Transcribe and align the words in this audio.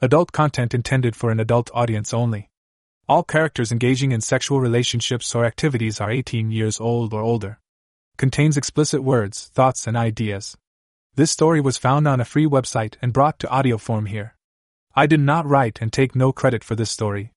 Adult 0.00 0.30
content 0.30 0.74
intended 0.74 1.16
for 1.16 1.32
an 1.32 1.40
adult 1.40 1.72
audience 1.74 2.14
only. 2.14 2.50
All 3.08 3.24
characters 3.24 3.72
engaging 3.72 4.12
in 4.12 4.20
sexual 4.20 4.60
relationships 4.60 5.34
or 5.34 5.44
activities 5.44 6.00
are 6.00 6.08
18 6.08 6.52
years 6.52 6.78
old 6.78 7.12
or 7.12 7.20
older. 7.20 7.58
Contains 8.16 8.56
explicit 8.56 9.02
words, 9.02 9.50
thoughts, 9.54 9.88
and 9.88 9.96
ideas. 9.96 10.56
This 11.16 11.32
story 11.32 11.60
was 11.60 11.78
found 11.78 12.06
on 12.06 12.20
a 12.20 12.24
free 12.24 12.46
website 12.46 12.94
and 13.02 13.12
brought 13.12 13.40
to 13.40 13.48
audio 13.48 13.76
form 13.76 14.06
here. 14.06 14.36
I 14.94 15.06
did 15.06 15.18
not 15.18 15.46
write 15.46 15.80
and 15.82 15.92
take 15.92 16.14
no 16.14 16.30
credit 16.30 16.62
for 16.62 16.76
this 16.76 16.92
story. 16.92 17.32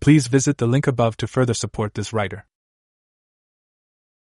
Please 0.00 0.28
visit 0.28 0.56
the 0.56 0.66
link 0.66 0.86
above 0.86 1.18
to 1.18 1.26
further 1.26 1.52
support 1.52 1.92
this 1.92 2.14
writer. 2.14 2.46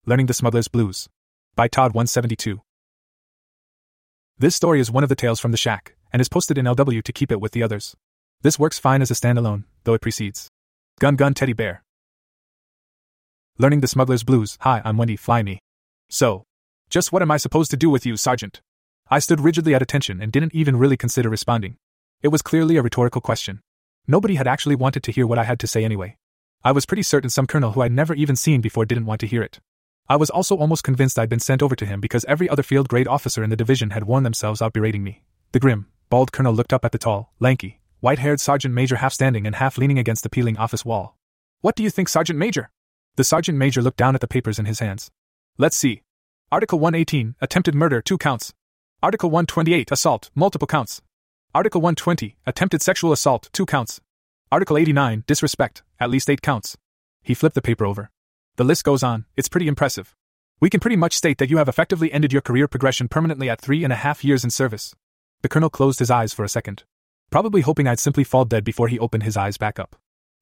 Learning 0.06 0.28
the 0.28 0.34
Smuggler's 0.34 0.70
Blues 0.70 1.10
by 1.56 1.68
Todd 1.68 1.94
172. 1.94 2.62
This 4.38 4.56
story 4.56 4.80
is 4.80 4.90
one 4.90 5.04
of 5.04 5.10
the 5.10 5.16
tales 5.16 5.42
from 5.42 5.52
the 5.52 5.58
shack, 5.58 5.96
and 6.12 6.22
is 6.22 6.30
posted 6.30 6.58
in 6.58 6.66
LW 6.66 7.04
to 7.04 7.14
keep 7.14 7.32
it 7.32 7.42
with 7.42 7.52
the 7.52 7.64
others. 7.64 7.96
This 8.42 8.60
works 8.60 8.80
fine 8.80 9.02
as 9.02 9.12
a 9.12 9.16
standalone, 9.16 9.64
though 9.84 9.94
it 9.94 10.02
precedes 10.02 10.50
Gun 11.00 11.16
Gun 11.16 11.34
Teddy 11.34 11.54
Bear. 11.54 11.84
Learning 13.58 13.82
the 13.82 13.88
Smuggler's 13.88 14.24
Blues. 14.24 14.58
Hi, 14.62 14.82
I'm 14.84 14.98
Wendy 14.98 15.16
Fly 15.16 15.42
Me. 15.42 15.60
So, 16.10 16.44
just 16.90 17.12
what 17.12 17.22
am 17.22 17.32
I 17.32 17.38
supposed 17.38 17.72
to 17.72 17.78
do 17.78 17.90
with 17.90 18.06
you, 18.06 18.18
Sergeant? 18.18 18.62
I 19.10 19.20
stood 19.20 19.40
rigidly 19.40 19.74
at 19.76 19.82
attention 19.82 20.22
and 20.22 20.32
didn't 20.32 20.56
even 20.56 20.78
really 20.78 20.98
consider 20.98 21.30
responding. 21.30 21.78
It 22.22 22.30
was 22.30 22.42
clearly 22.42 22.78
a 22.78 22.82
rhetorical 22.82 23.22
question. 23.22 23.62
Nobody 24.08 24.36
had 24.36 24.48
actually 24.48 24.76
wanted 24.76 25.04
to 25.04 25.12
hear 25.12 25.26
what 25.26 25.40
I 25.40 25.44
had 25.44 25.60
to 25.60 25.68
say 25.68 25.84
anyway. 25.84 26.18
I 26.64 26.72
was 26.72 26.86
pretty 26.86 27.04
certain 27.04 27.30
some 27.30 27.48
colonel 27.48 27.72
who 27.72 27.82
I'd 27.82 27.92
never 27.92 28.14
even 28.14 28.36
seen 28.36 28.62
before 28.62 28.86
didn't 28.86 29.06
want 29.06 29.22
to 29.22 29.28
hear 29.28 29.42
it. 29.42 29.60
I 30.08 30.16
was 30.16 30.30
also 30.30 30.56
almost 30.56 30.84
convinced 30.84 31.18
I'd 31.18 31.30
been 31.30 31.40
sent 31.40 31.64
over 31.64 31.76
to 31.76 31.86
him 31.86 32.00
because 32.00 32.26
every 32.26 32.50
other 32.50 32.64
field 32.64 32.88
grade 32.88 33.08
officer 33.08 33.44
in 33.44 33.50
the 33.50 33.56
division 33.56 33.92
had 33.92 34.04
worn 34.04 34.24
themselves 34.24 34.62
out 34.62 34.74
berating 34.74 35.04
me. 35.04 35.24
The 35.52 35.60
grim, 35.60 35.88
bald 36.10 36.32
colonel 36.32 36.54
looked 36.54 36.74
up 36.74 36.86
at 36.86 36.92
the 36.92 36.98
tall, 36.98 37.34
lanky, 37.40 37.80
white 38.00 38.20
haired 38.20 38.40
sergeant 38.40 38.74
major 38.74 38.98
half 38.98 39.14
standing 39.14 39.46
and 39.46 39.56
half 39.56 39.78
leaning 39.78 40.00
against 40.00 40.24
the 40.24 40.30
peeling 40.30 40.58
office 40.58 40.86
wall. 40.86 41.18
What 41.62 41.76
do 41.76 41.84
you 41.84 41.90
think, 41.90 42.10
Sergeant 42.10 42.38
Major? 42.38 42.70
The 43.16 43.24
sergeant 43.24 43.58
major 43.58 43.82
looked 43.82 43.98
down 43.98 44.14
at 44.14 44.22
the 44.22 44.28
papers 44.28 44.60
in 44.60 44.66
his 44.66 44.80
hands. 44.80 45.10
Let's 45.58 45.78
see. 45.78 46.04
Article 46.52 46.80
118, 46.80 47.36
attempted 47.42 47.74
murder, 47.74 48.02
two 48.02 48.18
counts. 48.18 48.54
Article 49.02 49.30
128 49.30 49.92
Assault, 49.92 50.30
multiple 50.36 50.68
counts. 50.68 51.02
Article 51.56 51.80
120 51.80 52.36
Attempted 52.46 52.82
sexual 52.82 53.12
assault, 53.14 53.50
2 53.54 53.66
counts. 53.66 54.02
Article 54.52 54.78
89 54.78 55.24
Disrespect, 55.26 55.84
at 56.00 56.10
least 56.10 56.30
8 56.30 56.42
counts. 56.42 56.78
He 57.24 57.34
flipped 57.34 57.56
the 57.56 57.62
paper 57.62 57.86
over. 57.86 58.12
The 58.58 58.66
list 58.66 58.84
goes 58.84 59.04
on, 59.04 59.26
it's 59.38 59.48
pretty 59.48 59.68
impressive. 59.68 60.14
We 60.60 60.70
can 60.70 60.82
pretty 60.82 60.98
much 60.98 61.16
state 61.16 61.38
that 61.38 61.50
you 61.50 61.58
have 61.58 61.70
effectively 61.70 62.12
ended 62.12 62.34
your 62.34 62.42
career 62.42 62.68
progression 62.68 63.08
permanently 63.08 63.50
at 63.50 63.62
three 63.62 63.84
and 63.84 63.94
a 63.94 63.98
half 63.98 64.24
years 64.24 64.44
in 64.44 64.50
service. 64.50 64.94
The 65.42 65.50
colonel 65.50 65.70
closed 65.70 66.00
his 66.00 66.12
eyes 66.12 66.34
for 66.34 66.44
a 66.44 66.50
second, 66.50 66.84
probably 67.30 67.62
hoping 67.62 67.88
I'd 67.88 68.00
simply 68.00 68.24
fall 68.24 68.46
dead 68.46 68.64
before 68.64 68.88
he 68.88 69.00
opened 69.00 69.24
his 69.24 69.38
eyes 69.38 69.58
back 69.58 69.80
up. 69.80 69.96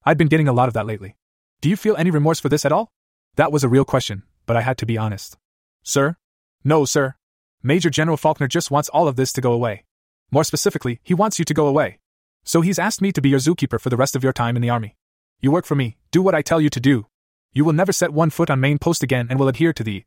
I'd 0.05 0.17
been 0.17 0.27
getting 0.27 0.47
a 0.47 0.53
lot 0.53 0.67
of 0.67 0.73
that 0.73 0.85
lately. 0.85 1.15
Do 1.61 1.69
you 1.69 1.75
feel 1.75 1.95
any 1.97 2.11
remorse 2.11 2.39
for 2.39 2.49
this 2.49 2.65
at 2.65 2.71
all? 2.71 2.89
That 3.35 3.51
was 3.51 3.63
a 3.63 3.69
real 3.69 3.85
question, 3.85 4.23
but 4.45 4.57
I 4.57 4.61
had 4.61 4.77
to 4.79 4.85
be 4.85 4.97
honest. 4.97 5.37
Sir? 5.83 6.17
No, 6.63 6.85
sir. 6.85 7.15
Major 7.61 7.89
General 7.89 8.17
Faulkner 8.17 8.47
just 8.47 8.71
wants 8.71 8.89
all 8.89 9.07
of 9.07 9.15
this 9.15 9.31
to 9.33 9.41
go 9.41 9.53
away. 9.53 9.85
More 10.31 10.43
specifically, 10.43 10.99
he 11.03 11.13
wants 11.13 11.39
you 11.39 11.45
to 11.45 11.53
go 11.53 11.67
away. 11.67 11.99
So 12.43 12.61
he's 12.61 12.79
asked 12.79 13.01
me 13.01 13.11
to 13.13 13.21
be 13.21 13.29
your 13.29 13.39
zookeeper 13.39 13.79
for 13.79 13.89
the 13.89 13.95
rest 13.95 14.15
of 14.15 14.23
your 14.23 14.33
time 14.33 14.55
in 14.57 14.61
the 14.61 14.69
army. 14.69 14.97
You 15.39 15.51
work 15.51 15.65
for 15.65 15.75
me, 15.75 15.95
do 16.11 16.21
what 16.21 16.35
I 16.35 16.41
tell 16.41 16.59
you 16.59 16.69
to 16.69 16.79
do. 16.79 17.07
You 17.53 17.63
will 17.63 17.73
never 17.73 17.93
set 17.93 18.11
one 18.11 18.29
foot 18.29 18.49
on 18.49 18.59
main 18.59 18.79
post 18.79 19.03
again 19.03 19.27
and 19.29 19.39
will 19.39 19.47
adhere 19.47 19.71
to 19.73 19.83
the. 19.83 20.03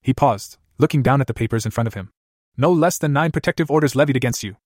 He 0.00 0.14
paused, 0.14 0.56
looking 0.78 1.02
down 1.02 1.20
at 1.20 1.26
the 1.26 1.34
papers 1.34 1.66
in 1.66 1.70
front 1.70 1.88
of 1.88 1.94
him. 1.94 2.10
No 2.56 2.70
less 2.70 2.98
than 2.98 3.12
nine 3.12 3.32
protective 3.32 3.70
orders 3.70 3.96
levied 3.96 4.16
against 4.16 4.44
you. 4.44 4.56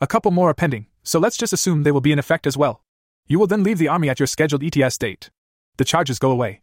A 0.00 0.06
couple 0.06 0.30
more 0.30 0.50
are 0.50 0.54
pending, 0.54 0.86
so 1.02 1.18
let's 1.18 1.36
just 1.36 1.52
assume 1.52 1.82
they 1.82 1.90
will 1.90 2.00
be 2.00 2.12
in 2.12 2.18
effect 2.18 2.46
as 2.46 2.56
well. 2.56 2.82
You 3.26 3.38
will 3.38 3.46
then 3.46 3.62
leave 3.62 3.78
the 3.78 3.88
army 3.88 4.08
at 4.08 4.20
your 4.20 4.26
scheduled 4.26 4.62
ETS 4.62 4.98
date. 4.98 5.30
The 5.76 5.84
charges 5.84 6.18
go 6.18 6.30
away. 6.30 6.62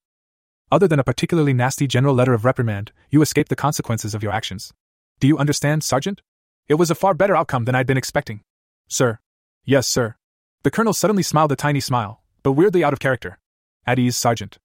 Other 0.71 0.87
than 0.87 0.99
a 0.99 1.03
particularly 1.03 1.53
nasty 1.53 1.87
general 1.87 2.15
letter 2.15 2.33
of 2.33 2.43
reprimand, 2.43 2.91
you 3.09 3.21
escape 3.21 3.49
the 3.49 3.55
consequences 3.55 4.13
of 4.13 4.23
your 4.23 4.31
actions. 4.31 4.73
Do 5.19 5.27
you 5.27 5.37
understand, 5.37 5.83
Sergeant? 5.83 6.21
It 6.67 6.75
was 6.75 6.91
a 6.91 6.95
far 6.95 7.13
better 7.13 7.35
outcome 7.35 7.65
than 7.65 7.75
I'd 7.75 7.87
been 7.87 7.97
expecting. 7.97 8.41
Sir. 8.87 9.19
Yes, 9.63 9.87
sir. 9.87 10.15
The 10.63 10.71
colonel 10.71 10.93
suddenly 10.93 11.23
smiled 11.23 11.51
a 11.51 11.55
tiny 11.55 11.79
smile, 11.79 12.21
but 12.43 12.53
weirdly 12.53 12.83
out 12.83 12.93
of 12.93 12.99
character. 12.99 13.39
At 13.85 13.99
ease, 13.99 14.17
Sergeant. 14.17 14.57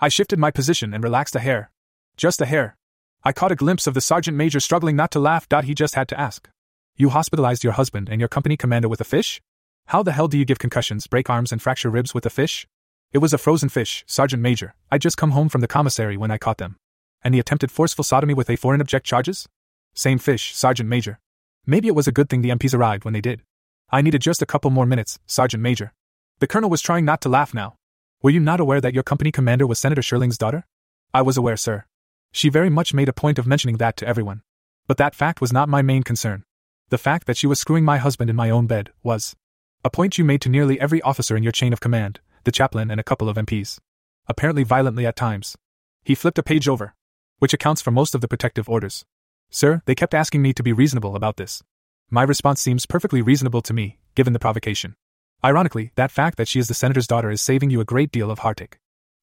I 0.00 0.08
shifted 0.08 0.38
my 0.38 0.52
position 0.52 0.94
and 0.94 1.02
relaxed 1.02 1.34
a 1.36 1.40
hair. 1.40 1.70
Just 2.16 2.40
a 2.40 2.46
hair. 2.46 2.77
I 3.24 3.32
caught 3.32 3.52
a 3.52 3.56
glimpse 3.56 3.86
of 3.86 3.94
the 3.94 4.00
sergeant 4.00 4.36
major 4.36 4.60
struggling 4.60 4.94
not 4.94 5.10
to 5.10 5.18
laugh. 5.18 5.46
He 5.64 5.74
just 5.74 5.96
had 5.96 6.08
to 6.08 6.20
ask. 6.20 6.48
You 6.96 7.10
hospitalized 7.10 7.64
your 7.64 7.72
husband 7.74 8.08
and 8.08 8.20
your 8.20 8.28
company 8.28 8.56
commander 8.56 8.88
with 8.88 9.00
a 9.00 9.04
fish? 9.04 9.40
How 9.86 10.02
the 10.02 10.12
hell 10.12 10.28
do 10.28 10.38
you 10.38 10.44
give 10.44 10.58
concussions, 10.58 11.06
break 11.06 11.28
arms, 11.28 11.50
and 11.50 11.60
fracture 11.60 11.90
ribs 11.90 12.14
with 12.14 12.26
a 12.26 12.30
fish? 12.30 12.66
It 13.12 13.18
was 13.18 13.32
a 13.32 13.38
frozen 13.38 13.70
fish, 13.70 14.04
Sergeant 14.06 14.42
Major. 14.42 14.74
I'd 14.90 15.00
just 15.00 15.16
come 15.16 15.30
home 15.30 15.48
from 15.48 15.62
the 15.62 15.66
commissary 15.66 16.16
when 16.16 16.30
I 16.30 16.38
caught 16.38 16.58
them. 16.58 16.76
And 17.22 17.34
the 17.34 17.38
attempted 17.38 17.70
forceful 17.70 18.04
sodomy 18.04 18.34
with 18.34 18.50
a 18.50 18.56
foreign 18.56 18.80
object 18.80 19.06
charges? 19.06 19.48
Same 19.94 20.18
fish, 20.18 20.54
Sergeant 20.54 20.88
Major. 20.88 21.18
Maybe 21.66 21.88
it 21.88 21.94
was 21.94 22.06
a 22.06 22.12
good 22.12 22.28
thing 22.28 22.42
the 22.42 22.50
MPs 22.50 22.74
arrived 22.74 23.04
when 23.04 23.14
they 23.14 23.20
did. 23.20 23.42
I 23.90 24.02
needed 24.02 24.20
just 24.20 24.42
a 24.42 24.46
couple 24.46 24.70
more 24.70 24.86
minutes, 24.86 25.18
Sergeant 25.26 25.62
Major. 25.62 25.92
The 26.38 26.46
colonel 26.46 26.70
was 26.70 26.82
trying 26.82 27.04
not 27.04 27.20
to 27.22 27.28
laugh 27.28 27.52
now. 27.54 27.76
Were 28.22 28.30
you 28.30 28.40
not 28.40 28.60
aware 28.60 28.80
that 28.80 28.94
your 28.94 29.02
company 29.02 29.32
commander 29.32 29.66
was 29.66 29.78
Senator 29.78 30.02
Shirling's 30.02 30.38
daughter? 30.38 30.66
I 31.14 31.22
was 31.22 31.36
aware, 31.36 31.56
sir. 31.56 31.84
She 32.32 32.48
very 32.48 32.70
much 32.70 32.94
made 32.94 33.08
a 33.08 33.12
point 33.12 33.38
of 33.38 33.46
mentioning 33.46 33.78
that 33.78 33.96
to 33.98 34.06
everyone. 34.06 34.42
But 34.86 34.96
that 34.98 35.14
fact 35.14 35.40
was 35.40 35.52
not 35.52 35.68
my 35.68 35.82
main 35.82 36.02
concern. 36.02 36.44
The 36.90 36.98
fact 36.98 37.26
that 37.26 37.36
she 37.36 37.46
was 37.46 37.60
screwing 37.60 37.84
my 37.84 37.98
husband 37.98 38.30
in 38.30 38.36
my 38.36 38.50
own 38.50 38.66
bed 38.66 38.90
was 39.02 39.36
a 39.84 39.90
point 39.90 40.18
you 40.18 40.24
made 40.24 40.40
to 40.42 40.48
nearly 40.48 40.80
every 40.80 41.02
officer 41.02 41.36
in 41.36 41.42
your 41.42 41.52
chain 41.52 41.72
of 41.72 41.80
command, 41.80 42.20
the 42.44 42.52
chaplain 42.52 42.90
and 42.90 42.98
a 42.98 43.04
couple 43.04 43.28
of 43.28 43.36
MPs. 43.36 43.78
Apparently 44.26 44.62
violently 44.62 45.06
at 45.06 45.16
times. 45.16 45.56
He 46.04 46.14
flipped 46.14 46.38
a 46.38 46.42
page 46.42 46.68
over, 46.68 46.94
which 47.38 47.54
accounts 47.54 47.82
for 47.82 47.90
most 47.90 48.14
of 48.14 48.20
the 48.20 48.28
protective 48.28 48.68
orders. 48.68 49.04
Sir, 49.50 49.82
they 49.86 49.94
kept 49.94 50.14
asking 50.14 50.42
me 50.42 50.52
to 50.52 50.62
be 50.62 50.72
reasonable 50.72 51.16
about 51.16 51.36
this. 51.36 51.62
My 52.10 52.22
response 52.22 52.60
seems 52.60 52.86
perfectly 52.86 53.22
reasonable 53.22 53.62
to 53.62 53.74
me, 53.74 53.98
given 54.14 54.32
the 54.32 54.38
provocation. 54.38 54.96
Ironically, 55.44 55.92
that 55.94 56.10
fact 56.10 56.36
that 56.38 56.48
she 56.48 56.58
is 56.58 56.68
the 56.68 56.74
senator's 56.74 57.06
daughter 57.06 57.30
is 57.30 57.40
saving 57.40 57.70
you 57.70 57.80
a 57.80 57.84
great 57.84 58.10
deal 58.10 58.30
of 58.30 58.40
heartache. 58.40 58.78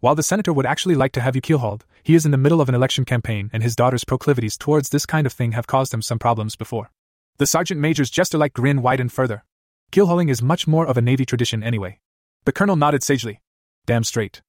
While 0.06 0.14
the 0.14 0.22
senator 0.22 0.54
would 0.54 0.68
actually 0.68 0.94
like 0.94 1.14
to 1.14 1.22
have 1.22 1.36
you 1.36 1.42
keelhauled, 1.42 1.84
he 2.04 2.14
is 2.14 2.26
in 2.26 2.32
the 2.32 2.38
middle 2.38 2.62
of 2.62 2.70
an 2.70 2.76
election 2.76 3.06
campaign 3.06 3.50
and 3.52 3.64
his 3.64 3.76
daughter's 3.76 4.04
proclivities 4.04 4.56
towards 4.56 4.90
this 4.90 5.04
kind 5.04 5.26
of 5.26 5.34
thing 5.34 5.54
have 5.54 5.66
caused 5.66 5.92
him 5.92 6.04
some 6.04 6.20
problems 6.20 6.56
before. 6.56 6.92
The 7.38 7.48
sergeant 7.48 7.82
major's 7.82 8.12
jester-like 8.12 8.54
grin 8.54 8.84
widened 8.84 9.12
further. 9.12 9.44
Keelhauling 9.92 10.30
is 10.30 10.44
much 10.44 10.68
more 10.68 10.86
of 10.86 10.96
a 10.96 11.02
Navy 11.02 11.26
tradition 11.26 11.64
anyway. 11.64 11.98
The 12.44 12.52
colonel 12.52 12.76
nodded 12.76 13.02
sagely. 13.02 13.42
Damn 13.88 14.04
straight. 14.04 14.44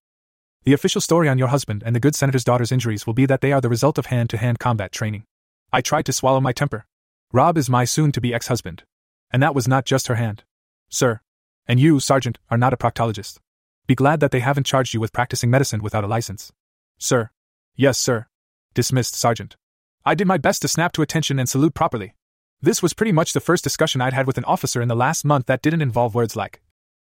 The 0.65 0.75
official 0.75 1.00
story 1.00 1.27
on 1.27 1.39
your 1.39 1.49
husband 1.49 1.83
and 1.87 1.97
the 1.97 2.00
good 2.00 2.15
senator's 2.15 2.45
daughter's 2.45 2.71
injuries 2.71 3.06
will 3.06 3.15
be 3.15 3.25
that 3.25 3.41
they 3.41 3.53
are 3.53 3.62
the 3.62 3.71
result 3.71 3.97
of 3.97 4.05
hand 4.05 4.28
to 4.28 4.37
hand 4.37 4.59
combat 4.59 4.93
training. 4.93 5.25
I 5.72 5.81
tried 5.81 6.05
to 6.05 6.12
swallow 6.12 6.43
my 6.43 6.53
temper. 6.53 6.84
Rob 7.33 7.56
is 7.56 7.71
my 7.71 7.87
soon 7.87 8.12
to 8.12 8.21
be 8.21 8.34
ex 8.34 8.49
husband. 8.49 8.83
And 9.31 9.43
that 9.43 9.55
was 9.55 9.66
not 9.66 9.87
just 9.87 10.09
her 10.09 10.16
hand. 10.16 10.45
Sir. 10.91 11.21
And 11.66 11.81
you, 11.81 11.99
Sergeant, 11.99 12.39
are 12.50 12.59
not 12.59 12.75
a 12.75 12.77
proctologist. 12.77 13.39
Be 13.86 13.94
glad 13.94 14.20
that 14.20 14.30
they 14.30 14.41
haven't 14.41 14.66
charged 14.66 14.94
you 14.94 15.00
with 15.00 15.12
practicing 15.12 15.50
medicine 15.50 15.82
without 15.82 16.04
a 16.04 16.08
license. 16.08 16.52
Sir. 16.98 17.30
Yes, 17.74 17.98
sir. 17.98 18.26
Dismissed, 18.74 19.14
Sergeant. 19.14 19.56
I 20.04 20.14
did 20.14 20.26
my 20.26 20.38
best 20.38 20.62
to 20.62 20.69
snap 20.69 20.92
to 20.92 21.02
attention 21.02 21.38
and 21.38 21.48
salute 21.48 21.74
properly. 21.74 22.14
This 22.60 22.82
was 22.82 22.94
pretty 22.94 23.12
much 23.12 23.32
the 23.32 23.41
first 23.41 23.62
discussion 23.62 24.00
I'd 24.00 24.12
had 24.12 24.26
with 24.26 24.38
an 24.38 24.44
officer 24.44 24.80
in 24.80 24.88
the 24.88 24.97
last 24.97 25.24
month 25.24 25.47
that 25.47 25.62
didn't 25.62 25.82
involve 25.82 26.14
words 26.14 26.36
like 26.36 26.60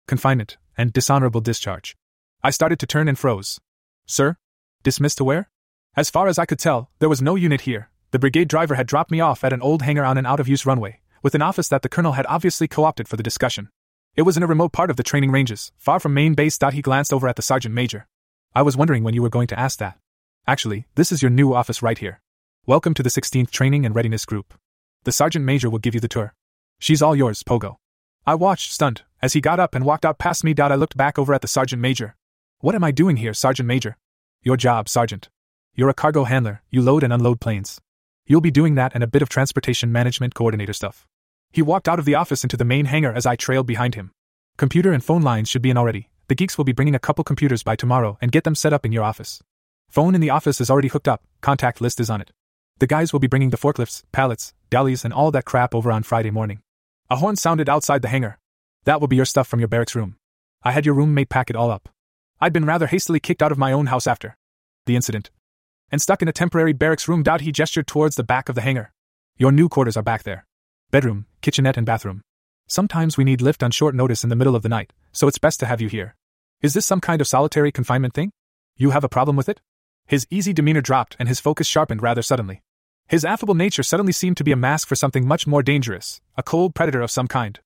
confinement 0.08 0.58
and 0.78 0.94
dishonorable 0.94 1.42
discharge. 1.42 1.96
I 2.44 2.52
started 2.52 2.80
to 2.80 2.88
turn 2.88 3.08
and 3.08 3.18
froze. 3.18 3.60
Sir? 4.06 4.38
Dismissed 4.84 5.18
to 5.18 5.24
where? 5.24 5.50
As 5.96 6.10
far 6.10 6.28
as 6.28 6.40
I 6.40 6.46
could 6.46 6.60
tell, 6.60 6.90
there 7.00 7.10
was 7.10 7.22
no 7.22 7.36
unit 7.36 7.62
here, 7.62 7.90
the 8.12 8.20
brigade 8.20 8.48
driver 8.50 8.76
had 8.76 8.88
dropped 8.88 9.10
me 9.10 9.20
off 9.22 9.44
at 9.44 9.54
an 9.54 9.62
old 9.62 9.82
hangar 9.82 10.04
on 10.04 10.18
an 10.18 10.26
out 10.26 10.40
of 10.40 10.48
use 10.48 10.66
runway, 10.66 11.00
with 11.24 11.34
an 11.34 11.42
office 11.42 11.70
that 11.70 11.82
the 11.82 11.90
colonel 11.90 12.14
had 12.14 12.26
obviously 12.28 12.68
co 12.68 12.84
opted 12.84 13.08
for 13.08 13.16
the 13.16 13.24
discussion. 13.24 13.70
It 14.14 14.24
was 14.24 14.36
in 14.36 14.44
a 14.44 14.48
remote 14.48 14.74
part 14.74 14.90
of 14.90 14.98
the 14.98 15.04
training 15.04 15.32
ranges, 15.32 15.72
far 15.78 15.98
from 15.98 16.14
main 16.14 16.34
base. 16.34 16.60
He 16.74 16.82
glanced 16.82 17.14
over 17.14 17.30
at 17.30 17.38
the 17.38 17.42
sergeant 17.42 17.74
major. 17.74 18.08
I 18.54 18.62
was 18.62 18.76
wondering 18.76 19.06
when 19.06 19.14
you 19.14 19.22
were 19.22 19.30
going 19.30 19.48
to 19.48 19.58
ask 19.58 19.80
that. 19.80 19.98
Actually, 20.46 20.86
this 20.96 21.14
is 21.14 21.22
your 21.22 21.32
new 21.32 21.54
office 21.54 21.82
right 21.82 21.98
here. 21.98 22.20
Welcome 22.66 22.94
to 22.96 23.04
the 23.04 23.10
16th 23.10 23.52
Training 23.52 23.86
and 23.86 23.96
Readiness 23.96 24.26
Group. 24.26 24.54
The 25.06 25.14
sergeant 25.14 25.46
major 25.46 25.70
will 25.70 25.80
give 25.80 25.94
you 25.94 26.02
the 26.02 26.10
tour. 26.10 26.34
She's 26.78 27.02
all 27.02 27.16
yours, 27.16 27.42
Pogo. 27.42 27.78
I 28.28 28.36
watched, 28.36 28.74
stunned, 28.74 29.04
as 29.22 29.32
he 29.32 29.40
got 29.40 29.62
up 29.62 29.76
and 29.76 29.86
walked 29.86 30.04
out 30.04 30.20
past 30.20 30.44
me. 30.44 30.54
I 30.58 30.76
looked 30.76 30.98
back 30.98 31.18
over 31.18 31.34
at 31.34 31.42
the 31.42 31.48
sergeant 31.48 31.82
major. 31.82 32.18
What 32.60 32.76
am 32.76 32.84
I 32.84 32.92
doing 32.92 33.16
here, 33.16 33.34
sergeant 33.34 33.68
major? 33.68 33.96
Your 34.44 34.58
job, 34.58 34.90
sergeant. 34.90 35.30
You're 35.74 35.88
a 35.88 35.94
cargo 35.94 36.26
handler, 36.26 36.64
you 36.70 36.82
load 36.82 37.04
and 37.04 37.14
unload 37.14 37.40
planes. 37.40 37.80
You'll 38.26 38.42
be 38.42 38.52
doing 38.52 38.76
that 38.76 38.92
and 38.94 39.06
a 39.06 39.08
bit 39.08 39.22
of 39.22 39.30
transportation 39.30 39.90
management 39.90 40.36
coordinator 40.36 40.74
stuff. 40.74 41.08
He 41.52 41.62
walked 41.62 41.88
out 41.88 42.00
of 42.00 42.06
the 42.06 42.16
office 42.16 42.44
into 42.44 42.58
the 42.58 42.66
main 42.66 42.86
hangar 42.86 43.14
as 43.14 43.26
I 43.26 43.36
trailed 43.36 43.68
behind 43.68 43.96
him. 43.96 44.12
Computer 44.58 44.94
and 44.94 45.04
phone 45.04 45.22
lines 45.22 45.50
should 45.50 45.62
be 45.62 45.70
in 45.70 45.78
already. 45.78 46.10
The 46.28 46.36
geeks 46.36 46.58
will 46.58 46.66
be 46.66 46.72
bringing 46.72 46.96
a 46.96 47.00
couple 47.00 47.24
computers 47.24 47.62
by 47.64 47.76
tomorrow 47.76 48.18
and 48.22 48.32
get 48.32 48.46
them 48.46 48.56
set 48.56 48.72
up 48.72 48.86
in 48.86 48.92
your 48.92 49.04
office. 49.04 49.42
Phone 49.90 50.16
in 50.16 50.22
the 50.22 50.30
office 50.30 50.62
is 50.62 50.70
already 50.70 50.88
hooked 50.88 51.08
up, 51.08 51.24
contact 51.42 51.82
list 51.82 52.00
is 52.00 52.10
on 52.10 52.22
it. 52.22 52.32
The 52.80 52.88
guys 52.88 53.12
will 53.12 53.20
be 53.20 53.28
bringing 53.28 53.50
the 53.50 53.58
forklifts, 53.58 54.04
pallets, 54.12 54.54
dollies, 54.70 55.04
and 55.04 55.14
all 55.14 55.30
that 55.32 55.46
crap 55.46 55.76
over 55.76 55.92
on 55.92 56.04
Friday 56.04 56.32
morning. 56.32 56.62
A 57.10 57.18
horn 57.18 57.36
sounded 57.36 57.68
outside 57.68 58.02
the 58.02 58.08
hangar. 58.08 58.40
That 58.86 59.02
will 59.02 59.10
be 59.10 59.18
your 59.18 59.26
stuff 59.26 59.48
from 59.48 59.60
your 59.60 59.68
barracks 59.68 59.94
room. 59.94 60.16
I 60.64 60.72
had 60.72 60.86
your 60.86 60.96
roommate 60.96 61.30
pack 61.30 61.50
it 61.50 61.56
all 61.56 61.70
up. 61.70 61.90
I'd 62.40 62.54
been 62.54 62.66
rather 62.66 62.88
hastily 62.88 63.20
kicked 63.20 63.44
out 63.44 63.52
of 63.52 63.58
my 63.58 63.74
own 63.74 63.88
house 63.88 64.08
after 64.08 64.38
the 64.86 64.96
incident. 64.96 65.30
And 65.92 66.02
stuck 66.02 66.22
in 66.22 66.28
a 66.28 66.34
temporary 66.34 66.74
barracks 66.74 67.08
room. 67.08 67.22
Doubt 67.22 67.42
he 67.42 67.52
gestured 67.52 67.86
towards 67.86 68.16
the 68.16 68.24
back 68.24 68.48
of 68.48 68.56
the 68.56 68.62
hangar. 68.62 68.94
Your 69.38 69.52
new 69.52 69.68
quarters 69.68 69.98
are 69.98 70.04
back 70.04 70.24
there. 70.24 70.46
Bedroom, 70.90 71.26
kitchenette, 71.42 71.78
and 71.78 71.86
bathroom. 71.86 72.22
Sometimes 72.68 73.18
we 73.18 73.24
need 73.24 73.42
lift 73.42 73.64
on 73.64 73.72
short 73.72 73.96
notice 73.96 74.24
in 74.24 74.30
the 74.30 74.36
middle 74.36 74.56
of 74.56 74.64
the 74.64 74.70
night, 74.70 74.94
so 75.12 75.28
it's 75.28 75.38
best 75.38 75.60
to 75.60 75.66
have 75.66 75.82
you 75.82 75.90
here. 75.90 76.16
Is 76.62 76.74
this 76.74 76.86
some 76.86 77.02
kind 77.02 77.20
of 77.20 77.28
solitary 77.28 77.72
confinement 77.72 78.14
thing? 78.14 78.32
You 78.78 78.92
have 78.92 79.04
a 79.04 79.10
problem 79.10 79.36
with 79.36 79.50
it? 79.50 79.62
His 80.08 80.28
easy 80.30 80.54
demeanor 80.54 80.82
dropped 80.82 81.16
and 81.20 81.28
his 81.28 81.40
focus 81.40 81.68
sharpened 81.68 82.02
rather 82.02 82.22
suddenly. 82.22 82.62
His 83.08 83.26
affable 83.26 83.56
nature 83.56 83.84
suddenly 83.84 84.14
seemed 84.14 84.38
to 84.38 84.44
be 84.44 84.52
a 84.52 84.56
mask 84.56 84.88
for 84.88 84.96
something 84.96 85.28
much 85.28 85.46
more 85.46 85.62
dangerous, 85.62 86.22
a 86.38 86.44
cold 86.44 86.76
predator 86.76 87.02
of 87.02 87.12
some 87.12 87.28
kind. 87.28 87.60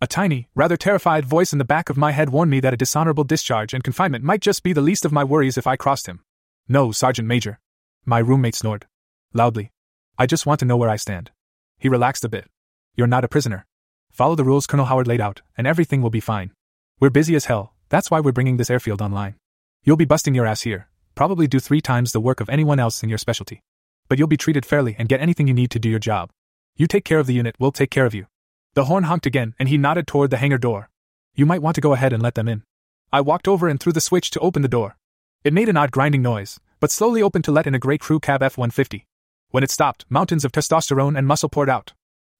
A 0.00 0.06
tiny, 0.06 0.48
rather 0.54 0.76
terrified 0.76 1.24
voice 1.24 1.52
in 1.52 1.58
the 1.58 1.64
back 1.64 1.88
of 1.88 1.96
my 1.96 2.12
head 2.12 2.30
warned 2.30 2.50
me 2.50 2.60
that 2.60 2.74
a 2.74 2.76
dishonorable 2.76 3.24
discharge 3.24 3.72
and 3.72 3.84
confinement 3.84 4.24
might 4.24 4.40
just 4.40 4.62
be 4.62 4.72
the 4.72 4.80
least 4.80 5.04
of 5.04 5.12
my 5.12 5.24
worries 5.24 5.56
if 5.56 5.66
I 5.66 5.76
crossed 5.76 6.06
him. 6.06 6.20
No, 6.68 6.92
Sergeant 6.92 7.26
Major. 7.26 7.58
My 8.04 8.18
roommate 8.18 8.54
snored. 8.54 8.86
Loudly. 9.32 9.70
I 10.18 10.26
just 10.26 10.46
want 10.46 10.60
to 10.60 10.66
know 10.66 10.76
where 10.76 10.90
I 10.90 10.96
stand. 10.96 11.30
He 11.78 11.88
relaxed 11.88 12.24
a 12.24 12.28
bit. 12.28 12.46
You're 12.94 13.06
not 13.06 13.24
a 13.24 13.28
prisoner. 13.28 13.66
Follow 14.10 14.34
the 14.34 14.44
rules 14.44 14.66
Colonel 14.66 14.84
Howard 14.84 15.06
laid 15.06 15.20
out, 15.20 15.40
and 15.56 15.66
everything 15.66 16.02
will 16.02 16.10
be 16.10 16.20
fine. 16.20 16.52
We're 17.00 17.08
busy 17.08 17.34
as 17.34 17.46
hell, 17.46 17.72
that's 17.88 18.10
why 18.10 18.20
we're 18.20 18.32
bringing 18.32 18.58
this 18.58 18.68
airfield 18.68 19.00
online. 19.00 19.36
You'll 19.82 19.96
be 19.96 20.04
busting 20.04 20.34
your 20.34 20.46
ass 20.46 20.62
here, 20.62 20.88
probably 21.14 21.46
do 21.46 21.58
three 21.58 21.80
times 21.80 22.12
the 22.12 22.20
work 22.20 22.40
of 22.40 22.50
anyone 22.50 22.78
else 22.78 23.02
in 23.02 23.08
your 23.08 23.16
specialty. 23.16 23.62
But 24.08 24.18
you'll 24.18 24.28
be 24.28 24.36
treated 24.36 24.66
fairly 24.66 24.94
and 24.98 25.08
get 25.08 25.20
anything 25.20 25.48
you 25.48 25.54
need 25.54 25.70
to 25.70 25.78
do 25.78 25.88
your 25.88 25.98
job. 25.98 26.30
You 26.76 26.86
take 26.86 27.06
care 27.06 27.18
of 27.18 27.26
the 27.26 27.32
unit, 27.32 27.56
we'll 27.58 27.72
take 27.72 27.90
care 27.90 28.04
of 28.04 28.14
you. 28.14 28.26
The 28.74 28.84
horn 28.84 29.04
honked 29.04 29.26
again, 29.26 29.54
and 29.58 29.70
he 29.70 29.78
nodded 29.78 30.06
toward 30.06 30.30
the 30.30 30.36
hangar 30.36 30.58
door. 30.58 30.90
You 31.34 31.46
might 31.46 31.62
want 31.62 31.74
to 31.76 31.80
go 31.80 31.94
ahead 31.94 32.12
and 32.12 32.22
let 32.22 32.34
them 32.34 32.48
in. 32.48 32.62
I 33.10 33.22
walked 33.22 33.48
over 33.48 33.68
and 33.68 33.80
threw 33.80 33.92
the 33.92 34.02
switch 34.02 34.30
to 34.32 34.40
open 34.40 34.60
the 34.60 34.68
door. 34.68 34.96
It 35.44 35.54
made 35.54 35.70
an 35.70 35.78
odd 35.78 35.92
grinding 35.92 36.20
noise, 36.20 36.60
but 36.78 36.90
slowly 36.90 37.22
opened 37.22 37.44
to 37.44 37.52
let 37.52 37.66
in 37.66 37.74
a 37.74 37.78
gray 37.78 37.96
crew 37.96 38.20
cab 38.20 38.42
F 38.42 38.58
150. 38.58 39.06
When 39.50 39.64
it 39.64 39.70
stopped, 39.70 40.04
mountains 40.10 40.44
of 40.44 40.52
testosterone 40.52 41.16
and 41.16 41.26
muscle 41.26 41.48
poured 41.48 41.70
out. 41.70 41.94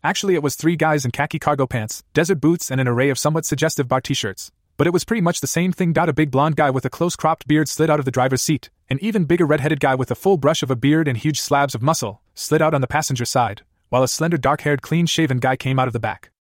Actually, 0.05 0.35
it 0.35 0.43
was 0.43 0.57
three 0.57 0.75
guys 0.75 1.05
in 1.05 1.13
khaki 1.13 1.39
cargo 1.39 1.65
pants, 1.65 2.03
desert 2.13 2.41
boots, 2.41 2.73
and 2.73 2.81
an 2.81 2.89
array 2.89 3.09
of 3.09 3.19
somewhat 3.19 3.45
suggestive 3.45 3.87
bar 3.87 4.01
t 4.01 4.15
shirts, 4.15 4.51
but 4.77 4.89
it 4.89 4.93
was 4.93 5.05
pretty 5.05 5.21
much 5.21 5.41
the 5.41 5.47
same 5.47 5.73
thing. 5.73 5.97
A 5.97 6.13
big 6.13 6.33
blond 6.33 6.57
guy 6.57 6.71
with 6.71 6.85
a 6.85 6.91
close 6.91 7.15
cropped 7.15 7.47
beard 7.47 7.69
slid 7.69 7.89
out 7.89 8.01
of 8.01 8.05
the 8.05 8.11
driver's 8.11 8.43
seat, 8.43 8.69
an 8.91 8.99
even 9.01 9.27
bigger 9.27 9.47
red 9.47 9.61
headed 9.61 9.79
guy 9.79 9.95
with 9.95 10.11
a 10.11 10.17
full 10.17 10.37
brush 10.37 10.65
of 10.65 10.73
a 10.73 10.77
beard 10.77 11.07
and 11.07 11.19
huge 11.19 11.41
slabs 11.41 11.77
of 11.77 11.83
muscle 11.83 12.21
slid 12.35 12.61
out 12.61 12.75
on 12.75 12.81
the 12.81 12.89
passenger 12.89 13.25
side, 13.25 13.63
while 13.91 14.03
a 14.03 14.09
slender 14.09 14.37
dark 14.37 14.63
haired 14.63 14.83
clean 14.83 15.07
shaven 15.07 15.39
guy 15.39 15.55
came 15.55 15.79
out 15.79 15.87
of 15.87 15.93
the 15.93 16.01
back. 16.01 16.33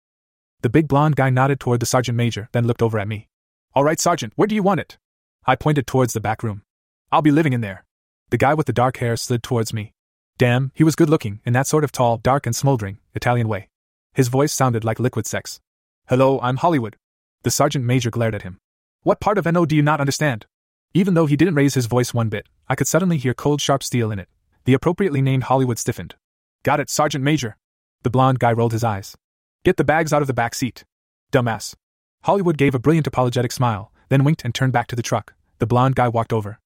The 0.61 0.69
big 0.69 0.87
blond 0.87 1.15
guy 1.15 1.29
nodded 1.29 1.59
toward 1.59 1.81
the 1.81 1.85
sergeant 1.85 2.15
major, 2.15 2.49
then 2.53 2.65
looked 2.65 2.81
over 2.81 2.97
at 2.97 3.07
me. 3.07 3.27
All 3.75 3.83
right, 3.83 3.99
sergeant, 3.99 4.33
where 4.35 4.47
do 4.47 4.55
you 4.55 4.63
want 4.63 4.79
it? 4.79 4.97
I 5.45 5.55
pointed 5.55 5.85
towards 5.85 6.13
the 6.13 6.19
back 6.19 6.41
room. 6.41 6.63
I'll 7.11 7.21
be 7.21 7.31
living 7.31 7.53
in 7.53 7.61
there. 7.61 7.85
The 8.31 8.37
guy 8.37 8.55
with 8.55 8.65
the 8.65 8.73
dark 8.73 8.97
hair 8.97 9.15
slid 9.17 9.43
towards 9.43 9.71
me. 9.71 9.93
Damn, 10.41 10.71
he 10.73 10.83
was 10.83 10.95
good 10.95 11.07
looking, 11.07 11.39
in 11.45 11.53
that 11.53 11.67
sort 11.67 11.83
of 11.83 11.91
tall, 11.91 12.17
dark, 12.17 12.47
and 12.47 12.55
smoldering, 12.55 12.97
Italian 13.13 13.47
way. 13.47 13.69
His 14.15 14.27
voice 14.27 14.51
sounded 14.51 14.83
like 14.83 14.99
liquid 14.99 15.27
sex. 15.27 15.59
Hello, 16.07 16.39
I'm 16.41 16.57
Hollywood. 16.57 16.95
The 17.43 17.51
sergeant 17.51 17.85
major 17.85 18.09
glared 18.09 18.33
at 18.33 18.41
him. 18.41 18.57
What 19.03 19.19
part 19.19 19.37
of 19.37 19.45
NO 19.45 19.67
do 19.67 19.75
you 19.75 19.83
not 19.83 19.99
understand? 19.99 20.47
Even 20.95 21.13
though 21.13 21.27
he 21.27 21.35
didn't 21.35 21.53
raise 21.53 21.75
his 21.75 21.85
voice 21.85 22.11
one 22.11 22.29
bit, 22.29 22.47
I 22.67 22.73
could 22.73 22.87
suddenly 22.87 23.19
hear 23.19 23.35
cold, 23.35 23.61
sharp 23.61 23.83
steel 23.83 24.11
in 24.11 24.17
it. 24.17 24.29
The 24.65 24.73
appropriately 24.73 25.21
named 25.21 25.43
Hollywood 25.43 25.77
stiffened. 25.77 26.15
Got 26.63 26.79
it, 26.79 26.89
Sergeant 26.89 27.23
Major. 27.23 27.55
The 28.01 28.09
blond 28.09 28.39
guy 28.39 28.51
rolled 28.51 28.73
his 28.73 28.83
eyes. 28.83 29.15
Get 29.63 29.77
the 29.77 29.83
bags 29.83 30.11
out 30.11 30.23
of 30.23 30.27
the 30.27 30.33
back 30.33 30.55
seat. 30.55 30.85
Dumbass. 31.31 31.75
Hollywood 32.23 32.57
gave 32.57 32.73
a 32.73 32.79
brilliant 32.79 33.05
apologetic 33.05 33.51
smile, 33.51 33.91
then 34.09 34.23
winked 34.23 34.43
and 34.43 34.55
turned 34.55 34.73
back 34.73 34.87
to 34.87 34.95
the 34.95 35.03
truck. 35.03 35.35
The 35.59 35.67
blond 35.67 35.95
guy 35.95 36.07
walked 36.07 36.33
over. 36.33 36.57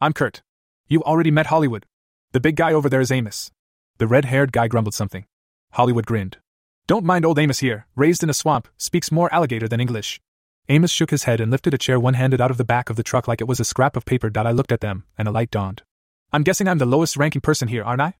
I'm 0.00 0.12
Kurt. 0.12 0.42
You 0.86 1.02
already 1.02 1.32
met 1.32 1.46
Hollywood. 1.46 1.84
The 2.34 2.40
big 2.40 2.56
guy 2.56 2.72
over 2.72 2.88
there 2.88 3.00
is 3.00 3.12
Amos. 3.12 3.52
The 3.98 4.08
red 4.08 4.24
haired 4.24 4.50
guy 4.50 4.66
grumbled 4.66 4.94
something. 4.94 5.24
Hollywood 5.70 6.04
grinned. 6.04 6.38
Don't 6.88 7.04
mind 7.04 7.24
old 7.24 7.38
Amos 7.38 7.60
here, 7.60 7.86
raised 7.94 8.24
in 8.24 8.28
a 8.28 8.34
swamp, 8.34 8.66
speaks 8.76 9.12
more 9.12 9.32
alligator 9.32 9.68
than 9.68 9.80
English. 9.80 10.20
Amos 10.68 10.90
shook 10.90 11.12
his 11.12 11.22
head 11.22 11.40
and 11.40 11.48
lifted 11.48 11.74
a 11.74 11.78
chair 11.78 12.00
one 12.00 12.14
handed 12.14 12.40
out 12.40 12.50
of 12.50 12.56
the 12.56 12.64
back 12.64 12.90
of 12.90 12.96
the 12.96 13.04
truck 13.04 13.28
like 13.28 13.40
it 13.40 13.46
was 13.46 13.60
a 13.60 13.64
scrap 13.64 13.94
of 13.94 14.04
paper. 14.04 14.32
I 14.34 14.50
looked 14.50 14.72
at 14.72 14.80
them, 14.80 15.04
and 15.16 15.28
a 15.28 15.30
light 15.30 15.52
dawned. 15.52 15.84
I'm 16.32 16.42
guessing 16.42 16.66
I'm 16.66 16.78
the 16.78 16.86
lowest 16.86 17.16
ranking 17.16 17.40
person 17.40 17.68
here, 17.68 17.84
aren't 17.84 18.02
I? 18.02 18.14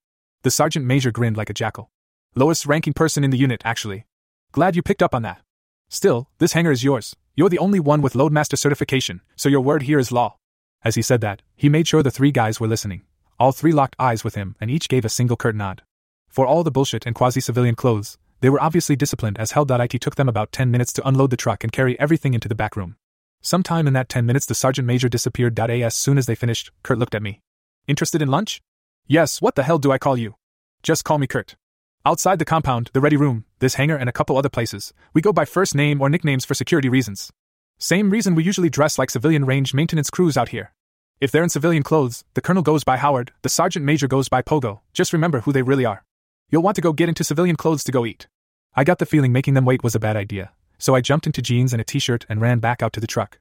The 0.44 0.52
sergeant 0.52 0.87
major 0.87 1.10
grinned 1.10 1.37
like 1.37 1.50
a 1.50 1.52
jackal. 1.52 1.90
Lowest 2.37 2.67
ranking 2.67 2.93
person 2.93 3.25
in 3.25 3.32
the 3.32 3.37
unit, 3.37 3.62
actually. 3.64 4.05
Glad 4.52 4.76
you 4.76 4.82
picked 4.82 5.02
up 5.02 5.17
on 5.17 5.22
that. 5.22 5.43
Still, 5.88 6.28
this 6.38 6.52
hangar 6.52 6.70
is 6.70 6.84
yours. 6.84 7.17
You're 7.34 7.49
the 7.49 7.58
only 7.58 7.81
one 7.81 8.00
with 8.00 8.14
Loadmaster 8.14 8.56
certification, 8.56 9.22
so 9.34 9.49
your 9.49 9.62
word 9.62 9.82
here 9.82 9.99
is 9.99 10.12
law. 10.12 10.37
As 10.84 10.94
he 10.94 11.02
said 11.02 11.20
that, 11.22 11.43
he 11.56 11.69
made 11.69 11.88
sure 11.88 12.05
the 12.05 12.12
three 12.12 12.31
guys 12.31 12.60
were 12.60 12.69
listening. 12.69 13.02
All 13.38 13.52
three 13.52 13.72
locked 13.72 13.96
eyes 13.98 14.22
with 14.22 14.34
him, 14.34 14.54
and 14.60 14.70
each 14.70 14.88
gave 14.88 15.04
a 15.04 15.08
single 15.08 15.36
curt 15.36 15.56
nod. 15.56 15.82
For 16.28 16.46
all 16.46 16.62
the 16.62 16.70
bullshit 16.70 17.06
and 17.06 17.14
quasi 17.14 17.40
civilian 17.40 17.75
clothes, 17.75 18.19
they 18.40 18.50
were 18.50 18.62
obviously 18.62 18.96
disciplined 18.96 19.38
as 19.38 19.52
Hell.it 19.52 20.00
took 20.00 20.16
them 20.16 20.28
about 20.28 20.52
10 20.52 20.70
minutes 20.70 20.92
to 20.94 21.08
unload 21.08 21.31
the 21.31 21.36
truck 21.36 21.64
and 21.64 21.72
carry 21.72 21.98
everything 21.98 22.34
into 22.34 22.48
the 22.48 22.54
back 22.54 22.76
room. 22.76 22.96
Sometime 23.40 23.86
in 23.86 23.92
that 23.94 24.08
10 24.08 24.25
minutes, 24.25 24.46
the 24.46 24.54
sergeant 24.54 24.86
major 24.86 25.08
disappeared. 25.08 25.58
As 25.58 25.94
soon 25.94 26.19
as 26.19 26.26
they 26.26 26.34
finished, 26.34 26.70
Kurt 26.82 26.98
looked 26.98 27.14
at 27.14 27.22
me. 27.22 27.40
Interested 27.86 28.22
in 28.22 28.28
lunch? 28.28 28.62
Yes, 29.06 29.42
what 29.42 29.54
the 29.54 29.62
hell 29.62 29.78
do 29.78 29.92
I 29.92 29.98
call 29.98 30.16
you? 30.16 30.36
Just 30.82 31.04
call 31.04 31.19
me 31.19 31.26
Kurt. 31.26 31.56
Outside 32.06 32.38
the 32.38 32.44
compound, 32.44 32.90
the 32.92 33.00
ready 33.00 33.16
room, 33.16 33.44
this 33.58 33.75
hangar, 33.75 33.96
and 33.96 34.08
a 34.08 34.12
couple 34.12 34.36
other 34.36 34.48
places, 34.48 34.92
we 35.12 35.22
go 35.22 35.32
by 35.32 35.44
first 35.44 35.75
name 35.75 36.00
or 36.00 36.08
nicknames 36.08 36.44
for 36.44 36.54
security 36.54 36.88
reasons. 36.88 37.31
Same 37.78 38.10
reason 38.10 38.34
we 38.34 38.44
usually 38.44 38.70
dress 38.70 38.98
like 38.98 39.10
civilian 39.10 39.44
range 39.44 39.75
maintenance 39.75 40.10
crews 40.10 40.36
out 40.36 40.50
here. 40.50 40.72
If 41.24 41.30
they're 41.30 41.42
in 41.42 41.48
civilian 41.48 41.82
clothes, 41.82 42.22
the 42.34 42.42
colonel 42.42 42.62
goes 42.62 42.84
by 42.84 42.98
Howard, 42.98 43.32
the 43.40 43.48
sergeant 43.48 43.82
major 43.82 44.06
goes 44.06 44.28
by 44.28 44.42
Pogo. 44.42 44.80
Just 44.92 45.14
remember 45.14 45.40
who 45.40 45.54
they 45.54 45.62
really 45.62 45.86
are. 45.86 46.04
You'll 46.50 46.60
want 46.60 46.74
to 46.76 46.82
go 46.82 46.92
get 46.92 47.08
into 47.08 47.24
civilian 47.24 47.56
clothes 47.56 47.82
to 47.84 47.92
go 47.92 48.04
eat. 48.04 48.26
I 48.74 48.84
got 48.84 48.98
the 48.98 49.06
feeling 49.06 49.32
making 49.32 49.54
them 49.54 49.64
wait 49.64 49.82
was 49.82 49.94
a 49.94 49.98
bad 49.98 50.18
idea, 50.18 50.52
so 50.76 50.94
I 50.94 51.00
jumped 51.00 51.24
into 51.24 51.40
jeans 51.40 51.72
and 51.72 51.80
a 51.80 51.84
t 51.84 51.98
shirt 51.98 52.26
and 52.28 52.42
ran 52.42 52.58
back 52.58 52.82
out 52.82 52.92
to 52.92 53.00
the 53.00 53.06
truck. 53.06 53.38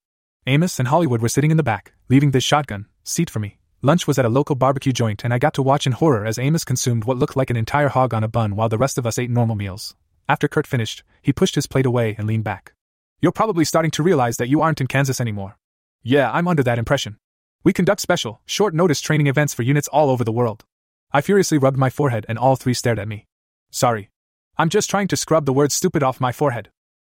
Amos 0.47 0.79
and 0.79 0.87
Hollywood 0.87 1.21
were 1.21 1.27
sitting 1.27 1.51
in 1.51 1.57
the 1.57 1.61
back, 1.71 1.91
leaving 2.07 2.31
this 2.31 2.45
shotgun 2.45 2.85
seat 3.03 3.29
for 3.29 3.41
me. 3.41 3.59
Lunch 3.81 4.07
was 4.07 4.17
at 4.17 4.23
a 4.23 4.29
local 4.29 4.55
barbecue 4.55 4.93
joint, 4.93 5.25
and 5.25 5.33
I 5.33 5.37
got 5.37 5.53
to 5.55 5.61
watch 5.61 5.85
in 5.85 5.91
horror 5.91 6.25
as 6.25 6.39
Amos 6.39 6.63
consumed 6.63 7.03
what 7.03 7.17
looked 7.17 7.35
like 7.35 7.49
an 7.49 7.57
entire 7.57 7.89
hog 7.89 8.13
on 8.13 8.23
a 8.23 8.29
bun 8.29 8.55
while 8.55 8.69
the 8.69 8.77
rest 8.77 8.97
of 8.97 9.05
us 9.05 9.19
ate 9.19 9.29
normal 9.29 9.57
meals. 9.57 9.93
After 10.29 10.47
Kurt 10.47 10.67
finished, 10.67 11.03
he 11.21 11.33
pushed 11.33 11.55
his 11.55 11.67
plate 11.67 11.85
away 11.85 12.15
and 12.17 12.27
leaned 12.27 12.45
back. 12.45 12.75
You're 13.19 13.33
probably 13.33 13.65
starting 13.65 13.91
to 13.91 14.03
realize 14.03 14.37
that 14.37 14.47
you 14.47 14.61
aren't 14.61 14.79
in 14.79 14.87
Kansas 14.87 15.19
anymore. 15.19 15.57
Yeah, 16.01 16.31
I'm 16.31 16.47
under 16.47 16.63
that 16.63 16.79
impression. 16.79 17.17
We 17.65 17.71
conduct 17.71 18.01
special, 18.01 18.41
short 18.45 18.73
notice 18.73 18.99
training 18.99 19.27
events 19.27 19.53
for 19.53 19.63
units 19.63 19.87
all 19.87 20.09
over 20.09 20.25
the 20.25 20.33
world. 20.33 20.65
I 21.13 21.21
furiously 21.21 21.57
rubbed 21.57 21.77
my 21.77 21.89
forehead 21.89 22.25
and 22.27 22.37
all 22.37 22.57
three 22.57 22.73
stared 22.73 22.99
at 22.99 23.07
me. 23.07 23.25
Sorry. 23.71 24.09
I'm 24.57 24.67
just 24.67 24.89
trying 24.89 25.07
to 25.07 25.15
scrub 25.15 25.45
the 25.45 25.53
word 25.53 25.71
stupid 25.71 26.03
off 26.03 26.19
my 26.19 26.33
forehead. 26.33 26.69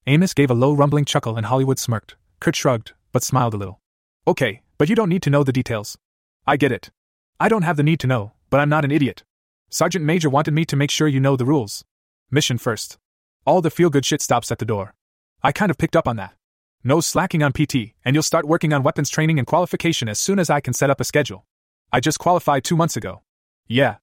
Amos 0.08 0.34
gave 0.34 0.52
a 0.52 0.54
low 0.54 0.74
rumbling 0.74 1.06
chuckle 1.06 1.38
and 1.38 1.46
Hollywood 1.46 1.80
smirked. 1.80 2.16
Kurt 2.42 2.56
shrugged, 2.56 2.92
but 3.14 3.24
smiled 3.24 3.54
a 3.54 3.58
little. 3.58 3.80
Okay, 4.28 4.62
but 4.78 4.90
you 4.90 4.96
don't 4.96 5.10
need 5.10 5.24
to 5.24 5.30
know 5.30 5.44
the 5.44 5.54
details. 5.54 5.98
I 6.46 6.58
get 6.58 6.72
it. 6.72 6.92
I 7.40 7.48
don't 7.48 7.62
have 7.62 7.78
the 7.78 7.84
need 7.84 8.02
to 8.02 8.08
know, 8.08 8.34
but 8.50 8.60
I'm 8.60 8.70
not 8.70 8.84
an 8.84 8.92
idiot. 8.92 9.24
Sergeant 9.70 10.04
Major 10.04 10.30
wanted 10.30 10.54
me 10.54 10.66
to 10.66 10.76
make 10.76 10.92
sure 10.92 11.08
you 11.08 11.22
know 11.22 11.38
the 11.38 11.46
rules. 11.46 11.86
Mission 12.30 12.58
first. 12.58 12.98
All 13.46 13.62
the 13.62 13.72
feel 13.72 13.90
good 13.90 14.06
shit 14.06 14.22
stops 14.22 14.52
at 14.52 14.60
the 14.60 14.66
door. 14.66 14.96
I 15.42 15.54
kind 15.54 15.72
of 15.72 15.78
picked 15.78 15.96
up 15.96 16.10
on 16.10 16.18
that. 16.18 16.34
No 16.84 17.00
slacking 17.00 17.44
on 17.44 17.52
PT, 17.52 17.94
and 18.04 18.16
you'll 18.16 18.24
start 18.24 18.48
working 18.48 18.74
on 18.74 18.82
weapons 18.82 19.12
training 19.12 19.38
and 19.38 19.46
qualification 19.46 20.10
as 20.10 20.20
soon 20.20 20.40
as 20.40 20.50
I 20.50 20.62
can 20.62 20.74
set 20.74 20.90
up 20.90 21.00
a 21.00 21.04
schedule. 21.04 21.46
I 21.92 22.00
just 22.00 22.18
qualified 22.18 22.64
two 22.64 22.76
months 22.76 22.98
ago. 22.98 23.22
Yeah. 23.68 23.98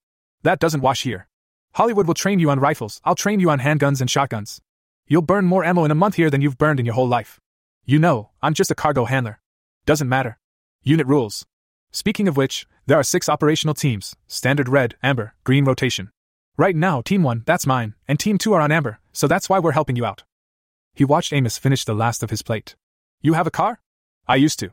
That 0.45 0.61
doesn't 0.61 0.81
wash 0.81 1.03
here. 1.03 1.27
Hollywood 1.75 2.07
will 2.07 2.15
train 2.15 2.39
you 2.39 2.51
on 2.51 2.61
rifles, 2.61 3.01
I'll 3.05 3.17
train 3.17 3.41
you 3.41 3.51
on 3.51 3.59
handguns 3.59 4.01
and 4.01 4.09
shotguns. 4.09 4.61
You'll 5.09 5.23
burn 5.23 5.45
more 5.45 5.65
ammo 5.65 5.85
in 5.85 5.91
a 5.91 5.97
month 5.97 6.15
here 6.15 6.31
than 6.31 6.41
you've 6.41 6.57
burned 6.59 6.79
in 6.79 6.87
your 6.87 6.95
whole 6.95 7.09
life. 7.09 7.41
You 7.85 7.99
know, 7.99 8.31
I'm 8.43 8.55
just 8.55 8.71
a 8.71 8.77
cargo 8.77 9.07
handler. 9.07 9.41
Doesn't 9.85 10.09
matter. 10.09 10.39
Unit 10.85 11.07
rules. 11.07 11.47
Speaking 11.91 12.29
of 12.29 12.37
which, 12.37 12.67
there 12.87 12.99
are 12.99 13.03
six 13.03 13.29
operational 13.29 13.75
teams 13.75 14.15
standard 14.29 14.69
red, 14.69 14.95
amber, 15.03 15.35
green 15.43 15.65
rotation. 15.65 16.11
Right 16.57 16.77
now, 16.77 17.03
Team 17.03 17.23
1, 17.23 17.43
that's 17.45 17.67
mine, 17.67 17.95
and 18.07 18.21
Team 18.21 18.39
2 18.39 18.53
are 18.53 18.61
on 18.61 18.71
amber, 18.71 19.01
so 19.13 19.27
that's 19.27 19.49
why 19.49 19.59
we're 19.59 19.73
helping 19.73 19.97
you 19.97 20.05
out. 20.05 20.23
He 20.99 21.05
watched 21.05 21.33
Amos 21.33 21.59
finish 21.59 21.85
the 21.85 21.95
last 21.95 22.25
of 22.25 22.31
his 22.31 22.43
plate. 22.43 22.75
You 23.23 23.35
have 23.35 23.47
a 23.47 23.53
car? 23.53 23.79
I 24.27 24.35
used 24.35 24.59
to. 24.59 24.71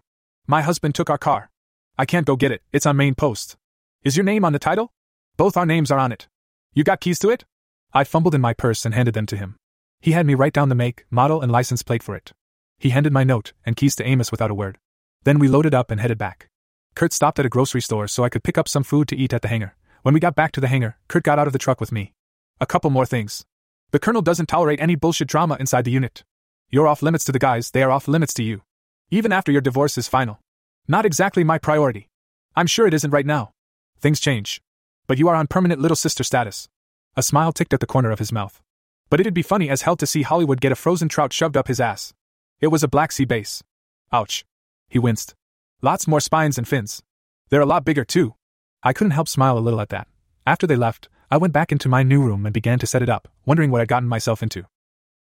My 0.47 0.63
husband 0.63 0.95
took 0.95 1.07
our 1.07 1.19
car. 1.19 1.51
I 1.99 2.05
can't 2.05 2.25
go 2.25 2.35
get 2.35 2.51
it, 2.51 2.63
it's 2.73 2.87
on 2.87 2.97
main 2.97 3.13
post. 3.13 3.57
Is 4.03 4.17
your 4.17 4.23
name 4.23 4.43
on 4.43 4.51
the 4.51 4.57
title? 4.57 4.91
Both 5.37 5.55
our 5.55 5.67
names 5.67 5.91
are 5.91 5.99
on 5.99 6.11
it. 6.11 6.27
You 6.73 6.83
got 6.83 6.99
keys 6.99 7.19
to 7.19 7.29
it? 7.29 7.45
I 7.93 8.05
fumbled 8.05 8.33
in 8.33 8.41
my 8.41 8.53
purse 8.53 8.85
and 8.87 8.95
handed 8.95 9.13
them 9.13 9.27
to 9.27 9.37
him. 9.37 9.57
He 10.01 10.13
had 10.13 10.25
me 10.25 10.33
write 10.33 10.53
down 10.53 10.69
the 10.69 10.73
make, 10.73 11.05
model, 11.11 11.43
and 11.43 11.51
license 11.51 11.83
plate 11.83 12.01
for 12.01 12.15
it. 12.15 12.31
He 12.79 12.89
handed 12.89 13.13
my 13.13 13.23
note 13.23 13.53
and 13.63 13.75
keys 13.75 13.95
to 13.97 14.03
Amos 14.03 14.31
without 14.31 14.49
a 14.49 14.55
word. 14.55 14.79
Then 15.25 15.37
we 15.37 15.47
loaded 15.47 15.75
up 15.75 15.91
and 15.91 16.01
headed 16.01 16.17
back. 16.17 16.49
Kurt 16.95 17.13
stopped 17.13 17.37
at 17.37 17.45
a 17.45 17.49
grocery 17.49 17.81
store 17.81 18.07
so 18.07 18.23
I 18.23 18.29
could 18.29 18.43
pick 18.43 18.57
up 18.57 18.67
some 18.67 18.83
food 18.83 19.07
to 19.09 19.15
eat 19.15 19.31
at 19.31 19.43
the 19.43 19.47
hangar. 19.47 19.75
When 20.01 20.15
we 20.15 20.19
got 20.19 20.33
back 20.33 20.53
to 20.53 20.59
the 20.59 20.69
hangar, 20.69 20.97
Kurt 21.07 21.21
got 21.21 21.37
out 21.37 21.45
of 21.45 21.53
the 21.53 21.59
truck 21.59 21.79
with 21.79 21.91
me. 21.91 22.13
A 22.59 22.65
couple 22.65 22.89
more 22.89 23.05
things. 23.05 23.45
The 23.95 23.99
colonel 23.99 24.21
doesn't 24.21 24.47
tolerate 24.47 24.81
any 24.81 24.95
bullshit 24.95 25.29
drama 25.29 25.55
inside 25.57 25.85
the 25.85 25.91
unit. 25.91 26.25
You're 26.69 26.85
off 26.85 27.01
limits 27.01 27.23
to 27.23 27.31
the 27.31 27.39
guys, 27.39 27.71
they 27.71 27.81
are 27.81 27.91
off 27.91 28.09
limits 28.09 28.33
to 28.33 28.43
you. 28.43 28.61
Even 29.09 29.31
after 29.31 29.53
your 29.53 29.61
divorce 29.61 29.97
is 29.97 30.09
final. 30.09 30.41
Not 30.85 31.05
exactly 31.05 31.45
my 31.45 31.57
priority. 31.57 32.09
I'm 32.57 32.67
sure 32.67 32.85
it 32.85 32.93
isn't 32.93 33.11
right 33.11 33.25
now. 33.25 33.53
Things 33.97 34.19
change. 34.19 34.61
But 35.07 35.17
you 35.17 35.29
are 35.29 35.35
on 35.35 35.47
permanent 35.47 35.79
little 35.79 35.95
sister 35.95 36.25
status. 36.25 36.67
A 37.15 37.23
smile 37.23 37.53
ticked 37.53 37.73
at 37.73 37.79
the 37.79 37.85
corner 37.85 38.11
of 38.11 38.19
his 38.19 38.33
mouth. 38.33 38.61
But 39.09 39.21
it'd 39.21 39.33
be 39.33 39.41
funny 39.41 39.69
as 39.69 39.83
hell 39.83 39.95
to 39.95 40.05
see 40.05 40.23
Hollywood 40.23 40.59
get 40.59 40.73
a 40.73 40.75
frozen 40.75 41.07
trout 41.07 41.31
shoved 41.31 41.55
up 41.55 41.69
his 41.69 41.79
ass. 41.79 42.13
It 42.59 42.67
was 42.67 42.83
a 42.83 42.89
Black 42.89 43.13
Sea 43.13 43.23
bass. 43.23 43.63
Ouch. 44.11 44.43
He 44.89 44.99
winced. 44.99 45.35
Lots 45.81 46.05
more 46.05 46.19
spines 46.19 46.57
and 46.57 46.67
fins. 46.67 47.01
They're 47.47 47.61
a 47.61 47.65
lot 47.65 47.85
bigger, 47.85 48.03
too. 48.03 48.35
I 48.83 48.91
couldn't 48.91 49.11
help 49.11 49.29
smile 49.29 49.57
a 49.57 49.63
little 49.63 49.79
at 49.79 49.87
that. 49.87 50.09
After 50.45 50.67
they 50.67 50.75
left, 50.75 51.07
I 51.31 51.37
went 51.37 51.53
back 51.53 51.71
into 51.71 51.89
my 51.89 52.03
new 52.03 52.21
room 52.21 52.45
and 52.45 52.53
began 52.53 52.77
to 52.79 52.87
set 52.87 53.01
it 53.01 53.09
up, 53.09 53.27
wondering 53.45 53.71
what 53.71 53.81
I'd 53.81 53.87
gotten 53.87 54.07
myself 54.07 54.43
into. 54.43 54.65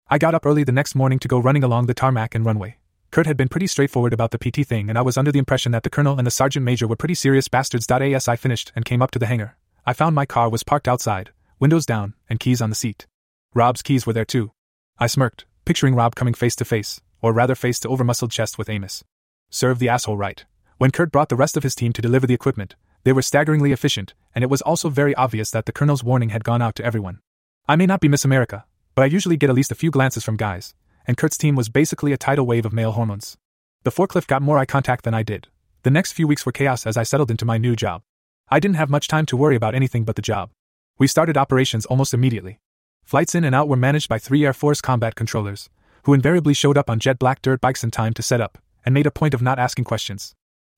I 0.09 0.17
got 0.17 0.33
up 0.33 0.45
early 0.45 0.63
the 0.63 0.71
next 0.71 0.95
morning 0.95 1.19
to 1.19 1.27
go 1.27 1.39
running 1.39 1.63
along 1.63 1.85
the 1.85 1.93
tarmac 1.93 2.33
and 2.33 2.45
runway. 2.45 2.77
Kurt 3.11 3.27
had 3.27 3.37
been 3.37 3.47
pretty 3.47 3.67
straightforward 3.67 4.11
about 4.11 4.31
the 4.31 4.39
PT 4.39 4.67
thing, 4.67 4.89
and 4.89 4.97
I 4.97 5.03
was 5.03 5.17
under 5.17 5.31
the 5.31 5.39
impression 5.39 5.71
that 5.71 5.83
the 5.83 5.89
colonel 5.89 6.17
and 6.17 6.25
the 6.25 6.31
sergeant 6.31 6.65
major 6.65 6.87
were 6.87 6.95
pretty 6.95 7.13
serious 7.13 7.47
bastards. 7.47 7.85
As 7.89 8.27
I 8.27 8.35
finished 8.35 8.71
and 8.75 8.85
came 8.85 9.03
up 9.03 9.11
to 9.11 9.19
the 9.19 9.27
hangar, 9.27 9.55
I 9.85 9.93
found 9.93 10.15
my 10.15 10.25
car 10.25 10.49
was 10.49 10.63
parked 10.63 10.87
outside, 10.87 11.29
windows 11.59 11.85
down, 11.85 12.15
and 12.27 12.39
keys 12.39 12.59
on 12.59 12.69
the 12.69 12.75
seat. 12.75 13.05
Rob's 13.53 13.83
keys 13.83 14.07
were 14.07 14.13
there 14.13 14.25
too. 14.25 14.51
I 14.97 15.05
smirked, 15.05 15.45
picturing 15.63 15.93
Rob 15.93 16.15
coming 16.15 16.33
face 16.33 16.55
to 16.55 16.65
face, 16.65 17.01
or 17.21 17.33
rather 17.33 17.53
face 17.53 17.79
to 17.81 17.87
overmuscled 17.87 18.31
chest 18.31 18.57
with 18.57 18.69
Amos. 18.69 19.03
Serve 19.51 19.77
the 19.77 19.89
asshole 19.89 20.17
right. 20.17 20.43
When 20.79 20.89
Kurt 20.89 21.11
brought 21.11 21.29
the 21.29 21.35
rest 21.35 21.55
of 21.55 21.63
his 21.63 21.75
team 21.75 21.93
to 21.93 22.01
deliver 22.01 22.25
the 22.25 22.33
equipment, 22.33 22.75
they 23.03 23.13
were 23.13 23.21
staggeringly 23.21 23.71
efficient, 23.71 24.13
and 24.33 24.43
it 24.43 24.49
was 24.49 24.61
also 24.61 24.89
very 24.89 25.13
obvious 25.15 25.51
that 25.51 25.65
the 25.65 25.71
colonel's 25.71 26.03
warning 26.03 26.29
had 26.29 26.43
gone 26.43 26.61
out 26.61 26.75
to 26.75 26.85
everyone. 26.85 27.19
I 27.67 27.75
may 27.75 27.85
not 27.85 27.99
be 27.99 28.07
Miss 28.07 28.25
America, 28.25 28.65
but 28.95 29.03
I 29.03 29.07
usually 29.07 29.37
get 29.37 29.49
at 29.49 29.55
least 29.55 29.71
a 29.71 29.75
few 29.75 29.91
glances 29.91 30.23
from 30.23 30.37
guys, 30.37 30.73
and 31.05 31.17
Kurt's 31.17 31.37
team 31.37 31.55
was 31.55 31.69
basically 31.69 32.13
a 32.13 32.17
tidal 32.17 32.45
wave 32.45 32.65
of 32.65 32.73
male 32.73 32.93
hormones. 32.93 33.37
The 33.83 33.91
forklift 33.91 34.27
got 34.27 34.41
more 34.41 34.57
eye 34.57 34.65
contact 34.65 35.03
than 35.03 35.13
I 35.13 35.23
did. 35.23 35.47
The 35.83 35.91
next 35.91 36.13
few 36.13 36.27
weeks 36.27 36.45
were 36.45 36.53
chaos 36.53 36.87
as 36.87 36.95
I 36.95 37.03
settled 37.03 37.29
into 37.29 37.45
my 37.45 37.57
new 37.57 37.75
job. 37.75 38.01
I 38.49 38.59
didn't 38.59 38.77
have 38.77 38.89
much 38.89 39.07
time 39.07 39.25
to 39.27 39.37
worry 39.37 39.55
about 39.55 39.75
anything 39.75 40.05
but 40.05 40.15
the 40.15 40.21
job. 40.21 40.51
We 40.97 41.07
started 41.07 41.37
operations 41.37 41.85
almost 41.85 42.13
immediately. 42.13 42.59
Flights 43.03 43.35
in 43.35 43.43
and 43.43 43.53
out 43.53 43.67
were 43.67 43.75
managed 43.75 44.07
by 44.07 44.19
three 44.19 44.45
Air 44.45 44.53
Force 44.53 44.79
combat 44.79 45.15
controllers, 45.15 45.69
who 46.03 46.13
invariably 46.13 46.53
showed 46.53 46.77
up 46.77 46.89
on 46.89 46.99
jet 46.99 47.19
black 47.19 47.41
dirt 47.41 47.59
bikes 47.59 47.83
in 47.83 47.91
time 47.91 48.13
to 48.13 48.23
set 48.23 48.39
up, 48.39 48.57
and 48.85 48.93
made 48.93 49.07
a 49.07 49.11
point 49.11 49.33
of 49.33 49.41
not 49.41 49.59
asking 49.59 49.85
questions. 49.85 50.35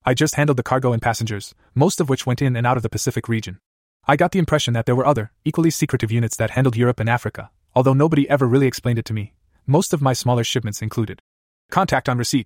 I 0.08 0.14
just 0.14 0.36
handled 0.36 0.58
the 0.58 0.64
cargo 0.64 0.94
and 0.94 1.02
passengers, 1.02 1.56
most 1.74 2.00
of 2.00 2.10
which 2.10 2.28
went 2.28 2.40
in 2.40 2.56
and 2.56 2.68
out 2.68 2.78
of 2.78 2.84
the 2.84 2.90
Pacific 2.90 3.28
region. 3.28 3.58
I 4.08 4.16
got 4.16 4.34
the 4.34 4.38
impression 4.38 4.76
that 4.76 4.86
there 4.86 4.96
were 4.96 5.08
other, 5.08 5.32
equally 5.44 5.72
secretive 5.72 6.12
units 6.12 6.38
that 6.38 6.52
handled 6.52 6.76
Europe 6.76 7.00
and 7.00 7.10
Africa, 7.10 7.50
although 7.74 7.96
nobody 7.96 8.30
ever 8.30 8.46
really 8.46 8.68
explained 8.68 9.00
it 9.00 9.06
to 9.06 9.14
me. 9.14 9.34
Most 9.66 9.94
of 9.94 10.04
my 10.04 10.14
smaller 10.14 10.44
shipments 10.44 10.84
included 10.84 11.24
contact 11.72 12.08
on 12.08 12.20
receipt, 12.20 12.46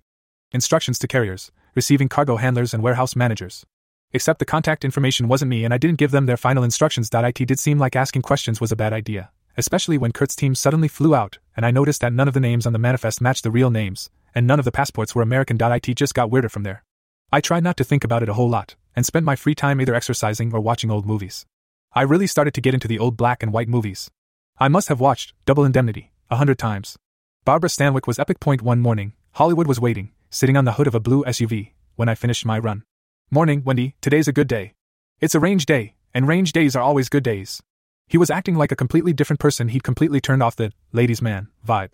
instructions 0.52 0.98
to 1.00 1.06
carriers, 1.06 1.52
receiving 1.74 2.08
cargo 2.08 2.36
handlers 2.36 2.72
and 2.72 2.82
warehouse 2.82 3.14
managers. 3.14 3.66
Except 4.10 4.38
the 4.38 4.46
contact 4.46 4.82
information 4.82 5.28
wasn't 5.28 5.50
me 5.50 5.62
and 5.62 5.74
I 5.74 5.78
didn't 5.78 5.98
give 5.98 6.12
them 6.12 6.24
their 6.24 6.38
final 6.38 6.64
instructions. 6.64 7.10
It 7.12 7.46
did 7.46 7.58
seem 7.58 7.78
like 7.78 7.94
asking 7.94 8.22
questions 8.22 8.58
was 8.58 8.72
a 8.72 8.76
bad 8.76 8.94
idea, 8.94 9.32
especially 9.58 9.98
when 9.98 10.12
Kurt's 10.12 10.34
team 10.34 10.54
suddenly 10.54 10.88
flew 10.88 11.14
out 11.14 11.36
and 11.54 11.66
I 11.66 11.72
noticed 11.72 12.00
that 12.00 12.14
none 12.14 12.26
of 12.26 12.32
the 12.32 12.40
names 12.40 12.66
on 12.66 12.72
the 12.72 12.78
manifest 12.78 13.20
matched 13.20 13.42
the 13.42 13.50
real 13.50 13.70
names, 13.70 14.08
and 14.34 14.46
none 14.46 14.58
of 14.58 14.64
the 14.64 14.72
passports 14.72 15.14
were 15.14 15.20
American. 15.20 15.58
It 15.60 15.94
just 15.94 16.14
got 16.14 16.30
weirder 16.30 16.48
from 16.48 16.62
there. 16.62 16.84
I 17.32 17.40
tried 17.40 17.62
not 17.62 17.76
to 17.76 17.84
think 17.84 18.02
about 18.02 18.24
it 18.24 18.28
a 18.28 18.34
whole 18.34 18.48
lot, 18.48 18.74
and 18.96 19.06
spent 19.06 19.24
my 19.24 19.36
free 19.36 19.54
time 19.54 19.80
either 19.80 19.94
exercising 19.94 20.52
or 20.52 20.60
watching 20.60 20.90
old 20.90 21.06
movies. 21.06 21.46
I 21.92 22.02
really 22.02 22.26
started 22.26 22.54
to 22.54 22.60
get 22.60 22.74
into 22.74 22.88
the 22.88 22.98
old 22.98 23.16
black 23.16 23.42
and 23.42 23.52
white 23.52 23.68
movies. 23.68 24.10
I 24.58 24.68
must 24.68 24.88
have 24.88 24.98
watched 24.98 25.32
Double 25.46 25.64
Indemnity 25.64 26.10
a 26.28 26.36
hundred 26.36 26.58
times. 26.58 26.96
Barbara 27.44 27.70
Stanwyck 27.70 28.06
was 28.06 28.18
epic. 28.18 28.40
Point 28.40 28.62
one 28.62 28.80
morning, 28.80 29.12
Hollywood 29.32 29.68
was 29.68 29.80
waiting, 29.80 30.10
sitting 30.28 30.56
on 30.56 30.64
the 30.64 30.72
hood 30.72 30.88
of 30.88 30.94
a 30.94 31.00
blue 31.00 31.24
SUV, 31.24 31.70
when 31.94 32.08
I 32.08 32.14
finished 32.16 32.44
my 32.44 32.58
run. 32.58 32.82
Morning, 33.30 33.62
Wendy, 33.64 33.94
today's 34.00 34.28
a 34.28 34.32
good 34.32 34.48
day. 34.48 34.74
It's 35.20 35.36
a 35.36 35.40
range 35.40 35.66
day, 35.66 35.94
and 36.12 36.26
range 36.26 36.52
days 36.52 36.74
are 36.74 36.82
always 36.82 37.08
good 37.08 37.22
days. 37.22 37.62
He 38.08 38.18
was 38.18 38.30
acting 38.30 38.56
like 38.56 38.72
a 38.72 38.76
completely 38.76 39.12
different 39.12 39.38
person, 39.38 39.68
he'd 39.68 39.84
completely 39.84 40.20
turned 40.20 40.42
off 40.42 40.56
the 40.56 40.72
ladies' 40.92 41.22
man 41.22 41.46
vibe. 41.64 41.90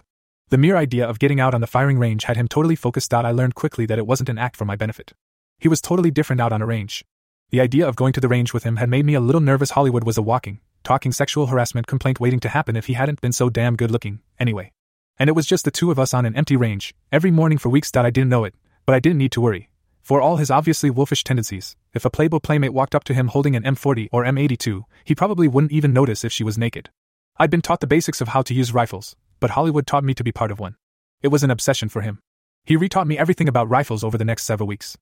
The 0.49 0.59
mere 0.59 0.77
idea 0.77 1.07
of 1.07 1.19
getting 1.19 1.41
out 1.41 1.55
on 1.55 1.61
the 1.61 1.67
firing 1.67 1.99
range 1.99 2.25
had 2.25 2.37
him 2.37 2.49
totally 2.49 2.77
focused. 2.77 3.13
I 3.13 3.33
learned 3.33 3.55
quickly 3.55 3.85
that 3.87 3.99
it 3.99 4.07
wasn't 4.07 4.29
an 4.29 4.39
act 4.39 4.57
for 4.57 4.65
my 4.65 4.77
benefit. 4.77 5.13
He 5.59 5.69
was 5.69 5.81
totally 5.81 6.11
different 6.11 6.41
out 6.41 6.53
on 6.53 6.61
a 6.61 6.67
range. 6.67 7.05
The 7.51 7.61
idea 7.61 7.89
of 7.89 7.97
going 7.97 8.13
to 8.13 8.21
the 8.21 8.29
range 8.29 8.53
with 8.53 8.65
him 8.65 8.77
had 8.77 8.91
made 8.91 9.07
me 9.07 9.15
a 9.15 9.21
little 9.21 9.41
nervous. 9.41 9.71
Hollywood 9.71 10.05
was 10.05 10.19
a 10.19 10.23
walking, 10.23 10.61
talking 10.83 11.13
sexual 11.13 11.47
harassment 11.47 11.87
complaint 11.87 12.21
waiting 12.21 12.41
to 12.41 12.49
happen 12.49 12.77
if 12.77 12.87
he 12.87 12.93
hadn't 12.93 13.21
been 13.21 13.33
so 13.33 13.49
damn 13.49 13.77
good 13.77 13.91
looking, 13.91 14.21
anyway. 14.39 14.73
And 15.19 15.31
it 15.31 15.35
was 15.35 15.47
just 15.47 15.65
the 15.65 15.71
two 15.71 15.91
of 15.91 15.99
us 15.99 16.13
on 16.13 16.27
an 16.27 16.37
empty 16.37 16.57
range, 16.57 16.95
every 17.11 17.31
morning 17.31 17.57
for 17.57 17.69
weeks. 17.69 17.91
I 17.95 18.11
didn't 18.11 18.29
know 18.29 18.45
it, 18.45 18.55
but 18.85 18.95
I 18.95 19.01
didn't 19.01 19.19
need 19.19 19.33
to 19.33 19.41
worry. 19.41 19.71
For 20.03 20.21
all 20.21 20.37
his 20.37 20.51
obviously 20.51 20.91
wolfish 20.91 21.25
tendencies, 21.25 21.75
if 21.95 22.05
a 22.05 22.11
Playboy 22.11 22.41
playmate 22.41 22.75
walked 22.75 22.95
up 22.95 23.05
to 23.05 23.15
him 23.15 23.29
holding 23.29 23.57
an 23.57 23.63
M40 23.63 24.09
or 24.13 24.25
M82, 24.25 24.83
he 25.05 25.15
probably 25.15 25.49
wouldn't 25.49 25.73
even 25.73 25.93
notice 25.93 26.23
if 26.25 26.33
she 26.33 26.45
was 26.45 26.59
naked. 26.59 26.91
I'd 27.39 27.51
been 27.51 27.63
taught 27.63 27.81
the 27.81 27.87
basics 27.87 28.21
of 28.21 28.29
how 28.29 28.43
to 28.43 28.55
use 28.55 28.75
rifles, 28.75 29.17
but 29.41 29.51
Hollywood 29.51 29.87
taught 29.87 30.05
me 30.05 30.15
to 30.15 30.25
be 30.25 30.33
part 30.33 30.51
of 30.51 30.61
one. 30.61 30.77
It 31.23 31.29
was 31.29 31.43
an 31.43 31.51
obsession 31.51 31.89
for 31.89 32.03
him. 32.03 32.21
He 32.65 32.77
retaught 32.77 33.07
me 33.07 33.19
everything 33.19 33.49
about 33.49 33.71
rifles 33.71 34.05
over 34.05 34.19
the 34.19 34.25
next 34.25 34.45
several 34.45 34.67
weeks 34.67 34.97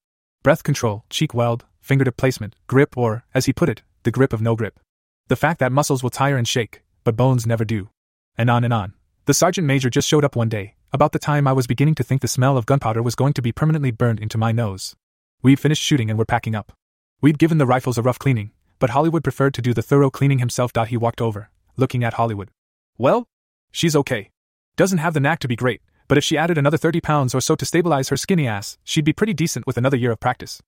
breath 0.45 0.63
control, 0.63 1.05
cheek 1.09 1.33
weld, 1.33 1.65
fingertip 1.81 2.19
placement, 2.19 2.55
grip, 2.67 2.99
or, 2.99 3.25
as 3.33 3.47
he 3.47 3.53
put 3.53 3.71
it, 3.71 3.83
the 4.03 4.11
grip 4.11 4.35
of 4.35 4.43
no 4.43 4.55
grip. 4.55 4.79
The 5.29 5.37
fact 5.37 5.59
that 5.61 5.73
muscles 5.73 6.03
will 6.03 6.11
tire 6.11 6.37
and 6.37 6.47
shake, 6.47 6.83
but 7.03 7.17
bones 7.17 7.47
never 7.47 7.65
do. 7.65 7.89
And 8.37 8.51
on 8.51 8.63
and 8.63 8.73
on. 8.73 8.93
The 9.25 9.33
sergeant 9.33 9.67
major 9.67 9.89
just 9.89 10.07
showed 10.07 10.23
up 10.23 10.37
one 10.37 10.51
day, 10.51 10.75
about 10.93 11.13
the 11.13 11.19
time 11.19 11.49
I 11.49 11.55
was 11.55 11.67
beginning 11.67 11.95
to 11.95 12.03
think 12.05 12.21
the 12.21 12.29
smell 12.29 12.59
of 12.59 12.67
gunpowder 12.67 13.03
was 13.03 13.15
going 13.15 13.33
to 13.33 13.43
be 13.43 13.53
permanently 13.53 13.91
burned 13.91 14.21
into 14.21 14.37
my 14.37 14.53
nose. 14.53 14.95
We'd 15.41 15.59
finished 15.59 15.83
shooting 15.83 16.11
and 16.11 16.19
were 16.19 16.27
packing 16.27 16.55
up. 16.55 16.73
We'd 17.23 17.39
given 17.39 17.57
the 17.57 17.65
rifles 17.65 17.97
a 17.97 18.03
rough 18.03 18.19
cleaning, 18.19 18.51
but 18.79 18.91
Hollywood 18.91 19.25
preferred 19.25 19.55
to 19.55 19.63
do 19.63 19.73
the 19.73 19.81
thorough 19.81 20.11
cleaning 20.11 20.41
himself. 20.41 20.73
He 20.89 20.99
walked 20.99 21.23
over, 21.23 21.49
looking 21.79 22.05
at 22.05 22.15
Hollywood. 22.15 22.51
Well? 22.99 23.25
She's 23.73 23.97
okay. 23.97 24.29
Doesn't 24.77 24.99
have 24.99 25.15
the 25.15 25.21
knack 25.21 25.39
to 25.39 25.49
be 25.49 25.57
great, 25.57 25.81
but 26.09 26.19
if 26.19 26.25
she 26.25 26.37
added 26.37 26.59
another 26.59 26.77
30 26.77 27.01
pounds 27.01 27.35
or 27.35 27.41
so 27.41 27.55
to 27.55 27.67
stabilize 27.67 28.09
her 28.09 28.17
skinny 28.17 28.47
ass, 28.47 28.79
she'd 28.85 29.05
be 29.05 29.13
pretty 29.13 29.35
decent 29.35 29.67
with 29.67 29.77
another 29.77 29.97
year 29.97 30.13
of 30.13 30.21
practice. 30.21 30.63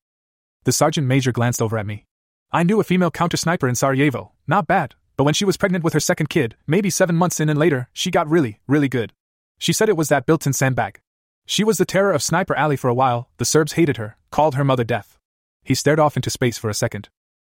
The 0.65 0.73
sergeant 0.73 1.07
major 1.07 1.33
glanced 1.33 1.63
over 1.63 1.79
at 1.79 1.87
me. 1.87 2.07
I 2.53 2.63
knew 2.63 2.81
a 2.81 2.85
female 2.85 3.11
counter 3.11 3.37
sniper 3.37 3.69
in 3.69 3.75
Sarajevo, 3.75 4.33
not 4.47 4.67
bad, 4.67 4.95
but 5.17 5.25
when 5.25 5.35
she 5.35 5.45
was 5.45 5.57
pregnant 5.57 5.85
with 5.85 5.93
her 5.93 6.01
second 6.01 6.29
kid, 6.29 6.57
maybe 6.67 6.91
seven 6.91 7.17
months 7.17 7.41
in 7.41 7.49
and 7.49 7.59
later, 7.59 7.89
she 7.93 8.11
got 8.11 8.29
really, 8.29 8.61
really 8.67 8.89
good. 8.89 9.13
She 9.59 9.73
said 9.73 9.89
it 9.89 9.97
was 9.97 10.09
that 10.09 10.27
built 10.27 10.47
in 10.47 10.53
sandbag. 10.53 11.01
She 11.47 11.65
was 11.65 11.79
the 11.79 11.85
terror 11.85 12.13
of 12.13 12.23
Sniper 12.23 12.55
Alley 12.57 12.77
for 12.77 12.89
a 12.89 12.95
while, 12.95 13.31
the 13.39 13.45
Serbs 13.45 13.73
hated 13.73 13.97
her, 13.97 14.17
called 14.31 14.57
her 14.57 14.65
Mother 14.65 14.85
Death. 14.85 15.19
He 15.63 15.75
stared 15.75 16.01
off 16.01 16.17
into 16.17 16.31
space 16.31 16.59
for 16.59 16.69
a 16.69 16.75
second. 16.75 17.09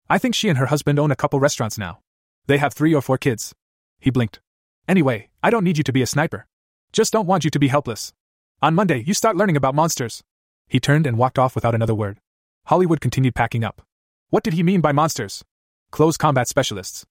I 0.10 0.18
think 0.18 0.36
she 0.36 0.50
and 0.50 0.58
her 0.58 0.68
husband 0.68 1.00
own 1.00 1.12
a 1.12 1.16
couple 1.16 1.40
restaurants 1.40 1.78
now. 1.78 2.00
They 2.46 2.58
have 2.58 2.74
three 2.74 2.94
or 2.94 3.02
four 3.02 3.18
kids. 3.18 3.54
He 4.00 4.10
blinked. 4.10 4.40
Anyway, 4.88 5.30
I 5.44 5.50
don't 5.50 5.64
need 5.64 5.78
you 5.78 5.84
to 5.84 5.92
be 5.92 6.02
a 6.02 6.08
sniper. 6.08 6.48
Just 6.92 7.14
don't 7.14 7.28
want 7.28 7.44
you 7.44 7.50
to 7.50 7.60
be 7.60 7.68
helpless. 7.68 8.14
On 8.62 8.74
Monday, 8.74 9.04
you 9.06 9.14
start 9.14 9.36
learning 9.36 9.58
about 9.58 9.76
monsters. 9.76 10.24
He 10.68 10.80
turned 10.80 11.06
and 11.06 11.18
walked 11.18 11.38
off 11.38 11.56
without 11.56 11.76
another 11.76 11.94
word. 11.94 12.20
Hollywood 12.66 13.02
continued 13.02 13.36
packing 13.36 13.64
up. 13.64 13.82
What 14.30 14.44
did 14.44 14.54
he 14.54 14.64
mean 14.64 14.82
by 14.82 14.92
monsters? 14.92 15.44
Close 15.92 16.18
combat 16.18 16.48
specialists. 16.48 17.06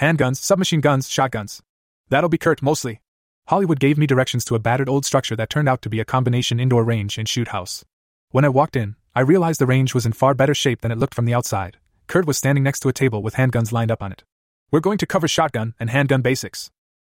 Handguns, 0.00 0.36
submachine 0.36 0.80
guns, 0.80 1.08
shotguns. 1.08 1.62
That'll 2.08 2.28
be 2.28 2.38
Kurt 2.38 2.62
mostly. 2.62 3.00
Hollywood 3.48 3.80
gave 3.80 3.98
me 3.98 4.06
directions 4.06 4.44
to 4.44 4.54
a 4.54 4.60
battered 4.60 4.88
old 4.88 5.04
structure 5.04 5.34
that 5.36 5.50
turned 5.50 5.68
out 5.68 5.82
to 5.82 5.88
be 5.88 6.00
a 6.00 6.04
combination 6.04 6.60
indoor 6.60 6.84
range 6.84 7.18
and 7.18 7.28
shoot 7.28 7.48
house. 7.48 7.84
When 8.30 8.44
I 8.44 8.48
walked 8.48 8.76
in, 8.76 8.94
I 9.14 9.22
realized 9.22 9.60
the 9.60 9.66
range 9.66 9.92
was 9.92 10.06
in 10.06 10.12
far 10.12 10.34
better 10.34 10.54
shape 10.54 10.82
than 10.82 10.92
it 10.92 10.98
looked 10.98 11.14
from 11.14 11.24
the 11.24 11.34
outside. 11.34 11.78
Kurt 12.06 12.26
was 12.26 12.38
standing 12.38 12.62
next 12.62 12.80
to 12.80 12.88
a 12.88 12.92
table 12.92 13.22
with 13.22 13.34
handguns 13.34 13.72
lined 13.72 13.90
up 13.90 14.02
on 14.02 14.12
it. 14.12 14.22
We're 14.70 14.78
going 14.78 14.98
to 14.98 15.06
cover 15.06 15.26
shotgun 15.26 15.74
and 15.80 15.90
handgun 15.90 16.22
basics. 16.22 16.70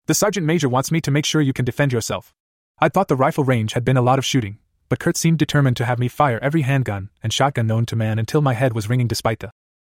The 0.10 0.16
sergeant 0.16 0.48
major 0.48 0.68
wants 0.68 0.92
me 0.92 1.02
to 1.02 1.12
make 1.12 1.24
sure 1.24 1.40
you 1.40 1.54
can 1.54 1.66
defend 1.66 1.94
yourself. 1.94 2.34
I'd 2.80 2.96
thought 2.96 3.10
the 3.10 3.16
rifle 3.16 3.44
range 3.44 3.74
had 3.74 3.86
been 3.86 3.96
a 3.96 4.02
lot 4.02 4.18
of 4.18 4.26
shooting, 4.26 4.58
but 4.90 4.98
Kurt 4.98 5.16
seemed 5.16 5.38
determined 5.38 5.78
to 5.78 5.86
have 5.86 6.00
me 6.00 6.08
fire 6.08 6.40
every 6.42 6.64
handgun 6.64 7.12
and 7.22 7.32
shotgun 7.32 7.68
known 7.68 7.86
to 7.86 7.96
man 7.96 8.18
until 8.18 8.42
my 8.42 8.56
head 8.56 8.74
was 8.74 8.90
ringing 8.90 9.08
despite 9.08 9.38
the 9.38 9.52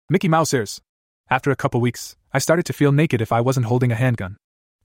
Mickey 0.09 0.27
Mouse 0.27 0.55
ears. 0.55 0.81
After 1.29 1.51
a 1.51 1.55
couple 1.55 1.79
weeks, 1.81 2.15
I 2.33 2.39
started 2.39 2.65
to 2.65 2.73
feel 2.73 2.91
naked 2.91 3.21
if 3.21 3.31
I 3.31 3.41
wasn't 3.41 3.67
holding 3.67 3.91
a 3.91 3.95
handgun. 3.95 4.37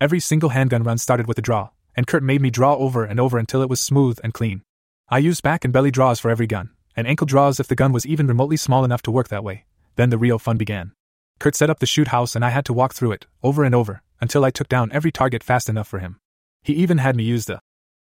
Every 0.02 0.20
single 0.20 0.50
handgun 0.50 0.82
run 0.82 0.98
started 0.98 1.26
with 1.26 1.38
a 1.38 1.40
draw, 1.40 1.70
and 1.96 2.06
Kurt 2.06 2.22
made 2.22 2.42
me 2.42 2.50
draw 2.50 2.74
over 2.74 3.06
and 3.06 3.18
over 3.18 3.38
until 3.38 3.62
it 3.62 3.70
was 3.70 3.80
smooth 3.80 4.18
and 4.22 4.34
clean. 4.34 4.60
I 5.08 5.16
used 5.16 5.42
back 5.42 5.64
and 5.64 5.72
belly 5.72 5.90
draws 5.90 6.20
for 6.20 6.30
every 6.30 6.46
gun, 6.46 6.72
and 6.94 7.06
ankle 7.06 7.26
draws 7.26 7.58
if 7.58 7.68
the 7.68 7.74
gun 7.74 7.92
was 7.92 8.04
even 8.04 8.26
remotely 8.26 8.58
small 8.58 8.84
enough 8.84 9.00
to 9.04 9.10
work 9.10 9.28
that 9.28 9.44
way. 9.44 9.64
Then 9.96 10.10
the 10.10 10.18
real 10.18 10.38
fun 10.38 10.58
began. 10.58 10.92
Kurt 11.38 11.56
set 11.56 11.70
up 11.70 11.78
the 11.78 11.86
shoot 11.86 12.08
house 12.08 12.36
and 12.36 12.44
I 12.44 12.50
had 12.50 12.66
to 12.66 12.74
walk 12.74 12.92
through 12.92 13.12
it, 13.12 13.26
over 13.42 13.64
and 13.64 13.74
over, 13.74 14.02
until 14.22 14.44
I 14.44 14.50
took 14.50 14.68
down 14.68 14.92
every 14.92 15.10
target 15.10 15.42
fast 15.42 15.68
enough 15.68 15.88
for 15.88 15.98
him. 15.98 16.20
He 16.62 16.74
even 16.74 16.98
had 16.98 17.16
me 17.16 17.24
use 17.24 17.46
the 17.46 17.60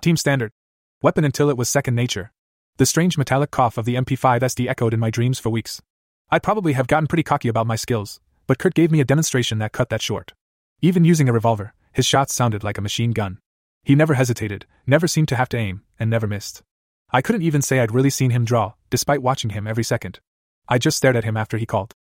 team 0.03 0.19
standard 0.19 0.53
weapon 1.01 1.25
until 1.25 1.49
it 1.49 1.57
was 1.57 1.71
second 1.71 1.95
nature. 1.95 2.33
The 2.77 2.85
strange 2.85 3.17
metallic 3.17 3.51
cough 3.51 3.79
of 3.79 3.87
the 3.87 3.95
MP5 3.95 4.41
SD 4.41 4.69
echoed 4.69 4.93
in 4.93 5.01
my 5.01 5.09
dreams 5.09 5.39
for 5.39 5.49
weeks. 5.49 5.81
I'd 6.31 6.43
probably 6.43 6.75
have 6.75 6.87
gotten 6.87 7.07
pretty 7.07 7.23
cocky 7.23 7.49
about 7.49 7.67
my 7.67 7.77
skills, 7.77 8.21
but 8.47 8.59
Kurt 8.59 8.75
gave 8.75 8.93
me 8.93 9.01
a 9.01 9.07
demonstration 9.07 9.59
that 9.59 9.73
cut 9.73 9.89
that 9.89 10.03
short. 10.03 10.35
Even 10.83 11.03
using 11.03 11.31
a 11.31 11.33
revolver, 11.33 11.73
his 11.93 12.05
shots 12.05 12.35
sounded 12.35 12.63
like 12.63 12.77
a 12.77 12.83
machine 12.83 13.13
gun. 13.13 13.39
He 13.83 13.95
never 13.95 14.15
hesitated, 14.15 14.67
never 14.87 15.09
seemed 15.09 15.29
to 15.29 15.37
have 15.37 15.49
to 15.51 15.57
aim, 15.57 15.83
and 15.99 16.11
never 16.11 16.27
missed. 16.27 16.63
I 17.11 17.23
couldn't 17.23 17.43
even 17.43 17.63
say 17.63 17.81
I'd 17.81 17.95
really 17.95 18.11
seen 18.11 18.31
him 18.33 18.45
draw, 18.45 18.75
despite 18.91 19.23
watching 19.23 19.51
him 19.51 19.67
every 19.67 19.85
second. 19.85 20.21
I 20.69 20.77
just 20.77 20.99
stared 20.99 21.17
at 21.17 21.25
him 21.25 21.39
after 21.39 21.57
he 21.57 21.67
called. 21.67 21.95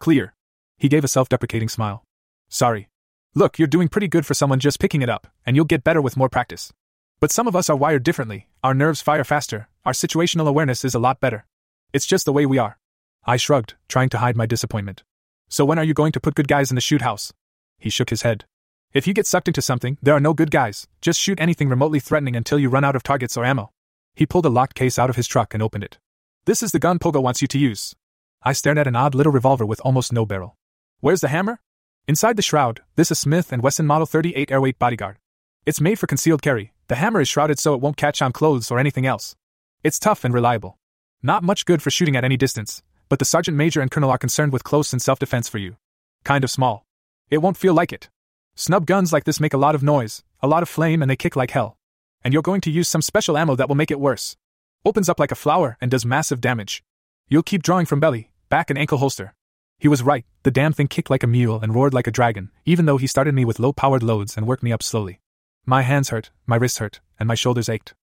Clear. 0.00 0.34
He 0.78 0.88
gave 0.88 1.04
a 1.04 1.08
self 1.08 1.28
deprecating 1.28 1.68
smile. 1.68 2.02
Sorry. 2.48 2.88
Look, 3.34 3.58
you're 3.58 3.68
doing 3.68 3.88
pretty 3.88 4.08
good 4.08 4.24
for 4.24 4.34
someone 4.34 4.58
just 4.58 4.80
picking 4.80 5.02
it 5.02 5.10
up, 5.10 5.26
and 5.44 5.54
you'll 5.54 5.64
get 5.64 5.84
better 5.84 6.00
with 6.00 6.16
more 6.16 6.28
practice. 6.28 6.72
But 7.20 7.30
some 7.30 7.46
of 7.46 7.54
us 7.54 7.68
are 7.68 7.76
wired 7.76 8.02
differently, 8.02 8.48
our 8.62 8.74
nerves 8.74 9.02
fire 9.02 9.24
faster, 9.24 9.68
our 9.84 9.92
situational 9.92 10.48
awareness 10.48 10.84
is 10.84 10.94
a 10.94 10.98
lot 10.98 11.20
better. 11.20 11.46
It's 11.92 12.06
just 12.06 12.24
the 12.24 12.32
way 12.32 12.46
we 12.46 12.58
are. 12.58 12.78
I 13.24 13.36
shrugged, 13.36 13.74
trying 13.88 14.08
to 14.10 14.18
hide 14.18 14.36
my 14.36 14.46
disappointment. 14.46 15.02
So 15.48 15.64
when 15.64 15.78
are 15.78 15.84
you 15.84 15.94
going 15.94 16.12
to 16.12 16.20
put 16.20 16.34
good 16.34 16.48
guys 16.48 16.70
in 16.70 16.74
the 16.74 16.80
shoot 16.80 17.02
house? 17.02 17.32
He 17.78 17.90
shook 17.90 18.10
his 18.10 18.22
head. 18.22 18.44
If 18.92 19.06
you 19.06 19.12
get 19.12 19.26
sucked 19.26 19.48
into 19.48 19.62
something, 19.62 19.98
there 20.00 20.14
are 20.14 20.20
no 20.20 20.32
good 20.32 20.50
guys. 20.50 20.86
Just 21.02 21.20
shoot 21.20 21.40
anything 21.40 21.68
remotely 21.68 22.00
threatening 22.00 22.36
until 22.36 22.58
you 22.58 22.70
run 22.70 22.84
out 22.84 22.96
of 22.96 23.02
targets 23.02 23.36
or 23.36 23.44
ammo. 23.44 23.70
He 24.14 24.26
pulled 24.26 24.46
a 24.46 24.50
locked 24.50 24.74
case 24.74 24.98
out 24.98 25.10
of 25.10 25.16
his 25.16 25.28
truck 25.28 25.54
and 25.54 25.62
opened 25.62 25.84
it. 25.84 25.98
This 26.46 26.62
is 26.62 26.72
the 26.72 26.78
gun 26.78 26.98
Pogo 26.98 27.22
wants 27.22 27.42
you 27.42 27.48
to 27.48 27.58
use. 27.58 27.94
I 28.42 28.52
stared 28.52 28.78
at 28.78 28.86
an 28.86 28.96
odd 28.96 29.14
little 29.14 29.32
revolver 29.32 29.66
with 29.66 29.80
almost 29.80 30.12
no 30.12 30.24
barrel. 30.24 30.56
Where's 31.00 31.20
the 31.20 31.28
hammer? 31.28 31.60
Inside 32.08 32.36
the 32.36 32.42
shroud, 32.42 32.80
this 32.96 33.10
is 33.10 33.18
Smith 33.18 33.52
& 33.58 33.62
Wesson 33.62 33.86
Model 33.86 34.06
38 34.06 34.50
Airweight 34.50 34.78
Bodyguard. 34.78 35.18
It's 35.66 35.78
made 35.78 35.98
for 35.98 36.06
concealed 36.06 36.40
carry. 36.40 36.72
The 36.86 36.94
hammer 36.94 37.20
is 37.20 37.28
shrouded 37.28 37.58
so 37.58 37.74
it 37.74 37.82
won't 37.82 37.98
catch 37.98 38.22
on 38.22 38.32
clothes 38.32 38.70
or 38.70 38.78
anything 38.78 39.04
else. 39.04 39.36
It's 39.84 39.98
tough 39.98 40.24
and 40.24 40.32
reliable. 40.32 40.78
Not 41.22 41.42
much 41.42 41.66
good 41.66 41.82
for 41.82 41.90
shooting 41.90 42.16
at 42.16 42.24
any 42.24 42.38
distance, 42.38 42.82
but 43.10 43.18
the 43.18 43.26
sergeant 43.26 43.58
major 43.58 43.82
and 43.82 43.90
colonel 43.90 44.08
are 44.08 44.16
concerned 44.16 44.54
with 44.54 44.64
close 44.64 44.90
and 44.94 45.02
self 45.02 45.18
defense 45.18 45.50
for 45.50 45.58
you. 45.58 45.76
Kind 46.24 46.44
of 46.44 46.50
small. 46.50 46.86
It 47.28 47.42
won't 47.42 47.58
feel 47.58 47.74
like 47.74 47.92
it. 47.92 48.08
Snub 48.54 48.86
guns 48.86 49.12
like 49.12 49.24
this 49.24 49.38
make 49.38 49.52
a 49.52 49.58
lot 49.58 49.74
of 49.74 49.82
noise, 49.82 50.24
a 50.40 50.48
lot 50.48 50.62
of 50.62 50.68
flame, 50.70 51.02
and 51.02 51.10
they 51.10 51.16
kick 51.16 51.36
like 51.36 51.50
hell. 51.50 51.76
And 52.24 52.32
you're 52.32 52.40
going 52.40 52.62
to 52.62 52.70
use 52.70 52.88
some 52.88 53.02
special 53.02 53.36
ammo 53.36 53.54
that 53.56 53.68
will 53.68 53.76
make 53.76 53.90
it 53.90 54.00
worse. 54.00 54.34
Opens 54.82 55.10
up 55.10 55.20
like 55.20 55.30
a 55.30 55.34
flower 55.44 55.76
and 55.78 55.90
does 55.90 56.06
massive 56.06 56.40
damage. 56.40 56.82
You'll 57.28 57.42
keep 57.42 57.62
drawing 57.62 57.84
from 57.84 58.00
belly, 58.00 58.30
back, 58.48 58.70
and 58.70 58.78
ankle 58.78 58.96
holster. 58.96 59.34
He 59.78 59.88
was 59.88 60.02
right, 60.02 60.24
the 60.42 60.50
damn 60.50 60.72
thing 60.72 60.88
kicked 60.88 61.10
like 61.10 61.22
a 61.22 61.28
mule 61.28 61.60
and 61.60 61.74
roared 61.74 61.94
like 61.94 62.06
a 62.06 62.10
dragon, 62.10 62.50
even 62.64 62.86
though 62.86 62.96
he 62.96 63.06
started 63.06 63.34
me 63.34 63.44
with 63.44 63.60
low 63.60 63.72
powered 63.72 64.02
loads 64.02 64.36
and 64.36 64.46
worked 64.46 64.62
me 64.62 64.72
up 64.72 64.82
slowly. 64.82 65.20
My 65.64 65.82
hands 65.82 66.08
hurt, 66.08 66.30
my 66.46 66.56
wrists 66.56 66.78
hurt, 66.78 67.00
and 67.18 67.26
my 67.26 67.34
shoulders 67.34 67.68
ached. 67.68 67.94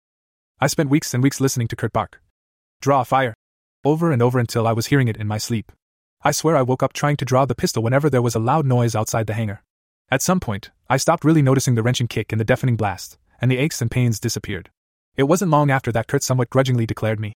I 0.60 0.68
spent 0.68 0.90
weeks 0.90 1.14
and 1.14 1.22
weeks 1.22 1.42
listening 1.42 1.68
to 1.70 1.76
Kurt 1.76 1.92
bark. 1.92 2.22
Draw 2.82 3.04
fire. 3.04 3.34
Over 3.84 4.12
and 4.12 4.22
over 4.22 4.40
until 4.40 4.68
I 4.68 4.72
was 4.74 4.88
hearing 4.88 5.08
it 5.08 5.18
in 5.18 5.28
my 5.28 5.38
sleep. 5.38 5.72
I 6.24 6.32
swear 6.32 6.56
I 6.56 6.62
woke 6.62 6.82
up 6.82 6.94
trying 6.94 7.18
to 7.18 7.26
draw 7.26 7.46
the 7.46 7.56
pistol 7.56 7.84
whenever 7.84 8.10
there 8.10 8.22
was 8.22 8.36
a 8.36 8.40
loud 8.40 8.66
noise 8.66 8.96
outside 8.96 9.28
the 9.28 9.34
hangar. 9.34 9.62
At 10.10 10.22
some 10.22 10.40
point, 10.40 10.72
I 10.90 10.98
stopped 10.98 11.26
really 11.26 11.42
noticing 11.42 11.76
the 11.76 11.84
wrenching 11.84 12.08
kick 12.08 12.32
and 12.32 12.40
the 12.40 12.46
deafening 12.46 12.78
blast, 12.78 13.18
and 13.42 13.52
the 13.52 13.58
aches 13.58 13.82
and 13.82 13.92
pains 13.92 14.20
disappeared. 14.20 14.70
It 15.18 15.24
wasn't 15.24 15.52
long 15.52 15.72
after 15.72 15.92
that 15.92 16.08
Kurt 16.08 16.24
somewhat 16.24 16.50
grudgingly 16.50 16.86
declared 16.86 17.20
me 17.20 17.34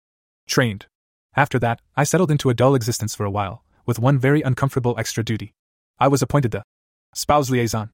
trained. 0.49 0.87
After 1.35 1.59
that, 1.59 1.79
I 1.95 2.03
settled 2.03 2.31
into 2.31 2.49
a 2.49 2.53
dull 2.53 2.75
existence 2.75 3.15
for 3.15 3.25
a 3.25 3.31
while, 3.31 3.63
with 3.89 3.97
one 3.99 4.19
very 4.19 4.43
uncomfortable 4.43 4.93
extra 4.99 5.23
duty. 5.23 5.55
I 5.99 6.07
was 6.07 6.21
appointed 6.21 6.51
the 6.51 6.63
spouse 7.15 7.49
liaison. 7.49 7.89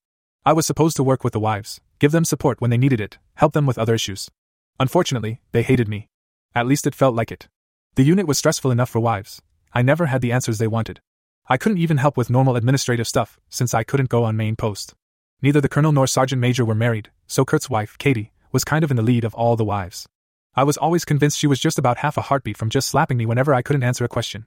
I 0.46 0.52
was 0.52 0.66
supposed 0.66 0.98
to 0.98 1.04
work 1.04 1.24
with 1.24 1.32
the 1.32 1.40
wives, 1.40 1.80
give 2.00 2.12
them 2.12 2.26
support 2.26 2.60
when 2.60 2.70
they 2.70 2.78
needed 2.78 3.00
it, 3.00 3.18
help 3.36 3.54
them 3.54 3.66
with 3.66 3.78
other 3.78 3.96
issues. 3.96 4.30
Unfortunately, 4.78 5.40
they 5.54 5.64
hated 5.64 5.88
me. 5.88 6.10
At 6.54 6.68
least 6.68 6.86
it 6.86 6.94
felt 6.94 7.16
like 7.16 7.32
it. 7.32 7.48
The 7.96 8.04
unit 8.04 8.28
was 8.28 8.38
stressful 8.38 8.72
enough 8.72 8.90
for 8.90 9.00
wives. 9.00 9.42
I 9.74 9.82
never 9.82 10.08
had 10.08 10.22
the 10.22 10.34
answers 10.34 10.58
they 10.58 10.68
wanted. 10.68 11.00
I 11.48 11.56
couldn't 11.56 11.78
even 11.78 11.98
help 11.98 12.18
with 12.18 12.30
normal 12.30 12.58
administrative 12.58 13.08
stuff, 13.08 13.40
since 13.50 13.74
I 13.74 13.84
couldn't 13.84 14.10
go 14.10 14.26
on 14.26 14.36
main 14.36 14.58
post. 14.58 14.96
Neither 15.42 15.62
the 15.62 15.70
colonel 15.70 15.94
nor 15.94 16.08
sergeant 16.08 16.42
major 16.42 16.66
were 16.66 16.76
married, 16.76 17.10
so 17.26 17.46
Kurt's 17.46 17.70
wife, 17.70 17.98
Katie, 17.98 18.34
was 18.52 18.66
kind 18.66 18.84
of 18.84 18.92
in 18.92 18.98
the 18.98 19.04
lead 19.04 19.24
of 19.24 19.34
all 19.34 19.56
the 19.56 19.64
wives. 19.64 20.08
I 20.56 20.64
was 20.64 20.76
always 20.76 21.06
convinced 21.06 21.40
she 21.40 21.48
was 21.48 21.60
just 21.60 21.80
about 21.80 22.00
half 22.00 22.18
a 22.18 22.22
heartbeat 22.22 22.58
from 22.58 22.70
just 22.70 22.90
slapping 22.90 23.18
me 23.18 23.26
whenever 23.26 23.54
I 23.54 23.62
couldn't 23.62 23.84
answer 23.84 24.04
a 24.04 24.10
question. 24.10 24.46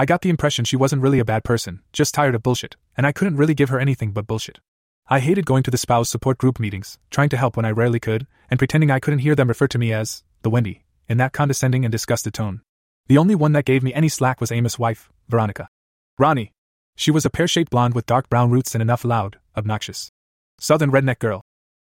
I 0.00 0.04
got 0.04 0.22
the 0.22 0.30
impression 0.30 0.64
she 0.64 0.76
wasn't 0.76 1.02
really 1.02 1.18
a 1.18 1.24
bad 1.24 1.42
person, 1.42 1.80
just 1.92 2.14
tired 2.14 2.36
of 2.36 2.42
bullshit, 2.44 2.76
and 2.96 3.04
I 3.04 3.10
couldn't 3.10 3.36
really 3.36 3.52
give 3.52 3.68
her 3.70 3.80
anything 3.80 4.12
but 4.12 4.28
bullshit. 4.28 4.60
I 5.08 5.18
hated 5.18 5.44
going 5.44 5.64
to 5.64 5.72
the 5.72 5.76
spouse 5.76 6.08
support 6.08 6.38
group 6.38 6.60
meetings, 6.60 7.00
trying 7.10 7.30
to 7.30 7.36
help 7.36 7.56
when 7.56 7.66
I 7.66 7.72
rarely 7.72 7.98
could, 7.98 8.28
and 8.48 8.60
pretending 8.60 8.92
I 8.92 9.00
couldn't 9.00 9.18
hear 9.18 9.34
them 9.34 9.48
refer 9.48 9.66
to 9.66 9.78
me 9.78 9.92
as 9.92 10.22
the 10.42 10.50
Wendy, 10.50 10.84
in 11.08 11.18
that 11.18 11.32
condescending 11.32 11.84
and 11.84 11.90
disgusted 11.90 12.32
tone. 12.32 12.60
The 13.08 13.18
only 13.18 13.34
one 13.34 13.50
that 13.54 13.64
gave 13.64 13.82
me 13.82 13.92
any 13.92 14.08
slack 14.08 14.40
was 14.40 14.52
Amos' 14.52 14.78
wife, 14.78 15.10
Veronica. 15.28 15.68
Ronnie. 16.16 16.52
She 16.94 17.10
was 17.10 17.26
a 17.26 17.30
pear 17.30 17.48
shaped 17.48 17.72
blonde 17.72 17.94
with 17.94 18.06
dark 18.06 18.28
brown 18.28 18.52
roots 18.52 18.76
and 18.76 18.82
enough 18.82 19.04
loud, 19.04 19.38
obnoxious. 19.56 20.12
Southern 20.60 20.92
redneck 20.92 21.18
girl. 21.18 21.42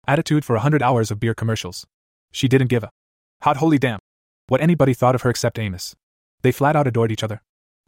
Attitude 0.06 0.43
for 0.43 0.58
a 0.58 0.62
hundred 0.62 0.84
hours 0.84 1.12
of 1.12 1.19
beer 1.21 1.34
commercials. 1.34 1.88
She 2.34 2.50
didn't 2.50 2.67
give 2.67 2.84
a 2.84 2.89
hot 3.43 3.58
holy 3.58 3.78
damn 3.78 4.00
what 4.47 4.60
anybody 4.60 4.93
thought 4.93 5.15
of 5.15 5.21
her 5.21 5.30
except 5.30 5.58
Amos. 5.58 5.95
They 6.41 6.52
flat 6.52 6.76
out 6.76 6.88
adored 6.88 7.13
each 7.13 7.24
other. 7.24 7.41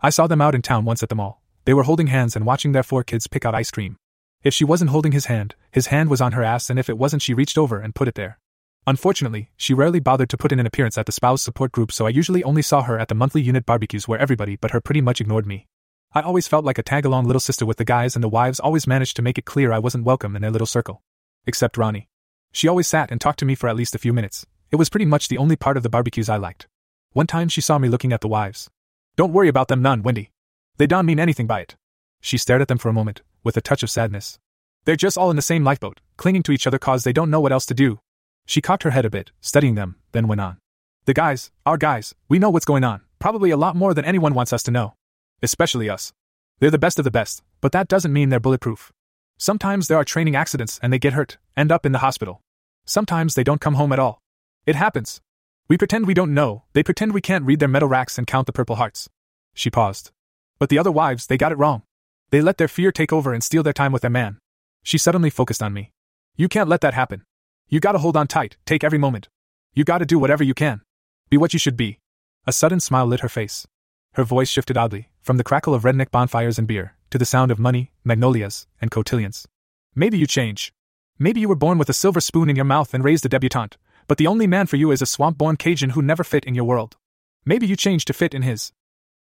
I 0.05 0.09
saw 0.09 0.27
them 0.27 0.41
out 0.41 0.53
in 0.53 0.61
town 0.61 0.83
once 0.83 1.01
at 1.01 1.07
the 1.07 1.15
mall. 1.15 1.41
They 1.63 1.73
were 1.73 1.83
holding 1.83 2.07
hands 2.07 2.35
and 2.35 2.45
watching 2.45 2.73
their 2.73 2.83
four 2.83 3.05
kids 3.05 3.27
pick 3.27 3.45
out 3.45 3.55
ice 3.55 3.71
cream. 3.71 3.95
If 4.43 4.53
she 4.53 4.65
wasn't 4.65 4.89
holding 4.89 5.13
his 5.13 5.27
hand, 5.27 5.55
his 5.71 5.87
hand 5.87 6.09
was 6.09 6.19
on 6.19 6.33
her 6.33 6.43
ass, 6.43 6.69
and 6.69 6.77
if 6.77 6.89
it 6.89 6.97
wasn't, 6.97 7.21
she 7.21 7.33
reached 7.33 7.57
over 7.57 7.79
and 7.79 7.95
put 7.95 8.09
it 8.09 8.15
there. 8.15 8.37
Unfortunately, 8.85 9.51
she 9.55 9.73
rarely 9.73 10.01
bothered 10.01 10.29
to 10.31 10.37
put 10.37 10.51
in 10.51 10.59
an 10.59 10.65
appearance 10.65 10.97
at 10.97 11.05
the 11.05 11.13
spouse 11.13 11.41
support 11.41 11.71
group, 11.71 11.89
so 11.89 12.05
I 12.05 12.09
usually 12.09 12.43
only 12.43 12.61
saw 12.61 12.81
her 12.81 12.99
at 12.99 13.07
the 13.07 13.15
monthly 13.15 13.41
unit 13.41 13.65
barbecues 13.65 14.05
where 14.05 14.19
everybody 14.19 14.57
but 14.57 14.71
her 14.71 14.81
pretty 14.81 14.99
much 14.99 15.21
ignored 15.21 15.47
me. 15.47 15.67
I 16.13 16.19
always 16.19 16.49
felt 16.49 16.65
like 16.65 16.77
a 16.77 16.83
tag 16.83 17.05
along 17.05 17.27
little 17.27 17.39
sister 17.39 17.65
with 17.65 17.77
the 17.77 17.85
guys, 17.85 18.13
and 18.13 18.21
the 18.21 18.27
wives 18.27 18.59
always 18.59 18.85
managed 18.85 19.15
to 19.15 19.21
make 19.21 19.37
it 19.37 19.45
clear 19.45 19.71
I 19.71 19.79
wasn't 19.79 20.03
welcome 20.03 20.35
in 20.35 20.41
their 20.41 20.51
little 20.51 20.67
circle. 20.67 21.01
Except 21.47 21.77
Ronnie. 21.77 22.09
She 22.51 22.67
always 22.67 22.89
sat 22.89 23.09
and 23.09 23.21
talked 23.21 23.39
to 23.39 23.45
me 23.45 23.55
for 23.55 23.69
at 23.69 23.77
least 23.77 23.95
a 23.95 23.99
few 23.99 24.11
minutes. 24.11 24.45
It 24.69 24.75
was 24.75 24.89
pretty 24.89 25.05
much 25.05 25.29
the 25.29 25.37
only 25.37 25.55
part 25.55 25.77
of 25.77 25.83
the 25.83 25.89
barbecues 25.89 26.27
I 26.27 26.35
liked. 26.35 26.67
One 27.13 27.25
time 27.25 27.47
she 27.47 27.61
saw 27.61 27.77
me 27.77 27.87
looking 27.87 28.11
at 28.11 28.19
the 28.19 28.27
wives. 28.27 28.69
Don't 29.15 29.33
worry 29.33 29.47
about 29.47 29.67
them 29.67 29.81
none, 29.81 30.01
Wendy. 30.01 30.31
They 30.77 30.87
don't 30.87 31.05
mean 31.05 31.19
anything 31.19 31.45
by 31.45 31.61
it. 31.61 31.75
She 32.19 32.37
stared 32.37 32.61
at 32.61 32.67
them 32.67 32.79
for 32.79 32.89
a 32.89 32.93
moment, 32.93 33.21
with 33.43 33.55
a 33.55 33.61
touch 33.61 33.83
of 33.83 33.91
sadness. 33.91 34.39
They're 34.85 34.95
just 34.95 35.17
all 35.17 35.29
in 35.29 35.35
the 35.35 35.41
same 35.41 35.63
lifeboat, 35.63 36.01
clinging 36.17 36.43
to 36.43 36.51
each 36.51 36.65
other 36.65 36.79
cause 36.79 37.03
they 37.03 37.13
don't 37.13 37.29
know 37.29 37.39
what 37.39 37.51
else 37.51 37.65
to 37.67 37.75
do. 37.75 37.99
She 38.45 38.59
cocked 38.61 38.83
her 38.83 38.89
head 38.89 39.05
a 39.05 39.11
bit, 39.11 39.31
studying 39.39 39.75
them, 39.75 39.97
then 40.13 40.27
went 40.27 40.41
on. 40.41 40.57
The 41.05 41.13
guys, 41.13 41.51
our 41.65 41.77
guys, 41.77 42.15
we 42.27 42.39
know 42.39 42.49
what's 42.49 42.65
going 42.65 42.83
on, 42.83 43.01
probably 43.19 43.51
a 43.51 43.57
lot 43.57 43.75
more 43.75 43.93
than 43.93 44.03
anyone 44.03 44.33
wants 44.33 44.51
us 44.51 44.63
to 44.63 44.71
know. 44.71 44.95
Especially 45.41 45.89
us. 45.89 46.11
They're 46.59 46.71
the 46.71 46.79
best 46.79 46.97
of 46.97 47.05
the 47.05 47.11
best, 47.11 47.43
but 47.61 47.71
that 47.73 47.87
doesn't 47.87 48.13
mean 48.13 48.29
they're 48.29 48.39
bulletproof. 48.39 48.91
Sometimes 49.37 49.87
there 49.87 49.97
are 49.97 50.05
training 50.05 50.35
accidents 50.35 50.79
and 50.81 50.91
they 50.91 50.99
get 50.99 51.13
hurt, 51.13 51.37
end 51.55 51.71
up 51.71 51.85
in 51.85 51.91
the 51.91 51.99
hospital. 51.99 52.41
Sometimes 52.85 53.35
they 53.35 53.43
don't 53.43 53.61
come 53.61 53.75
home 53.75 53.91
at 53.91 53.99
all. 53.99 54.19
It 54.65 54.75
happens. 54.75 55.21
We 55.69 55.77
pretend 55.77 56.05
we 56.05 56.13
don't 56.13 56.33
know, 56.33 56.63
they 56.73 56.83
pretend 56.83 57.13
we 57.13 57.21
can't 57.21 57.45
read 57.45 57.59
their 57.59 57.69
medal 57.69 57.87
racks 57.87 58.17
and 58.17 58.27
count 58.27 58.47
the 58.47 58.53
purple 58.53 58.75
hearts. 58.75 59.09
She 59.53 59.69
paused. 59.69 60.11
But 60.59 60.69
the 60.69 60.77
other 60.77 60.91
wives, 60.91 61.27
they 61.27 61.37
got 61.37 61.53
it 61.53 61.57
wrong. 61.57 61.83
They 62.31 62.41
let 62.41 62.57
their 62.57 62.67
fear 62.67 62.91
take 62.91 63.13
over 63.13 63.33
and 63.33 63.43
steal 63.43 63.63
their 63.63 63.73
time 63.73 63.91
with 63.91 64.01
their 64.01 64.11
man. 64.11 64.39
She 64.83 64.97
suddenly 64.97 65.29
focused 65.29 65.63
on 65.63 65.73
me. 65.73 65.91
You 66.35 66.49
can't 66.49 66.67
let 66.67 66.81
that 66.81 66.93
happen. 66.93 67.23
You 67.69 67.79
gotta 67.79 67.99
hold 67.99 68.17
on 68.17 68.27
tight, 68.27 68.57
take 68.65 68.83
every 68.83 68.97
moment. 68.97 69.29
You 69.73 69.83
gotta 69.83 70.05
do 70.05 70.19
whatever 70.19 70.43
you 70.43 70.53
can. 70.53 70.81
Be 71.29 71.37
what 71.37 71.53
you 71.53 71.59
should 71.59 71.77
be. 71.77 71.99
A 72.45 72.51
sudden 72.51 72.81
smile 72.81 73.05
lit 73.05 73.21
her 73.21 73.29
face. 73.29 73.65
Her 74.13 74.23
voice 74.23 74.49
shifted 74.49 74.77
oddly, 74.77 75.09
from 75.21 75.37
the 75.37 75.43
crackle 75.43 75.73
of 75.73 75.83
redneck 75.83 76.11
bonfires 76.11 76.59
and 76.59 76.67
beer, 76.67 76.95
to 77.09 77.17
the 77.17 77.25
sound 77.25 77.51
of 77.51 77.57
money, 77.57 77.91
magnolias, 78.03 78.67
and 78.81 78.91
cotillions. 78.91 79.47
Maybe 79.95 80.17
you 80.17 80.27
change. 80.27 80.73
Maybe 81.17 81.39
you 81.39 81.47
were 81.47 81.55
born 81.55 81.77
with 81.77 81.89
a 81.89 81.93
silver 81.93 82.19
spoon 82.19 82.49
in 82.49 82.55
your 82.55 82.65
mouth 82.65 82.93
and 82.93 83.03
raised 83.03 83.25
a 83.25 83.29
debutante, 83.29 83.77
but 84.07 84.17
the 84.17 84.27
only 84.27 84.47
man 84.47 84.67
for 84.67 84.75
you 84.75 84.91
is 84.91 85.01
a 85.01 85.05
swamp 85.05 85.37
born 85.37 85.55
Cajun 85.55 85.91
who 85.91 86.01
never 86.01 86.23
fit 86.23 86.45
in 86.45 86.55
your 86.55 86.65
world. 86.65 86.97
Maybe 87.45 87.67
you 87.67 87.75
change 87.75 88.05
to 88.05 88.13
fit 88.13 88.33
in 88.33 88.41
his. 88.41 88.71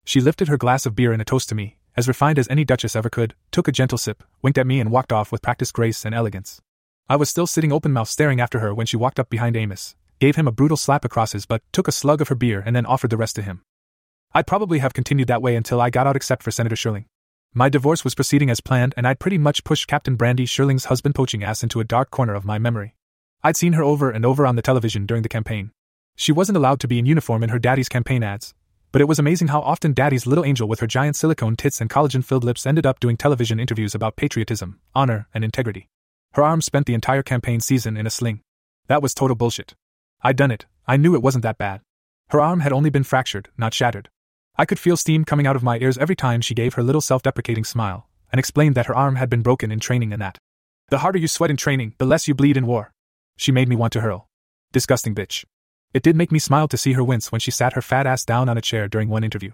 She 0.03 0.21
lifted 0.21 0.47
her 0.47 0.57
glass 0.57 0.85
of 0.85 0.95
beer 0.95 1.11
in 1.13 1.21
a 1.21 1.25
toast 1.25 1.49
to 1.49 1.55
me, 1.55 1.77
as 1.97 2.07
refined 2.07 2.37
as 2.37 2.47
any 2.49 2.63
duchess 2.63 2.95
ever 2.95 3.09
could, 3.09 3.33
took 3.51 3.67
a 3.67 3.71
gentle 3.71 3.97
sip, 3.97 4.23
winked 4.41 4.57
at 4.57 4.67
me, 4.67 4.79
and 4.79 4.91
walked 4.91 5.13
off 5.13 5.31
with 5.31 5.41
practiced 5.41 5.73
grace 5.73 6.05
and 6.05 6.13
elegance. 6.13 6.61
I 7.07 7.15
was 7.15 7.29
still 7.29 7.47
sitting 7.47 7.71
open 7.71 7.93
mouthed 7.93 8.09
staring 8.09 8.41
after 8.41 8.59
her 8.59 8.73
when 8.73 8.85
she 8.85 8.97
walked 8.97 9.19
up 9.19 9.29
behind 9.29 9.55
Amos, 9.55 9.95
gave 10.19 10.35
him 10.35 10.47
a 10.47 10.51
brutal 10.51 10.77
slap 10.77 11.05
across 11.05 11.31
his 11.31 11.45
butt, 11.45 11.61
took 11.71 11.87
a 11.87 11.91
slug 11.91 12.21
of 12.21 12.27
her 12.29 12.35
beer, 12.35 12.63
and 12.65 12.75
then 12.75 12.85
offered 12.85 13.09
the 13.09 13.17
rest 13.17 13.35
to 13.35 13.41
him. 13.41 13.61
I'd 14.33 14.47
probably 14.47 14.79
have 14.79 14.93
continued 14.93 15.27
that 15.27 15.41
way 15.41 15.55
until 15.55 15.79
I 15.79 15.89
got 15.89 16.07
out, 16.07 16.15
except 16.15 16.43
for 16.43 16.51
Senator 16.51 16.75
Shirling. 16.75 17.05
My 17.53 17.69
divorce 17.69 18.03
was 18.03 18.15
proceeding 18.15 18.49
as 18.49 18.59
planned, 18.59 18.93
and 18.97 19.07
I'd 19.07 19.19
pretty 19.19 19.37
much 19.37 19.63
pushed 19.63 19.87
Captain 19.87 20.15
Brandy 20.15 20.45
Shirling's 20.45 20.85
husband 20.85 21.15
poaching 21.15 21.43
ass 21.43 21.63
into 21.63 21.79
a 21.79 21.85
dark 21.85 22.11
corner 22.11 22.33
of 22.33 22.43
my 22.43 22.59
memory. 22.59 22.95
I'd 23.45 23.55
seen 23.55 23.73
her 23.73 23.83
over 23.83 24.09
and 24.09 24.25
over 24.25 24.47
on 24.47 24.55
the 24.55 24.63
television 24.63 25.05
during 25.05 25.21
the 25.21 25.29
campaign. 25.29 25.69
She 26.15 26.31
wasn't 26.31 26.57
allowed 26.57 26.79
to 26.79 26.87
be 26.87 26.97
in 26.97 27.05
uniform 27.05 27.43
in 27.43 27.49
her 27.49 27.59
daddy's 27.59 27.87
campaign 27.87 28.23
ads, 28.23 28.55
but 28.91 29.03
it 29.03 29.07
was 29.07 29.19
amazing 29.19 29.49
how 29.49 29.61
often 29.61 29.93
Daddy's 29.93 30.25
little 30.25 30.43
angel 30.43 30.67
with 30.67 30.79
her 30.79 30.87
giant 30.87 31.15
silicone 31.15 31.55
tits 31.55 31.79
and 31.79 31.87
collagen 31.87 32.25
filled 32.25 32.43
lips 32.43 32.65
ended 32.65 32.87
up 32.87 32.99
doing 32.99 33.15
television 33.15 33.59
interviews 33.59 33.93
about 33.93 34.15
patriotism, 34.15 34.79
honor, 34.95 35.27
and 35.31 35.43
integrity. 35.43 35.89
Her 36.33 36.41
arm 36.41 36.59
spent 36.59 36.87
the 36.87 36.95
entire 36.95 37.21
campaign 37.21 37.59
season 37.59 37.97
in 37.97 38.07
a 38.07 38.09
sling. 38.09 38.41
That 38.87 39.03
was 39.03 39.13
total 39.13 39.35
bullshit. 39.35 39.75
I'd 40.23 40.37
done 40.37 40.49
it, 40.49 40.65
I 40.87 40.97
knew 40.97 41.13
it 41.13 41.21
wasn't 41.21 41.43
that 41.43 41.59
bad. 41.59 41.81
Her 42.29 42.41
arm 42.41 42.61
had 42.61 42.73
only 42.73 42.89
been 42.89 43.03
fractured, 43.03 43.49
not 43.59 43.75
shattered. 43.75 44.09
I 44.57 44.65
could 44.65 44.79
feel 44.79 44.97
steam 44.97 45.23
coming 45.23 45.45
out 45.45 45.55
of 45.55 45.61
my 45.61 45.77
ears 45.77 45.99
every 45.99 46.15
time 46.15 46.41
she 46.41 46.55
gave 46.55 46.73
her 46.73 46.81
little 46.81 46.99
self 46.99 47.21
deprecating 47.21 47.63
smile, 47.63 48.09
and 48.31 48.39
explained 48.39 48.73
that 48.73 48.87
her 48.87 48.95
arm 48.95 49.17
had 49.17 49.29
been 49.29 49.43
broken 49.43 49.71
in 49.71 49.79
training 49.79 50.13
and 50.13 50.21
that. 50.23 50.39
The 50.89 50.97
harder 50.99 51.19
you 51.19 51.27
sweat 51.27 51.51
in 51.51 51.57
training, 51.57 51.93
the 51.99 52.05
less 52.05 52.27
you 52.27 52.33
bleed 52.33 52.57
in 52.57 52.65
war. 52.65 52.91
She 53.37 53.51
made 53.51 53.67
me 53.67 53.75
want 53.75 53.93
to 53.93 54.01
hurl. 54.01 54.29
Disgusting 54.71 55.13
bitch. 55.13 55.45
It 55.93 56.03
did 56.03 56.15
make 56.15 56.31
me 56.31 56.39
smile 56.39 56.67
to 56.69 56.77
see 56.77 56.93
her 56.93 57.03
wince 57.03 57.31
when 57.31 57.39
she 57.39 57.51
sat 57.51 57.73
her 57.73 57.81
fat 57.81 58.07
ass 58.07 58.25
down 58.25 58.49
on 58.49 58.57
a 58.57 58.61
chair 58.61 58.87
during 58.87 59.09
one 59.09 59.23
interview. 59.23 59.51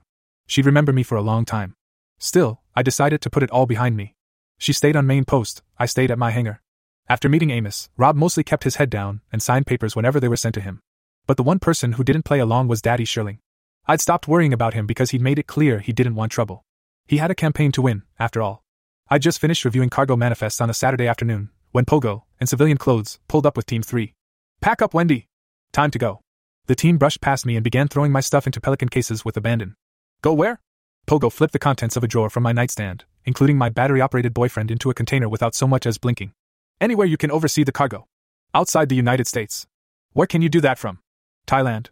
She'd 0.48 0.66
remember 0.66 0.94
me 0.94 1.04
for 1.04 1.16
a 1.16 1.22
long 1.22 1.46
time. 1.46 1.76
Still, 2.20 2.62
I 2.76 2.84
decided 2.84 3.22
to 3.22 3.30
put 3.30 3.44
it 3.44 3.52
all 3.52 3.66
behind 3.66 3.98
me. 3.98 4.16
She 4.58 4.74
stayed 4.74 4.96
on 4.96 5.08
main 5.08 5.26
post, 5.26 5.64
I 5.78 5.86
stayed 5.86 6.12
at 6.12 6.20
my 6.20 6.32
hangar. 6.32 6.62
After 7.10 7.28
meeting 7.28 7.50
Amos, 7.50 7.90
Rob 7.98 8.16
mostly 8.16 8.44
kept 8.44 8.64
his 8.64 8.76
head 8.76 8.90
down 8.90 9.22
and 9.32 9.42
signed 9.42 9.66
papers 9.66 9.96
whenever 9.96 10.20
they 10.20 10.28
were 10.28 10.38
sent 10.38 10.56
to 10.56 10.62
him. 10.62 10.82
But 11.26 11.38
the 11.38 11.44
one 11.44 11.60
person 11.60 11.94
who 11.94 12.04
didn't 12.04 12.26
play 12.26 12.40
along 12.40 12.68
was 12.68 12.82
Daddy 12.82 13.06
Shirling. 13.06 13.40
I'd 13.88 14.02
stopped 14.02 14.28
worrying 14.28 14.54
about 14.54 14.76
him 14.76 14.86
because 14.86 15.12
he'd 15.12 15.22
made 15.22 15.40
it 15.40 15.48
clear 15.48 15.80
he 15.80 15.94
didn't 15.94 16.16
want 16.16 16.32
trouble. 16.32 16.64
He 17.08 17.18
had 17.18 17.32
a 17.32 17.36
campaign 17.36 17.72
to 17.74 17.82
win, 17.82 18.04
after 18.20 18.42
all. 18.42 18.64
I'd 19.10 19.24
just 19.24 19.40
finished 19.40 19.66
reviewing 19.66 19.90
cargo 19.90 20.16
manifests 20.16 20.62
on 20.62 20.70
a 20.70 20.74
Saturday 20.74 21.08
afternoon 21.08 21.50
when 21.72 21.86
Pogo, 21.86 22.24
in 22.40 22.48
civilian 22.48 22.78
clothes, 22.78 23.20
pulled 23.28 23.46
up 23.46 23.56
with 23.56 23.66
Team 23.66 23.82
3. 23.82 24.14
Pack 24.60 24.82
up, 24.82 24.94
Wendy! 24.94 25.28
Time 25.72 25.90
to 25.92 26.00
go. 26.00 26.20
The 26.68 26.76
team 26.76 26.98
brushed 26.98 27.22
past 27.22 27.46
me 27.46 27.56
and 27.56 27.64
began 27.64 27.88
throwing 27.88 28.12
my 28.12 28.20
stuff 28.20 28.46
into 28.46 28.62
pelican 28.62 28.90
cases 28.90 29.24
with 29.24 29.38
abandon. 29.38 29.76
Go 30.22 30.34
where? 30.34 30.60
Pogo 31.08 31.32
flipped 31.32 31.54
the 31.54 31.60
contents 31.60 31.96
of 31.96 32.04
a 32.04 32.08
drawer 32.08 32.30
from 32.30 32.44
my 32.44 32.52
nightstand, 32.52 33.06
including 33.26 33.58
my 33.58 33.70
battery 33.70 34.02
operated 34.02 34.34
boyfriend, 34.34 34.70
into 34.70 34.90
a 34.90 34.94
container 34.94 35.30
without 35.30 35.56
so 35.56 35.66
much 35.66 35.86
as 35.86 35.98
blinking. 35.98 36.34
Anywhere 36.80 37.08
you 37.08 37.18
can 37.18 37.32
oversee 37.32 37.64
the 37.64 37.72
cargo. 37.72 38.08
Outside 38.54 38.90
the 38.90 38.96
United 38.96 39.28
States. 39.28 39.66
Where 40.14 40.28
can 40.28 40.42
you 40.42 40.50
do 40.50 40.62
that 40.62 40.78
from? 40.78 41.00
Thailand. 41.48 41.88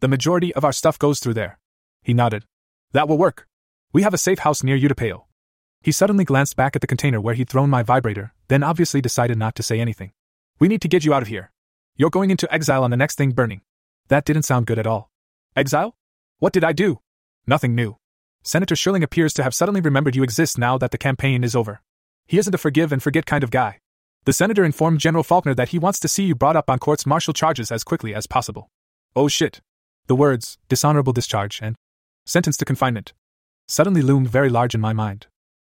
The 0.00 0.08
majority 0.08 0.54
of 0.54 0.64
our 0.64 0.72
stuff 0.72 0.98
goes 0.98 1.18
through 1.18 1.34
there. 1.34 1.58
He 2.02 2.14
nodded. 2.14 2.44
That 2.92 3.08
will 3.08 3.18
work. 3.18 3.48
We 3.92 4.02
have 4.02 4.14
a 4.14 4.18
safe 4.18 4.40
house 4.40 4.62
near 4.62 4.78
Utapao. 4.78 5.24
He 5.84 5.92
suddenly 5.92 6.24
glanced 6.24 6.56
back 6.56 6.74
at 6.74 6.80
the 6.80 6.86
container 6.86 7.20
where 7.20 7.34
he'd 7.34 7.50
thrown 7.50 7.68
my 7.68 7.82
vibrator, 7.82 8.32
then 8.48 8.62
obviously 8.62 9.02
decided 9.02 9.36
not 9.36 9.54
to 9.56 9.62
say 9.62 9.80
anything. 9.80 10.12
We 10.58 10.66
need 10.66 10.80
to 10.80 10.88
get 10.88 11.04
you 11.04 11.12
out 11.12 11.20
of 11.20 11.28
here. 11.28 11.52
You're 11.94 12.08
going 12.08 12.30
into 12.30 12.50
exile 12.50 12.84
on 12.84 12.90
the 12.90 12.96
next 12.96 13.18
thing 13.18 13.32
burning. 13.32 13.60
That 14.08 14.24
didn't 14.24 14.44
sound 14.44 14.64
good 14.64 14.78
at 14.78 14.86
all. 14.86 15.10
Exile? 15.54 15.94
What 16.38 16.54
did 16.54 16.64
I 16.64 16.72
do? 16.72 17.00
Nothing 17.46 17.74
new. 17.74 17.98
Senator 18.42 18.74
Shirling 18.74 19.02
appears 19.02 19.34
to 19.34 19.42
have 19.42 19.52
suddenly 19.52 19.82
remembered 19.82 20.16
you 20.16 20.22
exist 20.22 20.56
now 20.56 20.78
that 20.78 20.90
the 20.90 20.96
campaign 20.96 21.44
is 21.44 21.54
over. 21.54 21.82
He 22.26 22.38
isn't 22.38 22.54
a 22.54 22.58
forgive 22.58 22.90
and 22.90 23.02
forget 23.02 23.26
kind 23.26 23.44
of 23.44 23.50
guy. 23.50 23.80
The 24.24 24.32
senator 24.32 24.64
informed 24.64 25.00
General 25.00 25.22
Faulkner 25.22 25.54
that 25.54 25.68
he 25.68 25.78
wants 25.78 26.00
to 26.00 26.08
see 26.08 26.24
you 26.24 26.34
brought 26.34 26.56
up 26.56 26.70
on 26.70 26.78
court's 26.78 27.04
martial 27.04 27.34
charges 27.34 27.70
as 27.70 27.84
quickly 27.84 28.14
as 28.14 28.26
possible. 28.26 28.70
Oh 29.14 29.28
shit. 29.28 29.60
The 30.06 30.16
words, 30.16 30.56
dishonorable 30.70 31.12
discharge 31.12 31.60
and 31.62 31.76
sentence 32.24 32.56
to 32.56 32.64
confinement, 32.64 33.12
suddenly 33.68 34.00
loomed 34.00 34.30
very 34.30 34.48
large 34.48 34.74
in 34.74 34.80
my 34.80 34.94
mind. 34.94 35.26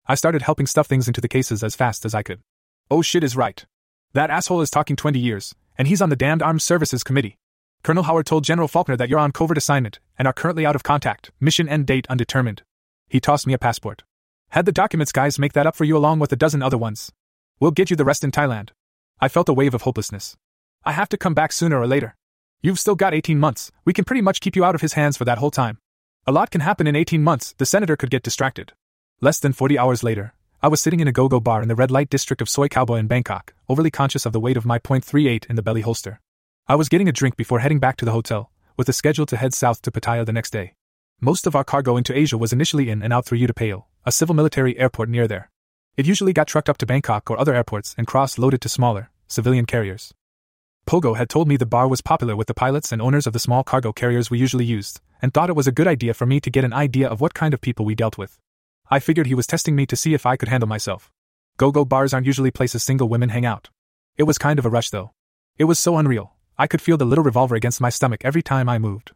I 0.07 0.13
started 0.13 0.43
helping 0.43 0.67
stuff 0.67 0.85
things 0.85 1.07
into 1.07 1.19
the 1.19 1.27
cases 1.27 1.63
as 1.63 1.75
fast 1.75 2.05
as 2.05 2.13
I 2.13 2.21
could. 2.21 2.41
Oh 2.91 3.01
shit 3.01 3.23
is 3.23 3.35
right. 3.35 3.65
That 4.13 4.29
asshole 4.29 4.61
is 4.61 4.69
talking 4.69 4.95
20 4.95 5.17
years, 5.17 5.55
and 5.79 5.87
he's 5.87 6.01
on 6.01 6.09
the 6.09 6.15
damned 6.15 6.43
Armed 6.43 6.61
Services 6.61 7.03
Committee. 7.03 7.37
Colonel 7.83 8.03
Howard 8.03 8.27
told 8.27 8.43
General 8.43 8.67
Faulkner 8.67 8.95
that 8.97 9.09
you're 9.09 9.19
on 9.19 9.31
covert 9.31 9.57
assignment 9.57 9.99
and 10.17 10.27
are 10.27 10.33
currently 10.33 10.63
out 10.63 10.75
of 10.75 10.83
contact, 10.83 11.31
mission 11.39 11.67
end 11.67 11.87
date 11.87 12.05
undetermined. 12.07 12.61
He 13.09 13.19
tossed 13.19 13.47
me 13.47 13.53
a 13.53 13.57
passport. 13.57 14.03
Had 14.49 14.67
the 14.67 14.71
documents 14.71 15.11
guys 15.11 15.39
make 15.39 15.53
that 15.53 15.65
up 15.65 15.75
for 15.75 15.85
you 15.85 15.97
along 15.97 16.19
with 16.19 16.31
a 16.31 16.35
dozen 16.35 16.61
other 16.61 16.77
ones. 16.77 17.11
We'll 17.59 17.71
get 17.71 17.89
you 17.89 17.95
the 17.95 18.05
rest 18.05 18.23
in 18.23 18.31
Thailand. 18.31 18.69
I 19.19 19.27
felt 19.27 19.49
a 19.49 19.53
wave 19.53 19.73
of 19.73 19.83
hopelessness. 19.83 20.37
I 20.83 20.91
have 20.91 21.09
to 21.09 21.17
come 21.17 21.33
back 21.33 21.51
sooner 21.51 21.79
or 21.79 21.87
later. 21.87 22.15
You've 22.61 22.79
still 22.79 22.95
got 22.95 23.15
18 23.15 23.39
months, 23.39 23.71
we 23.85 23.93
can 23.93 24.05
pretty 24.05 24.21
much 24.21 24.39
keep 24.39 24.55
you 24.55 24.63
out 24.63 24.75
of 24.75 24.81
his 24.81 24.93
hands 24.93 25.17
for 25.17 25.25
that 25.25 25.39
whole 25.39 25.51
time. 25.51 25.79
A 26.27 26.31
lot 26.31 26.51
can 26.51 26.61
happen 26.61 26.85
in 26.85 26.95
18 26.95 27.23
months, 27.23 27.55
the 27.57 27.65
senator 27.65 27.95
could 27.95 28.11
get 28.11 28.23
distracted. 28.23 28.73
Less 29.21 29.39
than 29.39 29.53
40 29.53 29.79
hours 29.79 30.03
later, 30.03 30.33
I 30.61 30.67
was 30.67 30.81
sitting 30.81 30.99
in 30.99 31.07
a 31.07 31.13
go 31.13 31.29
go 31.29 31.39
bar 31.39 31.61
in 31.61 31.69
the 31.69 31.75
red 31.75 31.89
light 31.89 32.09
district 32.09 32.41
of 32.41 32.49
Soi 32.49 32.67
Cowboy 32.67 32.97
in 32.97 33.07
Bangkok, 33.07 33.53
overly 33.69 33.89
conscious 33.89 34.25
of 34.25 34.33
the 34.33 34.41
weight 34.41 34.57
of 34.57 34.65
my 34.65 34.77
.38 34.77 35.45
in 35.45 35.55
the 35.55 35.61
belly 35.61 35.79
holster. 35.79 36.19
I 36.67 36.75
was 36.75 36.89
getting 36.89 37.07
a 37.07 37.13
drink 37.13 37.37
before 37.37 37.59
heading 37.59 37.79
back 37.79 37.95
to 37.97 38.05
the 38.05 38.11
hotel, 38.11 38.51
with 38.75 38.89
a 38.89 38.93
schedule 38.93 39.25
to 39.27 39.37
head 39.37 39.53
south 39.53 39.81
to 39.83 39.91
Pattaya 39.91 40.25
the 40.25 40.33
next 40.33 40.51
day. 40.51 40.73
Most 41.21 41.47
of 41.47 41.55
our 41.55 41.63
cargo 41.63 41.95
into 41.95 42.17
Asia 42.17 42.37
was 42.37 42.51
initially 42.51 42.89
in 42.89 43.01
and 43.01 43.13
out 43.13 43.25
through 43.25 43.39
Utapao, 43.39 43.85
a 44.05 44.11
civil 44.11 44.35
military 44.35 44.77
airport 44.77 45.07
near 45.07 45.29
there. 45.29 45.49
It 45.95 46.05
usually 46.05 46.33
got 46.33 46.47
trucked 46.47 46.69
up 46.69 46.77
to 46.79 46.85
Bangkok 46.85 47.31
or 47.31 47.39
other 47.39 47.55
airports 47.55 47.95
and 47.97 48.05
cross 48.05 48.37
loaded 48.37 48.59
to 48.61 48.69
smaller, 48.69 49.11
civilian 49.29 49.65
carriers. 49.65 50.13
Pogo 50.85 51.15
had 51.15 51.29
told 51.29 51.47
me 51.47 51.55
the 51.55 51.65
bar 51.65 51.87
was 51.87 52.01
popular 52.01 52.35
with 52.35 52.47
the 52.47 52.53
pilots 52.53 52.91
and 52.91 53.01
owners 53.01 53.25
of 53.25 53.31
the 53.31 53.39
small 53.39 53.63
cargo 53.63 53.93
carriers 53.93 54.29
we 54.29 54.39
usually 54.39 54.65
used, 54.65 54.99
and 55.21 55.33
thought 55.33 55.49
it 55.49 55.55
was 55.55 55.67
a 55.67 55.71
good 55.71 55.87
idea 55.87 56.13
for 56.13 56.25
me 56.25 56.41
to 56.41 56.51
get 56.51 56.65
an 56.65 56.73
idea 56.73 57.07
of 57.07 57.21
what 57.21 57.33
kind 57.33 57.53
of 57.53 57.61
people 57.61 57.85
we 57.85 57.95
dealt 57.95 58.17
with. 58.17 58.37
I 58.89 58.99
figured 58.99 59.27
he 59.27 59.35
was 59.35 59.47
testing 59.47 59.75
me 59.75 59.85
to 59.87 59.95
see 59.95 60.13
if 60.13 60.25
I 60.25 60.35
could 60.35 60.49
handle 60.49 60.69
myself. 60.69 61.11
Go 61.57 61.71
go 61.71 61.85
bars 61.85 62.13
aren't 62.13 62.27
usually 62.27 62.51
places 62.51 62.83
single 62.83 63.09
women 63.09 63.29
hang 63.29 63.45
out. 63.45 63.69
It 64.17 64.23
was 64.23 64.37
kind 64.37 64.59
of 64.59 64.65
a 64.65 64.69
rush, 64.69 64.89
though. 64.91 65.11
It 65.57 65.63
was 65.63 65.79
so 65.79 65.97
unreal, 65.97 66.33
I 66.57 66.67
could 66.67 66.81
feel 66.81 66.97
the 66.97 67.05
little 67.05 67.23
revolver 67.23 67.55
against 67.55 67.81
my 67.81 67.89
stomach 67.89 68.23
every 68.23 68.41
time 68.41 68.69
I 68.69 68.77
moved. 68.77 69.11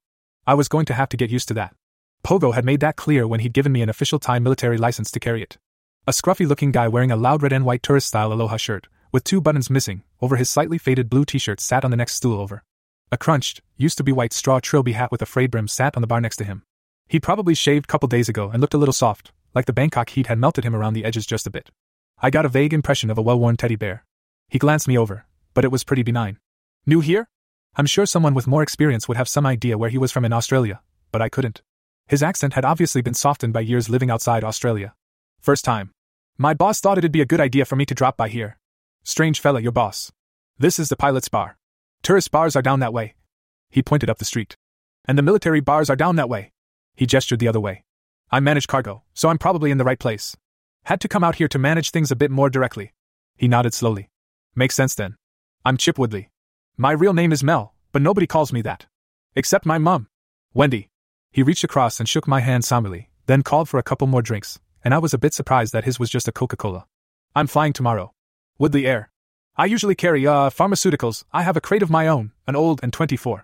I 0.47 0.55
was 0.55 0.67
going 0.67 0.85
to 0.87 0.93
have 0.93 1.09
to 1.09 1.17
get 1.17 1.29
used 1.29 1.47
to 1.49 1.53
that. 1.55 1.75
Pogo 2.23 2.53
had 2.53 2.65
made 2.65 2.79
that 2.79 2.95
clear 2.95 3.27
when 3.27 3.39
he'd 3.39 3.53
given 3.53 3.71
me 3.71 3.81
an 3.81 3.89
official 3.89 4.19
Thai 4.19 4.39
military 4.39 4.77
license 4.77 5.11
to 5.11 5.19
carry 5.19 5.43
it. 5.43 5.57
A 6.07 6.11
scruffy 6.11 6.47
looking 6.47 6.71
guy 6.71 6.87
wearing 6.87 7.11
a 7.11 7.15
loud 7.15 7.43
red 7.43 7.53
and 7.53 7.65
white 7.65 7.83
tourist 7.83 8.07
style 8.07 8.33
aloha 8.33 8.57
shirt, 8.57 8.87
with 9.11 9.23
two 9.23 9.39
buttons 9.39 9.69
missing, 9.69 10.03
over 10.21 10.35
his 10.35 10.49
slightly 10.49 10.77
faded 10.77 11.09
blue 11.09 11.23
t 11.23 11.37
shirt 11.37 11.59
sat 11.59 11.85
on 11.85 11.91
the 11.91 11.97
next 11.97 12.15
stool 12.15 12.39
over. 12.39 12.63
A 13.11 13.17
crunched, 13.17 13.61
used 13.77 13.97
to 13.97 14.03
be 14.03 14.11
white 14.11 14.33
straw 14.33 14.59
trilby 14.59 14.93
hat 14.93 15.11
with 15.11 15.21
a 15.21 15.25
frayed 15.25 15.51
brim 15.51 15.67
sat 15.67 15.95
on 15.95 16.01
the 16.01 16.07
bar 16.07 16.21
next 16.21 16.37
to 16.37 16.43
him. 16.43 16.63
He'd 17.07 17.23
probably 17.23 17.55
shaved 17.55 17.85
a 17.85 17.87
couple 17.87 18.07
days 18.07 18.29
ago 18.29 18.49
and 18.49 18.61
looked 18.61 18.73
a 18.73 18.77
little 18.77 18.93
soft, 18.93 19.31
like 19.53 19.65
the 19.65 19.73
Bangkok 19.73 20.09
heat 20.09 20.27
had 20.27 20.39
melted 20.39 20.63
him 20.63 20.75
around 20.75 20.93
the 20.93 21.05
edges 21.05 21.25
just 21.25 21.47
a 21.47 21.51
bit. 21.51 21.69
I 22.21 22.29
got 22.29 22.45
a 22.45 22.49
vague 22.49 22.73
impression 22.73 23.09
of 23.09 23.17
a 23.17 23.21
well 23.21 23.39
worn 23.39 23.57
teddy 23.57 23.75
bear. 23.75 24.05
He 24.49 24.59
glanced 24.59 24.87
me 24.87 24.97
over, 24.97 25.25
but 25.53 25.63
it 25.63 25.71
was 25.71 25.83
pretty 25.83 26.03
benign. 26.03 26.39
New 26.85 26.99
here? 26.99 27.29
I'm 27.75 27.85
sure 27.85 28.05
someone 28.05 28.33
with 28.33 28.47
more 28.47 28.63
experience 28.63 29.07
would 29.07 29.17
have 29.17 29.29
some 29.29 29.45
idea 29.45 29.77
where 29.77 29.89
he 29.89 29.97
was 29.97 30.11
from 30.11 30.25
in 30.25 30.33
Australia, 30.33 30.81
but 31.11 31.21
I 31.21 31.29
couldn't. 31.29 31.61
His 32.07 32.23
accent 32.23 32.53
had 32.53 32.65
obviously 32.65 33.01
been 33.01 33.13
softened 33.13 33.53
by 33.53 33.61
years 33.61 33.89
living 33.89 34.09
outside 34.09 34.43
Australia. 34.43 34.93
First 35.39 35.63
time. 35.63 35.91
My 36.37 36.53
boss 36.53 36.79
thought 36.79 36.97
it'd 36.97 37.11
be 37.11 37.21
a 37.21 37.25
good 37.25 37.39
idea 37.39 37.65
for 37.65 37.75
me 37.75 37.85
to 37.85 37.93
drop 37.93 38.17
by 38.17 38.29
here. 38.29 38.57
Strange 39.03 39.39
fella, 39.39 39.61
your 39.61 39.71
boss. 39.71 40.11
This 40.57 40.79
is 40.79 40.89
the 40.89 40.95
pilot's 40.95 41.29
bar. 41.29 41.57
Tourist 42.01 42.31
bars 42.31 42.55
are 42.55 42.61
down 42.61 42.79
that 42.79 42.93
way. 42.93 43.15
He 43.69 43.83
pointed 43.83 44.09
up 44.09 44.17
the 44.17 44.25
street. 44.25 44.57
And 45.05 45.17
the 45.17 45.23
military 45.23 45.59
bars 45.59 45.89
are 45.89 45.95
down 45.95 46.15
that 46.15 46.29
way. 46.29 46.51
He 46.95 47.05
gestured 47.05 47.39
the 47.39 47.47
other 47.47 47.59
way. 47.59 47.83
I 48.31 48.39
manage 48.39 48.67
cargo, 48.67 49.01
so 49.15 49.29
I'm 49.29 49.39
probably 49.39 49.71
in 49.71 49.79
the 49.79 49.83
right 49.83 49.97
place. 49.97 50.37
Had 50.83 51.01
to 51.01 51.07
come 51.07 51.23
out 51.23 51.35
here 51.35 51.47
to 51.47 51.57
manage 51.57 51.89
things 51.89 52.11
a 52.11 52.15
bit 52.15 52.29
more 52.29 52.49
directly. 52.49 52.93
He 53.35 53.47
nodded 53.47 53.73
slowly. 53.73 54.11
Makes 54.55 54.75
sense 54.75 54.93
then. 54.93 55.15
I'm 55.65 55.77
Chip 55.77 55.97
Woodley. 55.97 56.29
My 56.77 56.91
real 56.91 57.13
name 57.15 57.31
is 57.31 57.43
Mel, 57.43 57.73
but 57.91 58.03
nobody 58.03 58.27
calls 58.27 58.53
me 58.53 58.61
that. 58.61 58.85
Except 59.35 59.65
my 59.65 59.79
mum. 59.79 60.09
Wendy. 60.53 60.89
He 61.31 61.41
reached 61.41 61.63
across 61.63 61.99
and 61.99 62.07
shook 62.07 62.27
my 62.27 62.39
hand 62.39 62.63
somberly, 62.65 63.09
then 63.25 63.41
called 63.41 63.67
for 63.67 63.79
a 63.79 63.83
couple 63.83 64.05
more 64.05 64.21
drinks, 64.21 64.59
and 64.83 64.93
I 64.93 64.99
was 64.99 65.13
a 65.13 65.17
bit 65.17 65.33
surprised 65.33 65.73
that 65.73 65.85
his 65.85 65.99
was 65.99 66.11
just 66.11 66.27
a 66.27 66.31
Coca 66.31 66.55
Cola. 66.55 66.85
I'm 67.35 67.47
flying 67.47 67.73
tomorrow. 67.73 68.13
Woodley 68.59 68.85
Air. 68.85 69.09
I 69.57 69.65
usually 69.65 69.95
carry, 69.95 70.25
uh, 70.27 70.51
pharmaceuticals. 70.51 71.23
I 71.33 71.41
have 71.41 71.57
a 71.57 71.61
crate 71.61 71.83
of 71.83 71.89
my 71.89 72.07
own, 72.07 72.31
an 72.45 72.55
old 72.55 72.83
An-24. 72.83 73.41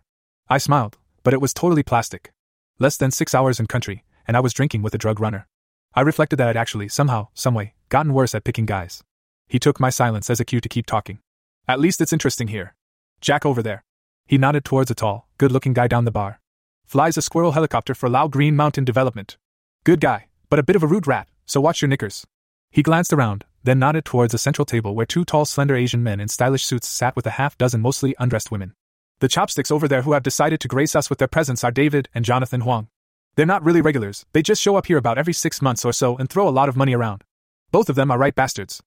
I 0.47 0.59
smiled, 0.59 0.99
but 1.23 1.33
it 1.33 1.41
was 1.41 1.55
totally 1.55 1.83
plastic. 1.83 2.33
Less 2.77 2.97
than 2.97 3.09
six 3.09 3.33
hours 3.33 3.59
in 3.59 3.65
country, 3.65 4.03
and 4.27 4.35
I 4.35 4.39
was 4.39 4.53
drinking 4.53 4.81
with 4.81 4.93
a 4.93 4.97
drug 4.97 5.19
runner. 5.19 5.47
I 5.93 6.01
reflected 6.01 6.38
that 6.38 6.47
I'd 6.47 6.57
actually, 6.57 6.89
somehow, 6.89 7.29
someway, 7.33 7.73
gotten 7.89 8.13
worse 8.13 8.35
at 8.35 8.43
picking 8.43 8.65
guys. 8.65 9.03
He 9.47 9.59
took 9.59 9.79
my 9.79 9.89
silence 9.89 10.29
as 10.29 10.39
a 10.39 10.45
cue 10.45 10.59
to 10.59 10.69
keep 10.69 10.85
talking. 10.85 11.19
At 11.67 11.79
least 11.79 12.01
it's 12.01 12.13
interesting 12.13 12.49
here. 12.49 12.75
Jack 13.21 13.45
over 13.45 13.63
there. 13.63 13.83
He 14.25 14.38
nodded 14.38 14.65
towards 14.65 14.91
a 14.91 14.95
tall, 14.95 15.27
good 15.38 15.51
looking 15.51 15.73
guy 15.73 15.88
down 15.88 16.05
the 16.05 16.11
bar. 16.11 16.39
Flies 16.85 17.17
a 17.17 17.21
squirrel 17.21 17.53
helicopter 17.53 17.95
for 17.95 18.09
Lao 18.09 18.27
Green 18.27 18.55
Mountain 18.55 18.85
Development. 18.85 19.38
Good 19.83 20.01
guy, 20.01 20.27
but 20.49 20.59
a 20.59 20.63
bit 20.63 20.75
of 20.75 20.83
a 20.83 20.88
rude 20.88 21.07
rat, 21.07 21.27
so 21.45 21.61
watch 21.61 21.81
your 21.81 21.89
knickers. 21.89 22.25
He 22.71 22.83
glanced 22.83 23.13
around, 23.13 23.45
then 23.63 23.79
nodded 23.79 24.05
towards 24.05 24.33
a 24.33 24.38
central 24.38 24.65
table 24.65 24.93
where 24.95 25.05
two 25.05 25.25
tall, 25.25 25.45
slender 25.45 25.75
Asian 25.75 26.03
men 26.03 26.19
in 26.19 26.27
stylish 26.27 26.65
suits 26.65 26.88
sat 26.88 27.15
with 27.15 27.25
a 27.25 27.31
half 27.31 27.57
dozen 27.57 27.81
mostly 27.81 28.15
undressed 28.19 28.51
women. 28.51 28.73
The 29.19 29.27
chopsticks 29.27 29.71
over 29.71 29.88
there 29.88 30.01
who 30.01 30.13
have 30.13 30.23
decided 30.23 30.59
to 30.59 30.67
grace 30.67 30.95
us 30.95 31.09
with 31.09 31.19
their 31.19 31.27
presence 31.27 31.63
are 31.63 31.71
David 31.71 32.09
and 32.13 32.25
Jonathan 32.25 32.61
Huang. 32.61 32.89
They're 33.35 33.45
not 33.45 33.63
really 33.65 33.81
regulars, 33.81 34.25
they 34.31 34.41
just 34.41 34.61
show 34.61 34.77
up 34.77 34.85
here 34.85 34.97
about 34.97 35.17
every 35.17 35.33
six 35.33 35.61
months 35.61 35.83
or 35.83 35.91
so 35.91 36.15
and 36.17 36.29
throw 36.29 36.47
a 36.47 36.57
lot 36.57 36.69
of 36.69 36.77
money 36.77 36.95
around. 36.95 37.23
Both 37.71 37.89
of 37.89 37.95
them 37.95 38.09
are 38.09 38.17
right 38.17 38.33
bastards. 38.33 38.81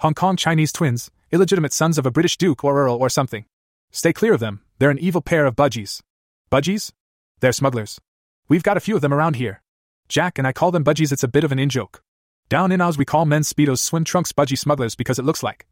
Hong 0.00 0.12
Kong 0.12 0.36
Chinese 0.36 0.72
twins, 0.72 1.10
illegitimate 1.32 1.72
sons 1.72 1.96
of 1.96 2.04
a 2.04 2.10
British 2.10 2.36
duke 2.36 2.62
or 2.64 2.78
earl 2.78 2.96
or 2.96 3.08
something. 3.08 3.46
Stay 3.90 4.12
clear 4.12 4.34
of 4.34 4.40
them, 4.40 4.60
they're 4.78 4.90
an 4.90 4.98
evil 4.98 5.22
pair 5.22 5.46
of 5.46 5.56
budgies. 5.56 6.02
Budgies? 6.50 6.92
They're 7.40 7.52
smugglers. 7.52 7.98
We've 8.46 8.62
got 8.62 8.76
a 8.76 8.80
few 8.80 8.94
of 8.94 9.00
them 9.00 9.14
around 9.14 9.36
here. 9.36 9.62
Jack 10.08 10.36
and 10.36 10.46
I 10.46 10.52
call 10.52 10.70
them 10.70 10.84
budgies, 10.84 11.10
it's 11.10 11.22
a 11.22 11.28
bit 11.28 11.44
of 11.44 11.52
an 11.52 11.58
in 11.58 11.70
joke. 11.70 12.02
Down 12.50 12.72
in 12.72 12.82
Oz, 12.82 12.98
we 12.98 13.06
call 13.06 13.24
men's 13.24 13.50
Speedos 13.50 13.78
swim 13.78 14.04
trunks 14.04 14.32
budgie 14.32 14.58
smugglers 14.58 14.94
because 14.94 15.18
it 15.18 15.24
looks 15.24 15.42
like. 15.42 15.66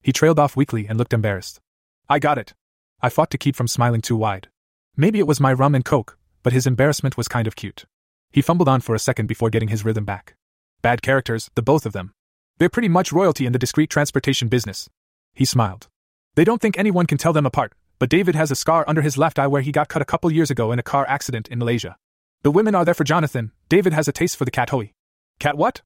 He 0.00 0.12
trailed 0.12 0.38
off 0.38 0.56
weakly 0.56 0.86
and 0.88 0.96
looked 0.96 1.12
embarrassed. 1.12 1.60
I 2.08 2.18
got 2.18 2.38
it. 2.38 2.54
I 3.02 3.10
fought 3.10 3.30
to 3.32 3.38
keep 3.38 3.56
from 3.56 3.68
smiling 3.68 4.00
too 4.00 4.16
wide. 4.16 4.48
Maybe 4.96 5.18
it 5.18 5.26
was 5.26 5.38
my 5.40 5.52
rum 5.52 5.74
and 5.74 5.84
coke, 5.84 6.16
but 6.44 6.52
his 6.52 6.68
embarrassment 6.68 7.16
was 7.16 7.26
kind 7.26 7.48
of 7.48 7.56
cute. 7.56 7.86
He 8.30 8.42
fumbled 8.42 8.68
on 8.68 8.80
for 8.80 8.94
a 8.94 9.00
second 9.00 9.26
before 9.26 9.50
getting 9.50 9.70
his 9.70 9.84
rhythm 9.84 10.04
back. 10.04 10.36
Bad 10.82 11.02
characters, 11.02 11.50
the 11.56 11.62
both 11.62 11.86
of 11.86 11.92
them. 11.92 12.12
They're 12.58 12.68
pretty 12.68 12.88
much 12.88 13.10
royalty 13.10 13.46
in 13.46 13.52
the 13.52 13.58
discreet 13.58 13.90
transportation 13.90 14.46
business. 14.46 14.88
He 15.32 15.44
smiled. 15.44 15.88
They 16.36 16.44
don't 16.44 16.60
think 16.60 16.78
anyone 16.78 17.06
can 17.06 17.18
tell 17.18 17.32
them 17.32 17.46
apart, 17.46 17.72
but 17.98 18.10
David 18.10 18.34
has 18.34 18.50
a 18.50 18.56
scar 18.56 18.84
under 18.86 19.02
his 19.02 19.18
left 19.18 19.38
eye 19.38 19.46
where 19.46 19.62
he 19.62 19.72
got 19.72 19.88
cut 19.88 20.02
a 20.02 20.04
couple 20.04 20.30
years 20.30 20.50
ago 20.50 20.70
in 20.70 20.78
a 20.78 20.82
car 20.84 21.06
accident 21.08 21.48
in 21.48 21.58
Malaysia. 21.58 21.96
The 22.42 22.50
women 22.50 22.74
are 22.74 22.84
there 22.84 22.94
for 22.94 23.04
Jonathan, 23.04 23.50
David 23.68 23.92
has 23.92 24.06
a 24.06 24.12
taste 24.12 24.36
for 24.36 24.44
the 24.44 24.50
kathoey. 24.50 24.92
Cat 25.38 25.56
what? 25.56 25.80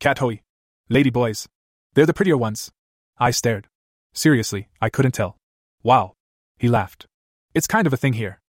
Kathoey. 0.00 0.40
Lady 0.88 1.10
boys. 1.10 1.48
They're 1.94 2.06
the 2.06 2.14
prettier 2.14 2.36
ones. 2.36 2.70
I 3.18 3.32
stared. 3.32 3.66
Seriously, 4.12 4.68
I 4.80 4.90
couldn't 4.90 5.12
tell. 5.12 5.36
Wow. 5.82 6.12
He 6.58 6.68
laughed. 6.68 7.06
It's 7.54 7.66
kind 7.66 7.86
of 7.86 7.92
a 7.92 7.96
thing 7.96 8.12
here. 8.12 8.40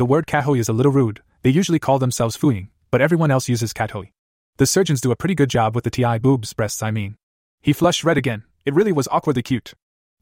The 0.00 0.06
word 0.06 0.26
kathoey 0.26 0.58
is 0.58 0.70
a 0.70 0.72
little 0.72 0.92
rude, 0.92 1.20
they 1.42 1.50
usually 1.50 1.78
call 1.78 1.98
themselves 1.98 2.34
fooing, 2.34 2.68
but 2.90 3.02
everyone 3.02 3.30
else 3.30 3.50
uses 3.50 3.74
cat. 3.74 3.92
The 4.56 4.64
surgeons 4.64 5.02
do 5.02 5.10
a 5.10 5.14
pretty 5.14 5.34
good 5.34 5.50
job 5.50 5.74
with 5.74 5.84
the 5.84 5.90
TI 5.90 6.16
boobs, 6.18 6.54
breasts, 6.54 6.82
I 6.82 6.90
mean. 6.90 7.18
He 7.60 7.74
flushed 7.74 8.02
red 8.02 8.16
again, 8.16 8.44
it 8.64 8.72
really 8.72 8.92
was 8.92 9.08
awkwardly 9.08 9.42
cute. 9.42 9.74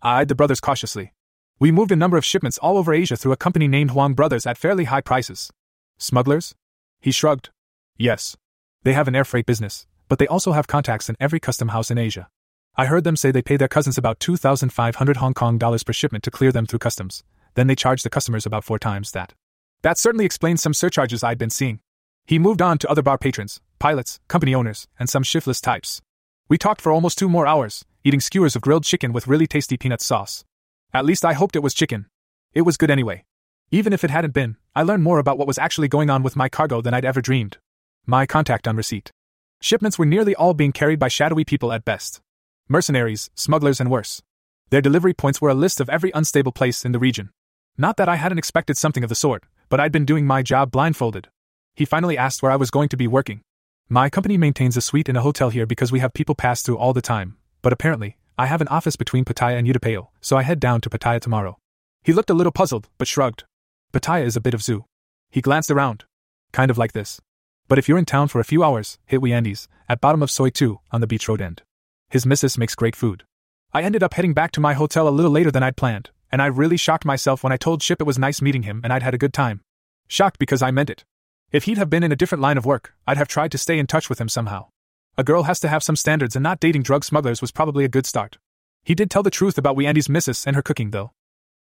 I 0.02 0.22
eyed 0.22 0.26
the 0.26 0.34
brothers 0.34 0.58
cautiously. 0.58 1.12
We 1.60 1.70
moved 1.70 1.92
a 1.92 1.94
number 1.94 2.16
of 2.16 2.24
shipments 2.24 2.58
all 2.58 2.76
over 2.76 2.92
Asia 2.92 3.16
through 3.16 3.30
a 3.30 3.36
company 3.36 3.68
named 3.68 3.92
Huang 3.92 4.14
Brothers 4.14 4.46
at 4.48 4.58
fairly 4.58 4.86
high 4.86 5.00
prices. 5.00 5.48
Smugglers? 5.96 6.56
He 7.00 7.12
shrugged. 7.12 7.50
Yes. 7.96 8.36
They 8.82 8.94
have 8.94 9.06
an 9.06 9.14
air 9.14 9.24
freight 9.24 9.46
business, 9.46 9.86
but 10.08 10.18
they 10.18 10.26
also 10.26 10.50
have 10.50 10.66
contacts 10.66 11.08
in 11.08 11.14
every 11.20 11.38
custom 11.38 11.68
house 11.68 11.88
in 11.88 11.98
Asia. 11.98 12.26
I 12.74 12.86
heard 12.86 13.04
them 13.04 13.14
say 13.14 13.30
they 13.30 13.42
pay 13.42 13.56
their 13.56 13.68
cousins 13.68 13.96
about 13.96 14.18
2,500 14.18 15.18
Hong 15.18 15.34
Kong 15.34 15.56
dollars 15.56 15.84
per 15.84 15.92
shipment 15.92 16.24
to 16.24 16.32
clear 16.32 16.50
them 16.50 16.66
through 16.66 16.80
customs, 16.80 17.22
then 17.54 17.68
they 17.68 17.76
charge 17.76 18.02
the 18.02 18.10
customers 18.10 18.44
about 18.44 18.64
four 18.64 18.80
times 18.80 19.12
that. 19.12 19.34
That 19.82 19.98
certainly 19.98 20.24
explains 20.24 20.60
some 20.60 20.74
surcharges 20.74 21.22
I'd 21.22 21.38
been 21.38 21.50
seeing. 21.50 21.80
He 22.26 22.38
moved 22.38 22.60
on 22.60 22.78
to 22.78 22.90
other 22.90 23.02
bar 23.02 23.16
patrons, 23.16 23.60
pilots, 23.78 24.18
company 24.26 24.54
owners, 24.54 24.88
and 24.98 25.08
some 25.08 25.22
shiftless 25.22 25.60
types. 25.60 26.02
We 26.48 26.58
talked 26.58 26.80
for 26.80 26.90
almost 26.90 27.16
two 27.16 27.28
more 27.28 27.46
hours, 27.46 27.84
eating 28.02 28.20
skewers 28.20 28.56
of 28.56 28.62
grilled 28.62 28.84
chicken 28.84 29.12
with 29.12 29.28
really 29.28 29.46
tasty 29.46 29.76
peanut 29.76 30.00
sauce. 30.00 30.44
At 30.92 31.04
least 31.04 31.24
I 31.24 31.34
hoped 31.34 31.54
it 31.54 31.62
was 31.62 31.74
chicken. 31.74 32.06
It 32.54 32.62
was 32.62 32.76
good 32.76 32.90
anyway. 32.90 33.24
Even 33.70 33.92
if 33.92 34.02
it 34.02 34.10
hadn't 34.10 34.34
been, 34.34 34.56
I 34.74 34.82
learned 34.82 35.04
more 35.04 35.18
about 35.18 35.38
what 35.38 35.46
was 35.46 35.58
actually 35.58 35.88
going 35.88 36.10
on 36.10 36.22
with 36.22 36.36
my 36.36 36.48
cargo 36.48 36.80
than 36.80 36.94
I'd 36.94 37.04
ever 37.04 37.20
dreamed. 37.20 37.58
My 38.04 38.26
contact 38.26 38.66
on 38.66 38.76
receipt. 38.76 39.12
Shipments 39.60 39.98
were 39.98 40.06
nearly 40.06 40.34
all 40.34 40.54
being 40.54 40.72
carried 40.72 40.98
by 40.98 41.08
shadowy 41.08 41.44
people 41.44 41.72
at 41.72 41.84
best 41.84 42.20
mercenaries, 42.68 43.30
smugglers, 43.34 43.80
and 43.80 43.90
worse. 43.90 44.22
Their 44.70 44.82
delivery 44.82 45.14
points 45.14 45.40
were 45.40 45.48
a 45.48 45.54
list 45.54 45.80
of 45.80 45.88
every 45.88 46.10
unstable 46.14 46.52
place 46.52 46.84
in 46.84 46.92
the 46.92 46.98
region. 46.98 47.30
Not 47.78 47.96
that 47.96 48.08
I 48.08 48.16
hadn't 48.16 48.38
expected 48.38 48.76
something 48.76 49.02
of 49.02 49.08
the 49.08 49.14
sort, 49.14 49.44
but 49.68 49.80
I'd 49.80 49.92
been 49.92 50.04
doing 50.04 50.26
my 50.26 50.42
job 50.42 50.70
blindfolded. 50.70 51.28
He 51.74 51.84
finally 51.84 52.18
asked 52.18 52.42
where 52.42 52.52
I 52.52 52.56
was 52.56 52.70
going 52.70 52.88
to 52.90 52.96
be 52.96 53.06
working. 53.06 53.42
My 53.88 54.10
company 54.10 54.36
maintains 54.36 54.76
a 54.76 54.80
suite 54.80 55.08
in 55.08 55.16
a 55.16 55.22
hotel 55.22 55.50
here 55.50 55.66
because 55.66 55.92
we 55.92 56.00
have 56.00 56.12
people 56.12 56.34
pass 56.34 56.62
through 56.62 56.78
all 56.78 56.92
the 56.92 57.00
time, 57.00 57.36
but 57.62 57.72
apparently, 57.72 58.16
I 58.36 58.46
have 58.46 58.60
an 58.60 58.68
office 58.68 58.96
between 58.96 59.24
Pattaya 59.24 59.58
and 59.58 59.66
Utapao, 59.66 60.08
so 60.20 60.36
I 60.36 60.42
head 60.42 60.60
down 60.60 60.80
to 60.82 60.90
Pattaya 60.90 61.20
tomorrow. 61.20 61.58
He 62.02 62.12
looked 62.12 62.30
a 62.30 62.34
little 62.34 62.52
puzzled, 62.52 62.88
but 62.98 63.08
shrugged. 63.08 63.44
Pattaya 63.92 64.24
is 64.24 64.36
a 64.36 64.40
bit 64.40 64.54
of 64.54 64.62
zoo. 64.62 64.84
He 65.30 65.40
glanced 65.40 65.70
around. 65.70 66.04
Kind 66.52 66.70
of 66.70 66.78
like 66.78 66.92
this. 66.92 67.20
But 67.66 67.78
if 67.78 67.88
you're 67.88 67.98
in 67.98 68.04
town 68.04 68.28
for 68.28 68.40
a 68.40 68.44
few 68.44 68.62
hours, 68.62 68.98
hit 69.06 69.20
we 69.20 69.32
Andy's, 69.32 69.68
at 69.88 70.00
bottom 70.00 70.22
of 70.22 70.30
Soi 70.30 70.50
2, 70.50 70.78
on 70.90 71.00
the 71.00 71.06
beach 71.06 71.28
road 71.28 71.40
end. 71.40 71.62
His 72.10 72.24
missus 72.24 72.56
makes 72.56 72.74
great 72.74 72.96
food. 72.96 73.24
I 73.72 73.82
ended 73.82 74.02
up 74.02 74.14
heading 74.14 74.32
back 74.32 74.52
to 74.52 74.60
my 74.60 74.72
hotel 74.72 75.08
a 75.08 75.10
little 75.10 75.30
later 75.30 75.50
than 75.50 75.62
I'd 75.62 75.76
planned, 75.76 76.10
and 76.30 76.42
I 76.42 76.46
really 76.46 76.76
shocked 76.76 77.04
myself 77.04 77.42
when 77.42 77.52
I 77.52 77.56
told 77.56 77.80
Chip 77.80 78.00
it 78.00 78.06
was 78.06 78.18
nice 78.18 78.42
meeting 78.42 78.62
him 78.62 78.80
and 78.84 78.92
I'd 78.92 79.02
had 79.02 79.14
a 79.14 79.18
good 79.18 79.32
time. 79.32 79.62
Shocked 80.06 80.38
because 80.38 80.62
I 80.62 80.70
meant 80.70 80.90
it. 80.90 81.04
If 81.50 81.64
he'd 81.64 81.78
have 81.78 81.88
been 81.88 82.02
in 82.02 82.12
a 82.12 82.16
different 82.16 82.42
line 82.42 82.58
of 82.58 82.66
work, 82.66 82.94
I'd 83.06 83.16
have 83.16 83.28
tried 83.28 83.52
to 83.52 83.58
stay 83.58 83.78
in 83.78 83.86
touch 83.86 84.10
with 84.10 84.20
him 84.20 84.28
somehow. 84.28 84.68
A 85.16 85.24
girl 85.24 85.44
has 85.44 85.58
to 85.60 85.68
have 85.68 85.82
some 85.82 85.96
standards, 85.96 86.36
and 86.36 86.42
not 86.42 86.60
dating 86.60 86.82
drug 86.82 87.04
smugglers 87.04 87.40
was 87.40 87.50
probably 87.50 87.84
a 87.84 87.88
good 87.88 88.06
start. 88.06 88.38
He 88.84 88.94
did 88.94 89.10
tell 89.10 89.22
the 89.22 89.30
truth 89.30 89.58
about 89.58 89.82
Andy's 89.82 90.08
missus 90.08 90.46
and 90.46 90.54
her 90.54 90.62
cooking, 90.62 90.90
though. 90.90 91.12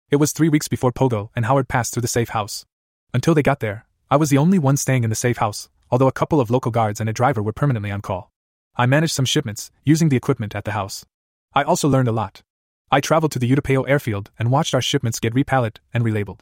It 0.09 0.17
was 0.17 0.31
three 0.31 0.49
weeks 0.49 0.67
before 0.67 0.91
Pogo 0.91 1.29
and 1.35 1.45
Howard 1.45 1.67
passed 1.67 1.93
through 1.93 2.01
the 2.01 2.07
safe 2.07 2.29
house. 2.29 2.65
Until 3.13 3.33
they 3.33 3.43
got 3.43 3.59
there, 3.59 3.85
I 4.09 4.17
was 4.17 4.29
the 4.29 4.37
only 4.37 4.59
one 4.59 4.77
staying 4.77 5.03
in 5.03 5.09
the 5.09 5.15
safe 5.15 5.37
house, 5.37 5.69
although 5.91 6.07
a 6.07 6.11
couple 6.11 6.41
of 6.41 6.49
local 6.49 6.71
guards 6.71 6.99
and 6.99 7.09
a 7.09 7.13
driver 7.13 7.41
were 7.41 7.53
permanently 7.53 7.91
on 7.91 8.01
call. 8.01 8.31
I 8.75 8.85
managed 8.85 9.13
some 9.13 9.25
shipments, 9.25 9.71
using 9.83 10.09
the 10.09 10.17
equipment 10.17 10.55
at 10.55 10.65
the 10.65 10.71
house. 10.71 11.05
I 11.53 11.63
also 11.63 11.87
learned 11.87 12.07
a 12.07 12.11
lot. 12.11 12.41
I 12.89 13.01
traveled 13.01 13.33
to 13.33 13.39
the 13.39 13.51
Utapao 13.51 13.87
airfield 13.87 14.31
and 14.39 14.49
watched 14.49 14.73
our 14.73 14.81
shipments 14.81 15.19
get 15.19 15.33
repalleted 15.33 15.77
and 15.93 16.05
relabeled. 16.05 16.39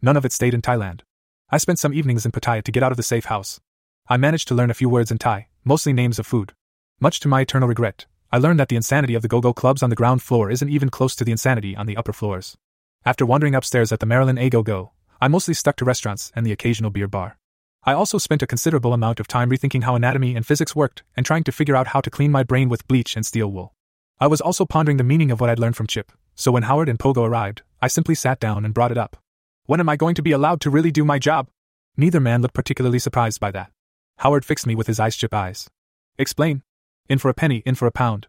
None 0.00 0.16
of 0.16 0.24
it 0.24 0.32
stayed 0.32 0.54
in 0.54 0.62
Thailand. 0.62 1.00
I 1.50 1.58
spent 1.58 1.80
some 1.80 1.92
evenings 1.92 2.24
in 2.24 2.30
Pattaya 2.30 2.62
to 2.62 2.70
get 2.70 2.84
out 2.84 2.92
of 2.92 2.96
the 2.96 3.02
safe 3.02 3.24
house. 3.24 3.58
I 4.08 4.16
managed 4.16 4.46
to 4.48 4.54
learn 4.54 4.70
a 4.70 4.74
few 4.74 4.88
words 4.88 5.10
in 5.10 5.18
Thai, 5.18 5.48
mostly 5.64 5.92
names 5.92 6.20
of 6.20 6.26
food. 6.26 6.52
Much 7.00 7.18
to 7.20 7.28
my 7.28 7.40
eternal 7.40 7.68
regret, 7.68 8.06
I 8.30 8.38
learned 8.38 8.60
that 8.60 8.68
the 8.68 8.76
insanity 8.76 9.14
of 9.14 9.22
the 9.22 9.28
go 9.28 9.40
go 9.40 9.52
clubs 9.52 9.82
on 9.82 9.90
the 9.90 9.96
ground 9.96 10.22
floor 10.22 10.50
isn't 10.50 10.68
even 10.68 10.88
close 10.88 11.16
to 11.16 11.24
the 11.24 11.32
insanity 11.32 11.74
on 11.74 11.86
the 11.86 11.96
upper 11.96 12.12
floors. 12.12 12.56
After 13.04 13.26
wandering 13.26 13.56
upstairs 13.56 13.90
at 13.90 13.98
the 13.98 14.06
Maryland 14.06 14.38
A 14.38 14.50
Go 14.50 14.62
Go, 14.62 14.92
I 15.20 15.26
mostly 15.26 15.54
stuck 15.54 15.76
to 15.76 15.84
restaurants 15.84 16.30
and 16.36 16.46
the 16.46 16.52
occasional 16.52 16.90
beer 16.90 17.08
bar. 17.08 17.38
I 17.82 17.92
also 17.92 18.18
spent 18.18 18.42
a 18.42 18.46
considerable 18.46 18.92
amount 18.92 19.18
of 19.18 19.26
time 19.26 19.50
rethinking 19.50 19.82
how 19.82 19.96
anatomy 19.96 20.36
and 20.36 20.46
physics 20.46 20.76
worked 20.76 21.02
and 21.16 21.26
trying 21.26 21.44
to 21.44 21.52
figure 21.52 21.74
out 21.74 21.88
how 21.88 22.00
to 22.02 22.10
clean 22.10 22.30
my 22.30 22.44
brain 22.44 22.68
with 22.68 22.86
bleach 22.86 23.16
and 23.16 23.26
steel 23.26 23.50
wool. 23.50 23.74
I 24.20 24.26
was 24.26 24.40
also 24.40 24.64
pondering 24.64 24.96
the 24.96 25.04
meaning 25.04 25.30
of 25.30 25.40
what 25.40 25.48
I'd 25.48 25.60
learned 25.60 25.76
from 25.76 25.86
Chip, 25.86 26.10
so 26.34 26.50
when 26.50 26.64
Howard 26.64 26.88
and 26.88 26.98
Pogo 26.98 27.24
arrived, 27.24 27.62
I 27.80 27.86
simply 27.86 28.16
sat 28.16 28.40
down 28.40 28.64
and 28.64 28.74
brought 28.74 28.90
it 28.90 28.98
up. 28.98 29.16
When 29.66 29.78
am 29.78 29.88
I 29.88 29.94
going 29.94 30.16
to 30.16 30.22
be 30.22 30.32
allowed 30.32 30.60
to 30.62 30.70
really 30.70 30.90
do 30.90 31.04
my 31.04 31.20
job? 31.20 31.48
Neither 31.96 32.18
man 32.18 32.42
looked 32.42 32.54
particularly 32.54 32.98
surprised 32.98 33.38
by 33.38 33.52
that. 33.52 33.70
Howard 34.16 34.44
fixed 34.44 34.66
me 34.66 34.74
with 34.74 34.88
his 34.88 34.98
ice 34.98 35.16
chip 35.16 35.32
eyes. 35.32 35.70
Explain. 36.18 36.62
In 37.08 37.18
for 37.18 37.28
a 37.28 37.34
penny, 37.34 37.62
in 37.64 37.76
for 37.76 37.86
a 37.86 37.92
pound. 37.92 38.26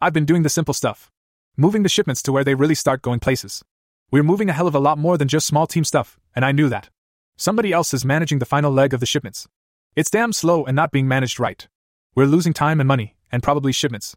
I've 0.00 0.12
been 0.12 0.24
doing 0.24 0.44
the 0.44 0.48
simple 0.48 0.74
stuff. 0.74 1.10
Moving 1.56 1.82
the 1.82 1.88
shipments 1.88 2.22
to 2.22 2.32
where 2.32 2.44
they 2.44 2.54
really 2.54 2.76
start 2.76 3.02
going 3.02 3.18
places. 3.18 3.64
We're 4.12 4.22
moving 4.22 4.48
a 4.48 4.52
hell 4.52 4.68
of 4.68 4.76
a 4.76 4.78
lot 4.78 4.96
more 4.96 5.18
than 5.18 5.26
just 5.26 5.48
small 5.48 5.66
team 5.66 5.82
stuff, 5.82 6.20
and 6.36 6.44
I 6.44 6.52
knew 6.52 6.68
that. 6.68 6.88
Somebody 7.36 7.72
else 7.72 7.92
is 7.92 8.04
managing 8.04 8.38
the 8.38 8.44
final 8.44 8.70
leg 8.70 8.94
of 8.94 9.00
the 9.00 9.06
shipments. 9.06 9.48
It's 9.96 10.10
damn 10.10 10.32
slow 10.32 10.64
and 10.64 10.76
not 10.76 10.92
being 10.92 11.08
managed 11.08 11.40
right. 11.40 11.66
We're 12.14 12.26
losing 12.26 12.52
time 12.52 12.78
and 12.78 12.86
money, 12.86 13.16
and 13.32 13.42
probably 13.42 13.72
shipments. 13.72 14.14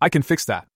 I 0.00 0.08
can 0.08 0.22
fix 0.22 0.44
that. 0.44 0.67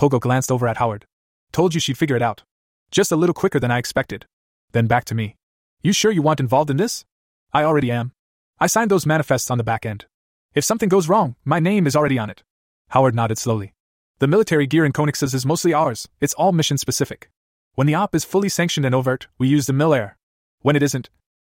Pogo 0.00 0.18
glanced 0.18 0.50
over 0.50 0.66
at 0.66 0.78
Howard. 0.78 1.04
Told 1.52 1.74
you 1.74 1.80
she'd 1.80 1.98
figure 1.98 2.16
it 2.16 2.22
out. 2.22 2.42
Just 2.90 3.12
a 3.12 3.16
little 3.16 3.34
quicker 3.34 3.60
than 3.60 3.70
I 3.70 3.76
expected. 3.76 4.24
Then 4.72 4.86
back 4.86 5.04
to 5.06 5.14
me. 5.14 5.36
You 5.82 5.92
sure 5.92 6.10
you 6.10 6.22
want 6.22 6.40
involved 6.40 6.70
in 6.70 6.78
this? 6.78 7.04
I 7.52 7.64
already 7.64 7.90
am. 7.90 8.12
I 8.58 8.66
signed 8.66 8.90
those 8.90 9.04
manifests 9.04 9.50
on 9.50 9.58
the 9.58 9.64
back 9.64 9.84
end. 9.84 10.06
If 10.54 10.64
something 10.64 10.88
goes 10.88 11.10
wrong, 11.10 11.36
my 11.44 11.60
name 11.60 11.86
is 11.86 11.94
already 11.94 12.18
on 12.18 12.30
it. 12.30 12.42
Howard 12.88 13.14
nodded 13.14 13.36
slowly. 13.36 13.74
The 14.20 14.26
military 14.26 14.66
gear 14.66 14.86
in 14.86 14.92
Conexes 14.94 15.34
is 15.34 15.44
mostly 15.44 15.74
ours, 15.74 16.08
it's 16.18 16.32
all 16.32 16.52
mission 16.52 16.78
specific. 16.78 17.28
When 17.74 17.86
the 17.86 17.94
op 17.94 18.14
is 18.14 18.24
fully 18.24 18.48
sanctioned 18.48 18.86
and 18.86 18.94
overt, 18.94 19.28
we 19.36 19.48
use 19.48 19.66
the 19.66 19.74
Mil 19.74 19.92
Air. 19.92 20.16
When 20.62 20.76
it 20.76 20.82
isn't, 20.82 21.10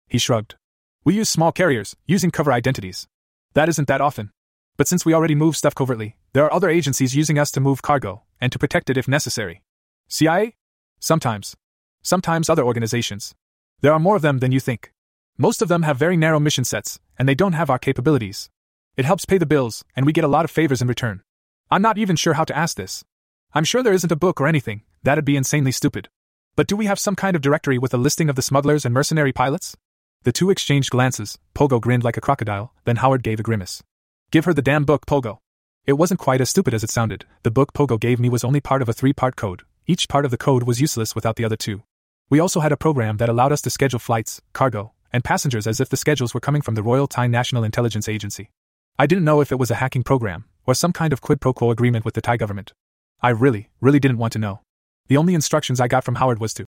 he 0.06 0.18
shrugged. 0.18 0.56
We 1.02 1.14
use 1.14 1.30
small 1.30 1.50
carriers, 1.50 1.96
using 2.06 2.30
cover 2.30 2.52
identities. 2.52 3.08
That 3.54 3.70
isn't 3.70 3.88
that 3.88 4.02
often. 4.02 4.32
But 4.76 4.88
since 4.88 5.06
we 5.06 5.14
already 5.14 5.34
move 5.34 5.56
stuff 5.56 5.74
covertly, 5.74 6.16
there 6.34 6.44
are 6.44 6.52
other 6.52 6.68
agencies 6.68 7.14
using 7.16 7.38
us 7.38 7.50
to 7.52 7.60
move 7.60 7.80
cargo, 7.80 8.22
and 8.40 8.50
to 8.52 8.58
protect 8.58 8.90
it 8.90 8.96
if 8.96 9.08
necessary. 9.08 9.62
CIA? 10.08 10.56
Sometimes. 11.00 11.56
Sometimes 12.02 12.48
other 12.48 12.64
organizations. 12.64 13.34
There 13.80 13.92
are 13.92 13.98
more 13.98 14.16
of 14.16 14.22
them 14.22 14.38
than 14.38 14.52
you 14.52 14.60
think. 14.60 14.92
Most 15.36 15.62
of 15.62 15.68
them 15.68 15.82
have 15.82 15.96
very 15.96 16.16
narrow 16.16 16.38
mission 16.38 16.64
sets, 16.64 17.00
and 17.18 17.28
they 17.28 17.34
don't 17.34 17.54
have 17.54 17.70
our 17.70 17.78
capabilities. 17.78 18.50
It 18.96 19.04
helps 19.04 19.24
pay 19.24 19.38
the 19.38 19.46
bills, 19.46 19.84
and 19.96 20.06
we 20.06 20.12
get 20.12 20.24
a 20.24 20.28
lot 20.28 20.44
of 20.44 20.50
favors 20.50 20.80
in 20.80 20.88
return. 20.88 21.22
I'm 21.70 21.82
not 21.82 21.98
even 21.98 22.16
sure 22.16 22.34
how 22.34 22.44
to 22.44 22.56
ask 22.56 22.76
this. 22.76 23.04
I'm 23.52 23.64
sure 23.64 23.82
there 23.82 23.92
isn't 23.92 24.12
a 24.12 24.16
book 24.16 24.40
or 24.40 24.46
anything, 24.46 24.82
that'd 25.02 25.24
be 25.24 25.36
insanely 25.36 25.72
stupid. 25.72 26.08
But 26.56 26.68
do 26.68 26.76
we 26.76 26.86
have 26.86 27.00
some 27.00 27.16
kind 27.16 27.34
of 27.34 27.42
directory 27.42 27.78
with 27.78 27.92
a 27.92 27.98
listing 27.98 28.28
of 28.28 28.36
the 28.36 28.42
smugglers 28.42 28.84
and 28.84 28.94
mercenary 28.94 29.32
pilots? 29.32 29.76
The 30.22 30.32
two 30.32 30.50
exchanged 30.50 30.90
glances, 30.90 31.38
Pogo 31.54 31.80
grinned 31.80 32.04
like 32.04 32.16
a 32.16 32.20
crocodile, 32.20 32.72
then 32.84 32.96
Howard 32.96 33.22
gave 33.22 33.40
a 33.40 33.42
grimace. 33.42 33.82
Give 34.30 34.44
her 34.44 34.54
the 34.54 34.62
damn 34.62 34.84
book, 34.84 35.04
Pogo. 35.06 35.38
It 35.86 35.98
wasn't 35.98 36.20
quite 36.20 36.40
as 36.40 36.48
stupid 36.48 36.72
as 36.72 36.82
it 36.82 36.88
sounded. 36.88 37.26
The 37.42 37.50
book 37.50 37.74
Pogo 37.74 38.00
gave 38.00 38.18
me 38.18 38.30
was 38.30 38.42
only 38.42 38.60
part 38.60 38.80
of 38.80 38.88
a 38.88 38.94
three 38.94 39.12
part 39.12 39.36
code. 39.36 39.64
Each 39.86 40.08
part 40.08 40.24
of 40.24 40.30
the 40.30 40.38
code 40.38 40.62
was 40.62 40.80
useless 40.80 41.14
without 41.14 41.36
the 41.36 41.44
other 41.44 41.56
two. 41.56 41.82
We 42.30 42.40
also 42.40 42.60
had 42.60 42.72
a 42.72 42.76
program 42.76 43.18
that 43.18 43.28
allowed 43.28 43.52
us 43.52 43.60
to 43.62 43.70
schedule 43.70 43.98
flights, 43.98 44.40
cargo, 44.54 44.94
and 45.12 45.22
passengers 45.22 45.66
as 45.66 45.80
if 45.80 45.90
the 45.90 45.98
schedules 45.98 46.32
were 46.32 46.40
coming 46.40 46.62
from 46.62 46.74
the 46.74 46.82
Royal 46.82 47.06
Thai 47.06 47.26
National 47.26 47.64
Intelligence 47.64 48.08
Agency. 48.08 48.50
I 48.98 49.06
didn't 49.06 49.26
know 49.26 49.42
if 49.42 49.52
it 49.52 49.58
was 49.58 49.70
a 49.70 49.74
hacking 49.74 50.04
program, 50.04 50.46
or 50.64 50.72
some 50.72 50.92
kind 50.94 51.12
of 51.12 51.20
quid 51.20 51.42
pro 51.42 51.52
quo 51.52 51.70
agreement 51.70 52.06
with 52.06 52.14
the 52.14 52.22
Thai 52.22 52.38
government. 52.38 52.72
I 53.20 53.28
really, 53.28 53.68
really 53.82 54.00
didn't 54.00 54.18
want 54.18 54.32
to 54.32 54.38
know. 54.38 54.60
The 55.08 55.18
only 55.18 55.34
instructions 55.34 55.80
I 55.80 55.88
got 55.88 56.04
from 56.04 56.14
Howard 56.14 56.40
was 56.40 56.54
to 56.54 56.64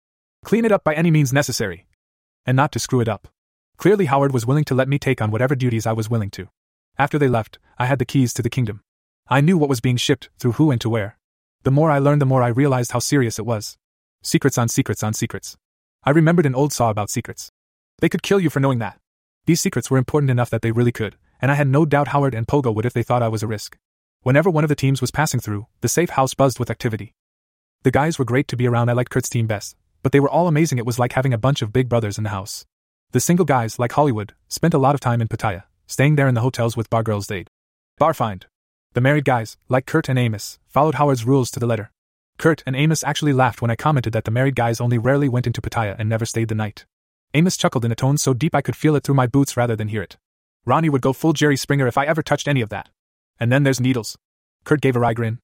clean 0.43 0.65
it 0.65 0.73
up 0.73 0.85
by 0.85 0.95
any 0.95 1.11
means 1.11 1.35
necessary, 1.35 1.87
and 2.47 2.57
not 2.57 2.73
to 2.73 2.79
screw 2.79 3.01
it 3.01 3.09
up. 3.09 3.29
Clearly, 3.77 4.07
Howard 4.07 4.33
was 4.33 4.47
willing 4.47 4.65
to 4.65 4.75
let 4.75 4.89
me 4.89 4.99
take 4.99 5.21
on 5.21 5.31
whatever 5.31 5.55
duties 5.55 5.87
I 5.87 5.93
was 5.93 6.09
willing 6.09 6.31
to. 6.31 6.49
After 6.99 7.19
they 7.19 7.29
left, 7.29 7.59
I 7.79 7.85
had 7.85 7.99
the 7.99 8.07
keys 8.07 8.33
to 8.35 8.43
the 8.43 8.49
kingdom. 8.49 8.81
I 9.33 9.41
knew 9.41 9.57
what 9.57 9.71
was 9.71 9.81
being 9.81 9.97
shipped, 9.97 10.29
through 10.39 10.53
who 10.53 10.71
and 10.71 10.79
to 10.83 10.91
where. 10.91 11.17
The 11.63 11.71
more 11.71 11.91
I 11.91 11.99
learned, 11.99 12.21
the 12.21 12.27
more 12.27 12.43
I 12.43 12.49
realized 12.49 12.93
how 12.93 12.99
serious 12.99 13.39
it 13.39 13.47
was. 13.47 13.79
Secrets 14.23 14.59
on 14.59 14.69
secrets 14.69 15.03
on 15.03 15.15
secrets. 15.15 15.57
I 16.05 16.11
remembered 16.11 16.45
an 16.45 16.55
old 16.55 16.71
saw 16.71 16.91
about 16.91 17.09
secrets. 17.09 17.51
They 18.01 18.11
could 18.11 18.23
kill 18.23 18.41
you 18.41 18.51
for 18.51 18.61
knowing 18.61 18.79
that. 18.81 18.99
These 19.47 19.63
secrets 19.63 19.91
were 19.91 19.97
important 19.97 20.31
enough 20.31 20.51
that 20.51 20.61
they 20.61 20.71
really 20.71 20.93
could, 20.93 21.17
and 21.41 21.51
I 21.51 21.55
had 21.55 21.67
no 21.67 21.87
doubt 21.87 22.09
Howard 22.09 22.35
and 22.35 22.47
Pogo 22.47 22.75
would 22.75 22.85
if 22.85 22.93
they 22.93 23.03
thought 23.03 23.23
I 23.23 23.29
was 23.29 23.43
a 23.43 23.47
risk. 23.47 23.79
Whenever 24.21 24.51
one 24.51 24.65
of 24.65 24.69
the 24.69 24.77
teams 24.77 25.01
was 25.01 25.11
passing 25.11 25.41
through, 25.41 25.67
the 25.81 25.89
safe 25.89 26.11
house 26.11 26.35
buzzed 26.35 26.59
with 26.59 26.69
activity. 26.69 27.15
The 27.85 27.91
guys 27.91 28.19
were 28.19 28.27
great 28.27 28.49
to 28.49 28.57
be 28.59 28.67
around, 28.67 28.91
I 28.91 28.93
liked 28.93 29.13
Kurt's 29.13 29.31
team 29.31 29.47
best, 29.47 29.77
but 30.03 30.13
they 30.13 30.21
were 30.21 30.29
all 30.29 30.47
amazing, 30.47 30.77
it 30.77 30.85
was 30.85 30.99
like 30.99 31.15
having 31.15 31.33
a 31.33 31.39
bunch 31.39 31.63
of 31.63 31.73
big 31.73 31.89
brothers 31.89 32.19
in 32.19 32.25
the 32.25 32.37
house. 32.37 32.67
The 33.13 33.21
single 33.21 33.47
guys, 33.47 33.79
like 33.79 33.93
Hollywood, 33.93 34.35
spent 34.49 34.75
a 34.75 34.79
lot 34.79 34.95
of 34.95 35.01
time 35.01 35.23
in 35.23 35.29
Pattaya, 35.29 35.63
staying 35.87 36.17
there 36.17 36.29
in 36.29 36.35
the 36.35 36.43
hotels 36.43 36.77
with 36.77 36.91
bar 36.91 37.03
girls 37.03 37.29
they'd 37.29 37.49
bar 37.97 38.13
fined. 38.13 38.45
The 38.95 39.01
married 39.01 39.25
guys, 39.25 39.57
like 39.71 39.87
Kurt 39.87 40.11
and 40.11 40.19
Amos, 40.19 40.59
followed 40.67 40.97
Howard's 40.97 41.25
rules 41.25 41.51
to 41.53 41.61
the 41.61 41.67
letter. 41.67 41.91
Kurt 42.39 42.63
and 42.67 42.77
Amos 42.77 43.03
actually 43.03 43.33
laughed 43.33 43.63
when 43.63 43.71
I 43.71 43.77
commented 43.77 44.13
that 44.13 44.25
the 44.25 44.31
married 44.31 44.55
guys 44.55 44.83
only 44.83 44.99
rarely 44.99 45.31
went 45.31 45.47
into 45.47 45.63
Pattaya 45.63 45.97
and 45.99 46.11
never 46.11 46.27
stayed 46.27 46.49
the 46.49 46.55
night. 46.55 46.85
Amos 47.33 47.57
chuckled 47.57 47.87
in 47.87 47.93
a 47.93 47.95
tone 47.95 48.19
so 48.19 48.35
deep 48.35 48.55
I 48.55 48.61
could 48.61 48.77
feel 48.77 48.95
it 48.95 49.03
through 49.03 49.15
my 49.15 49.27
boots 49.27 49.57
rather 49.57 49.75
than 49.75 49.89
hear 49.89 50.03
it. 50.03 50.19
Ronnie 50.67 50.91
would 50.91 51.01
go 51.01 51.15
full 51.15 51.33
Jerry 51.33 51.57
Springer 51.57 51.87
if 51.87 51.97
I 51.97 52.05
ever 52.05 52.23
touched 52.23 52.47
any 52.47 52.61
of 52.61 52.69
that. 52.69 52.91
And 53.41 53.51
then 53.51 53.63
there's 53.63 53.81
Needles. 53.81 54.19
Kurt 54.65 54.83
gave 54.83 54.95
a 54.95 55.01
wry 55.01 55.15
grin. 55.15 55.39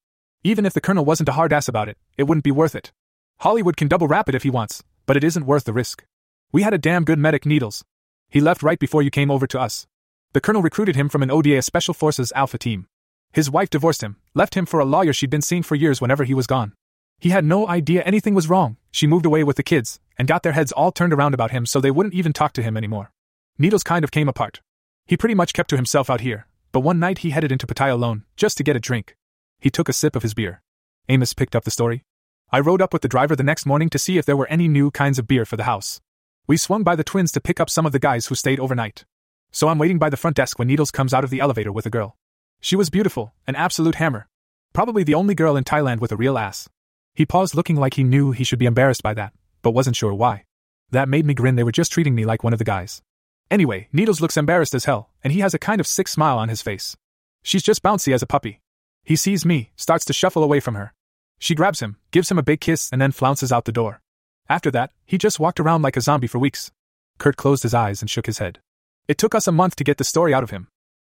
Even 0.45 0.67
if 0.67 0.75
the 0.75 0.83
colonel 0.83 1.07
wasn't 1.07 1.31
a 1.31 1.33
hard 1.33 1.53
ass 1.53 1.69
about 1.69 1.89
it, 1.89 1.97
it 2.19 2.25
wouldn't 2.25 2.45
be 2.45 2.51
worth 2.51 2.75
it. 2.75 2.93
Hollywood 3.39 3.79
can 3.79 3.89
double 3.89 4.09
wrap 4.09 4.29
it 4.29 4.35
if 4.35 4.43
he 4.43 4.51
wants, 4.51 4.85
but 5.07 5.17
it 5.17 5.25
isn't 5.25 5.47
worth 5.47 5.65
the 5.65 5.73
risk. 5.73 6.05
We 6.53 6.63
had 6.63 6.75
a 6.75 6.79
damn 6.79 7.05
good 7.05 7.19
medic, 7.19 7.47
Needles. 7.47 7.83
He 8.29 8.41
left 8.41 8.63
right 8.63 8.79
before 8.79 9.03
you 9.03 9.11
came 9.11 9.31
over 9.31 9.47
to 9.47 9.59
us. 9.59 9.87
The 10.35 10.41
colonel 10.43 10.61
recruited 10.61 10.97
him 10.97 11.09
from 11.09 11.23
an 11.23 11.31
ODA 11.31 11.63
Special 11.63 11.95
Forces 11.95 12.33
Alpha 12.37 12.59
team. 12.59 12.87
His 13.33 13.51
wife 13.51 13.71
divorced 13.71 14.03
him, 14.03 14.17
left 14.35 14.55
him 14.55 14.67
for 14.67 14.81
a 14.81 14.85
lawyer 14.85 15.13
she'd 15.13 15.31
been 15.31 15.43
seeing 15.43 15.63
for 15.63 15.75
years 15.75 16.01
whenever 16.01 16.25
he 16.25 16.35
was 16.35 16.47
gone. 16.47 16.73
He 17.19 17.31
had 17.31 17.45
no 17.45 17.67
idea 17.69 18.03
anything 18.03 18.35
was 18.35 18.49
wrong. 18.49 18.77
She 18.91 19.07
moved 19.07 19.27
away 19.27 19.45
with 19.45 19.57
the 19.57 19.63
kids, 19.63 20.01
and 20.17 20.29
got 20.29 20.43
their 20.43 20.53
heads 20.53 20.73
all 20.73 20.93
turned 20.93 21.13
around 21.13 21.35
about 21.35 21.51
him 21.51 21.67
so 21.67 21.81
they 21.81 21.91
wouldn't 21.91 22.15
even 22.15 22.33
talk 22.33 22.53
to 22.55 22.63
him 22.63 22.77
anymore. 22.77 23.11
Needles 23.59 23.83
kind 23.83 24.05
of 24.05 24.11
came 24.11 24.29
apart. 24.29 24.61
He 25.07 25.17
pretty 25.17 25.35
much 25.35 25.53
kept 25.53 25.71
to 25.71 25.77
himself 25.77 26.11
out 26.11 26.21
here, 26.21 26.47
but 26.71 26.81
one 26.81 26.99
night 26.99 27.19
he 27.19 27.31
headed 27.31 27.51
into 27.51 27.67
Pattaya 27.67 27.93
alone, 27.93 28.25
just 28.37 28.57
to 28.59 28.63
get 28.63 28.77
a 28.77 28.81
drink. 28.81 29.17
He 29.61 29.71
took 29.71 29.89
a 29.89 29.93
sip 29.93 30.15
of 30.15 30.23
his 30.23 30.35
beer. 30.35 30.63
Amos 31.09 31.33
picked 31.33 31.57
up 31.57 31.65
the 31.65 31.71
story. 31.71 32.05
I 32.53 32.61
rode 32.61 32.81
up 32.81 32.93
with 32.93 33.03
the 33.03 33.09
driver 33.09 33.35
the 33.35 33.43
next 33.43 33.67
morning 33.67 33.91
to 33.91 33.99
see 33.99 34.17
if 34.17 34.25
there 34.25 34.37
were 34.37 34.47
any 34.49 34.69
new 34.69 34.91
kinds 34.91 35.19
of 35.19 35.27
beer 35.27 35.45
for 35.45 35.57
the 35.57 35.65
house. 35.65 36.01
We 36.47 36.57
swung 36.57 36.83
by 36.83 36.97
the 36.97 37.05
twins 37.05 37.33
to 37.33 37.41
pick 37.41 37.61
up 37.61 37.69
some 37.69 37.85
of 37.85 37.93
the 37.93 37.99
guys 37.99 38.27
who 38.27 38.35
stayed 38.35 38.61
overnight. 38.61 39.05
So 39.51 39.69
I'm 39.69 39.79
waiting 39.79 39.99
by 39.99 40.09
the 40.09 40.17
front 40.17 40.37
desk 40.37 40.59
when 40.59 40.69
Needles 40.69 40.91
comes 40.91 41.13
out 41.13 41.25
of 41.25 41.31
the 41.31 41.41
elevator 41.41 41.73
with 41.73 41.85
a 41.85 41.91
girl. 41.91 42.17
She 42.61 42.77
was 42.77 42.91
beautiful, 42.91 43.35
an 43.47 43.55
absolute 43.55 43.95
hammer. 43.97 44.29
Probably 44.73 45.05
the 45.05 45.15
only 45.15 45.35
girl 45.35 45.57
in 45.57 45.65
Thailand 45.65 46.01
with 46.01 46.13
a 46.13 46.17
real 46.17 46.37
ass. 46.37 46.69
He 47.15 47.27
paused 47.27 47.55
looking 47.55 47.77
like 47.77 47.95
he 47.95 48.05
knew 48.05 48.33
he 48.33 48.45
should 48.45 48.59
be 48.59 48.67
embarrassed 48.67 49.03
by 49.03 49.15
that, 49.15 49.33
but 49.63 49.71
wasn't 49.71 49.97
sure 49.97 50.15
why. 50.15 50.45
That 50.91 51.09
made 51.09 51.27
me 51.27 51.35
grin 51.35 51.57
they 51.57 51.65
were 51.65 51.73
just 51.73 51.93
treating 51.93 52.15
me 52.15 52.25
like 52.25 52.43
one 52.43 52.53
of 52.53 52.59
the 52.59 52.65
guys. 52.65 53.03
Anyway, 53.51 53.89
Needles 53.93 54.21
looks 54.21 54.37
embarrassed 54.37 54.75
as 54.75 54.85
hell, 54.85 55.11
and 55.23 55.33
he 55.33 55.41
has 55.41 55.55
a 55.55 55.59
kind 55.59 55.81
of 55.81 55.87
sick 55.87 56.09
smile 56.09 56.39
on 56.39 56.49
his 56.49 56.63
face. 56.63 56.97
She's 57.43 57.63
just 57.63 57.83
bouncy 57.83 58.13
as 58.13 58.23
a 58.23 58.27
puppy. 58.27 58.61
He 59.05 59.17
sees 59.17 59.47
me, 59.47 59.71
starts 59.77 60.05
to 60.07 60.13
shuffle 60.13 60.45
away 60.45 60.61
from 60.61 60.75
her. 60.75 60.93
She 61.39 61.55
grabs 61.55 61.81
him, 61.81 61.97
gives 62.11 62.31
him 62.31 62.39
a 62.39 62.43
big 62.43 62.61
kiss, 62.61 62.91
and 62.93 63.01
then 63.01 63.13
flounces 63.13 63.53
out 63.53 63.65
the 63.65 63.73
door. 63.73 64.01
After 64.49 64.71
that, 64.73 64.91
he 65.07 65.17
just 65.17 65.41
walked 65.41 65.61
around 65.61 65.83
like 65.83 65.97
a 65.97 66.01
zombie 66.01 66.27
for 66.27 66.39
weeks. 66.39 66.73
Kurt 67.19 67.37
closed 67.37 67.63
his 67.63 67.75
eyes 67.75 68.01
and 68.01 68.11
shook 68.11 68.27
his 68.27 68.39
head. 68.39 68.61
It 69.07 69.19
took 69.19 69.35
us 69.35 69.47
a 69.47 69.53
month 69.53 69.77
to 69.77 69.85
get 69.85 69.99
the 69.99 70.05
story 70.05 70.35
out 70.35 70.43
of 70.43 70.51
him. 70.51 70.69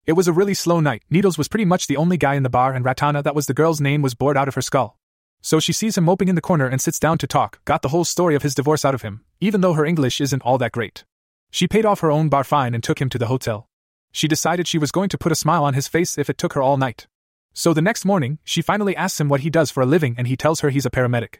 It 0.09 0.15
was 0.15 0.27
a 0.27 0.33
really 0.33 0.55
slow 0.55 0.79
night. 0.79 1.03
Needles 1.11 1.37
was 1.37 1.47
pretty 1.47 1.65
much 1.65 1.85
the 1.85 1.95
only 1.95 2.17
guy 2.17 2.33
in 2.33 2.41
the 2.41 2.49
bar, 2.49 2.73
and 2.73 2.83
Ratana, 2.83 3.21
that 3.21 3.35
was 3.35 3.45
the 3.45 3.53
girl's 3.53 3.79
name, 3.79 4.01
was 4.01 4.15
bored 4.15 4.37
out 4.37 4.47
of 4.47 4.55
her 4.55 4.61
skull. 4.63 4.97
So 5.43 5.59
she 5.59 5.71
sees 5.71 5.99
him 5.99 6.05
moping 6.05 6.29
in 6.29 6.33
the 6.33 6.41
corner 6.41 6.65
and 6.65 6.81
sits 6.81 6.97
down 6.97 7.19
to 7.19 7.27
talk, 7.27 7.63
got 7.63 7.83
the 7.83 7.89
whole 7.89 8.05
story 8.05 8.33
of 8.33 8.41
his 8.41 8.55
divorce 8.55 8.83
out 8.83 8.95
of 8.95 9.03
him, 9.03 9.23
even 9.39 9.61
though 9.61 9.73
her 9.73 9.85
English 9.85 10.19
isn't 10.19 10.41
all 10.41 10.57
that 10.57 10.71
great. 10.71 11.03
She 11.51 11.67
paid 11.67 11.85
off 11.85 11.99
her 11.99 12.09
own 12.09 12.27
bar 12.27 12.43
fine 12.43 12.73
and 12.73 12.83
took 12.83 12.99
him 12.99 13.09
to 13.09 13.19
the 13.19 13.27
hotel. 13.27 13.69
She 14.11 14.27
decided 14.27 14.67
she 14.67 14.79
was 14.79 14.91
going 14.91 15.09
to 15.09 15.17
put 15.19 15.31
a 15.31 15.35
smile 15.35 15.63
on 15.63 15.75
his 15.75 15.87
face 15.87 16.17
if 16.17 16.27
it 16.27 16.39
took 16.39 16.53
her 16.53 16.61
all 16.63 16.77
night. 16.77 17.05
So 17.53 17.75
the 17.75 17.79
next 17.79 18.03
morning, 18.03 18.39
she 18.43 18.63
finally 18.63 18.95
asks 18.95 19.21
him 19.21 19.29
what 19.29 19.41
he 19.41 19.51
does 19.51 19.69
for 19.69 19.83
a 19.83 19.85
living 19.85 20.15
and 20.17 20.25
he 20.25 20.35
tells 20.35 20.61
her 20.61 20.71
he's 20.71 20.87
a 20.87 20.89
paramedic. 20.89 21.35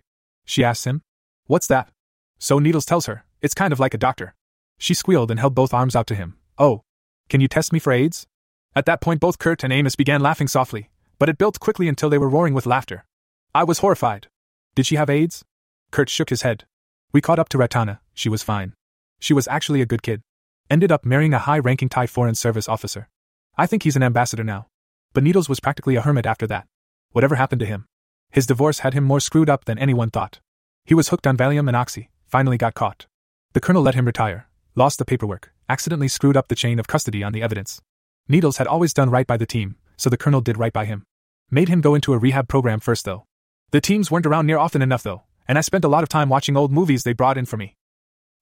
She 0.46 0.64
asks 0.64 0.86
him, 0.86 1.02
What's 1.48 1.66
that? 1.66 1.90
So 2.38 2.60
Needles 2.60 2.86
tells 2.86 3.08
her, 3.08 3.26
It's 3.42 3.56
kind 3.56 3.74
of 3.74 3.80
like 3.80 3.96
a 3.96 4.06
doctor. 4.06 4.36
She 4.78 4.94
squealed 4.94 5.32
and 5.32 5.40
held 5.40 5.56
both 5.56 5.74
arms 5.74 5.96
out 5.96 6.06
to 6.06 6.14
him. 6.14 6.38
Oh. 6.60 6.84
Can 7.30 7.42
you 7.42 7.48
test 7.48 7.74
me 7.74 7.80
for 7.80 7.92
AIDS? 7.92 8.28
At 8.76 8.86
that 8.86 9.02
point, 9.02 9.20
both 9.20 9.40
Kurt 9.40 9.64
and 9.64 9.74
Amos 9.74 9.96
began 9.96 10.22
laughing 10.22 10.48
softly, 10.48 10.90
but 11.18 11.30
it 11.30 11.38
built 11.38 11.60
quickly 11.60 11.88
until 11.88 12.10
they 12.10 12.18
were 12.18 12.30
roaring 12.30 12.54
with 12.54 12.66
laughter. 12.66 13.06
I 13.54 13.64
was 13.64 13.80
horrified. 13.80 14.28
Did 14.76 14.86
she 14.86 14.96
have 14.96 15.10
AIDS? 15.10 15.44
Kurt 15.92 16.10
shook 16.10 16.30
his 16.30 16.44
head. 16.44 16.66
We 17.12 17.22
caught 17.22 17.40
up 17.40 17.50
to 17.50 17.58
Ratana, 17.58 18.00
she 18.14 18.30
was 18.30 18.44
fine. 18.44 18.74
She 19.20 19.34
was 19.34 19.48
actually 19.48 19.82
a 19.82 19.88
good 19.88 20.04
kid. 20.04 20.22
Ended 20.70 20.92
up 20.92 21.06
marrying 21.06 21.34
a 21.34 21.40
high 21.40 21.60
ranking 21.60 21.90
Thai 21.90 22.06
Foreign 22.06 22.36
Service 22.36 22.70
officer. 22.70 23.10
I 23.58 23.66
think 23.66 23.84
he's 23.84 23.96
an 23.96 24.04
ambassador 24.04 24.44
now. 24.44 24.68
But 25.14 25.24
Needles 25.24 25.50
was 25.50 25.60
practically 25.60 25.96
a 25.96 26.02
hermit 26.02 26.28
after 26.28 26.46
that. 26.48 26.68
Whatever 27.12 27.36
happened 27.36 27.60
to 27.62 27.66
him? 27.66 27.86
His 28.30 28.46
divorce 28.46 28.80
had 28.80 28.94
him 28.94 29.04
more 29.04 29.20
screwed 29.20 29.50
up 29.50 29.66
than 29.66 29.80
anyone 29.80 30.12
thought. 30.12 30.40
He 30.86 30.94
was 30.94 31.10
hooked 31.10 31.26
on 31.26 31.36
Valium 31.36 31.68
and 31.68 31.76
Oxy, 31.76 32.12
finally 32.28 32.58
got 32.58 32.76
caught. 32.76 33.08
The 33.54 33.60
colonel 33.60 33.82
let 33.82 33.96
him 33.96 34.06
retire, 34.06 34.48
lost 34.76 35.00
the 35.00 35.06
paperwork, 35.06 35.52
accidentally 35.68 36.08
screwed 36.08 36.38
up 36.38 36.48
the 36.48 36.56
chain 36.56 36.78
of 36.78 36.88
custody 36.88 37.24
on 37.24 37.34
the 37.34 37.42
evidence. 37.42 37.82
Needles 38.32 38.58
had 38.58 38.68
always 38.68 38.94
done 38.94 39.10
right 39.10 39.26
by 39.26 39.38
the 39.38 39.48
team, 39.48 39.76
so 39.98 40.08
the 40.08 40.16
colonel 40.16 40.40
did 40.40 40.60
right 40.60 40.72
by 40.72 40.86
him. 40.86 41.04
Made 41.50 41.68
him 41.68 41.82
go 41.82 41.96
into 41.96 42.14
a 42.14 42.20
rehab 42.20 42.48
program 42.48 42.80
first, 42.80 43.04
though. 43.04 43.26
The 43.72 43.82
teams 43.82 44.12
weren't 44.12 44.28
around 44.28 44.46
near 44.46 44.60
often 44.60 44.84
enough, 44.84 45.02
though, 45.02 45.24
and 45.48 45.58
I 45.58 45.62
spent 45.62 45.84
a 45.84 45.88
lot 45.88 46.04
of 46.04 46.10
time 46.10 46.30
watching 46.30 46.56
old 46.56 46.72
movies 46.72 47.02
they 47.02 47.14
brought 47.14 47.40
in 47.40 47.48
for 47.48 47.58
me. 47.58 47.76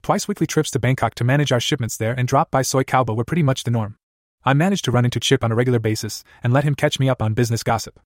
Twice 0.04 0.28
weekly 0.28 0.46
trips 0.46 0.72
to 0.72 0.80
Bangkok 0.80 1.16
to 1.16 1.24
manage 1.24 1.54
our 1.54 1.62
shipments 1.62 1.96
there 1.96 2.14
and 2.14 2.28
drop 2.28 2.52
by 2.52 2.64
Soi 2.64 2.84
Cowboy 2.84 3.14
were 3.14 3.24
pretty 3.24 3.44
much 3.44 3.64
the 3.64 3.72
norm. 3.72 3.96
I 4.44 4.54
managed 4.54 4.84
to 4.86 4.92
run 4.92 5.06
into 5.06 5.22
Chip 5.22 5.42
on 5.42 5.54
a 5.54 5.56
regular 5.56 5.80
basis 5.80 6.24
and 6.44 6.52
let 6.52 6.66
him 6.66 6.76
catch 6.76 7.00
me 7.00 7.08
up 7.08 7.22
on 7.22 7.34
business 7.34 7.64
gossip. 7.64 7.98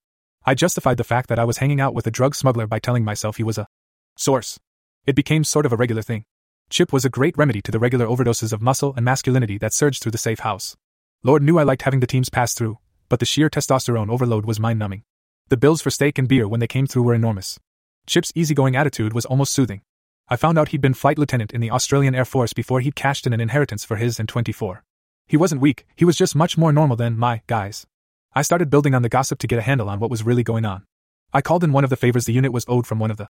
I 0.46 0.54
justified 0.54 0.98
the 0.98 1.04
fact 1.04 1.30
that 1.30 1.40
I 1.40 1.46
was 1.46 1.58
hanging 1.58 1.82
out 1.82 1.96
with 1.96 2.06
a 2.06 2.12
drug 2.12 2.36
smuggler 2.36 2.68
by 2.68 2.78
telling 2.78 3.04
myself 3.04 3.38
he 3.38 3.44
was 3.44 3.58
a 3.58 3.68
source. 4.16 4.60
It 5.08 5.16
became 5.16 5.44
sort 5.44 5.66
of 5.66 5.74
a 5.74 5.78
regular 5.78 6.04
thing. 6.04 6.26
Chip 6.70 6.94
was 6.94 7.06
a 7.06 7.10
great 7.10 7.38
remedy 7.38 7.62
to 7.64 7.72
the 7.72 7.80
regular 7.80 8.06
overdoses 8.06 8.54
of 8.54 8.62
muscle 8.62 8.94
and 8.96 9.04
masculinity 9.04 9.58
that 9.58 9.74
surged 9.74 10.02
through 10.02 10.14
the 10.14 10.18
safe 10.20 10.40
house. 10.40 10.76
Lord 11.24 11.44
knew 11.44 11.60
I 11.60 11.64
liked 11.64 11.84
having 11.84 12.00
the 12.00 12.08
teams 12.08 12.30
pass 12.30 12.56
through, 12.56 12.80
but 13.08 13.20
the 13.20 13.28
sheer 13.28 13.48
testosterone 13.48 14.10
overload 14.10 14.44
was 14.44 14.60
mind 14.60 14.80
numbing. 14.80 15.04
The 15.50 15.58
bills 15.58 15.80
for 15.80 15.92
steak 15.92 16.18
and 16.18 16.28
beer 16.28 16.48
when 16.48 16.60
they 16.60 16.68
came 16.68 16.88
through 16.88 17.04
were 17.04 17.14
enormous. 17.14 17.60
Chip's 18.08 18.32
easygoing 18.34 18.76
attitude 18.76 19.14
was 19.14 19.28
almost 19.28 19.54
soothing. 19.54 19.84
I 20.30 20.36
found 20.36 20.58
out 20.58 20.70
he'd 20.70 20.82
been 20.82 20.96
flight 20.96 21.20
lieutenant 21.20 21.52
in 21.52 21.62
the 21.62 21.70
Australian 21.70 22.16
Air 22.16 22.26
Force 22.26 22.54
before 22.54 22.80
he'd 22.80 22.96
cashed 22.96 23.28
in 23.28 23.34
an 23.34 23.40
inheritance 23.40 23.86
for 23.86 23.98
his 23.98 24.20
An-24. 24.20 24.80
He 25.28 25.38
wasn't 25.38 25.62
weak, 25.62 25.86
he 25.96 26.06
was 26.06 26.18
just 26.18 26.36
much 26.36 26.58
more 26.58 26.74
normal 26.74 26.96
than 26.96 27.20
my 27.20 27.44
guys. 27.46 27.86
I 28.34 28.42
started 28.42 28.72
building 28.72 28.96
on 28.96 29.04
the 29.04 29.10
gossip 29.10 29.38
to 29.40 29.48
get 29.48 29.60
a 29.60 29.62
handle 29.62 29.92
on 29.92 30.00
what 30.00 30.10
was 30.10 30.24
really 30.24 30.44
going 30.44 30.66
on. 30.66 30.86
I 31.32 31.42
called 31.42 31.64
in 31.64 31.72
one 31.72 31.84
of 31.84 31.92
the 31.92 31.98
favors 31.98 32.26
the 32.26 32.34
unit 32.34 32.52
was 32.52 32.66
owed 32.68 32.88
from 32.88 32.98
one 32.98 33.12
of 33.12 33.18
the 33.18 33.28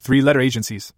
three 0.00 0.22
letter 0.22 0.40
agencies, 0.40 0.92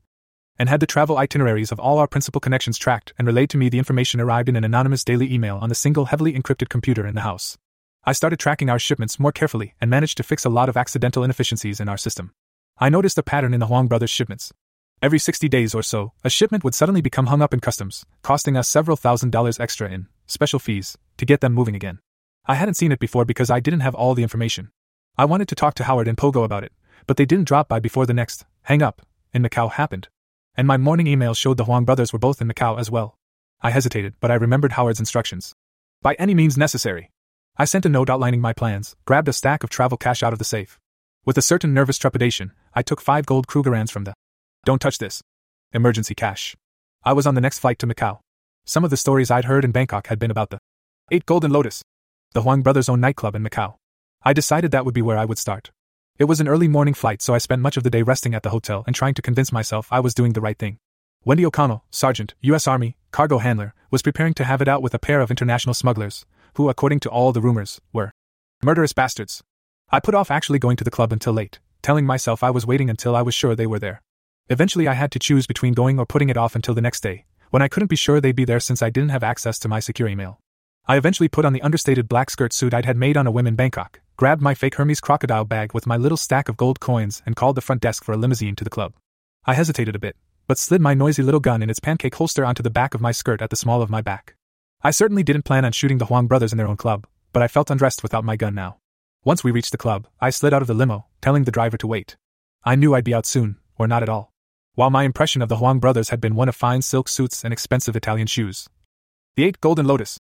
and 0.59 0.69
had 0.69 0.81
the 0.81 0.87
travel 0.87 1.19
itineraries 1.19 1.73
of 1.73 1.81
all 1.81 1.99
our 1.99 2.07
principal 2.07 2.41
connections 2.41 2.79
tracked 2.79 3.13
and 3.19 3.27
relayed 3.27 3.51
to 3.51 3.59
me 3.59 3.69
the 3.69 3.79
information 3.79 4.21
arrived 4.21 4.49
in 4.49 4.57
an 4.57 4.65
anonymous 4.65 5.05
daily 5.05 5.33
email 5.33 5.57
on 5.57 5.69
the 5.69 5.75
single 5.75 6.07
heavily 6.07 6.33
encrypted 6.33 6.69
computer 6.69 7.07
in 7.07 7.15
the 7.15 7.23
house. 7.23 7.59
I 8.05 8.13
started 8.13 8.39
tracking 8.39 8.69
our 8.69 8.79
shipments 8.79 9.19
more 9.19 9.33
carefully 9.33 9.75
and 9.81 9.91
managed 9.91 10.17
to 10.19 10.23
fix 10.23 10.45
a 10.45 10.51
lot 10.51 10.69
of 10.69 10.77
accidental 10.77 11.25
inefficiencies 11.25 11.81
in 11.81 11.89
our 11.89 11.97
system. 11.97 12.33
I 12.79 12.89
noticed 12.89 13.19
a 13.19 13.23
pattern 13.23 13.55
in 13.55 13.61
the 13.61 13.67
Huang 13.67 13.89
brothers' 13.89 14.11
shipments. 14.11 14.53
Every 15.01 15.19
60 15.19 15.49
days 15.49 15.75
or 15.75 15.83
so, 15.83 16.13
a 16.23 16.31
shipment 16.31 16.65
would 16.65 16.75
suddenly 16.75 17.01
become 17.01 17.27
hung 17.27 17.43
up 17.43 17.55
in 17.55 17.61
customs, 17.61 18.05
costing 18.23 18.57
us 18.57 18.69
several 18.69 18.97
thousand 18.97 19.31
dollars 19.31 19.59
extra 19.59 19.91
in 19.91 20.09
special 20.27 20.59
fees 20.59 20.97
to 21.17 21.27
get 21.27 21.41
them 21.41 21.53
moving 21.55 21.75
again. 21.75 21.99
I 22.47 22.55
hadn't 22.55 22.75
seen 22.75 22.93
it 22.93 22.99
before 22.99 23.25
because 23.25 23.51
I 23.51 23.61
didn't 23.61 23.81
have 23.81 23.95
all 23.95 24.15
the 24.15 24.23
information. 24.23 24.71
I 25.17 25.25
wanted 25.25 25.49
to 25.49 25.55
talk 25.55 25.75
to 25.75 25.85
Howard 25.85 26.09
and 26.09 26.17
Pogo 26.17 26.45
about 26.45 26.65
it, 26.65 26.73
but 27.07 27.17
they 27.17 27.25
didn't 27.25 27.49
drop 27.49 27.69
by 27.69 27.81
before 27.81 28.07
the 28.07 28.15
next 28.15 28.45
hang 28.63 28.83
up 28.83 29.03
in 29.33 29.43
Macau 29.43 29.71
happened. 29.73 30.09
And 30.57 30.69
my 30.69 30.77
morning 30.77 31.07
email 31.07 31.35
showed 31.35 31.57
the 31.57 31.65
Huang 31.65 31.85
brothers 31.85 32.13
were 32.13 32.19
both 32.19 32.41
in 32.41 32.49
Macau 32.49 32.79
as 32.79 32.91
well. 32.91 33.17
I 33.61 33.71
hesitated, 33.71 34.15
but 34.21 34.31
I 34.31 34.35
remembered 34.35 34.73
Howard's 34.73 35.01
instructions. 35.01 35.53
By 36.01 36.15
any 36.15 36.35
means 36.35 36.57
necessary, 36.57 37.11
I 37.57 37.65
sent 37.65 37.87
a 37.87 37.89
note 37.89 38.11
outlining 38.11 38.41
my 38.41 38.53
plans, 38.53 38.95
grabbed 39.05 39.29
a 39.29 39.33
stack 39.33 39.65
of 39.65 39.71
travel 39.71 39.97
cash 39.97 40.23
out 40.23 40.33
of 40.33 40.39
the 40.39 40.45
safe. 40.45 40.79
With 41.25 41.39
a 41.39 41.43
certain 41.43 41.73
nervous 41.73 41.99
trepidation, 41.99 42.53
I 42.75 42.83
took 42.83 43.01
five 43.01 43.27
gold 43.27 43.47
Krugerrands 43.47 43.91
from 43.91 44.05
the 44.05 44.15
Don't 44.65 44.81
touch 44.81 44.99
this. 44.99 45.23
Emergency 45.73 46.15
cash. 46.15 46.55
I 47.03 47.13
was 47.13 47.27
on 47.27 47.35
the 47.35 47.41
next 47.41 47.59
flight 47.59 47.79
to 47.81 47.87
Macau. 47.87 48.21
Some 48.65 48.85
of 48.85 48.91
the 48.91 48.97
stories 48.97 49.31
I'd 49.31 49.47
heard 49.47 49.65
in 49.65 49.73
Bangkok 49.73 50.07
had 50.07 50.19
been 50.19 50.31
about 50.31 50.51
the 50.51 50.59
Eight 51.11 51.27
Golden 51.27 51.51
Lotus, 51.51 51.83
the 52.33 52.43
Huang 52.43 52.63
brothers' 52.63 52.89
own 52.89 53.01
nightclub 53.01 53.35
in 53.35 53.43
Macau. 53.43 53.75
I 54.23 54.33
decided 54.33 54.71
that 54.71 54.85
would 54.85 54.95
be 54.95 55.03
where 55.03 55.19
I 55.19 55.25
would 55.25 55.39
start. 55.39 55.71
It 56.17 56.27
was 56.27 56.39
an 56.39 56.47
early 56.47 56.69
morning 56.69 56.95
flight, 56.95 57.23
so 57.23 57.35
I 57.35 57.39
spent 57.39 57.61
much 57.61 57.77
of 57.77 57.83
the 57.83 57.91
day 57.91 58.03
resting 58.03 58.37
at 58.37 58.45
the 58.45 58.51
hotel 58.51 58.85
and 58.87 58.95
trying 58.95 59.15
to 59.15 59.23
convince 59.23 59.51
myself 59.51 59.89
I 59.91 59.99
was 59.99 60.15
doing 60.15 60.33
the 60.33 60.41
right 60.41 60.57
thing. 60.57 60.79
Wendy 61.25 61.45
O'Connell, 61.45 61.83
Sergeant, 61.91 62.35
U.S. 62.43 62.69
Army, 62.69 62.97
cargo 63.11 63.39
handler, 63.39 63.75
was 63.91 64.01
preparing 64.01 64.33
to 64.35 64.45
have 64.45 64.63
it 64.63 64.69
out 64.69 64.81
with 64.81 64.95
a 64.95 65.01
pair 65.01 65.21
of 65.21 65.31
international 65.31 65.75
smugglers, 65.75 66.25
who, 66.55 66.69
according 66.69 67.01
to 67.01 67.11
all 67.11 67.33
the 67.33 67.41
rumors, 67.41 67.81
were 67.93 68.13
murderous 68.63 68.93
bastards. 68.93 69.43
I 69.91 69.99
put 69.99 70.15
off 70.15 70.31
actually 70.31 70.61
going 70.61 70.77
to 70.77 70.85
the 70.85 70.91
club 70.91 71.13
until 71.13 71.33
late, 71.33 71.59
telling 71.83 72.07
myself 72.07 72.45
I 72.45 72.51
was 72.51 72.65
waiting 72.65 72.89
until 72.89 73.17
I 73.17 73.23
was 73.23 73.35
sure 73.35 73.57
they 73.57 73.67
were 73.67 73.81
there. 73.81 74.01
Eventually, 74.49 74.87
I 74.87 74.95
had 74.95 75.11
to 75.13 75.19
choose 75.19 75.49
between 75.49 75.73
going 75.73 75.99
or 75.99 76.07
putting 76.07 76.29
it 76.29 76.37
off 76.37 76.55
until 76.55 76.75
the 76.75 76.81
next 76.81 77.03
day, 77.03 77.25
when 77.51 77.61
I 77.61 77.67
couldn't 77.67 77.91
be 77.91 77.97
sure 77.97 78.21
they'd 78.21 78.37
be 78.37 78.45
there 78.45 78.61
since 78.61 78.83
I 78.83 78.91
didn't 78.91 79.11
have 79.11 79.25
access 79.25 79.59
to 79.59 79.69
my 79.69 79.81
secure 79.81 80.07
email. 80.07 80.39
I 80.87 80.97
eventually 80.97 81.29
put 81.29 81.45
on 81.45 81.55
the 81.55 81.63
understated 81.63 82.09
black 82.09 82.31
skirt 82.31 82.53
suit 82.53 82.73
I'd 82.73 82.85
had 82.85 82.97
made 82.97 83.17
on 83.17 83.27
a 83.27 83.33
whim 83.33 83.49
in 83.49 83.57
Bangkok, 83.57 84.01
grabbed 84.17 84.43
my 84.43 84.55
fake 84.55 84.77
Hermes 84.77 85.01
crocodile 85.01 85.45
bag 85.45 85.75
with 85.75 85.87
my 85.87 85.97
little 85.97 86.17
stack 86.17 86.49
of 86.49 86.57
gold 86.57 86.81
coins, 86.81 87.23
and 87.27 87.35
called 87.35 87.57
the 87.57 87.61
front 87.61 87.81
desk 87.81 88.05
for 88.05 88.13
a 88.13 88.17
limousine 88.17 88.57
to 88.57 88.65
the 88.65 88.71
club. 88.71 88.95
I 89.45 89.55
hesitated 89.55 89.97
a 89.97 89.99
bit, 89.99 90.17
but 90.47 90.59
slid 90.59 90.81
my 90.81 90.95
noisy 90.95 91.23
little 91.23 91.41
gun 91.41 91.63
in 91.63 91.71
its 91.71 91.81
pancake 91.81 92.15
holster 92.15 92.45
onto 92.45 92.63
the 92.63 92.71
back 92.71 92.95
of 92.95 93.01
my 93.01 93.13
skirt 93.13 93.43
at 93.43 93.51
the 93.51 93.57
small 93.57 93.83
of 93.83 93.91
my 93.91 94.01
back. 94.01 94.37
I 94.83 94.91
certainly 94.91 95.23
didn't 95.23 95.45
plan 95.45 95.65
on 95.65 95.73
shooting 95.73 95.99
the 95.99 96.07
Huang 96.07 96.27
brothers 96.27 96.53
in 96.53 96.59
their 96.59 96.69
own 96.69 96.77
club, 96.77 97.07
but 97.33 97.43
I 97.43 97.49
felt 97.49 97.71
undressed 97.71 98.03
without 98.03 98.25
my 98.25 98.37
gun 98.37 98.55
now. 98.55 98.77
Once 99.25 99.43
we 99.43 99.51
reached 99.51 99.73
the 99.73 99.79
club, 99.79 100.07
I 100.21 100.31
slid 100.31 100.55
out 100.55 100.63
of 100.63 100.69
the 100.69 100.75
limo, 100.75 101.07
telling 101.21 101.45
the 101.45 101.51
driver 101.51 101.77
to 101.79 101.87
wait. 101.87 102.17
I 102.65 102.77
knew 102.77 102.95
I'd 102.95 103.05
be 103.05 103.15
out 103.15 103.27
soon, 103.27 103.57
or 103.77 103.89
not 103.89 104.03
at 104.03 104.09
all. 104.09 104.33
While 104.75 104.91
my 104.91 105.05
impression 105.05 105.43
of 105.43 105.49
the 105.49 105.57
Huang 105.57 105.81
brothers 105.81 106.11
had 106.11 106.21
been 106.21 106.35
one 106.35 106.49
of 106.49 106.55
fine 106.55 106.83
silk 106.83 107.09
suits 107.09 107.45
and 107.45 107.53
expensive 107.53 107.97
Italian 107.97 108.27
shoes, 108.27 108.69
the 109.37 109.45
eight 109.45 109.61
Golden 109.61 109.87
Lotus 109.87 110.19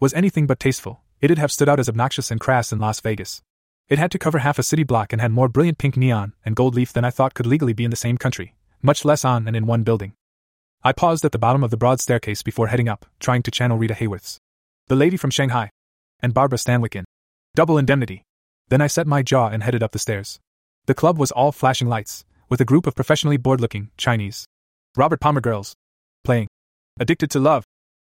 was 0.00 0.14
anything 0.14 0.46
but 0.46 0.58
tasteful. 0.58 1.03
It'd 1.20 1.38
have 1.38 1.52
stood 1.52 1.68
out 1.68 1.80
as 1.80 1.88
obnoxious 1.88 2.30
and 2.30 2.40
crass 2.40 2.72
in 2.72 2.78
Las 2.78 3.00
Vegas. 3.00 3.42
It 3.88 3.98
had 3.98 4.10
to 4.12 4.18
cover 4.18 4.38
half 4.38 4.58
a 4.58 4.62
city 4.62 4.82
block 4.82 5.12
and 5.12 5.20
had 5.20 5.32
more 5.32 5.48
brilliant 5.48 5.78
pink 5.78 5.96
neon 5.96 6.32
and 6.44 6.56
gold 6.56 6.74
leaf 6.74 6.92
than 6.92 7.04
I 7.04 7.10
thought 7.10 7.34
could 7.34 7.46
legally 7.46 7.72
be 7.72 7.84
in 7.84 7.90
the 7.90 7.96
same 7.96 8.16
country, 8.16 8.54
much 8.82 9.04
less 9.04 9.24
on 9.24 9.46
and 9.46 9.56
in 9.56 9.66
one 9.66 9.82
building. 9.82 10.14
I 10.82 10.92
paused 10.92 11.24
at 11.24 11.32
the 11.32 11.38
bottom 11.38 11.64
of 11.64 11.70
the 11.70 11.76
broad 11.76 12.00
staircase 12.00 12.42
before 12.42 12.68
heading 12.68 12.88
up, 12.88 13.06
trying 13.20 13.42
to 13.44 13.50
channel 13.50 13.78
Rita 13.78 13.94
Hayworth's. 13.94 14.38
The 14.88 14.96
lady 14.96 15.16
from 15.16 15.30
Shanghai. 15.30 15.70
And 16.20 16.34
Barbara 16.34 16.58
Stanwyck 16.58 16.94
in. 16.94 17.04
Double 17.54 17.78
indemnity. 17.78 18.22
Then 18.68 18.80
I 18.80 18.86
set 18.86 19.06
my 19.06 19.22
jaw 19.22 19.48
and 19.48 19.62
headed 19.62 19.82
up 19.82 19.92
the 19.92 19.98
stairs. 19.98 20.40
The 20.86 20.94
club 20.94 21.18
was 21.18 21.30
all 21.30 21.52
flashing 21.52 21.88
lights, 21.88 22.24
with 22.48 22.60
a 22.60 22.64
group 22.64 22.86
of 22.86 22.94
professionally 22.94 23.36
bored 23.36 23.60
looking 23.60 23.90
Chinese 23.96 24.46
Robert 24.96 25.20
Palmer 25.20 25.40
girls 25.40 25.74
playing 26.22 26.46
Addicted 27.00 27.30
to 27.32 27.40
Love 27.40 27.63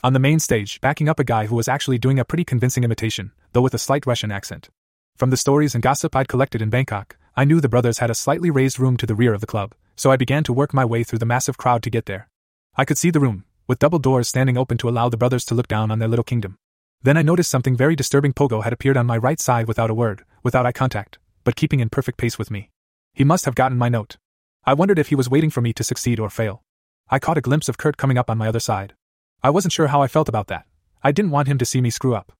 on 0.03 0.13
the 0.15 0.19
main 0.19 0.39
stage, 0.39 0.81
backing 0.81 1.09
up 1.09 1.21
a 1.21 1.25
guy 1.25 1.47
who 1.47 1.55
was 1.55 1.69
actually 1.69 1.99
doing 1.99 2.19
a 2.19 2.25
pretty 2.25 2.45
convincing 2.45 2.85
imitation, 2.85 3.33
though 3.53 3.61
with 3.61 3.75
a 3.75 3.79
slight 3.79 4.07
Russian 4.07 4.33
accent. 4.33 4.71
From 5.17 5.31
the 5.31 5.37
stories 5.37 5.75
and 5.75 5.83
gossip 5.83 6.17
I'd 6.17 6.29
collected 6.29 6.63
in 6.63 6.71
Bangkok, 6.71 7.17
I 7.37 7.45
knew 7.45 7.61
the 7.61 7.69
brothers 7.69 7.99
had 7.99 8.11
a 8.11 8.15
slightly 8.15 8.51
raised 8.51 8.79
room 8.79 8.97
to 8.97 9.07
the 9.07 9.15
rear 9.15 9.35
of 9.35 9.41
the 9.41 9.47
club, 9.47 9.75
so 9.97 10.11
I 10.11 10.17
began 10.17 10.43
to 10.45 10.53
work 10.53 10.73
my 10.73 10.85
way 10.85 11.05
through 11.05 11.19
the 11.19 11.27
massive 11.27 11.59
crowd 11.59 11.83
to 11.83 11.91
get 11.91 12.07
there. 12.07 12.29
I 12.77 12.85
could 12.85 12.99
see 12.99 13.11
the 13.11 13.21
room, 13.21 13.45
with 13.67 13.79
double 13.79 13.99
doors 13.99 14.29
standing 14.29 14.57
open 14.57 14.79
to 14.79 14.89
allow 14.89 15.09
the 15.09 15.17
brothers 15.19 15.45
to 15.47 15.55
look 15.55 15.69
down 15.69 15.91
on 15.91 15.99
their 15.99 16.09
little 16.09 16.25
kingdom. 16.25 16.57
Then 17.03 17.17
I 17.17 17.23
noticed 17.23 17.51
something 17.51 17.77
very 17.77 17.97
disturbing. 17.97 18.33
Pogo 18.33 18.63
had 18.63 18.73
appeared 18.73 18.97
on 18.97 19.07
my 19.07 19.17
right 19.17 19.41
side 19.41 19.69
without 19.69 19.91
a 19.91 19.95
word, 19.95 20.25
without 20.43 20.67
eye 20.67 20.73
contact, 20.73 21.19
but 21.45 21.57
keeping 21.57 21.81
in 21.81 21.89
perfect 21.89 22.19
pace 22.19 22.39
with 22.39 22.51
me. 22.51 22.71
He 23.15 23.25
must 23.25 23.45
have 23.45 23.55
gotten 23.55 23.79
my 23.79 23.89
note. 23.89 24.17
I 24.65 24.75
wondered 24.75 24.99
if 24.99 25.09
he 25.09 25.15
was 25.15 25.31
waiting 25.31 25.51
for 25.51 25.61
me 25.61 25.73
to 25.75 25.85
succeed 25.85 26.19
or 26.19 26.31
fail. 26.31 26.63
I 27.09 27.19
caught 27.19 27.39
a 27.39 27.43
glimpse 27.43 27.69
of 27.69 27.79
Kurt 27.79 27.97
coming 27.97 28.19
up 28.19 28.31
on 28.31 28.39
my 28.39 28.49
other 28.49 28.61
side. 28.61 28.95
I 29.43 29.51
wasn't 29.51 29.73
sure 29.73 29.87
how 29.87 30.03
I 30.03 30.09
felt 30.09 30.29
about 30.29 30.49
that. 30.49 30.67
I 31.03 31.13
didn't 31.13 31.31
want 31.31 31.49
him 31.49 31.57
to 31.59 31.65
see 31.65 31.81
me 31.81 31.89
screw 31.89 32.15
up. 32.15 32.33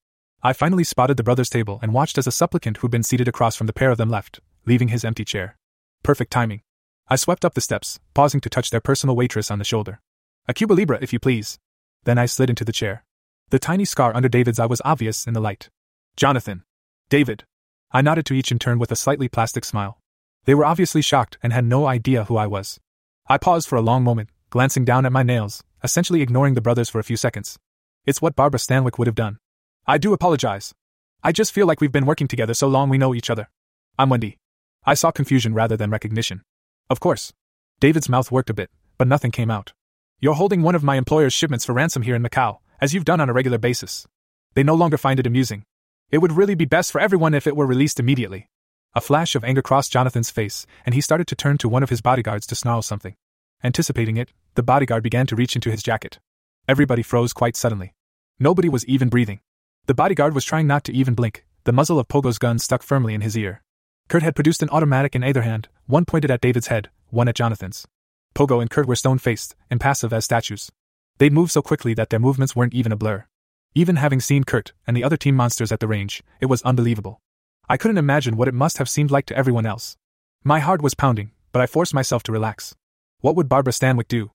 I 0.43 0.53
finally 0.53 0.85
spotted 0.85 1.17
the 1.17 1.23
brothers' 1.23 1.49
table 1.49 1.79
and 1.83 1.95
watched 1.95 2.19
as 2.19 2.27
a 2.27 2.33
supplicant 2.33 2.79
who'd 2.79 2.91
been 2.91 3.03
seated 3.03 3.29
across 3.29 3.57
from 3.57 3.67
the 3.67 3.73
pair 3.73 3.91
of 3.91 3.99
them 3.99 4.11
left, 4.11 4.41
leaving 4.67 4.89
his 4.89 5.05
empty 5.05 5.25
chair. 5.25 5.57
Perfect 6.03 6.31
timing. 6.31 6.63
I 7.09 7.17
swept 7.17 7.45
up 7.45 7.55
the 7.55 7.61
steps, 7.61 8.01
pausing 8.15 8.41
to 8.43 8.51
touch 8.51 8.71
their 8.71 8.81
personal 8.81 9.17
waitress 9.17 9.51
on 9.51 9.59
the 9.59 9.65
shoulder. 9.65 10.01
A 10.47 10.55
Cuba 10.55 10.75
Libre, 10.75 10.99
if 11.01 11.13
you 11.13 11.19
please. 11.19 11.59
Then 12.05 12.19
I 12.19 12.27
slid 12.27 12.51
into 12.51 12.65
the 12.65 12.73
chair. 12.73 13.05
The 13.49 13.59
tiny 13.59 13.85
scar 13.85 14.15
under 14.15 14.29
David's 14.29 14.59
eye 14.59 14.67
was 14.67 14.83
obvious 14.85 15.27
in 15.27 15.35
the 15.35 15.41
light. 15.41 15.71
Jonathan. 16.17 16.65
David. 17.09 17.45
I 17.93 18.03
nodded 18.03 18.27
to 18.27 18.35
each 18.35 18.53
in 18.53 18.59
turn 18.59 18.79
with 18.79 18.93
a 18.93 18.97
slightly 18.97 19.29
plastic 19.29 19.65
smile. 19.65 20.01
They 20.45 20.55
were 20.55 20.65
obviously 20.65 21.03
shocked 21.03 21.39
and 21.43 21.53
had 21.53 21.65
no 21.65 21.87
idea 21.87 22.25
who 22.25 22.37
I 22.37 22.47
was. 22.47 22.79
I 23.27 23.39
paused 23.39 23.69
for 23.69 23.77
a 23.77 23.83
long 23.83 24.05
moment, 24.05 24.31
glancing 24.51 24.85
down 24.85 25.07
at 25.07 25.13
my 25.13 25.23
nails, 25.23 25.63
essentially 25.83 26.23
ignoring 26.23 26.55
the 26.55 26.61
brothers 26.61 26.89
for 26.89 26.99
a 26.99 27.05
few 27.05 27.17
seconds. 27.17 27.59
It's 28.05 28.21
what 28.21 28.37
Barbara 28.37 28.59
Stanwyck 28.59 28.99
would 28.99 29.07
have 29.07 29.15
done. 29.15 29.39
I 29.87 29.97
do 29.97 30.13
apologize. 30.13 30.75
I 31.23 31.33
just 31.33 31.53
feel 31.53 31.67
like 31.67 31.81
we've 31.81 31.93
been 31.93 32.07
working 32.07 32.29
together 32.29 32.55
so 32.55 32.67
long 32.67 32.89
we 32.89 32.99
know 32.99 33.15
each 33.15 33.31
other. 33.31 33.49
I'm 33.99 34.09
Wendy. 34.09 34.39
I 34.85 34.95
saw 34.95 35.11
confusion 35.11 35.55
rather 35.55 35.77
than 35.77 35.91
recognition. 35.91 36.43
Of 36.89 37.01
course. 37.01 37.33
David's 37.79 38.09
mouth 38.09 38.33
worked 38.33 38.51
a 38.51 38.55
bit, 38.55 38.71
but 38.99 39.09
nothing 39.09 39.31
came 39.31 39.51
out. 39.51 39.73
You're 40.19 40.35
holding 40.35 40.63
one 40.63 40.75
of 40.75 40.83
my 40.83 40.97
employer's 40.97 41.33
shipments 41.33 41.65
for 41.65 41.73
ransom 41.73 42.03
here 42.03 42.15
in 42.15 42.23
Macau, 42.23 42.59
as 42.81 42.93
you've 42.93 43.05
done 43.05 43.21
on 43.21 43.31
a 43.31 43.33
regular 43.33 43.59
basis. 43.59 44.07
They 44.55 44.63
no 44.63 44.75
longer 44.75 44.99
find 44.99 45.21
it 45.21 45.27
amusing. 45.27 45.65
It 46.11 46.19
would 46.19 46.33
really 46.33 46.55
be 46.55 46.65
best 46.65 46.91
for 46.91 47.01
everyone 47.01 47.35
if 47.35 47.47
it 47.47 47.57
were 47.57 47.67
released 47.67 48.01
immediately. 48.01 48.49
A 48.95 49.01
flash 49.01 49.37
of 49.37 49.45
anger 49.45 49.63
crossed 49.63 49.93
Jonathan's 49.93 50.31
face, 50.31 50.67
and 50.85 50.95
he 50.95 51.01
started 51.01 51.29
to 51.29 51.37
turn 51.37 51.59
to 51.59 51.69
one 51.69 51.85
of 51.85 51.91
his 51.91 52.01
bodyguards 52.01 52.47
to 52.49 52.57
snarl 52.57 52.83
something. 52.83 53.15
Anticipating 53.63 54.17
it, 54.17 54.33
the 54.55 54.63
bodyguard 54.63 55.03
began 55.03 55.27
to 55.27 55.37
reach 55.37 55.55
into 55.55 55.71
his 55.71 55.83
jacket. 55.83 56.19
Everybody 56.67 57.03
froze 57.03 57.33
quite 57.33 57.57
suddenly. 57.57 57.95
Nobody 58.39 58.69
was 58.69 58.87
even 58.87 59.09
breathing. 59.09 59.41
The 59.87 59.95
bodyguard 59.95 60.35
was 60.35 60.45
trying 60.45 60.67
not 60.67 60.85
to 60.85 60.93
even 60.93 61.15
blink, 61.15 61.45
the 61.65 61.73
muzzle 61.73 61.99
of 61.99 62.09
Pogo's 62.09 62.39
gun 62.39 62.59
stuck 62.59 62.83
firmly 62.83 63.13
in 63.13 63.21
his 63.21 63.37
ear. 63.37 63.63
Kurt 64.09 64.23
had 64.23 64.35
produced 64.35 64.63
an 64.63 64.71
automatic 64.71 65.15
in 65.15 65.23
either 65.23 65.43
hand, 65.43 65.69
one 65.87 66.05
pointed 66.05 66.31
at 66.31 66.41
David's 66.41 66.69
head, 66.69 66.91
one 67.11 67.29
at 67.29 67.35
Jonathan's. 67.35 67.87
Pogo 68.35 68.61
and 68.61 68.71
Kurt 68.71 68.87
were 68.87 68.97
stone 68.97 69.19
faced, 69.19 69.55
impassive 69.71 70.13
as 70.13 70.25
statues. 70.25 70.71
They'd 71.19 71.33
moved 71.33 71.53
so 71.53 71.61
quickly 71.61 71.93
that 71.95 72.11
their 72.11 72.19
movements 72.19 72.57
weren't 72.57 72.75
even 72.75 72.93
a 72.93 72.97
blur. 72.97 73.27
Even 73.75 73.97
having 73.97 74.21
seen 74.21 74.45
Kurt 74.45 74.73
and 74.87 74.97
the 74.97 75.05
other 75.05 75.17
team 75.17 75.37
monsters 75.37 75.71
at 75.71 75.81
the 75.81 75.87
range, 75.87 76.23
it 76.41 76.47
was 76.47 76.63
unbelievable. 76.63 77.21
I 77.69 77.77
couldn't 77.77 77.99
imagine 77.99 78.37
what 78.37 78.49
it 78.49 78.55
must 78.55 78.79
have 78.79 78.89
seemed 78.89 79.11
like 79.11 79.27
to 79.27 79.37
everyone 79.37 79.67
else. 79.67 79.97
My 80.43 80.61
heart 80.61 80.83
was 80.83 80.95
pounding, 80.95 81.33
but 81.53 81.61
I 81.63 81.67
forced 81.67 81.95
myself 81.95 82.23
to 82.25 82.33
relax. 82.33 82.75
What 83.21 83.37
would 83.37 83.51
Barbara 83.51 83.75
Stanwyck 83.75 84.09
do? 84.09 84.31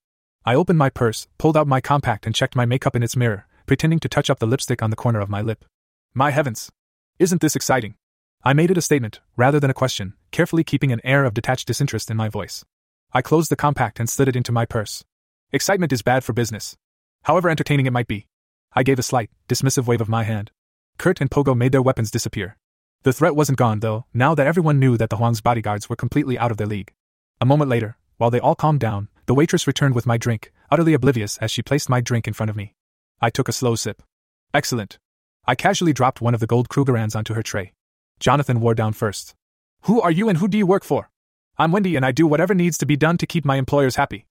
I 0.45 0.53
opened 0.53 0.77
my 0.77 0.91
purse, 0.91 1.27
pulled 1.39 1.57
out 1.57 1.65
my 1.65 1.81
compact, 1.81 2.27
and 2.27 2.35
checked 2.35 2.55
my 2.55 2.67
makeup 2.67 2.95
in 2.95 3.01
its 3.01 3.15
mirror, 3.15 3.47
pretending 3.65 3.99
to 3.99 4.09
touch 4.09 4.29
up 4.29 4.37
the 4.37 4.45
lipstick 4.45 4.83
on 4.83 4.91
the 4.91 4.95
corner 4.95 5.19
of 5.19 5.29
my 5.29 5.41
lip. 5.41 5.65
My 6.13 6.29
heavens! 6.29 6.71
Isn't 7.17 7.41
this 7.41 7.55
exciting? 7.55 7.95
I 8.43 8.53
made 8.53 8.69
it 8.69 8.77
a 8.77 8.83
statement, 8.83 9.21
rather 9.35 9.59
than 9.59 9.71
a 9.71 9.73
question, 9.73 10.13
carefully 10.29 10.63
keeping 10.63 10.91
an 10.91 11.01
air 11.03 11.25
of 11.25 11.33
detached 11.33 11.67
disinterest 11.67 12.11
in 12.11 12.17
my 12.17 12.29
voice. 12.29 12.63
I 13.11 13.23
closed 13.23 13.49
the 13.49 13.55
compact 13.55 13.99
and 13.99 14.07
slid 14.07 14.27
it 14.27 14.35
into 14.35 14.51
my 14.51 14.65
purse. 14.65 15.03
Excitement 15.51 15.91
is 15.91 16.03
bad 16.03 16.23
for 16.23 16.33
business. 16.33 16.77
However 17.23 17.49
entertaining 17.49 17.87
it 17.87 17.93
might 17.93 18.07
be. 18.07 18.27
I 18.73 18.83
gave 18.83 18.99
a 18.99 19.03
slight, 19.03 19.31
dismissive 19.47 19.87
wave 19.87 20.01
of 20.01 20.09
my 20.09 20.25
hand. 20.25 20.51
Kurt 20.99 21.21
and 21.21 21.31
Pogo 21.31 21.57
made 21.57 21.71
their 21.71 21.81
weapons 21.81 22.11
disappear. 22.11 22.57
The 23.01 23.13
threat 23.13 23.35
wasn't 23.35 23.57
gone, 23.57 23.79
though, 23.79 24.05
now 24.13 24.35
that 24.35 24.45
everyone 24.45 24.77
knew 24.77 24.95
that 24.97 25.09
the 25.09 25.17
Huang's 25.17 25.41
bodyguards 25.41 25.89
were 25.89 25.95
completely 25.95 26.37
out 26.37 26.51
of 26.51 26.57
their 26.57 26.67
league. 26.67 26.93
A 27.41 27.45
moment 27.45 27.69
later, 27.69 27.97
while 28.17 28.31
they 28.31 28.39
all 28.39 28.55
calmed 28.55 28.79
down, 28.79 29.09
the 29.25 29.33
waitress 29.33 29.67
returned 29.67 29.95
with 29.95 30.05
my 30.05 30.17
drink, 30.17 30.51
utterly 30.71 30.93
oblivious 30.93 31.37
as 31.39 31.51
she 31.51 31.61
placed 31.61 31.89
my 31.89 32.01
drink 32.01 32.27
in 32.27 32.33
front 32.33 32.49
of 32.49 32.55
me. 32.55 32.73
I 33.21 33.29
took 33.29 33.49
a 33.49 33.53
slow 33.53 33.75
sip. 33.75 34.03
Excellent. 34.53 34.99
I 35.45 35.55
casually 35.55 35.93
dropped 35.93 36.21
one 36.21 36.33
of 36.33 36.39
the 36.39 36.47
gold 36.47 36.69
Krugerrands 36.69 37.15
onto 37.15 37.33
her 37.33 37.43
tray. 37.43 37.73
Jonathan 38.19 38.59
wore 38.59 38.75
down 38.75 38.93
first. 38.93 39.35
Who 39.83 40.01
are 40.01 40.11
you 40.11 40.29
and 40.29 40.37
who 40.37 40.47
do 40.47 40.57
you 40.57 40.65
work 40.65 40.83
for? 40.83 41.09
I'm 41.57 41.71
Wendy 41.71 41.95
and 41.95 42.05
I 42.05 42.11
do 42.11 42.27
whatever 42.27 42.53
needs 42.53 42.77
to 42.79 42.85
be 42.85 42.95
done 42.95 43.17
to 43.17 43.27
keep 43.27 43.45
my 43.45 43.57
employers 43.57 43.95
happy. 43.95 44.25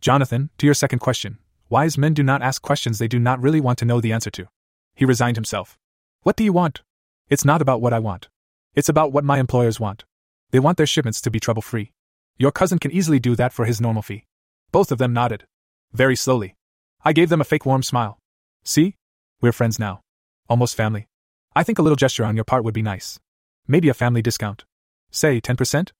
Jonathan, 0.00 0.50
to 0.58 0.66
your 0.66 0.74
second 0.74 0.98
question, 0.98 1.38
wise 1.68 1.96
men 1.96 2.14
do 2.14 2.22
not 2.22 2.42
ask 2.42 2.62
questions 2.62 2.98
they 2.98 3.08
do 3.08 3.18
not 3.18 3.40
really 3.40 3.60
want 3.60 3.78
to 3.78 3.84
know 3.84 4.00
the 4.00 4.12
answer 4.12 4.30
to. 4.30 4.48
He 4.94 5.04
resigned 5.04 5.36
himself. 5.36 5.78
What 6.22 6.36
do 6.36 6.44
you 6.44 6.52
want? 6.52 6.82
It's 7.28 7.44
not 7.44 7.62
about 7.62 7.80
what 7.80 7.92
I 7.92 7.98
want. 7.98 8.28
It's 8.74 8.88
about 8.88 9.12
what 9.12 9.24
my 9.24 9.38
employers 9.38 9.78
want. 9.78 10.04
They 10.50 10.58
want 10.58 10.76
their 10.76 10.86
shipments 10.86 11.20
to 11.22 11.30
be 11.30 11.40
trouble 11.40 11.62
free. 11.62 11.92
Your 12.40 12.50
cousin 12.50 12.78
can 12.78 12.90
easily 12.90 13.18
do 13.20 13.36
that 13.36 13.52
for 13.52 13.66
his 13.66 13.82
normal 13.82 14.00
fee. 14.00 14.24
Both 14.72 14.90
of 14.90 14.96
them 14.96 15.12
nodded. 15.12 15.44
Very 15.92 16.16
slowly. 16.16 16.56
I 17.04 17.12
gave 17.12 17.28
them 17.28 17.42
a 17.42 17.44
fake 17.44 17.66
warm 17.66 17.82
smile. 17.82 18.18
See? 18.64 18.96
We're 19.42 19.52
friends 19.52 19.78
now. 19.78 20.00
Almost 20.48 20.74
family. 20.74 21.06
I 21.54 21.64
think 21.64 21.78
a 21.78 21.82
little 21.82 21.96
gesture 21.96 22.24
on 22.24 22.36
your 22.36 22.46
part 22.46 22.64
would 22.64 22.72
be 22.72 22.80
nice. 22.80 23.20
Maybe 23.68 23.90
a 23.90 24.00
family 24.02 24.22
discount. 24.22 24.64
Say 25.10 25.38
10%? 25.38 25.90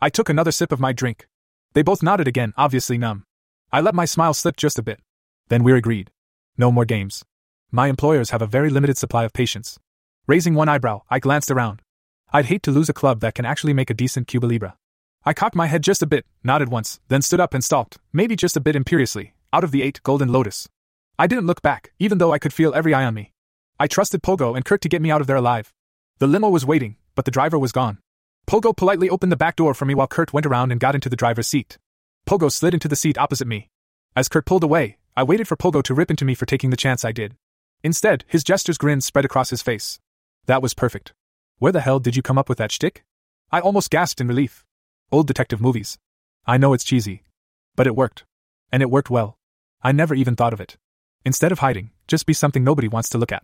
I 0.00 0.08
took 0.08 0.30
another 0.30 0.52
sip 0.52 0.72
of 0.72 0.80
my 0.80 0.94
drink. 0.94 1.28
They 1.74 1.82
both 1.82 2.02
nodded 2.02 2.26
again, 2.26 2.54
obviously 2.56 2.96
numb. 2.96 3.24
I 3.70 3.82
let 3.82 3.94
my 3.94 4.06
smile 4.06 4.32
slip 4.32 4.56
just 4.56 4.78
a 4.78 4.82
bit. 4.82 5.00
Then 5.48 5.62
we're 5.62 5.76
agreed. 5.76 6.10
No 6.56 6.72
more 6.72 6.86
games. 6.86 7.26
My 7.70 7.88
employers 7.88 8.30
have 8.30 8.40
a 8.40 8.46
very 8.46 8.70
limited 8.70 8.96
supply 8.96 9.24
of 9.24 9.34
patience. 9.34 9.78
Raising 10.26 10.54
one 10.54 10.70
eyebrow, 10.70 11.02
I 11.10 11.18
glanced 11.18 11.50
around. 11.50 11.82
I'd 12.32 12.46
hate 12.46 12.62
to 12.62 12.70
lose 12.70 12.88
a 12.88 12.94
club 12.94 13.20
that 13.20 13.34
can 13.34 13.44
actually 13.44 13.74
make 13.74 13.90
a 13.90 14.00
decent 14.02 14.28
Cuba 14.28 14.46
Libre. 14.46 14.76
I 15.24 15.34
cocked 15.34 15.54
my 15.54 15.66
head 15.66 15.82
just 15.82 16.02
a 16.02 16.06
bit, 16.06 16.24
nodded 16.42 16.70
once, 16.70 16.98
then 17.08 17.20
stood 17.20 17.40
up 17.40 17.52
and 17.52 17.62
stalked, 17.62 17.98
maybe 18.10 18.36
just 18.36 18.56
a 18.56 18.60
bit 18.60 18.74
imperiously, 18.74 19.34
out 19.52 19.64
of 19.64 19.70
the 19.70 19.82
eight 19.82 20.02
Golden 20.02 20.32
Lotus. 20.32 20.66
I 21.18 21.26
didn't 21.26 21.46
look 21.46 21.60
back, 21.60 21.92
even 21.98 22.16
though 22.16 22.32
I 22.32 22.38
could 22.38 22.54
feel 22.54 22.74
every 22.74 22.94
eye 22.94 23.04
on 23.04 23.12
me. 23.12 23.32
I 23.78 23.86
trusted 23.86 24.22
Pogo 24.22 24.56
and 24.56 24.64
Kurt 24.64 24.80
to 24.80 24.88
get 24.88 25.02
me 25.02 25.10
out 25.10 25.20
of 25.20 25.26
there 25.26 25.36
alive. 25.36 25.74
The 26.20 26.26
limo 26.26 26.48
was 26.48 26.64
waiting, 26.64 26.96
but 27.14 27.26
the 27.26 27.30
driver 27.30 27.58
was 27.58 27.70
gone. 27.72 27.98
Pogo 28.46 28.74
politely 28.74 29.10
opened 29.10 29.30
the 29.30 29.36
back 29.36 29.56
door 29.56 29.74
for 29.74 29.84
me 29.84 29.94
while 29.94 30.06
Kurt 30.06 30.32
went 30.32 30.46
around 30.46 30.72
and 30.72 30.80
got 30.80 30.94
into 30.94 31.10
the 31.10 31.16
driver's 31.16 31.48
seat. 31.48 31.76
Pogo 32.26 32.50
slid 32.50 32.72
into 32.72 32.88
the 32.88 32.96
seat 32.96 33.18
opposite 33.18 33.46
me. 33.46 33.68
As 34.16 34.28
Kurt 34.28 34.46
pulled 34.46 34.64
away, 34.64 34.96
I 35.16 35.22
waited 35.22 35.46
for 35.46 35.56
Pogo 35.56 35.82
to 35.82 35.94
rip 35.94 36.10
into 36.10 36.24
me 36.24 36.34
for 36.34 36.46
taking 36.46 36.70
the 36.70 36.76
chance 36.78 37.04
I 37.04 37.12
did. 37.12 37.36
Instead, 37.84 38.24
his 38.26 38.42
jester's 38.42 38.78
grin 38.78 39.02
spread 39.02 39.26
across 39.26 39.50
his 39.50 39.60
face. 39.60 40.00
That 40.46 40.62
was 40.62 40.72
perfect. 40.72 41.12
Where 41.58 41.72
the 41.72 41.80
hell 41.80 42.00
did 42.00 42.16
you 42.16 42.22
come 42.22 42.38
up 42.38 42.48
with 42.48 42.56
that 42.56 42.72
shtick? 42.72 43.04
I 43.52 43.60
almost 43.60 43.90
gasped 43.90 44.20
in 44.20 44.28
relief. 44.28 44.64
Old 45.12 45.26
detective 45.26 45.60
movies. 45.60 45.98
I 46.46 46.56
know 46.56 46.72
it's 46.72 46.84
cheesy. 46.84 47.24
But 47.74 47.88
it 47.88 47.96
worked. 47.96 48.24
And 48.70 48.80
it 48.80 48.90
worked 48.90 49.10
well. 49.10 49.36
I 49.82 49.90
never 49.90 50.14
even 50.14 50.36
thought 50.36 50.52
of 50.52 50.60
it. 50.60 50.76
Instead 51.24 51.50
of 51.50 51.58
hiding, 51.58 51.90
just 52.06 52.26
be 52.26 52.32
something 52.32 52.62
nobody 52.62 52.86
wants 52.86 53.08
to 53.08 53.18
look 53.18 53.32
at. 53.32 53.42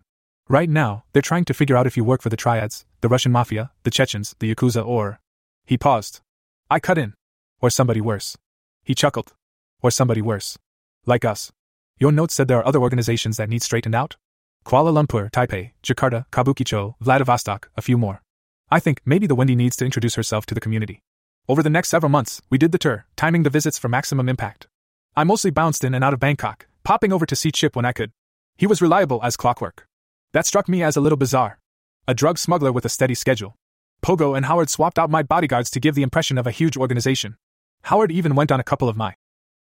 Right 0.48 0.70
now, 0.70 1.02
they're 1.12 1.22
trying 1.22 1.44
to 1.46 1.54
figure 1.54 1.76
out 1.76 1.86
if 1.86 1.96
you 1.96 2.04
work 2.04 2.22
for 2.22 2.28
the 2.28 2.36
Triads, 2.36 2.84
the 3.00 3.08
Russian 3.08 3.32
Mafia, 3.32 3.72
the 3.82 3.90
Chechens, 3.90 4.36
the 4.38 4.54
Yakuza, 4.54 4.86
or. 4.86 5.18
He 5.64 5.76
paused. 5.76 6.20
I 6.70 6.78
cut 6.78 6.98
in. 6.98 7.14
Or 7.60 7.68
somebody 7.68 8.00
worse. 8.00 8.36
He 8.84 8.94
chuckled. 8.94 9.34
Or 9.82 9.90
somebody 9.90 10.22
worse. 10.22 10.56
Like 11.04 11.24
us. 11.24 11.50
Your 11.98 12.12
note 12.12 12.30
said 12.30 12.46
there 12.46 12.58
are 12.58 12.66
other 12.66 12.80
organizations 12.80 13.38
that 13.38 13.48
need 13.48 13.62
straightened 13.62 13.94
out? 13.96 14.16
Kuala 14.64 14.92
Lumpur, 14.92 15.30
Taipei, 15.32 15.72
Jakarta, 15.82 16.26
Kabukicho, 16.30 16.94
Vladivostok, 17.00 17.70
a 17.76 17.82
few 17.82 17.98
more. 17.98 18.22
I 18.70 18.78
think 18.78 19.00
maybe 19.04 19.26
the 19.26 19.34
Wendy 19.34 19.56
needs 19.56 19.74
to 19.76 19.84
introduce 19.84 20.14
herself 20.14 20.46
to 20.46 20.54
the 20.54 20.60
community. 20.60 21.02
Over 21.49 21.62
the 21.62 21.70
next 21.70 21.90
several 21.90 22.11
months, 22.11 22.42
we 22.51 22.59
did 22.59 22.72
the 22.72 22.78
tour, 22.78 23.07
timing 23.14 23.44
the 23.44 23.51
visits 23.51 23.78
for 23.78 23.88
maximum 23.88 24.28
impact. 24.28 24.66
I 25.14 25.22
mostly 25.22 25.53
bounced 25.53 25.84
in 25.84 25.94
and 25.94 26.03
out 26.03 26.12
of 26.12 26.18
Bangkok, 26.18 26.66
popping 26.82 27.12
over 27.12 27.24
to 27.24 27.36
see 27.36 27.53
Chip 27.53 27.76
when 27.76 27.84
I 27.84 27.92
could. 27.92 28.11
He 28.57 28.66
was 28.66 28.82
reliable 28.82 29.20
as 29.22 29.36
clockwork. 29.36 29.86
That 30.32 30.44
struck 30.44 30.68
me 30.68 30.82
as 30.82 30.97
a 30.97 31.01
little 31.01 31.16
bizarre. 31.16 31.61
A 32.09 32.14
drug 32.14 32.38
smuggler 32.38 32.72
with 32.72 32.84
a 32.84 32.88
steady 32.88 33.14
schedule. 33.14 33.55
Pogo 34.03 34.36
and 34.36 34.47
Howard 34.47 34.70
swapped 34.70 34.99
out 34.99 35.09
my 35.09 35.22
bodyguards 35.22 35.70
to 35.70 35.80
give 35.80 35.94
the 35.94 36.03
impression 36.03 36.36
of 36.36 36.49
a 36.49 36.51
huge 36.51 36.76
organization. 36.76 37.36
Howard 37.82 38.11
even 38.11 38.34
went 38.34 38.51
on 38.51 38.59
a 38.59 38.64
couple 38.64 38.88
of 38.88 38.97
my 38.97 39.14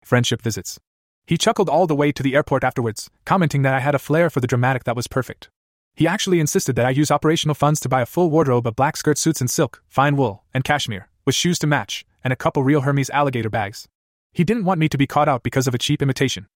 friendship 0.03 0.41
visits. 0.41 0.81
He 1.27 1.37
chuckled 1.37 1.69
all 1.69 1.87
the 1.87 1.95
way 1.95 2.13
to 2.13 2.23
the 2.23 2.35
airport 2.35 2.65
afterwards, 2.65 3.11
commenting 3.27 3.61
that 3.61 3.75
I 3.75 3.81
had 3.81 3.95
a 3.95 3.99
flair 3.99 4.31
for 4.31 4.41
the 4.41 4.47
dramatic 4.47 4.85
that 4.85 4.97
was 4.97 5.07
perfect. 5.07 5.51
He 5.95 6.09
actually 6.09 6.41
insisted 6.41 6.77
that 6.77 6.87
I 6.87 6.91
use 6.91 7.11
operational 7.11 7.55
funds 7.55 7.79
to 7.81 7.91
buy 7.91 8.01
a 8.01 8.07
full 8.07 8.31
wardrobe 8.31 8.67
of 8.67 8.75
black 8.75 8.97
skirt 8.97 9.19
suits 9.19 9.43
in 9.43 9.49
silk, 9.49 9.83
fine 9.87 10.17
wool, 10.17 10.45
and 10.53 10.65
cashmere, 10.65 11.09
with 11.25 11.35
shoes 11.35 11.59
to 11.61 11.67
match, 11.67 12.05
and 12.23 12.33
a 12.33 12.37
couple 12.37 12.63
real 12.63 12.83
Hermes 12.83 13.11
alligator 13.11 13.51
bags. 13.51 13.89
He 14.33 14.45
didn't 14.45 14.65
want 14.65 14.81
me 14.81 14.89
to 14.89 14.99
be 14.99 15.07
caught 15.07 15.29
out 15.29 15.43
because 15.43 15.67
of 15.67 15.75
a 15.75 15.79
cheap 15.79 16.03
imitation. 16.03 16.47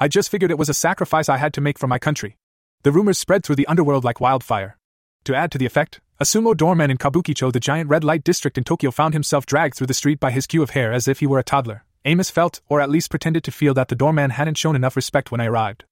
I 0.00 0.08
just 0.08 0.30
figured 0.30 0.50
it 0.50 0.58
was 0.58 0.68
a 0.68 0.74
sacrifice 0.74 1.28
I 1.28 1.38
had 1.38 1.52
to 1.54 1.60
make 1.60 1.78
for 1.78 1.86
my 1.86 1.98
country. 1.98 2.36
The 2.82 2.92
rumors 2.92 3.18
spread 3.18 3.44
through 3.44 3.56
the 3.56 3.66
underworld 3.66 4.04
like 4.04 4.20
wildfire. 4.20 4.78
To 5.24 5.34
add 5.34 5.50
to 5.52 5.58
the 5.58 5.66
effect, 5.66 6.00
a 6.20 6.24
sumo 6.24 6.56
doorman 6.56 6.90
in 6.90 6.98
Kabukicho, 6.98 7.52
the 7.52 7.60
giant 7.60 7.90
red 7.90 8.04
light 8.04 8.24
district 8.24 8.58
in 8.58 8.64
Tokyo, 8.64 8.90
found 8.90 9.14
himself 9.14 9.46
dragged 9.46 9.76
through 9.76 9.86
the 9.86 9.94
street 9.94 10.18
by 10.18 10.30
his 10.30 10.46
queue 10.46 10.62
of 10.62 10.70
hair 10.70 10.92
as 10.92 11.06
if 11.06 11.20
he 11.20 11.26
were 11.26 11.38
a 11.38 11.44
toddler. 11.44 11.84
Amos 12.04 12.30
felt, 12.30 12.60
or 12.68 12.80
at 12.80 12.90
least 12.90 13.10
pretended 13.10 13.44
to 13.44 13.52
feel, 13.52 13.74
that 13.74 13.88
the 13.88 13.94
doorman 13.94 14.30
hadn't 14.30 14.56
shown 14.56 14.74
enough 14.74 14.96
respect 14.96 15.30
when 15.30 15.40
I 15.40 15.46
arrived. 15.46 15.84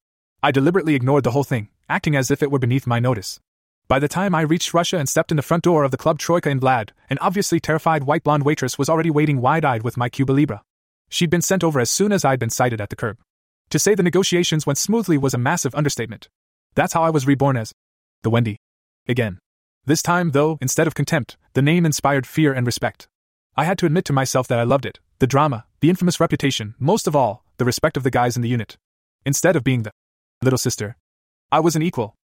I 0.42 0.50
deliberately 0.50 0.94
ignored 0.94 1.24
the 1.24 1.32
whole 1.32 1.44
thing, 1.44 1.68
acting 1.88 2.16
as 2.16 2.30
if 2.30 2.42
it 2.42 2.50
were 2.50 2.58
beneath 2.58 2.86
my 2.86 2.98
notice. 2.98 3.40
By 3.88 4.00
the 4.00 4.08
time 4.08 4.34
I 4.34 4.40
reached 4.40 4.74
Russia 4.74 4.98
and 4.98 5.08
stepped 5.08 5.30
in 5.30 5.36
the 5.36 5.44
front 5.44 5.62
door 5.62 5.84
of 5.84 5.92
the 5.92 5.96
club 5.96 6.18
Troika 6.18 6.50
in 6.50 6.58
Vlad, 6.58 6.90
an 7.08 7.18
obviously 7.20 7.60
terrified 7.60 8.02
white 8.02 8.24
blonde 8.24 8.42
waitress 8.42 8.76
was 8.76 8.88
already 8.88 9.10
waiting 9.10 9.40
wide 9.40 9.64
eyed 9.64 9.84
with 9.84 9.96
my 9.96 10.08
Cuba 10.08 10.32
Libre. 10.32 10.62
She'd 11.08 11.30
been 11.30 11.40
sent 11.40 11.62
over 11.62 11.78
as 11.78 11.88
soon 11.88 12.10
as 12.10 12.24
I'd 12.24 12.40
been 12.40 12.50
sighted 12.50 12.80
at 12.80 12.90
the 12.90 12.96
curb. 12.96 13.18
To 13.70 13.78
say 13.78 13.94
the 13.94 14.02
negotiations 14.02 14.66
went 14.66 14.78
smoothly 14.78 15.16
was 15.16 15.34
a 15.34 15.38
massive 15.38 15.72
understatement. 15.72 16.28
That's 16.74 16.94
how 16.94 17.04
I 17.04 17.10
was 17.10 17.28
reborn 17.28 17.56
as 17.56 17.72
the 18.24 18.30
Wendy. 18.30 18.56
Again. 19.06 19.38
This 19.84 20.02
time, 20.02 20.32
though, 20.32 20.58
instead 20.60 20.88
of 20.88 20.96
contempt, 20.96 21.36
the 21.52 21.62
name 21.62 21.86
inspired 21.86 22.26
fear 22.26 22.52
and 22.52 22.66
respect. 22.66 23.06
I 23.56 23.66
had 23.66 23.78
to 23.78 23.86
admit 23.86 24.04
to 24.06 24.12
myself 24.12 24.48
that 24.48 24.58
I 24.58 24.64
loved 24.64 24.84
it 24.84 24.98
the 25.20 25.28
drama, 25.28 25.64
the 25.80 25.90
infamous 25.90 26.18
reputation, 26.18 26.74
most 26.80 27.06
of 27.06 27.14
all, 27.14 27.44
the 27.56 27.64
respect 27.64 27.96
of 27.96 28.02
the 28.02 28.10
guys 28.10 28.34
in 28.34 28.42
the 28.42 28.48
unit. 28.48 28.76
Instead 29.24 29.54
of 29.54 29.62
being 29.62 29.84
the 29.84 29.92
little 30.42 30.58
sister, 30.58 30.96
I 31.52 31.60
was 31.60 31.76
an 31.76 31.82
equal. 31.82 32.16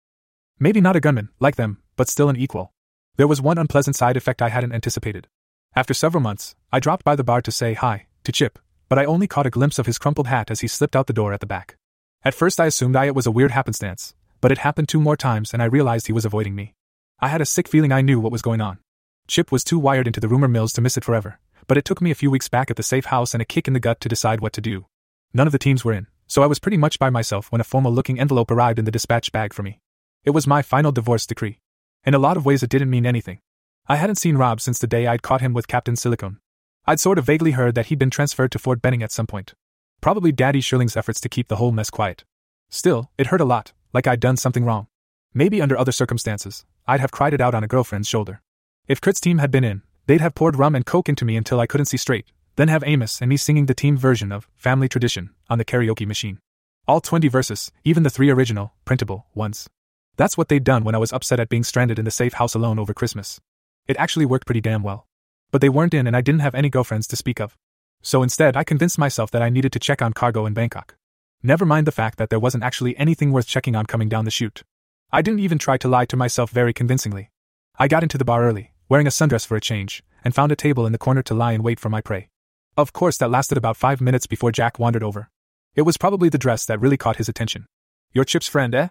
Maybe 0.62 0.82
not 0.82 0.94
a 0.94 1.00
gunman, 1.00 1.30
like 1.40 1.56
them, 1.56 1.78
but 1.96 2.10
still 2.10 2.28
an 2.28 2.36
equal. 2.36 2.74
There 3.16 3.26
was 3.26 3.40
one 3.40 3.56
unpleasant 3.56 3.96
side 3.96 4.18
effect 4.18 4.42
I 4.42 4.50
hadn't 4.50 4.74
anticipated. 4.74 5.26
After 5.74 5.94
several 5.94 6.22
months, 6.22 6.54
I 6.70 6.80
dropped 6.80 7.02
by 7.02 7.16
the 7.16 7.24
bar 7.24 7.40
to 7.40 7.50
say 7.50 7.72
hi 7.72 8.08
to 8.24 8.32
Chip, 8.32 8.58
but 8.86 8.98
I 8.98 9.06
only 9.06 9.26
caught 9.26 9.46
a 9.46 9.50
glimpse 9.50 9.78
of 9.78 9.86
his 9.86 9.96
crumpled 9.96 10.26
hat 10.26 10.50
as 10.50 10.60
he 10.60 10.68
slipped 10.68 10.94
out 10.94 11.06
the 11.06 11.14
door 11.14 11.32
at 11.32 11.40
the 11.40 11.46
back. 11.46 11.76
At 12.24 12.34
first, 12.34 12.60
I 12.60 12.66
assumed 12.66 12.94
I 12.94 13.06
it 13.06 13.14
was 13.14 13.26
a 13.26 13.30
weird 13.30 13.52
happenstance, 13.52 14.14
but 14.42 14.52
it 14.52 14.58
happened 14.58 14.90
two 14.90 15.00
more 15.00 15.16
times 15.16 15.54
and 15.54 15.62
I 15.62 15.66
realized 15.66 16.08
he 16.08 16.12
was 16.12 16.26
avoiding 16.26 16.54
me. 16.54 16.74
I 17.20 17.28
had 17.28 17.40
a 17.40 17.46
sick 17.46 17.66
feeling 17.66 17.90
I 17.90 18.02
knew 18.02 18.20
what 18.20 18.32
was 18.32 18.42
going 18.42 18.60
on. 18.60 18.80
Chip 19.28 19.50
was 19.50 19.64
too 19.64 19.78
wired 19.78 20.06
into 20.06 20.20
the 20.20 20.28
rumor 20.28 20.48
mills 20.48 20.74
to 20.74 20.82
miss 20.82 20.98
it 20.98 21.04
forever, 21.04 21.38
but 21.68 21.78
it 21.78 21.86
took 21.86 22.02
me 22.02 22.10
a 22.10 22.14
few 22.14 22.30
weeks 22.30 22.50
back 22.50 22.70
at 22.70 22.76
the 22.76 22.82
safe 22.82 23.06
house 23.06 23.32
and 23.32 23.40
a 23.40 23.46
kick 23.46 23.66
in 23.66 23.72
the 23.72 23.80
gut 23.80 23.98
to 24.02 24.10
decide 24.10 24.42
what 24.42 24.52
to 24.52 24.60
do. 24.60 24.84
None 25.32 25.46
of 25.46 25.52
the 25.52 25.58
teams 25.58 25.86
were 25.86 25.94
in, 25.94 26.06
so 26.26 26.42
I 26.42 26.46
was 26.46 26.58
pretty 26.58 26.76
much 26.76 26.98
by 26.98 27.08
myself 27.08 27.50
when 27.50 27.62
a 27.62 27.64
formal 27.64 27.92
looking 27.92 28.20
envelope 28.20 28.50
arrived 28.50 28.78
in 28.78 28.84
the 28.84 28.90
dispatch 28.90 29.32
bag 29.32 29.54
for 29.54 29.62
me. 29.62 29.80
It 30.22 30.30
was 30.30 30.46
my 30.46 30.60
final 30.60 30.92
divorce 30.92 31.26
decree. 31.26 31.60
In 32.04 32.12
a 32.12 32.18
lot 32.18 32.36
of 32.36 32.44
ways, 32.44 32.62
it 32.62 32.68
didn't 32.68 32.90
mean 32.90 33.06
anything. 33.06 33.40
I 33.88 33.96
hadn't 33.96 34.16
seen 34.16 34.36
Rob 34.36 34.60
since 34.60 34.78
the 34.78 34.86
day 34.86 35.06
I'd 35.06 35.22
caught 35.22 35.40
him 35.40 35.54
with 35.54 35.66
Captain 35.66 35.96
Silicone. 35.96 36.40
I'd 36.86 37.00
sort 37.00 37.18
of 37.18 37.24
vaguely 37.24 37.52
heard 37.52 37.74
that 37.74 37.86
he'd 37.86 37.98
been 37.98 38.10
transferred 38.10 38.52
to 38.52 38.58
Fort 38.58 38.82
Benning 38.82 39.02
at 39.02 39.12
some 39.12 39.26
point. 39.26 39.54
Probably 40.02 40.30
Daddy 40.30 40.60
Shirling's 40.60 40.96
efforts 40.96 41.20
to 41.20 41.28
keep 41.30 41.48
the 41.48 41.56
whole 41.56 41.72
mess 41.72 41.88
quiet. 41.88 42.24
Still, 42.68 43.10
it 43.16 43.28
hurt 43.28 43.40
a 43.40 43.46
lot, 43.46 43.72
like 43.94 44.06
I'd 44.06 44.20
done 44.20 44.36
something 44.36 44.64
wrong. 44.64 44.88
Maybe 45.32 45.62
under 45.62 45.76
other 45.78 45.92
circumstances, 45.92 46.64
I'd 46.86 47.00
have 47.00 47.12
cried 47.12 47.32
it 47.32 47.40
out 47.40 47.54
on 47.54 47.64
a 47.64 47.68
girlfriend's 47.68 48.08
shoulder. 48.08 48.42
If 48.88 49.00
Kurt's 49.00 49.20
team 49.20 49.38
had 49.38 49.50
been 49.50 49.64
in, 49.64 49.82
they'd 50.06 50.20
have 50.20 50.34
poured 50.34 50.56
rum 50.56 50.74
and 50.74 50.84
coke 50.84 51.08
into 51.08 51.24
me 51.24 51.36
until 51.36 51.60
I 51.60 51.66
couldn't 51.66 51.86
see 51.86 51.96
straight, 51.96 52.26
then 52.56 52.68
have 52.68 52.84
Amos 52.86 53.22
and 53.22 53.28
me 53.30 53.38
singing 53.38 53.66
the 53.66 53.74
team 53.74 53.96
version 53.96 54.32
of 54.32 54.48
Family 54.56 54.88
Tradition 54.88 55.30
on 55.48 55.58
the 55.58 55.64
karaoke 55.64 56.06
machine. 56.06 56.40
All 56.86 57.00
20 57.00 57.28
verses, 57.28 57.72
even 57.84 58.02
the 58.02 58.10
three 58.10 58.30
original, 58.30 58.72
printable, 58.84 59.26
ones. 59.34 59.68
That's 60.16 60.36
what 60.36 60.48
they'd 60.48 60.64
done 60.64 60.84
when 60.84 60.94
I 60.94 60.98
was 60.98 61.12
upset 61.12 61.40
at 61.40 61.48
being 61.48 61.64
stranded 61.64 61.98
in 61.98 62.04
the 62.04 62.10
safe 62.10 62.34
house 62.34 62.54
alone 62.54 62.78
over 62.78 62.94
Christmas. 62.94 63.40
It 63.86 63.96
actually 63.96 64.26
worked 64.26 64.46
pretty 64.46 64.60
damn 64.60 64.82
well. 64.82 65.06
But 65.50 65.60
they 65.60 65.68
weren't 65.68 65.94
in 65.94 66.06
and 66.06 66.16
I 66.16 66.20
didn't 66.20 66.42
have 66.42 66.54
any 66.54 66.68
girlfriends 66.68 67.06
to 67.08 67.16
speak 67.16 67.40
of. 67.40 67.56
So 68.02 68.22
instead, 68.22 68.56
I 68.56 68.64
convinced 68.64 68.98
myself 68.98 69.30
that 69.30 69.42
I 69.42 69.50
needed 69.50 69.72
to 69.72 69.78
check 69.78 70.00
on 70.00 70.12
cargo 70.12 70.46
in 70.46 70.54
Bangkok. 70.54 70.96
Never 71.42 71.64
mind 71.64 71.86
the 71.86 71.92
fact 71.92 72.18
that 72.18 72.30
there 72.30 72.38
wasn't 72.38 72.64
actually 72.64 72.96
anything 72.96 73.32
worth 73.32 73.46
checking 73.46 73.74
on 73.74 73.86
coming 73.86 74.08
down 74.08 74.24
the 74.24 74.30
chute. 74.30 74.62
I 75.10 75.22
didn't 75.22 75.40
even 75.40 75.58
try 75.58 75.76
to 75.78 75.88
lie 75.88 76.04
to 76.06 76.16
myself 76.16 76.50
very 76.50 76.72
convincingly. 76.72 77.30
I 77.78 77.88
got 77.88 78.02
into 78.02 78.18
the 78.18 78.24
bar 78.24 78.44
early, 78.44 78.72
wearing 78.88 79.06
a 79.06 79.10
sundress 79.10 79.46
for 79.46 79.56
a 79.56 79.60
change, 79.60 80.02
and 80.24 80.34
found 80.34 80.52
a 80.52 80.56
table 80.56 80.86
in 80.86 80.92
the 80.92 80.98
corner 80.98 81.22
to 81.22 81.34
lie 81.34 81.52
in 81.52 81.62
wait 81.62 81.80
for 81.80 81.88
my 81.88 82.00
prey. 82.00 82.28
Of 82.76 82.92
course, 82.92 83.16
that 83.18 83.30
lasted 83.30 83.58
about 83.58 83.76
five 83.76 84.00
minutes 84.00 84.26
before 84.26 84.52
Jack 84.52 84.78
wandered 84.78 85.02
over. 85.02 85.30
It 85.74 85.82
was 85.82 85.96
probably 85.96 86.28
the 86.28 86.38
dress 86.38 86.64
that 86.66 86.80
really 86.80 86.96
caught 86.96 87.16
his 87.16 87.28
attention. 87.28 87.66
Your 88.12 88.24
Chip's 88.24 88.48
friend, 88.48 88.74
eh? 88.74 88.88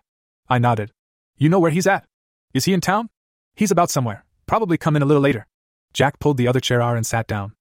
I 0.50 0.58
nodded. 0.58 0.92
You 1.42 1.48
know 1.48 1.60
where 1.62 1.72
he's 1.72 1.88
at? 1.88 2.04
Is 2.54 2.66
he 2.66 2.74
in 2.74 2.82
town? 2.82 3.10
He's 3.56 3.72
about 3.72 3.90
somewhere. 3.90 4.26
Probably 4.46 4.78
come 4.78 4.98
in 4.98 5.02
a 5.02 5.06
little 5.06 5.24
later. 5.24 5.48
Jack 5.94 6.20
pulled 6.20 6.36
the 6.36 6.50
other 6.50 6.60
chair 6.60 6.82
out 6.82 6.98
and 6.98 7.06
sat 7.06 7.28
down. 7.28 7.54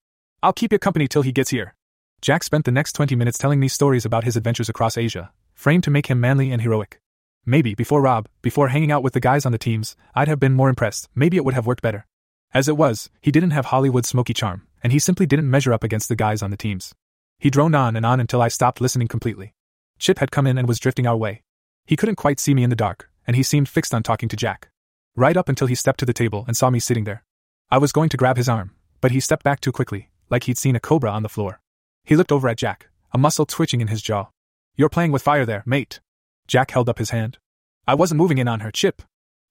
I'll 0.43 0.51
keep 0.51 0.73
you 0.73 0.79
company 0.79 1.07
till 1.07 1.21
he 1.21 1.31
gets 1.31 1.51
here. 1.51 1.75
Jack 2.21 2.43
spent 2.43 2.65
the 2.65 2.73
next 2.73 2.91
20 2.91 3.15
minutes 3.15 3.37
telling 3.37 3.57
me 3.57 3.69
stories 3.69 4.03
about 4.03 4.25
his 4.25 4.35
adventures 4.35 4.67
across 4.67 4.97
Asia, 4.97 5.31
framed 5.53 5.85
to 5.85 5.91
make 5.91 6.07
him 6.07 6.19
manly 6.19 6.51
and 6.51 6.61
heroic. 6.61 6.99
Maybe, 7.45 7.73
before 7.73 8.01
Rob, 8.01 8.27
before 8.41 8.67
hanging 8.67 8.91
out 8.91 9.01
with 9.01 9.13
the 9.13 9.21
guys 9.21 9.45
on 9.45 9.53
the 9.53 9.57
teams, 9.57 9.95
I'd 10.13 10.27
have 10.27 10.41
been 10.41 10.55
more 10.55 10.67
impressed, 10.67 11.07
maybe 11.15 11.37
it 11.37 11.45
would 11.45 11.53
have 11.53 11.65
worked 11.65 11.81
better. 11.81 12.05
As 12.53 12.67
it 12.67 12.75
was, 12.75 13.09
he 13.21 13.31
didn't 13.31 13.51
have 13.51 13.67
Hollywood's 13.67 14.09
smoky 14.09 14.33
charm, 14.33 14.67
and 14.83 14.91
he 14.91 14.99
simply 14.99 15.25
didn't 15.25 15.49
measure 15.49 15.71
up 15.71 15.85
against 15.85 16.09
the 16.09 16.17
guys 16.17 16.41
on 16.41 16.51
the 16.51 16.57
teams. 16.57 16.93
He 17.39 17.49
droned 17.49 17.77
on 17.77 17.95
and 17.95 18.05
on 18.05 18.19
until 18.19 18.41
I 18.41 18.49
stopped 18.49 18.81
listening 18.81 19.07
completely. 19.07 19.53
Chip 19.99 20.19
had 20.19 20.31
come 20.31 20.47
in 20.47 20.57
and 20.57 20.67
was 20.67 20.79
drifting 20.79 21.07
our 21.07 21.15
way. 21.15 21.43
He 21.85 21.95
couldn't 21.95 22.17
quite 22.17 22.41
see 22.41 22.53
me 22.53 22.63
in 22.63 22.69
the 22.69 22.75
dark, 22.75 23.08
and 23.29 23.35
he 23.35 23.43
seemed 23.43 23.69
fixed 23.69 23.93
on 23.93 24.01
talking 24.01 24.27
to 24.27 24.35
Jack. 24.35 24.69
Right 25.15 25.37
up 25.37 25.49
until 25.49 25.67
he 25.67 25.75
stepped 25.75 25.99
to 25.99 26.05
the 26.07 26.13
table 26.13 26.45
and 26.47 26.57
saw 26.57 26.71
me 26.71 26.79
sitting 26.79 27.03
there. 27.03 27.23
I 27.69 27.77
was 27.77 27.91
going 27.91 28.09
to 28.09 28.17
grab 28.17 28.37
his 28.37 28.49
arm, 28.49 28.71
but 29.01 29.11
he 29.11 29.19
stepped 29.19 29.43
back 29.43 29.59
too 29.59 29.71
quickly, 29.71 30.09
like 30.31 30.45
he'd 30.45 30.57
seen 30.57 30.75
a 30.75 30.79
cobra 30.79 31.11
on 31.11 31.21
the 31.21 31.29
floor. 31.29 31.61
He 32.03 32.15
looked 32.15 32.31
over 32.31 32.49
at 32.49 32.57
Jack, 32.57 32.87
a 33.13 33.19
muscle 33.19 33.45
twitching 33.45 33.81
in 33.81 33.87
his 33.87 34.01
jaw. 34.01 34.29
You're 34.75 34.89
playing 34.89 35.11
with 35.11 35.21
fire 35.21 35.45
there, 35.45 35.61
mate. 35.63 35.99
Jack 36.47 36.71
held 36.71 36.89
up 36.89 36.97
his 36.97 37.11
hand. 37.11 37.37
I 37.85 37.93
wasn't 37.93 38.17
moving 38.17 38.39
in 38.39 38.47
on 38.47 38.61
her, 38.61 38.71
Chip. 38.71 39.03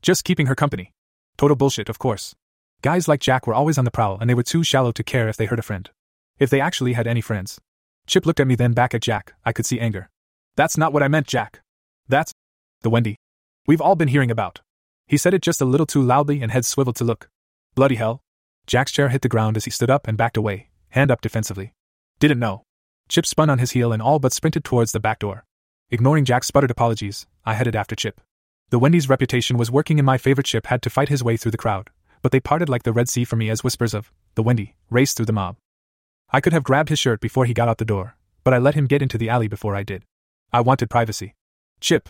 Just 0.03 0.25
keeping 0.25 0.47
her 0.47 0.57
company. 0.57 0.91
Total 1.37 1.57
bullshit, 1.57 1.89
of 1.89 2.01
course. 2.01 2.35
Guys 2.83 3.07
like 3.07 3.21
Jack 3.21 3.47
were 3.47 3.55
always 3.55 3.79
on 3.79 3.85
the 3.85 3.93
prowl 3.93 4.19
and 4.21 4.29
they 4.29 4.35
were 4.35 4.43
too 4.43 4.65
shallow 4.65 4.91
to 4.91 5.05
care 5.05 5.29
if 5.29 5.37
they 5.37 5.47
hurt 5.47 5.61
a 5.61 5.63
friend. 5.63 5.89
If 6.41 6.51
they 6.51 6.61
actually 6.61 6.95
had 6.95 7.07
any 7.07 7.21
friends. 7.21 7.61
Chip 8.09 8.27
looked 8.27 8.41
at 8.41 8.49
me 8.49 8.57
then 8.57 8.73
back 8.73 8.93
at 8.93 9.03
Jack, 9.03 9.35
I 9.45 9.53
could 9.53 9.67
see 9.67 9.79
anger. 9.79 10.09
That's 10.57 10.77
not 10.77 10.93
what 10.93 11.05
I 11.05 11.07
meant, 11.07 11.29
Jack. 11.29 11.61
That's 12.09 12.33
the 12.83 12.91
Wendy. 12.91 13.19
We've 13.69 13.83
all 13.83 13.97
been 13.97 14.09
hearing 14.09 14.31
about. 14.31 14.63
He 15.07 15.19
said 15.19 15.35
it 15.35 15.43
just 15.43 15.61
a 15.61 15.67
little 15.67 15.85
too 15.85 16.01
loudly 16.01 16.41
and 16.41 16.51
head 16.51 16.65
swiveled 16.65 16.97
to 16.97 17.05
look. 17.05 17.29
Bloody 17.75 17.97
hell. 17.97 18.23
Jack's 18.67 18.91
chair 18.91 19.11
hit 19.11 19.21
the 19.21 19.29
ground 19.29 19.59
as 19.59 19.67
he 19.67 19.71
stood 19.71 19.91
up 19.91 20.09
and 20.09 20.17
backed 20.17 20.39
away, 20.39 20.71
hand 20.89 21.11
up 21.11 21.21
defensively. 21.21 21.75
Didn't 22.19 22.39
know. 22.39 22.63
Chip 23.11 23.27
spun 23.27 23.51
on 23.51 23.59
his 23.59 23.73
heel 23.73 23.93
and 23.93 24.01
all 24.01 24.21
but 24.21 24.33
sprinted 24.33 24.65
towards 24.65 24.93
the 24.93 25.01
back 25.01 25.19
door. 25.19 25.45
Ignoring 25.91 26.25
Jack's 26.25 26.47
sputtered 26.47 26.71
apologies, 26.71 27.27
I 27.45 27.53
headed 27.53 27.77
after 27.77 27.95
Chip. 27.95 28.23
The 28.71 28.79
Wendy's 28.79 29.11
reputation 29.11 29.59
was 29.59 29.71
working 29.71 29.99
in 29.99 30.05
my 30.07 30.17
favorite 30.17 30.47
Chip 30.47 30.65
had 30.69 30.81
to 30.81 30.91
fight 30.91 31.11
his 31.11 31.23
way 31.23 31.37
through 31.37 31.51
the 31.51 31.59
crowd, 31.59 31.91
but 32.23 32.33
they 32.33 32.41
parted 32.41 32.71
like 32.71 32.85
the 32.85 32.95
Red 32.95 33.11
Sea 33.11 33.25
for 33.25 33.37
me 33.37 33.51
as 33.51 33.63
whispers 33.63 33.93
of, 33.93 34.11
the 34.35 34.43
Wendy, 34.43 34.77
raced 34.89 35.19
through 35.19 35.27
the 35.27 35.33
mob. 35.35 35.57
I 36.31 36.41
could 36.41 36.55
have 36.55 36.65
grabbed 36.65 36.89
his 36.89 36.99
shirt 36.99 37.21
before 37.21 37.45
he 37.45 37.53
got 37.53 37.69
out 37.69 37.77
the 37.77 37.85
door, 37.85 38.17
but 38.45 38.55
I 38.55 38.59
let 38.59 38.77
him 38.77 38.87
get 38.87 39.03
into 39.03 39.19
the 39.19 39.29
alley 39.29 39.47
before 39.47 39.77
I 39.77 39.83
did. 39.83 40.05
I 40.55 40.63
wanted 40.63 40.89
privacy. 40.89 41.35
Chip. 41.81 42.09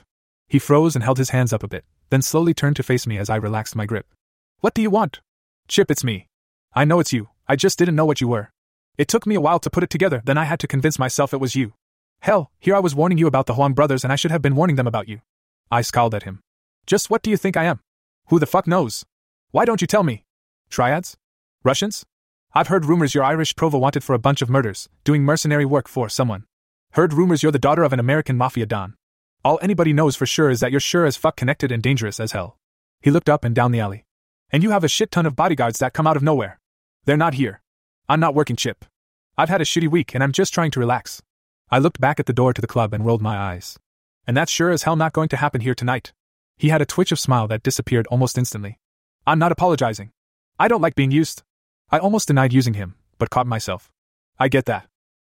He 0.48 0.58
froze 0.58 0.96
and 0.96 1.04
held 1.04 1.18
his 1.18 1.30
hands 1.30 1.52
up 1.52 1.62
a 1.62 1.68
bit, 1.68 1.84
then 2.10 2.22
slowly 2.22 2.54
turned 2.54 2.76
to 2.76 2.82
face 2.82 3.06
me 3.06 3.18
as 3.18 3.28
I 3.28 3.36
relaxed 3.36 3.76
my 3.76 3.84
grip. 3.84 4.06
What 4.60 4.74
do 4.74 4.82
you 4.82 4.90
want? 4.90 5.20
Chip, 5.68 5.90
it's 5.90 6.02
me. 6.02 6.26
I 6.74 6.84
know 6.84 7.00
it's 7.00 7.12
you, 7.12 7.28
I 7.46 7.54
just 7.56 7.78
didn't 7.78 7.96
know 7.96 8.06
what 8.06 8.20
you 8.20 8.28
were. 8.28 8.50
It 8.96 9.08
took 9.08 9.26
me 9.26 9.34
a 9.34 9.40
while 9.40 9.58
to 9.60 9.70
put 9.70 9.84
it 9.84 9.90
together, 9.90 10.22
then 10.24 10.38
I 10.38 10.44
had 10.44 10.58
to 10.60 10.66
convince 10.66 10.98
myself 10.98 11.34
it 11.34 11.40
was 11.40 11.54
you. 11.54 11.74
Hell, 12.20 12.50
here 12.58 12.74
I 12.74 12.80
was 12.80 12.94
warning 12.94 13.18
you 13.18 13.26
about 13.26 13.46
the 13.46 13.54
Huang 13.54 13.74
brothers 13.74 14.04
and 14.04 14.12
I 14.12 14.16
should 14.16 14.30
have 14.30 14.42
been 14.42 14.56
warning 14.56 14.76
them 14.76 14.86
about 14.86 15.08
you. 15.08 15.20
I 15.70 15.82
scowled 15.82 16.14
at 16.14 16.24
him. 16.24 16.40
Just 16.86 17.10
what 17.10 17.22
do 17.22 17.30
you 17.30 17.36
think 17.36 17.56
I 17.56 17.64
am? 17.64 17.80
Who 18.28 18.38
the 18.38 18.46
fuck 18.46 18.66
knows? 18.66 19.04
Why 19.50 19.64
don't 19.64 19.80
you 19.80 19.86
tell 19.86 20.02
me? 20.02 20.24
Triads? 20.70 21.16
Russians? 21.62 22.04
I've 22.54 22.68
heard 22.68 22.86
rumors 22.86 23.14
you're 23.14 23.24
Irish 23.24 23.54
Provo 23.54 23.78
wanted 23.78 24.02
for 24.02 24.14
a 24.14 24.18
bunch 24.18 24.40
of 24.40 24.48
murders, 24.48 24.88
doing 25.04 25.22
mercenary 25.22 25.66
work 25.66 25.86
for 25.86 26.08
someone. 26.08 26.44
Heard 26.92 27.12
rumors 27.12 27.42
you're 27.42 27.52
the 27.52 27.58
daughter 27.58 27.82
of 27.82 27.92
an 27.92 28.00
American 28.00 28.36
mafia 28.36 28.66
don. 28.66 28.94
All 29.44 29.58
anybody 29.62 29.92
knows 29.92 30.16
for 30.16 30.26
sure 30.26 30.50
is 30.50 30.60
that 30.60 30.70
you're 30.70 30.80
sure 30.80 31.06
as 31.06 31.16
fuck 31.16 31.36
connected 31.36 31.70
and 31.70 31.82
dangerous 31.82 32.18
as 32.18 32.32
hell. 32.32 32.58
He 33.00 33.10
looked 33.10 33.28
up 33.28 33.44
and 33.44 33.54
down 33.54 33.70
the 33.70 33.80
alley. 33.80 34.04
And 34.50 34.62
you 34.62 34.70
have 34.70 34.82
a 34.82 34.88
shit 34.88 35.10
ton 35.10 35.26
of 35.26 35.36
bodyguards 35.36 35.78
that 35.78 35.92
come 35.92 36.06
out 36.06 36.16
of 36.16 36.22
nowhere. 36.22 36.58
They're 37.04 37.16
not 37.16 37.34
here. 37.34 37.62
I'm 38.08 38.20
not 38.20 38.34
working, 38.34 38.56
Chip. 38.56 38.84
I've 39.36 39.48
had 39.48 39.60
a 39.60 39.64
shitty 39.64 39.88
week 39.88 40.14
and 40.14 40.24
I'm 40.24 40.32
just 40.32 40.52
trying 40.52 40.72
to 40.72 40.80
relax. 40.80 41.22
I 41.70 41.78
looked 41.78 42.00
back 42.00 42.18
at 42.18 42.26
the 42.26 42.32
door 42.32 42.52
to 42.52 42.60
the 42.60 42.66
club 42.66 42.92
and 42.92 43.06
rolled 43.06 43.22
my 43.22 43.36
eyes. 43.36 43.78
And 44.26 44.36
that's 44.36 44.50
sure 44.50 44.70
as 44.70 44.82
hell 44.82 44.96
not 44.96 45.12
going 45.12 45.28
to 45.28 45.36
happen 45.36 45.60
here 45.60 45.74
tonight. 45.74 46.12
He 46.56 46.70
had 46.70 46.82
a 46.82 46.86
twitch 46.86 47.12
of 47.12 47.20
smile 47.20 47.46
that 47.48 47.62
disappeared 47.62 48.08
almost 48.08 48.36
instantly. 48.36 48.78
I'm 49.26 49.38
not 49.38 49.52
apologizing. 49.52 50.10
I 50.58 50.66
don't 50.66 50.82
like 50.82 50.96
being 50.96 51.12
used. 51.12 51.42
I 51.90 51.98
almost 51.98 52.26
denied 52.26 52.52
using 52.52 52.74
him, 52.74 52.96
but 53.18 53.30
caught 53.30 53.46
myself. 53.46 53.92
I 54.38 54.48
get 54.48 54.64
that. 54.64 54.86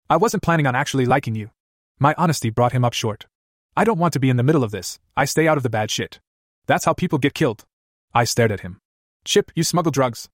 I 0.09 0.17
wasn't 0.17 0.43
planning 0.43 0.67
on 0.67 0.75
actually 0.75 1.05
liking 1.05 1.35
you. 1.35 1.51
My 1.99 2.13
honesty 2.17 2.49
brought 2.49 2.73
him 2.73 2.83
up 2.83 2.93
short. 2.93 3.27
I 3.75 3.85
don't 3.85 3.99
want 3.99 4.11
to 4.13 4.19
be 4.19 4.29
in 4.29 4.35
the 4.35 4.43
middle 4.43 4.65
of 4.65 4.71
this, 4.71 4.99
I 5.15 5.23
stay 5.23 5.47
out 5.47 5.55
of 5.55 5.63
the 5.63 5.69
bad 5.69 5.89
shit. 5.89 6.19
That's 6.67 6.83
how 6.83 6.93
people 6.93 7.17
get 7.17 7.33
killed. 7.33 7.63
I 8.13 8.25
stared 8.25 8.51
at 8.51 8.59
him. 8.59 8.79
Chip, 9.23 9.49
you 9.55 9.63
smuggle 9.63 9.91
drugs. 9.91 10.27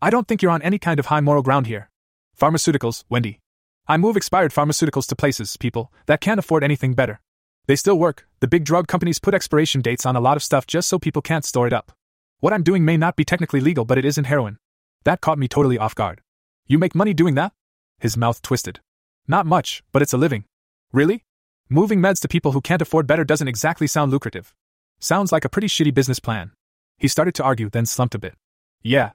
I 0.00 0.10
don't 0.10 0.28
think 0.28 0.42
you're 0.42 0.52
on 0.52 0.62
any 0.62 0.78
kind 0.78 1.00
of 1.00 1.06
high 1.06 1.20
moral 1.20 1.42
ground 1.42 1.66
here. 1.66 1.90
Pharmaceuticals, 2.38 3.04
Wendy. 3.08 3.40
I 3.88 3.96
move 3.96 4.16
expired 4.16 4.52
pharmaceuticals 4.52 5.08
to 5.08 5.16
places, 5.16 5.56
people, 5.56 5.92
that 6.06 6.20
can't 6.20 6.38
afford 6.38 6.62
anything 6.62 6.94
better. 6.94 7.20
They 7.66 7.74
still 7.74 7.98
work, 7.98 8.28
the 8.38 8.46
big 8.48 8.64
drug 8.64 8.86
companies 8.86 9.18
put 9.18 9.34
expiration 9.34 9.80
dates 9.80 10.06
on 10.06 10.14
a 10.14 10.20
lot 10.20 10.36
of 10.36 10.44
stuff 10.44 10.66
just 10.66 10.88
so 10.88 10.98
people 10.98 11.22
can't 11.22 11.44
store 11.44 11.66
it 11.66 11.72
up. 11.72 11.92
What 12.38 12.52
I'm 12.52 12.62
doing 12.62 12.84
may 12.84 12.96
not 12.96 13.16
be 13.16 13.24
technically 13.24 13.60
legal, 13.60 13.84
but 13.84 13.98
it 13.98 14.04
isn't 14.04 14.24
heroin. 14.24 14.58
That 15.02 15.20
caught 15.20 15.38
me 15.38 15.48
totally 15.48 15.78
off 15.78 15.94
guard. 15.94 16.20
You 16.66 16.78
make 16.78 16.94
money 16.94 17.12
doing 17.12 17.34
that? 17.34 17.52
His 17.98 18.16
mouth 18.16 18.40
twisted. 18.40 18.80
Not 19.26 19.46
much, 19.46 19.82
but 19.90 20.02
it's 20.02 20.12
a 20.12 20.18
living. 20.18 20.44
Really? 20.92 21.24
Moving 21.70 22.00
meds 22.00 22.20
to 22.20 22.28
people 22.28 22.52
who 22.52 22.60
can't 22.60 22.82
afford 22.82 23.06
better 23.06 23.24
doesn't 23.24 23.48
exactly 23.48 23.86
sound 23.86 24.12
lucrative. 24.12 24.54
Sounds 25.00 25.32
like 25.32 25.46
a 25.46 25.48
pretty 25.48 25.66
shitty 25.66 25.94
business 25.94 26.20
plan. 26.20 26.52
He 26.98 27.08
started 27.08 27.34
to 27.36 27.42
argue, 27.42 27.70
then 27.70 27.86
slumped 27.86 28.14
a 28.14 28.18
bit. 28.18 28.34
Yeah. 28.82 29.12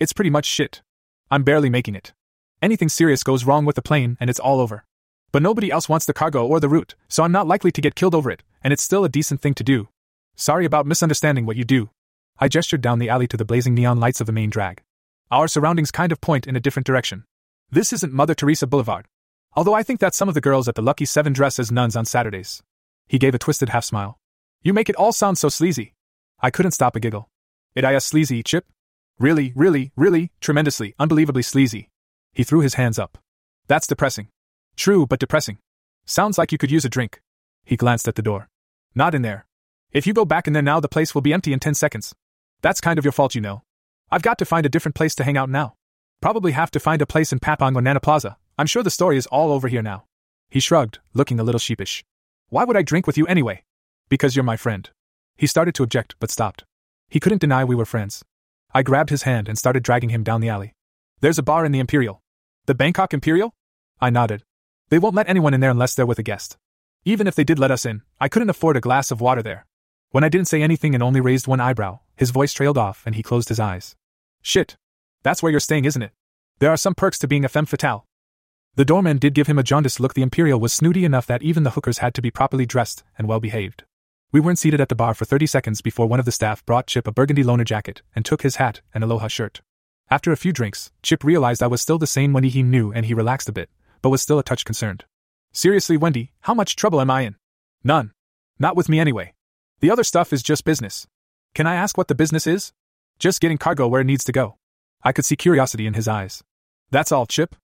It's 0.00 0.12
pretty 0.12 0.30
much 0.30 0.44
shit. 0.44 0.82
I'm 1.30 1.44
barely 1.44 1.70
making 1.70 1.94
it. 1.94 2.12
Anything 2.60 2.88
serious 2.88 3.22
goes 3.22 3.44
wrong 3.44 3.64
with 3.64 3.76
the 3.76 3.82
plane, 3.82 4.16
and 4.18 4.28
it's 4.28 4.40
all 4.40 4.60
over. 4.60 4.84
But 5.30 5.42
nobody 5.42 5.70
else 5.70 5.88
wants 5.88 6.04
the 6.04 6.12
cargo 6.12 6.44
or 6.46 6.58
the 6.58 6.68
route, 6.68 6.94
so 7.08 7.22
I'm 7.22 7.32
not 7.32 7.46
likely 7.46 7.70
to 7.70 7.80
get 7.80 7.94
killed 7.94 8.14
over 8.14 8.30
it, 8.30 8.42
and 8.62 8.72
it's 8.72 8.82
still 8.82 9.04
a 9.04 9.08
decent 9.08 9.40
thing 9.40 9.54
to 9.54 9.64
do. 9.64 9.88
Sorry 10.34 10.64
about 10.64 10.86
misunderstanding 10.86 11.46
what 11.46 11.56
you 11.56 11.64
do. 11.64 11.90
I 12.38 12.48
gestured 12.48 12.80
down 12.80 12.98
the 12.98 13.08
alley 13.08 13.28
to 13.28 13.36
the 13.36 13.44
blazing 13.44 13.74
neon 13.74 14.00
lights 14.00 14.20
of 14.20 14.26
the 14.26 14.32
main 14.32 14.50
drag. 14.50 14.82
Our 15.30 15.46
surroundings 15.46 15.92
kind 15.92 16.10
of 16.10 16.20
point 16.20 16.46
in 16.46 16.56
a 16.56 16.60
different 16.60 16.86
direction. 16.86 17.24
This 17.70 17.92
isn't 17.92 18.12
Mother 18.12 18.34
Teresa 18.34 18.66
Boulevard. 18.66 19.06
Although 19.54 19.74
I 19.74 19.82
think 19.82 20.00
that 20.00 20.14
some 20.14 20.28
of 20.28 20.34
the 20.34 20.40
girls 20.40 20.66
at 20.68 20.74
the 20.74 20.82
Lucky 20.82 21.04
Seven 21.04 21.32
dress 21.32 21.58
as 21.58 21.70
nuns 21.70 21.94
on 21.94 22.04
Saturdays. 22.04 22.62
He 23.06 23.18
gave 23.18 23.34
a 23.34 23.38
twisted 23.38 23.68
half 23.68 23.84
smile. 23.84 24.18
You 24.62 24.72
make 24.72 24.88
it 24.88 24.96
all 24.96 25.12
sound 25.12 25.36
so 25.36 25.48
sleazy. 25.48 25.94
I 26.40 26.50
couldn't 26.50 26.72
stop 26.72 26.96
a 26.96 27.00
giggle. 27.00 27.28
It 27.74 27.84
is 27.84 28.04
sleazy, 28.04 28.42
Chip? 28.42 28.64
Really, 29.18 29.52
really, 29.54 29.92
really, 29.96 30.30
tremendously, 30.40 30.94
unbelievably 30.98 31.42
sleazy. 31.42 31.90
He 32.32 32.44
threw 32.44 32.60
his 32.60 32.74
hands 32.74 32.98
up. 32.98 33.18
That's 33.66 33.86
depressing. 33.86 34.28
True, 34.76 35.06
but 35.06 35.20
depressing. 35.20 35.58
Sounds 36.06 36.38
like 36.38 36.50
you 36.50 36.58
could 36.58 36.70
use 36.70 36.84
a 36.84 36.88
drink. 36.88 37.20
He 37.64 37.76
glanced 37.76 38.08
at 38.08 38.14
the 38.14 38.22
door. 38.22 38.48
Not 38.94 39.14
in 39.14 39.22
there. 39.22 39.46
If 39.92 40.06
you 40.06 40.14
go 40.14 40.24
back 40.24 40.46
in 40.46 40.54
there 40.54 40.62
now, 40.62 40.80
the 40.80 40.88
place 40.88 41.14
will 41.14 41.22
be 41.22 41.32
empty 41.32 41.52
in 41.52 41.60
10 41.60 41.74
seconds. 41.74 42.14
That's 42.62 42.80
kind 42.80 42.98
of 42.98 43.04
your 43.04 43.12
fault, 43.12 43.34
you 43.34 43.40
know. 43.40 43.62
I've 44.10 44.22
got 44.22 44.38
to 44.38 44.44
find 44.44 44.64
a 44.64 44.70
different 44.70 44.94
place 44.94 45.14
to 45.16 45.24
hang 45.24 45.36
out 45.36 45.50
now. 45.50 45.74
Probably 46.20 46.52
have 46.52 46.70
to 46.72 46.80
find 46.80 47.02
a 47.02 47.06
place 47.06 47.32
in 47.32 47.40
Patpong 47.40 47.76
or 47.76 47.82
Nana 47.82 48.00
Plaza. 48.00 48.38
I'm 48.62 48.68
sure 48.68 48.84
the 48.84 48.90
story 48.90 49.16
is 49.16 49.26
all 49.26 49.50
over 49.50 49.66
here 49.66 49.82
now. 49.82 50.04
He 50.48 50.60
shrugged, 50.60 51.00
looking 51.14 51.40
a 51.40 51.42
little 51.42 51.58
sheepish. 51.58 52.04
Why 52.48 52.62
would 52.62 52.76
I 52.76 52.82
drink 52.82 53.08
with 53.08 53.18
you 53.18 53.26
anyway? 53.26 53.64
Because 54.08 54.36
you're 54.36 54.44
my 54.44 54.56
friend. 54.56 54.88
He 55.36 55.48
started 55.48 55.74
to 55.74 55.82
object, 55.82 56.14
but 56.20 56.30
stopped. 56.30 56.62
He 57.08 57.18
couldn't 57.18 57.40
deny 57.40 57.64
we 57.64 57.74
were 57.74 57.84
friends. 57.84 58.24
I 58.72 58.84
grabbed 58.84 59.10
his 59.10 59.24
hand 59.24 59.48
and 59.48 59.58
started 59.58 59.82
dragging 59.82 60.10
him 60.10 60.22
down 60.22 60.40
the 60.40 60.48
alley. 60.48 60.76
There's 61.20 61.40
a 61.40 61.42
bar 61.42 61.64
in 61.64 61.72
the 61.72 61.80
Imperial. 61.80 62.22
The 62.66 62.76
Bangkok 62.76 63.12
Imperial? 63.12 63.52
I 64.00 64.10
nodded. 64.10 64.44
They 64.90 65.00
won't 65.00 65.16
let 65.16 65.28
anyone 65.28 65.54
in 65.54 65.60
there 65.60 65.72
unless 65.72 65.96
they're 65.96 66.06
with 66.06 66.20
a 66.20 66.22
guest. 66.22 66.56
Even 67.04 67.26
if 67.26 67.34
they 67.34 67.42
did 67.42 67.58
let 67.58 67.72
us 67.72 67.84
in, 67.84 68.02
I 68.20 68.28
couldn't 68.28 68.50
afford 68.50 68.76
a 68.76 68.80
glass 68.80 69.10
of 69.10 69.20
water 69.20 69.42
there. 69.42 69.66
When 70.10 70.22
I 70.22 70.28
didn't 70.28 70.46
say 70.46 70.62
anything 70.62 70.94
and 70.94 71.02
only 71.02 71.20
raised 71.20 71.48
one 71.48 71.60
eyebrow, 71.60 71.98
his 72.14 72.30
voice 72.30 72.52
trailed 72.52 72.78
off 72.78 73.02
and 73.06 73.16
he 73.16 73.24
closed 73.24 73.48
his 73.48 73.58
eyes. 73.58 73.96
Shit. 74.40 74.76
That's 75.24 75.42
where 75.42 75.50
you're 75.50 75.58
staying, 75.58 75.84
isn't 75.84 76.02
it? 76.02 76.12
There 76.60 76.70
are 76.70 76.76
some 76.76 76.94
perks 76.94 77.18
to 77.18 77.26
being 77.26 77.44
a 77.44 77.48
femme 77.48 77.66
fatale. 77.66 78.06
The 78.74 78.86
doorman 78.86 79.18
did 79.18 79.34
give 79.34 79.48
him 79.48 79.58
a 79.58 79.62
jaundiced 79.62 80.00
look. 80.00 80.14
The 80.14 80.22
Imperial 80.22 80.58
was 80.58 80.72
snooty 80.72 81.04
enough 81.04 81.26
that 81.26 81.42
even 81.42 81.62
the 81.62 81.72
hookers 81.72 81.98
had 81.98 82.14
to 82.14 82.22
be 82.22 82.30
properly 82.30 82.64
dressed 82.64 83.04
and 83.18 83.28
well 83.28 83.38
behaved. 83.38 83.84
We 84.32 84.40
weren't 84.40 84.58
seated 84.58 84.80
at 84.80 84.88
the 84.88 84.94
bar 84.94 85.12
for 85.12 85.26
30 85.26 85.44
seconds 85.44 85.82
before 85.82 86.06
one 86.06 86.18
of 86.18 86.24
the 86.24 86.32
staff 86.32 86.64
brought 86.64 86.86
Chip 86.86 87.06
a 87.06 87.12
burgundy 87.12 87.44
loaner 87.44 87.66
jacket 87.66 88.00
and 88.16 88.24
took 88.24 88.40
his 88.40 88.56
hat 88.56 88.80
and 88.94 89.04
aloha 89.04 89.28
shirt. 89.28 89.60
After 90.08 90.32
a 90.32 90.38
few 90.38 90.52
drinks, 90.52 90.90
Chip 91.02 91.22
realized 91.22 91.62
I 91.62 91.66
was 91.66 91.82
still 91.82 91.98
the 91.98 92.06
same 92.06 92.32
Wendy 92.32 92.48
he 92.48 92.62
knew 92.62 92.90
and 92.92 93.04
he 93.04 93.12
relaxed 93.12 93.50
a 93.50 93.52
bit, 93.52 93.68
but 94.00 94.08
was 94.08 94.22
still 94.22 94.38
a 94.38 94.42
touch 94.42 94.64
concerned. 94.64 95.04
Seriously, 95.52 95.98
Wendy, 95.98 96.32
how 96.40 96.54
much 96.54 96.74
trouble 96.74 97.02
am 97.02 97.10
I 97.10 97.22
in? 97.22 97.36
None. 97.84 98.12
Not 98.58 98.74
with 98.74 98.88
me 98.88 98.98
anyway. 98.98 99.34
The 99.80 99.90
other 99.90 100.04
stuff 100.04 100.32
is 100.32 100.42
just 100.42 100.64
business. 100.64 101.06
Can 101.54 101.66
I 101.66 101.74
ask 101.74 101.98
what 101.98 102.08
the 102.08 102.14
business 102.14 102.46
is? 102.46 102.72
Just 103.18 103.42
getting 103.42 103.58
cargo 103.58 103.86
where 103.86 104.00
it 104.00 104.06
needs 104.06 104.24
to 104.24 104.32
go. 104.32 104.56
I 105.02 105.12
could 105.12 105.26
see 105.26 105.36
curiosity 105.36 105.86
in 105.86 105.92
his 105.92 106.08
eyes. 106.08 106.42
That's 106.90 107.12
all, 107.12 107.26
Chip? 107.26 107.54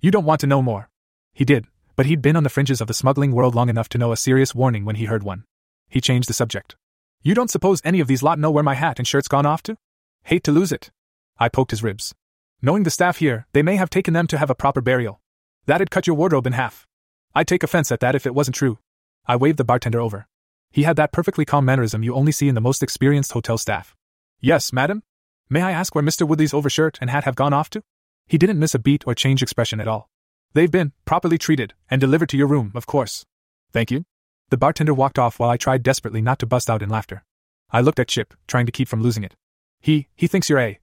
You 0.00 0.12
don't 0.12 0.24
want 0.24 0.40
to 0.42 0.46
know 0.46 0.62
more. 0.62 0.90
He 1.32 1.44
did, 1.44 1.66
but 1.96 2.06
he'd 2.06 2.22
been 2.22 2.36
on 2.36 2.44
the 2.44 2.48
fringes 2.48 2.80
of 2.80 2.86
the 2.86 2.94
smuggling 2.94 3.32
world 3.32 3.56
long 3.56 3.68
enough 3.68 3.88
to 3.88 3.98
know 3.98 4.12
a 4.12 4.16
serious 4.16 4.54
warning 4.54 4.84
when 4.84 4.94
he 4.94 5.06
heard 5.06 5.24
one. 5.24 5.42
He 5.88 6.00
changed 6.00 6.28
the 6.28 6.34
subject. 6.34 6.76
You 7.22 7.34
don't 7.34 7.50
suppose 7.50 7.82
any 7.84 7.98
of 7.98 8.06
these 8.06 8.22
lot 8.22 8.38
know 8.38 8.50
where 8.52 8.62
my 8.62 8.74
hat 8.74 9.00
and 9.00 9.08
shirt's 9.08 9.26
gone 9.26 9.44
off 9.44 9.62
to? 9.64 9.76
Hate 10.22 10.44
to 10.44 10.52
lose 10.52 10.70
it. 10.70 10.92
I 11.36 11.48
poked 11.48 11.72
his 11.72 11.82
ribs. 11.82 12.14
Knowing 12.62 12.84
the 12.84 12.90
staff 12.90 13.16
here, 13.16 13.46
they 13.52 13.62
may 13.62 13.74
have 13.74 13.90
taken 13.90 14.14
them 14.14 14.28
to 14.28 14.38
have 14.38 14.50
a 14.50 14.54
proper 14.54 14.80
burial. 14.80 15.20
That'd 15.66 15.90
cut 15.90 16.06
your 16.06 16.14
wardrobe 16.14 16.46
in 16.46 16.52
half. 16.52 16.86
I'd 17.34 17.48
take 17.48 17.64
offense 17.64 17.90
at 17.90 17.98
that 17.98 18.14
if 18.14 18.24
it 18.24 18.34
wasn't 18.34 18.54
true. 18.54 18.78
I 19.26 19.34
waved 19.34 19.58
the 19.58 19.64
bartender 19.64 20.00
over. 20.00 20.28
He 20.70 20.84
had 20.84 20.96
that 20.96 21.12
perfectly 21.12 21.44
calm 21.44 21.64
mannerism 21.64 22.04
you 22.04 22.14
only 22.14 22.32
see 22.32 22.48
in 22.48 22.54
the 22.54 22.60
most 22.60 22.84
experienced 22.84 23.32
hotel 23.32 23.58
staff. 23.58 23.96
Yes, 24.40 24.72
madam? 24.72 25.02
May 25.50 25.62
I 25.62 25.72
ask 25.72 25.94
where 25.94 26.04
Mr. 26.04 26.26
Woodley's 26.26 26.54
overshirt 26.54 26.98
and 27.00 27.10
hat 27.10 27.24
have 27.24 27.34
gone 27.34 27.52
off 27.52 27.68
to? 27.70 27.82
He 28.28 28.38
didn't 28.38 28.58
miss 28.58 28.74
a 28.74 28.78
beat 28.78 29.04
or 29.06 29.14
change 29.14 29.42
expression 29.42 29.80
at 29.80 29.88
all. 29.88 30.08
They've 30.52 30.70
been 30.70 30.92
properly 31.04 31.38
treated 31.38 31.74
and 31.90 32.00
delivered 32.00 32.28
to 32.30 32.36
your 32.36 32.46
room, 32.46 32.72
of 32.74 32.86
course. 32.86 33.24
Thank 33.72 33.90
you. 33.90 34.04
The 34.50 34.56
bartender 34.56 34.94
walked 34.94 35.18
off 35.18 35.38
while 35.38 35.50
I 35.50 35.56
tried 35.56 35.82
desperately 35.82 36.22
not 36.22 36.38
to 36.40 36.46
bust 36.46 36.70
out 36.70 36.82
in 36.82 36.88
laughter. 36.88 37.24
I 37.70 37.80
looked 37.80 37.98
at 37.98 38.08
Chip, 38.08 38.34
trying 38.46 38.66
to 38.66 38.72
keep 38.72 38.88
from 38.88 39.02
losing 39.02 39.24
it. 39.24 39.34
He, 39.80 40.08
he 40.14 40.26
thinks 40.26 40.48
you're 40.48 40.58
a. 40.58 40.78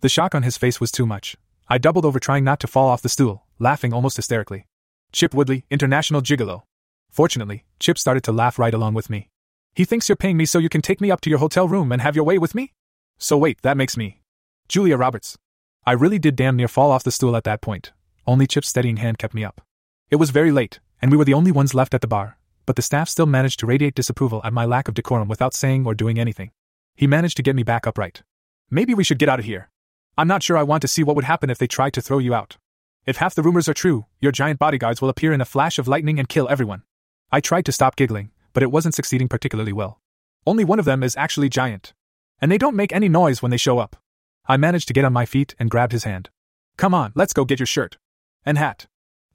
The 0.00 0.08
shock 0.08 0.34
on 0.34 0.42
his 0.42 0.56
face 0.56 0.80
was 0.80 0.90
too 0.90 1.06
much. 1.06 1.36
I 1.68 1.78
doubled 1.78 2.04
over 2.04 2.18
trying 2.18 2.44
not 2.44 2.60
to 2.60 2.66
fall 2.66 2.88
off 2.88 3.02
the 3.02 3.08
stool, 3.08 3.46
laughing 3.58 3.92
almost 3.92 4.16
hysterically. 4.16 4.66
Chip 5.12 5.34
Woodley, 5.34 5.64
international 5.70 6.22
gigolo. 6.22 6.62
Fortunately, 7.10 7.64
Chip 7.78 7.98
started 7.98 8.22
to 8.24 8.32
laugh 8.32 8.58
right 8.58 8.72
along 8.72 8.94
with 8.94 9.10
me. 9.10 9.28
He 9.74 9.84
thinks 9.84 10.08
you're 10.08 10.16
paying 10.16 10.36
me 10.36 10.46
so 10.46 10.58
you 10.58 10.68
can 10.68 10.82
take 10.82 11.00
me 11.00 11.10
up 11.10 11.20
to 11.22 11.30
your 11.30 11.38
hotel 11.38 11.68
room 11.68 11.92
and 11.92 12.02
have 12.02 12.16
your 12.16 12.24
way 12.24 12.38
with 12.38 12.54
me? 12.54 12.72
So 13.18 13.36
wait, 13.36 13.60
that 13.62 13.76
makes 13.76 13.96
me. 13.96 14.20
Julia 14.68 14.96
Roberts. 14.96 15.38
I 15.84 15.92
really 15.92 16.20
did 16.20 16.36
damn 16.36 16.54
near 16.54 16.68
fall 16.68 16.92
off 16.92 17.02
the 17.02 17.10
stool 17.10 17.34
at 17.34 17.42
that 17.42 17.60
point. 17.60 17.90
Only 18.24 18.46
Chip's 18.46 18.68
steadying 18.68 18.98
hand 18.98 19.18
kept 19.18 19.34
me 19.34 19.44
up. 19.44 19.60
It 20.10 20.16
was 20.16 20.30
very 20.30 20.52
late, 20.52 20.78
and 21.00 21.10
we 21.10 21.16
were 21.16 21.24
the 21.24 21.34
only 21.34 21.50
ones 21.50 21.74
left 21.74 21.92
at 21.92 22.02
the 22.02 22.06
bar, 22.06 22.38
but 22.66 22.76
the 22.76 22.82
staff 22.82 23.08
still 23.08 23.26
managed 23.26 23.58
to 23.60 23.66
radiate 23.66 23.96
disapproval 23.96 24.40
at 24.44 24.52
my 24.52 24.64
lack 24.64 24.86
of 24.86 24.94
decorum 24.94 25.26
without 25.26 25.54
saying 25.54 25.84
or 25.84 25.94
doing 25.94 26.20
anything. 26.20 26.52
He 26.94 27.08
managed 27.08 27.36
to 27.38 27.42
get 27.42 27.56
me 27.56 27.64
back 27.64 27.84
upright. 27.84 28.22
Maybe 28.70 28.94
we 28.94 29.02
should 29.02 29.18
get 29.18 29.28
out 29.28 29.40
of 29.40 29.44
here. 29.44 29.70
I'm 30.16 30.28
not 30.28 30.44
sure 30.44 30.56
I 30.56 30.62
want 30.62 30.82
to 30.82 30.88
see 30.88 31.02
what 31.02 31.16
would 31.16 31.24
happen 31.24 31.50
if 31.50 31.58
they 31.58 31.66
tried 31.66 31.94
to 31.94 32.00
throw 32.00 32.18
you 32.18 32.32
out. 32.32 32.58
If 33.04 33.16
half 33.16 33.34
the 33.34 33.42
rumors 33.42 33.68
are 33.68 33.74
true, 33.74 34.06
your 34.20 34.30
giant 34.30 34.60
bodyguards 34.60 35.02
will 35.02 35.08
appear 35.08 35.32
in 35.32 35.40
a 35.40 35.44
flash 35.44 35.80
of 35.80 35.88
lightning 35.88 36.20
and 36.20 36.28
kill 36.28 36.48
everyone. 36.48 36.84
I 37.32 37.40
tried 37.40 37.64
to 37.64 37.72
stop 37.72 37.96
giggling, 37.96 38.30
but 38.52 38.62
it 38.62 38.70
wasn't 38.70 38.94
succeeding 38.94 39.28
particularly 39.28 39.72
well. 39.72 40.00
Only 40.46 40.64
one 40.64 40.78
of 40.78 40.84
them 40.84 41.02
is 41.02 41.16
actually 41.16 41.48
giant. 41.48 41.92
And 42.40 42.52
they 42.52 42.58
don't 42.58 42.76
make 42.76 42.92
any 42.92 43.08
noise 43.08 43.42
when 43.42 43.50
they 43.50 43.56
show 43.56 43.78
up. 43.78 43.96
I 44.46 44.56
managed 44.56 44.88
to 44.88 44.94
get 44.94 45.04
on 45.04 45.12
my 45.12 45.24
feet 45.24 45.54
and 45.58 45.70
grabbed 45.70 45.92
his 45.92 46.04
hand. 46.04 46.30
Come 46.76 46.94
on, 46.94 47.12
let's 47.14 47.32
go 47.32 47.44
get 47.44 47.60
your 47.60 47.66
shirt. 47.66 47.96
And 48.44 48.58
hat. 48.58 48.86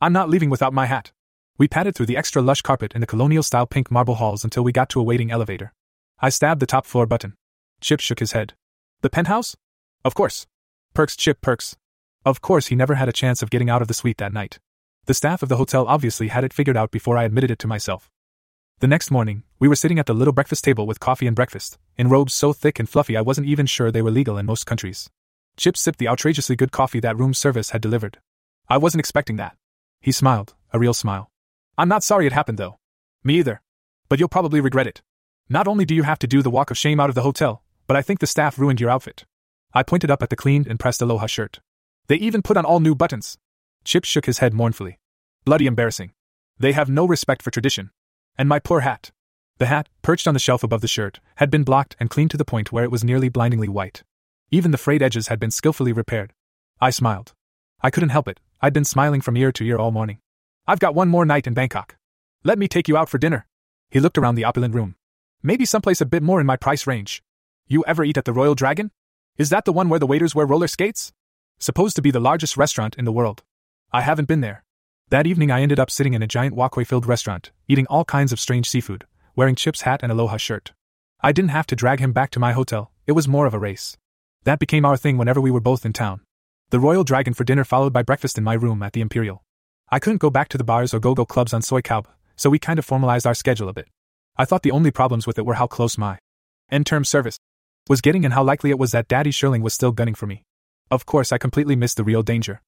I'm 0.01 0.13
not 0.13 0.29
leaving 0.29 0.49
without 0.49 0.73
my 0.73 0.85
hat. 0.85 1.11
We 1.57 1.67
padded 1.67 1.95
through 1.95 2.07
the 2.07 2.17
extra 2.17 2.41
lush 2.41 2.61
carpet 2.61 2.93
in 2.93 3.01
the 3.01 3.07
colonial 3.07 3.41
style 3.41 3.65
pink 3.65 3.89
marble 3.89 4.15
halls 4.15 4.43
until 4.43 4.63
we 4.63 4.71
got 4.71 4.89
to 4.89 4.99
a 4.99 5.03
waiting 5.03 5.31
elevator. 5.31 5.73
I 6.19 6.29
stabbed 6.29 6.59
the 6.59 6.67
top 6.67 6.85
floor 6.85 7.05
button. 7.05 7.35
Chip 7.81 7.99
shook 7.99 8.19
his 8.19 8.33
head. 8.33 8.53
The 9.01 9.09
penthouse? 9.09 9.55
Of 10.03 10.13
course. 10.13 10.45
Perks, 10.93 11.15
Chip, 11.15 11.41
perks. 11.41 11.77
Of 12.25 12.41
course, 12.41 12.67
he 12.67 12.75
never 12.75 12.95
had 12.95 13.07
a 13.07 13.13
chance 13.13 13.41
of 13.41 13.49
getting 13.49 13.69
out 13.69 13.81
of 13.81 13.87
the 13.87 13.93
suite 13.93 14.17
that 14.17 14.33
night. 14.33 14.59
The 15.05 15.13
staff 15.13 15.41
of 15.41 15.49
the 15.49 15.57
hotel 15.57 15.87
obviously 15.87 16.27
had 16.27 16.43
it 16.43 16.53
figured 16.53 16.75
out 16.75 16.91
before 16.91 17.17
I 17.17 17.23
admitted 17.23 17.51
it 17.51 17.59
to 17.59 17.67
myself. 17.67 18.11
The 18.79 18.87
next 18.87 19.09
morning, 19.09 19.41
we 19.57 19.67
were 19.67 19.75
sitting 19.75 19.97
at 19.97 20.05
the 20.05 20.13
little 20.13 20.31
breakfast 20.31 20.63
table 20.63 20.85
with 20.85 20.99
coffee 20.99 21.25
and 21.25 21.35
breakfast, 21.35 21.79
in 21.97 22.09
robes 22.09 22.35
so 22.35 22.53
thick 22.53 22.77
and 22.77 22.87
fluffy 22.87 23.17
I 23.17 23.21
wasn't 23.21 23.47
even 23.47 23.65
sure 23.65 23.89
they 23.89 24.03
were 24.03 24.11
legal 24.11 24.37
in 24.37 24.45
most 24.45 24.67
countries. 24.67 25.09
Chip 25.57 25.75
sipped 25.75 25.97
the 25.97 26.07
outrageously 26.07 26.55
good 26.55 26.71
coffee 26.71 26.99
that 26.99 27.17
room 27.17 27.33
service 27.33 27.71
had 27.71 27.81
delivered. 27.81 28.19
I 28.69 28.77
wasn't 28.77 28.99
expecting 28.99 29.37
that. 29.37 29.57
He 29.99 30.11
smiled, 30.11 30.53
a 30.73 30.77
real 30.77 30.93
smile. 30.93 31.31
I'm 31.75 31.89
not 31.89 32.03
sorry 32.03 32.27
it 32.27 32.33
happened, 32.33 32.59
though. 32.59 32.77
Me 33.23 33.39
either. 33.39 33.63
But 34.09 34.19
you'll 34.19 34.29
probably 34.29 34.61
regret 34.61 34.85
it. 34.85 35.01
Not 35.49 35.67
only 35.67 35.83
do 35.83 35.95
you 35.95 36.03
have 36.03 36.19
to 36.19 36.27
do 36.27 36.43
the 36.43 36.51
walk 36.51 36.69
of 36.69 36.77
shame 36.77 36.99
out 36.99 37.09
of 37.09 37.15
the 37.15 37.23
hotel, 37.23 37.63
but 37.87 37.97
I 37.97 38.03
think 38.03 38.19
the 38.19 38.27
staff 38.27 38.59
ruined 38.59 38.79
your 38.79 38.91
outfit. 38.91 39.25
I 39.73 39.81
pointed 39.81 40.11
up 40.11 40.21
at 40.21 40.29
the 40.29 40.35
cleaned 40.35 40.67
and 40.67 40.79
pressed 40.79 41.01
aloha 41.01 41.25
shirt. 41.25 41.61
They 42.09 42.17
even 42.17 42.43
put 42.43 42.57
on 42.57 42.65
all 42.65 42.79
new 42.79 42.93
buttons. 42.93 43.39
Chip 43.83 44.05
shook 44.05 44.27
his 44.27 44.37
head 44.37 44.53
mournfully. 44.53 44.99
Bloody 45.45 45.65
embarrassing. 45.65 46.11
They 46.59 46.73
have 46.73 46.91
no 46.91 47.07
respect 47.07 47.41
for 47.41 47.49
tradition. 47.49 47.89
And 48.37 48.47
my 48.47 48.59
poor 48.59 48.81
hat. 48.81 49.11
The 49.57 49.65
hat, 49.65 49.89
perched 50.01 50.27
on 50.27 50.35
the 50.35 50.39
shelf 50.39 50.63
above 50.63 50.81
the 50.81 50.87
shirt, 50.87 51.19
had 51.37 51.49
been 51.49 51.63
blocked 51.63 51.95
and 51.99 52.09
cleaned 52.09 52.31
to 52.31 52.37
the 52.37 52.45
point 52.45 52.71
where 52.71 52.83
it 52.83 52.91
was 52.91 53.03
nearly 53.03 53.29
blindingly 53.29 53.67
white. 53.67 54.03
Even 54.51 54.71
the 54.71 54.77
frayed 54.77 55.01
edges 55.01 55.27
had 55.27 55.39
been 55.39 55.51
skillfully 55.51 55.91
repaired. 55.91 56.33
I 56.79 56.91
smiled. 56.91 57.33
I 57.81 57.89
couldn't 57.89 58.09
help 58.09 58.27
it, 58.27 58.39
I'd 58.61 58.73
been 58.73 58.85
smiling 58.85 59.21
from 59.21 59.35
ear 59.37 59.51
to 59.51 59.65
ear 59.65 59.77
all 59.77 59.91
morning. 59.91 60.19
I've 60.67 60.79
got 60.79 60.95
one 60.95 61.09
more 61.09 61.25
night 61.25 61.47
in 61.47 61.53
Bangkok. 61.53 61.97
Let 62.43 62.59
me 62.59 62.67
take 62.67 62.87
you 62.87 62.97
out 62.97 63.09
for 63.09 63.17
dinner. 63.17 63.47
He 63.89 63.99
looked 63.99 64.17
around 64.17 64.35
the 64.35 64.45
opulent 64.45 64.75
room. 64.75 64.95
Maybe 65.41 65.65
someplace 65.65 66.01
a 66.01 66.05
bit 66.05 66.23
more 66.23 66.39
in 66.39 66.45
my 66.45 66.57
price 66.57 66.85
range. 66.85 67.23
You 67.67 67.83
ever 67.87 68.03
eat 68.03 68.17
at 68.17 68.25
the 68.25 68.33
Royal 68.33 68.55
Dragon? 68.55 68.91
Is 69.37 69.49
that 69.49 69.65
the 69.65 69.73
one 69.73 69.89
where 69.89 69.99
the 69.99 70.07
waiters 70.07 70.35
wear 70.35 70.45
roller 70.45 70.67
skates? 70.67 71.13
Supposed 71.59 71.95
to 71.95 72.01
be 72.01 72.11
the 72.11 72.19
largest 72.19 72.57
restaurant 72.57 72.95
in 72.97 73.05
the 73.05 73.11
world. 73.11 73.43
I 73.91 74.01
haven't 74.01 74.27
been 74.27 74.41
there. 74.41 74.63
That 75.09 75.25
evening, 75.25 75.51
I 75.51 75.61
ended 75.61 75.79
up 75.79 75.89
sitting 75.89 76.15
in 76.15 76.21
a 76.21 76.27
giant 76.27 76.53
walkway 76.53 76.83
filled 76.83 77.05
restaurant, 77.05 77.51
eating 77.69 77.87
all 77.87 78.03
kinds 78.03 78.33
of 78.33 78.41
strange 78.41 78.69
seafood, 78.69 79.05
wearing 79.37 79.55
Chip's 79.55 79.83
hat 79.83 80.01
and 80.03 80.11
aloha 80.11 80.35
shirt. 80.35 80.73
I 81.21 81.31
didn't 81.31 81.51
have 81.51 81.65
to 81.67 81.77
drag 81.77 82.01
him 82.01 82.11
back 82.11 82.29
to 82.31 82.41
my 82.41 82.51
hotel, 82.51 82.91
it 83.05 83.13
was 83.13 83.25
more 83.25 83.45
of 83.45 83.53
a 83.53 83.59
race. 83.59 83.95
That 84.43 84.59
became 84.59 84.83
our 84.83 84.97
thing 84.97 85.17
whenever 85.17 85.39
we 85.39 85.49
were 85.49 85.61
both 85.61 85.85
in 85.85 85.93
town. 85.93 86.19
The 86.71 86.79
Royal 86.81 87.05
Dragon 87.05 87.33
for 87.33 87.45
dinner, 87.45 87.63
followed 87.63 87.93
by 87.93 88.03
breakfast 88.03 88.37
in 88.37 88.43
my 88.43 88.55
room 88.55 88.83
at 88.83 88.91
the 88.91 88.99
Imperial. 88.99 89.45
I 89.89 89.99
couldn't 89.99 90.17
go 90.17 90.29
back 90.29 90.49
to 90.49 90.57
the 90.57 90.65
bars 90.65 90.93
or 90.93 90.99
go 90.99 91.15
go 91.15 91.25
clubs 91.25 91.53
on 91.53 91.61
Cowboy, 91.61 92.09
so 92.35 92.49
we 92.49 92.59
kind 92.59 92.77
of 92.77 92.83
formalized 92.83 93.25
our 93.25 93.33
schedule 93.33 93.69
a 93.69 93.73
bit. 93.73 93.87
I 94.37 94.43
thought 94.43 94.63
the 94.63 94.71
only 94.71 94.91
problems 94.91 95.25
with 95.25 95.39
it 95.39 95.45
were 95.45 95.53
how 95.53 95.67
close 95.67 95.97
my 95.97 96.19
end 96.69 96.85
term 96.85 97.05
service 97.05 97.37
was 97.87 98.01
getting 98.01 98.25
and 98.25 98.33
how 98.33 98.43
likely 98.43 98.71
it 98.71 98.77
was 98.77 98.91
that 98.91 99.07
Daddy 99.07 99.31
Shirling 99.31 99.61
was 99.61 99.73
still 99.73 99.93
gunning 99.93 100.15
for 100.15 100.27
me. 100.27 100.43
Of 100.91 101.05
course, 101.05 101.31
I 101.31 101.37
completely 101.37 101.77
missed 101.77 101.95
the 101.95 102.03
real 102.03 102.23
danger. 102.23 102.61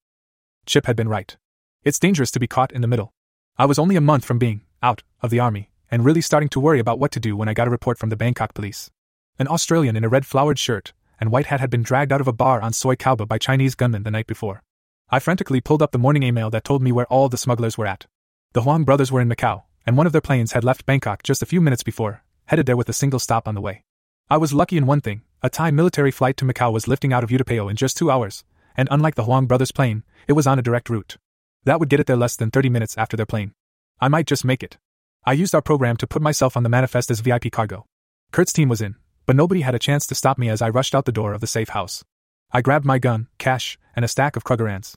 Chip 0.64 0.86
had 0.86 0.96
been 0.96 1.08
right. 1.08 1.36
It's 1.82 1.98
dangerous 1.98 2.30
to 2.32 2.40
be 2.40 2.46
caught 2.46 2.72
in 2.72 2.82
the 2.82 2.88
middle. 2.88 3.14
I 3.56 3.64
was 3.64 3.78
only 3.78 3.96
a 3.96 4.02
month 4.02 4.26
from 4.26 4.38
being 4.38 4.62
out 4.82 5.02
of 5.22 5.30
the 5.30 5.40
army, 5.40 5.70
and 5.90 6.04
really 6.04 6.20
starting 6.20 6.50
to 6.50 6.60
worry 6.60 6.78
about 6.78 6.98
what 6.98 7.10
to 7.12 7.20
do 7.20 7.34
when 7.34 7.48
I 7.48 7.54
got 7.54 7.68
a 7.68 7.70
report 7.70 7.96
from 7.96 8.10
the 8.10 8.16
Bangkok 8.16 8.52
police. 8.52 8.90
An 9.38 9.48
Australian 9.48 9.96
in 9.96 10.04
a 10.04 10.08
red 10.08 10.26
flowered 10.26 10.58
shirt 10.58 10.92
and 11.18 11.30
white 11.30 11.46
hat 11.46 11.60
had 11.60 11.70
been 11.70 11.82
dragged 11.82 12.12
out 12.12 12.20
of 12.20 12.28
a 12.28 12.34
bar 12.34 12.60
on 12.60 12.74
Soi 12.74 12.96
Cowboy 12.96 13.24
by 13.24 13.38
Chinese 13.38 13.74
gunmen 13.74 14.02
the 14.02 14.10
night 14.10 14.26
before. 14.26 14.62
I 15.08 15.20
frantically 15.20 15.62
pulled 15.62 15.80
up 15.80 15.92
the 15.92 15.98
morning 15.98 16.22
email 16.22 16.50
that 16.50 16.64
told 16.64 16.82
me 16.82 16.92
where 16.92 17.06
all 17.06 17.30
the 17.30 17.38
smugglers 17.38 17.78
were 17.78 17.86
at. 17.86 18.06
The 18.52 18.60
Huang 18.60 18.84
brothers 18.84 19.10
were 19.10 19.22
in 19.22 19.28
Macau, 19.30 19.62
and 19.86 19.96
one 19.96 20.06
of 20.06 20.12
their 20.12 20.20
planes 20.20 20.52
had 20.52 20.64
left 20.64 20.84
Bangkok 20.84 21.22
just 21.22 21.42
a 21.42 21.46
few 21.46 21.62
minutes 21.62 21.82
before, 21.82 22.22
headed 22.46 22.66
there 22.66 22.76
with 22.76 22.90
a 22.90 22.94
single 22.94 23.18
stop 23.18 23.48
on 23.48 23.54
the 23.54 23.60
way. 23.62 23.84
I 24.28 24.36
was 24.36 24.52
lucky 24.52 24.76
in 24.76 24.84
one 24.84 25.00
thing 25.00 25.22
a 25.42 25.48
Thai 25.48 25.70
military 25.70 26.10
flight 26.10 26.36
to 26.36 26.44
Macau 26.44 26.72
was 26.72 26.86
lifting 26.86 27.14
out 27.14 27.24
of 27.24 27.30
Utapao 27.30 27.70
in 27.70 27.76
just 27.76 27.96
two 27.96 28.10
hours, 28.10 28.44
and 28.76 28.86
unlike 28.90 29.14
the 29.14 29.24
Huang 29.24 29.46
brothers' 29.46 29.72
plane, 29.72 30.04
it 30.28 30.34
was 30.34 30.46
on 30.46 30.58
a 30.58 30.62
direct 30.62 30.90
route. 30.90 31.16
That 31.64 31.78
would 31.78 31.88
get 31.88 32.00
it 32.00 32.06
there 32.06 32.16
less 32.16 32.36
than 32.36 32.50
30 32.50 32.70
minutes 32.70 32.96
after 32.96 33.16
their 33.16 33.26
plane. 33.26 33.52
I 34.00 34.08
might 34.08 34.26
just 34.26 34.44
make 34.44 34.62
it. 34.62 34.78
I 35.26 35.34
used 35.34 35.54
our 35.54 35.60
program 35.60 35.96
to 35.98 36.06
put 36.06 36.22
myself 36.22 36.56
on 36.56 36.62
the 36.62 36.70
manifest 36.70 37.10
as 37.10 37.20
VIP 37.20 37.52
cargo. 37.52 37.84
Kurt's 38.32 38.52
team 38.52 38.68
was 38.68 38.80
in, 38.80 38.96
but 39.26 39.36
nobody 39.36 39.60
had 39.60 39.74
a 39.74 39.78
chance 39.78 40.06
to 40.06 40.14
stop 40.14 40.38
me 40.38 40.48
as 40.48 40.62
I 40.62 40.70
rushed 40.70 40.94
out 40.94 41.04
the 41.04 41.12
door 41.12 41.34
of 41.34 41.42
the 41.42 41.46
safe 41.46 41.70
house. 41.70 42.02
I 42.50 42.62
grabbed 42.62 42.86
my 42.86 42.98
gun, 42.98 43.28
cash, 43.38 43.78
and 43.94 44.04
a 44.04 44.08
stack 44.08 44.36
of 44.36 44.44
Krugerrands. 44.44 44.94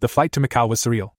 The 0.00 0.08
flight 0.08 0.32
to 0.32 0.40
Macau 0.40 0.68
was 0.68 0.80
surreal. 0.80 1.10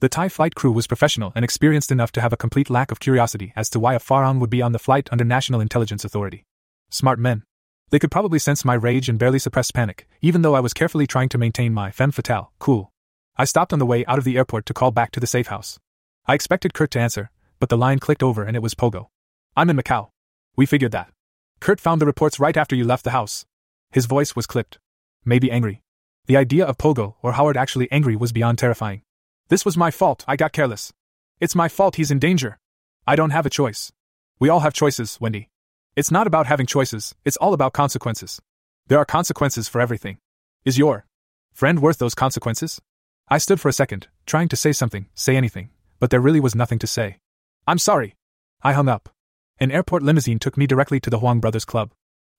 The 0.00 0.08
Thai 0.08 0.28
flight 0.28 0.54
crew 0.54 0.72
was 0.72 0.86
professional 0.86 1.32
and 1.34 1.44
experienced 1.44 1.92
enough 1.92 2.12
to 2.12 2.20
have 2.20 2.32
a 2.32 2.36
complete 2.36 2.70
lack 2.70 2.90
of 2.90 3.00
curiosity 3.00 3.52
as 3.56 3.68
to 3.70 3.80
why 3.80 3.94
a 3.94 4.00
farang 4.00 4.40
would 4.40 4.50
be 4.50 4.62
on 4.62 4.72
the 4.72 4.78
flight 4.78 5.08
under 5.12 5.24
National 5.24 5.60
Intelligence 5.60 6.04
Authority. 6.04 6.44
Smart 6.90 7.18
men. 7.18 7.42
They 7.90 7.98
could 7.98 8.10
probably 8.10 8.38
sense 8.38 8.64
my 8.64 8.74
rage 8.74 9.08
and 9.08 9.18
barely 9.18 9.38
suppressed 9.38 9.74
panic, 9.74 10.08
even 10.20 10.42
though 10.42 10.54
I 10.54 10.60
was 10.60 10.74
carefully 10.74 11.06
trying 11.06 11.28
to 11.30 11.38
maintain 11.38 11.72
my 11.72 11.90
femme 11.90 12.10
fatale, 12.10 12.52
cool, 12.58 12.90
I 13.38 13.44
stopped 13.44 13.74
on 13.74 13.78
the 13.78 13.84
way 13.84 14.02
out 14.06 14.16
of 14.16 14.24
the 14.24 14.38
airport 14.38 14.64
to 14.64 14.72
call 14.72 14.90
back 14.90 15.10
to 15.12 15.20
the 15.20 15.26
safe 15.26 15.48
house. 15.48 15.78
I 16.26 16.32
expected 16.32 16.72
Kurt 16.72 16.90
to 16.92 17.00
answer, 17.00 17.30
but 17.60 17.68
the 17.68 17.76
line 17.76 17.98
clicked 17.98 18.22
over 18.22 18.42
and 18.42 18.56
it 18.56 18.62
was 18.62 18.74
Pogo. 18.74 19.08
I'm 19.54 19.68
in 19.68 19.76
Macau. 19.76 20.08
We 20.56 20.64
figured 20.64 20.92
that. 20.92 21.10
Kurt 21.60 21.78
found 21.78 22.00
the 22.00 22.06
reports 22.06 22.40
right 22.40 22.56
after 22.56 22.74
you 22.74 22.84
left 22.84 23.04
the 23.04 23.10
house. 23.10 23.44
His 23.92 24.06
voice 24.06 24.34
was 24.34 24.46
clipped. 24.46 24.78
Maybe 25.22 25.50
angry. 25.50 25.82
The 26.24 26.38
idea 26.38 26.64
of 26.64 26.78
Pogo 26.78 27.16
or 27.20 27.32
Howard 27.32 27.58
actually 27.58 27.92
angry 27.92 28.16
was 28.16 28.32
beyond 28.32 28.56
terrifying. 28.56 29.02
This 29.48 29.66
was 29.66 29.76
my 29.76 29.90
fault, 29.90 30.24
I 30.26 30.36
got 30.36 30.52
careless. 30.52 30.94
It's 31.38 31.54
my 31.54 31.68
fault 31.68 31.96
he's 31.96 32.10
in 32.10 32.18
danger. 32.18 32.58
I 33.06 33.16
don't 33.16 33.30
have 33.30 33.44
a 33.44 33.50
choice. 33.50 33.92
We 34.40 34.48
all 34.48 34.60
have 34.60 34.72
choices, 34.72 35.18
Wendy. 35.20 35.50
It's 35.94 36.10
not 36.10 36.26
about 36.26 36.46
having 36.46 36.66
choices, 36.66 37.14
it's 37.26 37.36
all 37.36 37.52
about 37.52 37.74
consequences. 37.74 38.40
There 38.86 38.98
are 38.98 39.04
consequences 39.04 39.68
for 39.68 39.82
everything. 39.82 40.16
Is 40.64 40.78
your 40.78 41.04
friend 41.52 41.80
worth 41.80 41.98
those 41.98 42.14
consequences? 42.14 42.80
I 43.28 43.38
stood 43.38 43.60
for 43.60 43.68
a 43.68 43.72
second, 43.72 44.06
trying 44.24 44.48
to 44.48 44.56
say 44.56 44.70
something, 44.70 45.08
say 45.14 45.36
anything, 45.36 45.70
but 45.98 46.10
there 46.10 46.20
really 46.20 46.38
was 46.38 46.54
nothing 46.54 46.78
to 46.78 46.86
say. 46.86 47.18
I'm 47.66 47.78
sorry. 47.78 48.14
I 48.62 48.72
hung 48.72 48.88
up. 48.88 49.08
An 49.58 49.72
airport 49.72 50.04
limousine 50.04 50.38
took 50.38 50.56
me 50.56 50.68
directly 50.68 51.00
to 51.00 51.10
the 51.10 51.18
Huang 51.18 51.40
Brothers 51.40 51.64
Club. 51.64 51.90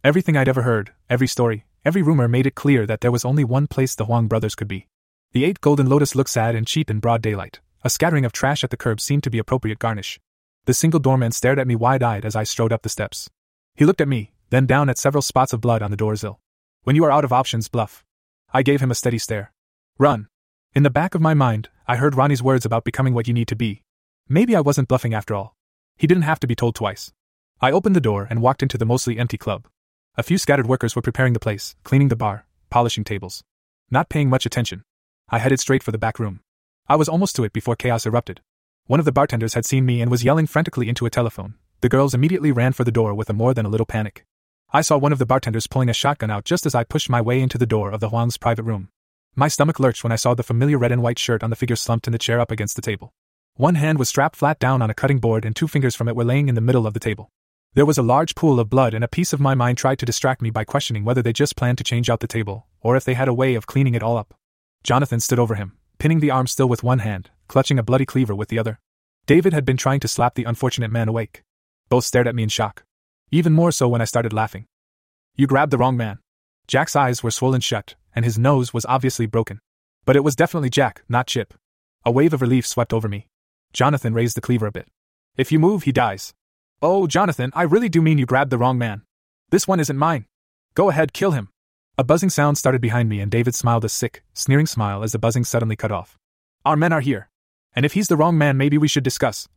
Everything 0.01 0.37
I'd 0.37 0.47
ever 0.47 0.61
heard, 0.61 0.93
every 1.09 1.27
story, 1.27 1.65
every 1.83 2.01
rumor 2.01 2.29
made 2.29 2.45
it 2.45 2.55
clear 2.55 2.85
that 2.85 3.01
there 3.01 3.11
was 3.11 3.25
only 3.25 3.43
one 3.43 3.67
place 3.67 3.95
the 3.95 4.05
Huang 4.05 4.27
brothers 4.27 4.55
could 4.55 4.69
be. 4.69 4.87
The 5.33 5.43
eight 5.43 5.59
Golden 5.59 5.89
Lotus 5.89 6.15
looked 6.15 6.29
sad 6.29 6.55
and 6.55 6.65
cheap 6.65 6.89
in 6.89 6.99
broad 6.99 7.21
daylight. 7.21 7.59
A 7.83 7.89
scattering 7.89 8.23
of 8.23 8.31
trash 8.31 8.63
at 8.63 8.69
the 8.69 8.77
curb 8.77 9.01
seemed 9.01 9.23
to 9.23 9.29
be 9.29 9.39
appropriate 9.39 9.79
garnish. 9.79 10.21
The 10.65 10.73
single 10.73 11.01
doorman 11.01 11.33
stared 11.33 11.59
at 11.59 11.67
me 11.67 11.75
wide 11.75 12.01
eyed 12.01 12.23
as 12.23 12.35
I 12.35 12.43
strode 12.43 12.71
up 12.71 12.83
the 12.83 12.89
steps. 12.89 13.29
He 13.75 13.83
looked 13.83 14.01
at 14.01 14.07
me, 14.07 14.31
then 14.51 14.65
down 14.65 14.89
at 14.89 14.97
several 14.97 15.21
spots 15.21 15.51
of 15.51 15.59
blood 15.59 15.81
on 15.81 15.91
the 15.91 15.97
door 15.97 16.15
sill. 16.15 16.39
When 16.83 16.95
you 16.95 17.03
are 17.03 17.11
out 17.11 17.25
of 17.25 17.33
options, 17.33 17.67
bluff. 17.67 18.05
I 18.53 18.63
gave 18.63 18.79
him 18.79 18.91
a 18.91 18.95
steady 18.95 19.17
stare. 19.17 19.51
Run. 19.97 20.27
In 20.77 20.83
the 20.83 20.91
back 20.91 21.15
of 21.15 21.21
my 21.21 21.33
mind, 21.33 21.69
I 21.87 21.95
heard 21.95 22.13
Ronnie's 22.13 22.43
words 22.43 22.63
about 22.63 22.83
becoming 22.83 23.15
what 23.15 23.27
you 23.27 23.33
need 23.33 23.47
to 23.47 23.55
be. 23.55 23.81
Maybe 24.29 24.55
I 24.55 24.61
wasn't 24.61 24.87
bluffing 24.87 25.11
after 25.11 25.33
all. 25.33 25.55
He 25.97 26.05
didn't 26.05 26.29
have 26.29 26.39
to 26.41 26.45
be 26.45 26.53
told 26.53 26.75
twice. 26.75 27.11
I 27.59 27.71
opened 27.71 27.95
the 27.95 27.99
door 27.99 28.27
and 28.29 28.43
walked 28.43 28.61
into 28.61 28.77
the 28.77 28.85
mostly 28.85 29.17
empty 29.17 29.39
club. 29.39 29.65
A 30.17 30.21
few 30.21 30.37
scattered 30.37 30.67
workers 30.67 30.95
were 30.95 31.01
preparing 31.01 31.33
the 31.33 31.39
place, 31.39 31.75
cleaning 31.83 32.09
the 32.09 32.15
bar, 32.15 32.45
polishing 32.69 33.03
tables. 33.03 33.43
Not 33.89 34.07
paying 34.07 34.29
much 34.29 34.45
attention. 34.45 34.83
I 35.29 35.39
headed 35.39 35.59
straight 35.59 35.81
for 35.81 35.91
the 35.91 35.97
back 35.97 36.19
room. 36.19 36.41
I 36.87 36.95
was 36.95 37.09
almost 37.09 37.35
to 37.37 37.43
it 37.43 37.53
before 37.53 37.75
chaos 37.75 38.05
erupted. 38.05 38.41
One 38.85 38.99
of 38.99 39.05
the 39.07 39.11
bartenders 39.11 39.55
had 39.55 39.65
seen 39.65 39.83
me 39.83 39.99
and 39.99 40.11
was 40.11 40.23
yelling 40.23 40.45
frantically 40.45 40.89
into 40.89 41.07
a 41.07 41.09
telephone. 41.09 41.55
The 41.81 41.89
girls 41.89 42.13
immediately 42.13 42.51
ran 42.51 42.73
for 42.73 42.83
the 42.83 42.91
door 42.91 43.15
with 43.15 43.31
a 43.31 43.33
more 43.33 43.55
than 43.55 43.65
a 43.65 43.69
little 43.69 43.87
panic. 43.87 44.27
I 44.71 44.81
saw 44.81 44.99
one 44.99 45.11
of 45.11 45.17
the 45.17 45.25
bartenders 45.25 45.65
pulling 45.65 45.89
a 45.89 45.93
shotgun 45.93 46.29
out 46.29 46.45
just 46.45 46.67
as 46.67 46.75
I 46.75 46.83
pushed 46.83 47.09
my 47.09 47.19
way 47.19 47.41
into 47.41 47.57
the 47.57 47.65
door 47.65 47.89
of 47.89 47.99
the 47.99 48.09
Huang's 48.09 48.37
private 48.37 48.61
room. 48.61 48.89
My 49.39 49.49
stomach 49.49 49.79
lurched 49.79 50.03
when 50.03 50.11
I 50.11 50.15
saw 50.15 50.33
the 50.33 50.41
familiar 50.41 50.79
red 50.79 50.91
and 50.91 51.03
white 51.03 51.19
shirt 51.19 51.43
on 51.43 51.51
the 51.51 51.55
figure 51.55 51.75
slumped 51.75 52.07
in 52.07 52.11
the 52.11 52.17
chair 52.17 52.39
up 52.39 52.49
against 52.49 52.75
the 52.75 52.81
table. 52.81 53.13
One 53.53 53.75
hand 53.75 53.99
was 53.99 54.09
strapped 54.09 54.35
flat 54.35 54.57
down 54.57 54.81
on 54.81 54.89
a 54.89 54.95
cutting 54.95 55.19
board, 55.19 55.45
and 55.45 55.55
two 55.55 55.67
fingers 55.67 55.95
from 55.95 56.07
it 56.07 56.15
were 56.15 56.23
laying 56.23 56.49
in 56.49 56.55
the 56.55 56.61
middle 56.61 56.87
of 56.87 56.95
the 56.95 56.99
table. 56.99 57.29
There 57.75 57.85
was 57.85 57.99
a 57.99 58.01
large 58.01 58.33
pool 58.33 58.59
of 58.59 58.71
blood, 58.71 58.95
and 58.95 59.03
a 59.03 59.07
piece 59.07 59.33
of 59.33 59.39
my 59.39 59.53
mind 59.53 59.77
tried 59.77 59.99
to 59.99 60.07
distract 60.07 60.41
me 60.41 60.49
by 60.49 60.63
questioning 60.63 61.05
whether 61.05 61.21
they 61.21 61.33
just 61.33 61.55
planned 61.55 61.77
to 61.77 61.83
change 61.83 62.09
out 62.09 62.19
the 62.19 62.25
table, 62.25 62.65
or 62.81 62.95
if 62.95 63.05
they 63.05 63.13
had 63.13 63.27
a 63.27 63.33
way 63.33 63.53
of 63.53 63.67
cleaning 63.67 63.93
it 63.93 64.01
all 64.01 64.17
up. 64.17 64.33
Jonathan 64.81 65.19
stood 65.19 65.37
over 65.37 65.53
him, 65.53 65.73
pinning 65.99 66.19
the 66.19 66.31
arm 66.31 66.47
still 66.47 66.67
with 66.67 66.81
one 66.81 66.99
hand, 66.99 67.29
clutching 67.47 67.77
a 67.77 67.83
bloody 67.83 68.07
cleaver 68.07 68.33
with 68.33 68.49
the 68.49 68.57
other. 68.57 68.79
David 69.27 69.53
had 69.53 69.65
been 69.65 69.77
trying 69.77 69.99
to 69.99 70.07
slap 70.07 70.33
the 70.33 70.45
unfortunate 70.45 70.89
man 70.89 71.07
awake. 71.07 71.43
Both 71.89 72.05
stared 72.05 72.27
at 72.27 72.33
me 72.33 72.41
in 72.41 72.49
shock. 72.49 72.85
Even 73.29 73.53
more 73.53 73.71
so 73.71 73.87
when 73.87 74.01
I 74.01 74.05
started 74.05 74.33
laughing. 74.33 74.65
You 75.35 75.45
grabbed 75.45 75.71
the 75.71 75.77
wrong 75.77 75.95
man. 75.95 76.17
Jack's 76.65 76.95
eyes 76.95 77.21
were 77.21 77.29
swollen 77.29 77.61
shut, 77.61 77.93
and 78.17 78.25
his 78.25 78.39
nose 78.39 78.73
was 78.73 78.83
obviously 78.89 79.27
broken. 79.27 79.61
But 80.03 80.15
it 80.15 80.23
was 80.23 80.35
definitely 80.35 80.71
Jack, 80.71 81.03
not 81.07 81.27
Chip. 81.27 81.53
A 82.03 82.09
wave 82.09 82.33
of 82.33 82.41
relief 82.41 82.65
swept 82.65 82.91
over 82.91 83.07
me. 83.07 83.27
Jonathan 83.73 84.15
raised 84.15 84.35
the 84.35 84.41
cleaver 84.41 84.65
a 84.65 84.71
bit. 84.71 84.87
If 85.37 85.51
you 85.51 85.59
move, 85.59 85.83
he 85.83 85.91
dies. 85.91 86.33
Oh, 86.81 87.05
Jonathan, 87.05 87.51
I 87.53 87.61
really 87.61 87.89
do 87.89 88.01
mean 88.01 88.17
you 88.17 88.25
grabbed 88.25 88.49
the 88.49 88.57
wrong 88.57 88.79
man. 88.79 89.03
This 89.51 89.67
one 89.67 89.79
isn't 89.79 89.99
mine. 89.99 90.25
Go 90.73 90.89
ahead, 90.89 91.13
kill 91.13 91.29
him. 91.29 91.49
A 91.95 92.03
buzzing 92.03 92.31
sound 92.31 92.57
started 92.57 92.81
behind 92.81 93.07
me, 93.07 93.19
and 93.19 93.29
David 93.29 93.53
smiled 93.53 93.85
a 93.85 93.89
sick, 93.89 94.23
sneering 94.33 94.65
smile 94.65 95.03
as 95.03 95.11
the 95.11 95.19
buzzing 95.19 95.43
suddenly 95.43 95.75
cut 95.75 95.91
off. 95.91 96.17
Our 96.65 96.75
men 96.75 96.93
are 96.93 97.01
here. 97.01 97.29
And 97.75 97.85
if 97.85 97.93
he's 97.93 98.07
the 98.07 98.17
wrong 98.17 98.35
man, 98.35 98.57
maybe 98.57 98.79
we 98.79 98.87
should 98.87 99.03
discuss. 99.03 99.47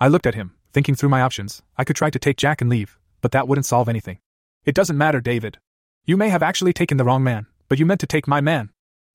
I 0.00 0.08
looked 0.08 0.26
at 0.26 0.34
him, 0.34 0.56
thinking 0.72 0.96
through 0.96 1.10
my 1.10 1.22
options. 1.22 1.62
I 1.78 1.84
could 1.84 1.94
try 1.94 2.10
to 2.10 2.18
take 2.18 2.38
Jack 2.38 2.60
and 2.60 2.68
leave, 2.68 2.98
but 3.20 3.30
that 3.30 3.46
wouldn't 3.46 3.66
solve 3.66 3.88
anything. 3.88 4.18
It 4.64 4.74
doesn't 4.74 4.98
matter, 4.98 5.20
David. 5.20 5.58
You 6.06 6.16
may 6.16 6.30
have 6.30 6.42
actually 6.42 6.72
taken 6.72 6.96
the 6.96 7.04
wrong 7.04 7.22
man, 7.22 7.46
but 7.70 7.78
you 7.78 7.86
meant 7.86 8.00
to 8.00 8.06
take 8.06 8.26
my 8.26 8.40
man. 8.40 8.68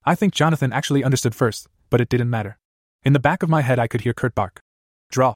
I 0.06 0.16
think 0.16 0.34
Jonathan 0.34 0.72
actually 0.72 1.03
understood 1.03 1.36
first, 1.36 1.68
but 1.89 1.99
it 1.99 2.08
didn't 2.08 2.30
matter. 2.30 2.58
In 3.03 3.12
the 3.12 3.20
back 3.20 3.43
of 3.43 3.49
my 3.49 3.62
head, 3.62 3.80
I 3.80 3.88
could 3.88 4.01
hear 4.01 4.14
Kurt 4.14 4.34
bark. 4.34 4.62
Draw. 5.12 5.34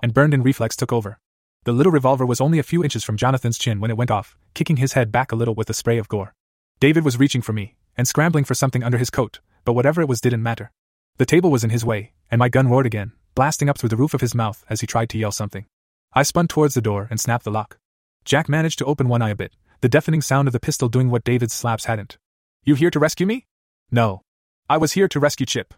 And 0.00 0.14
burned 0.14 0.32
in 0.32 0.44
reflex 0.44 0.76
took 0.76 0.92
over. 0.92 1.18
The 1.64 1.72
little 1.72 1.90
revolver 1.90 2.24
was 2.24 2.40
only 2.40 2.60
a 2.60 2.62
few 2.62 2.84
inches 2.84 3.02
from 3.02 3.16
Jonathan's 3.16 3.58
chin 3.58 3.80
when 3.80 3.90
it 3.90 3.96
went 3.96 4.12
off, 4.12 4.38
kicking 4.54 4.76
his 4.76 4.92
head 4.92 5.10
back 5.10 5.32
a 5.32 5.36
little 5.36 5.56
with 5.56 5.68
a 5.68 5.74
spray 5.74 5.98
of 5.98 6.08
gore. 6.08 6.32
David 6.78 7.04
was 7.04 7.18
reaching 7.18 7.42
for 7.42 7.52
me, 7.52 7.74
and 7.96 8.06
scrambling 8.06 8.44
for 8.44 8.54
something 8.54 8.84
under 8.84 8.98
his 8.98 9.10
coat, 9.10 9.40
but 9.64 9.72
whatever 9.72 10.00
it 10.00 10.08
was 10.08 10.20
didn't 10.20 10.42
matter. 10.42 10.70
The 11.18 11.26
table 11.26 11.50
was 11.50 11.64
in 11.64 11.70
his 11.70 11.84
way, 11.84 12.12
and 12.30 12.38
my 12.38 12.48
gun 12.48 12.68
roared 12.68 12.86
again, 12.86 13.12
blasting 13.34 13.68
up 13.68 13.78
through 13.78 13.88
the 13.88 13.96
roof 13.96 14.14
of 14.14 14.20
his 14.20 14.34
mouth 14.34 14.64
as 14.70 14.80
he 14.80 14.86
tried 14.86 15.08
to 15.10 15.18
yell 15.18 15.32
something. 15.32 15.66
I 16.12 16.22
spun 16.22 16.46
towards 16.46 16.74
the 16.74 16.80
door 16.80 17.08
and 17.10 17.18
snapped 17.20 17.44
the 17.44 17.50
lock. 17.50 17.78
Jack 18.24 18.48
managed 18.48 18.78
to 18.78 18.86
open 18.86 19.08
one 19.08 19.22
eye 19.22 19.30
a 19.30 19.34
bit, 19.34 19.56
the 19.80 19.88
deafening 19.88 20.22
sound 20.22 20.46
of 20.46 20.52
the 20.52 20.60
pistol 20.60 20.88
doing 20.88 21.10
what 21.10 21.24
David's 21.24 21.52
slaps 21.52 21.86
hadn't. 21.86 22.16
You 22.62 22.74
here 22.74 22.90
to 22.90 22.98
rescue 22.98 23.26
me? 23.26 23.46
No. 23.90 24.20
I 24.68 24.76
was 24.76 24.92
here 24.92 25.08
to 25.08 25.20
rescue 25.20 25.46
Chip. 25.46 25.72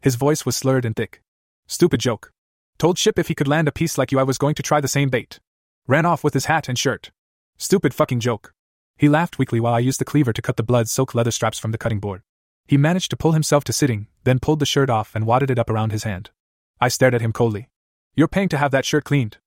His 0.00 0.14
voice 0.14 0.46
was 0.46 0.56
slurred 0.56 0.84
and 0.84 0.94
thick. 0.94 1.20
Stupid 1.66 1.98
joke. 1.98 2.32
Told 2.78 2.96
Chip 2.96 3.18
if 3.18 3.26
he 3.26 3.34
could 3.34 3.48
land 3.48 3.66
a 3.66 3.72
piece 3.72 3.98
like 3.98 4.12
you, 4.12 4.20
I 4.20 4.22
was 4.22 4.38
going 4.38 4.54
to 4.54 4.62
try 4.62 4.80
the 4.80 4.86
same 4.86 5.08
bait. 5.08 5.40
Ran 5.88 6.06
off 6.06 6.22
with 6.22 6.34
his 6.34 6.44
hat 6.44 6.68
and 6.68 6.78
shirt. 6.78 7.10
Stupid 7.56 7.92
fucking 7.92 8.20
joke. 8.20 8.54
He 8.96 9.08
laughed 9.08 9.38
weakly 9.38 9.58
while 9.58 9.74
I 9.74 9.80
used 9.80 9.98
the 9.98 10.04
cleaver 10.04 10.32
to 10.32 10.40
cut 10.40 10.56
the 10.56 10.62
blood 10.62 10.88
soaked 10.88 11.14
leather 11.14 11.32
straps 11.32 11.58
from 11.58 11.72
the 11.72 11.78
cutting 11.78 11.98
board. 11.98 12.22
He 12.68 12.76
managed 12.76 13.10
to 13.10 13.16
pull 13.16 13.32
himself 13.32 13.64
to 13.64 13.72
sitting, 13.72 14.06
then 14.22 14.38
pulled 14.38 14.60
the 14.60 14.66
shirt 14.66 14.90
off 14.90 15.16
and 15.16 15.26
wadded 15.26 15.50
it 15.50 15.58
up 15.58 15.68
around 15.68 15.90
his 15.90 16.04
hand. 16.04 16.30
I 16.80 16.86
stared 16.86 17.14
at 17.14 17.20
him 17.20 17.32
coldly. 17.32 17.68
You're 18.14 18.28
paying 18.28 18.48
to 18.50 18.58
have 18.58 18.70
that 18.70 18.84
shirt 18.84 19.02
cleaned. 19.04 19.38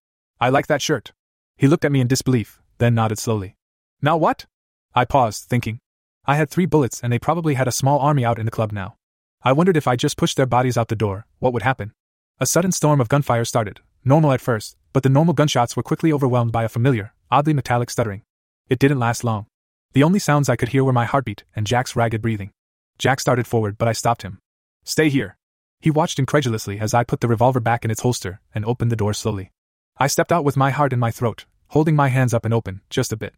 I 0.42 0.50
like 0.50 0.68
that 0.68 0.82
shirt. 0.82 1.14
He 1.56 1.68
looked 1.68 1.86
at 1.86 1.92
me 1.92 2.02
in 2.02 2.08
disbelief, 2.08 2.60
then 2.80 2.96
nodded 2.96 3.20
slowly. 3.20 3.56
Now 4.02 4.18
what? 4.18 4.46
I 4.94 5.06
paused, 5.06 5.46
thinking. 5.46 5.80
I 6.26 6.36
had 6.36 6.50
three 6.50 6.66
bullets 6.66 7.02
and 7.02 7.12
they 7.12 7.20
probably 7.20 7.56
had 7.56 7.68
a 7.68 7.72
small 7.72 8.00
army 8.00 8.24
out 8.24 8.38
in 8.38 8.46
the 8.46 8.52
club 8.52 8.72
now. 8.72 8.96
I 9.44 9.54
wondered 9.54 9.78
if 9.78 9.88
I 9.88 9.96
just 9.96 10.18
pushed 10.18 10.38
their 10.38 10.46
bodies 10.46 10.78
out 10.78 10.88
the 10.88 10.96
door, 10.96 11.26
what 11.40 11.52
would 11.54 11.64
happen? 11.64 11.94
A 12.40 12.46
sudden 12.46 12.72
storm 12.72 13.02
of 13.02 13.10
gunfire 13.10 13.46
started, 13.46 13.80
normal 14.06 14.32
at 14.32 14.42
first, 14.42 14.78
but 14.94 15.04
the 15.04 15.10
normal 15.10 15.34
gunshots 15.34 15.76
were 15.76 15.84
quickly 15.84 16.14
overwhelmed 16.14 16.52
by 16.52 16.64
a 16.64 16.70
familiar, 16.70 17.14
oddly 17.32 17.54
metallic 17.54 17.90
stuttering. 17.90 18.22
It 18.70 18.80
didn't 18.80 19.00
last 19.00 19.24
long. 19.24 19.48
The 19.94 20.04
only 20.04 20.20
sounds 20.20 20.48
I 20.48 20.56
could 20.56 20.70
hear 20.70 20.84
were 20.84 20.94
my 20.94 21.06
heartbeat 21.06 21.44
and 21.56 21.68
Jack's 21.68 21.96
ragged 21.96 22.22
breathing. 22.22 22.52
Jack 22.98 23.20
started 23.20 23.48
forward, 23.48 23.78
but 23.78 23.88
I 23.88 23.94
stopped 23.94 24.22
him. 24.22 24.38
Stay 24.84 25.10
here. 25.10 25.36
He 25.80 25.90
watched 25.90 26.20
incredulously 26.20 26.80
as 26.80 26.94
I 26.94 27.04
put 27.04 27.22
the 27.22 27.28
revolver 27.28 27.60
back 27.60 27.84
in 27.84 27.90
its 27.90 28.02
holster 28.02 28.42
and 28.54 28.64
opened 28.64 28.92
the 28.92 28.96
door 28.96 29.14
slowly. 29.14 29.52
I 29.98 30.08
stepped 30.08 30.32
out 30.32 30.46
with 30.46 30.56
my 30.56 30.70
heart 30.70 30.94
in 30.94 31.00
my 31.00 31.10
throat, 31.10 31.46
holding 31.70 31.96
my 31.96 32.10
hands 32.10 32.34
up 32.34 32.46
and 32.46 32.54
open, 32.54 32.82
just 32.90 33.12
a 33.12 33.18
bit. 33.18 33.34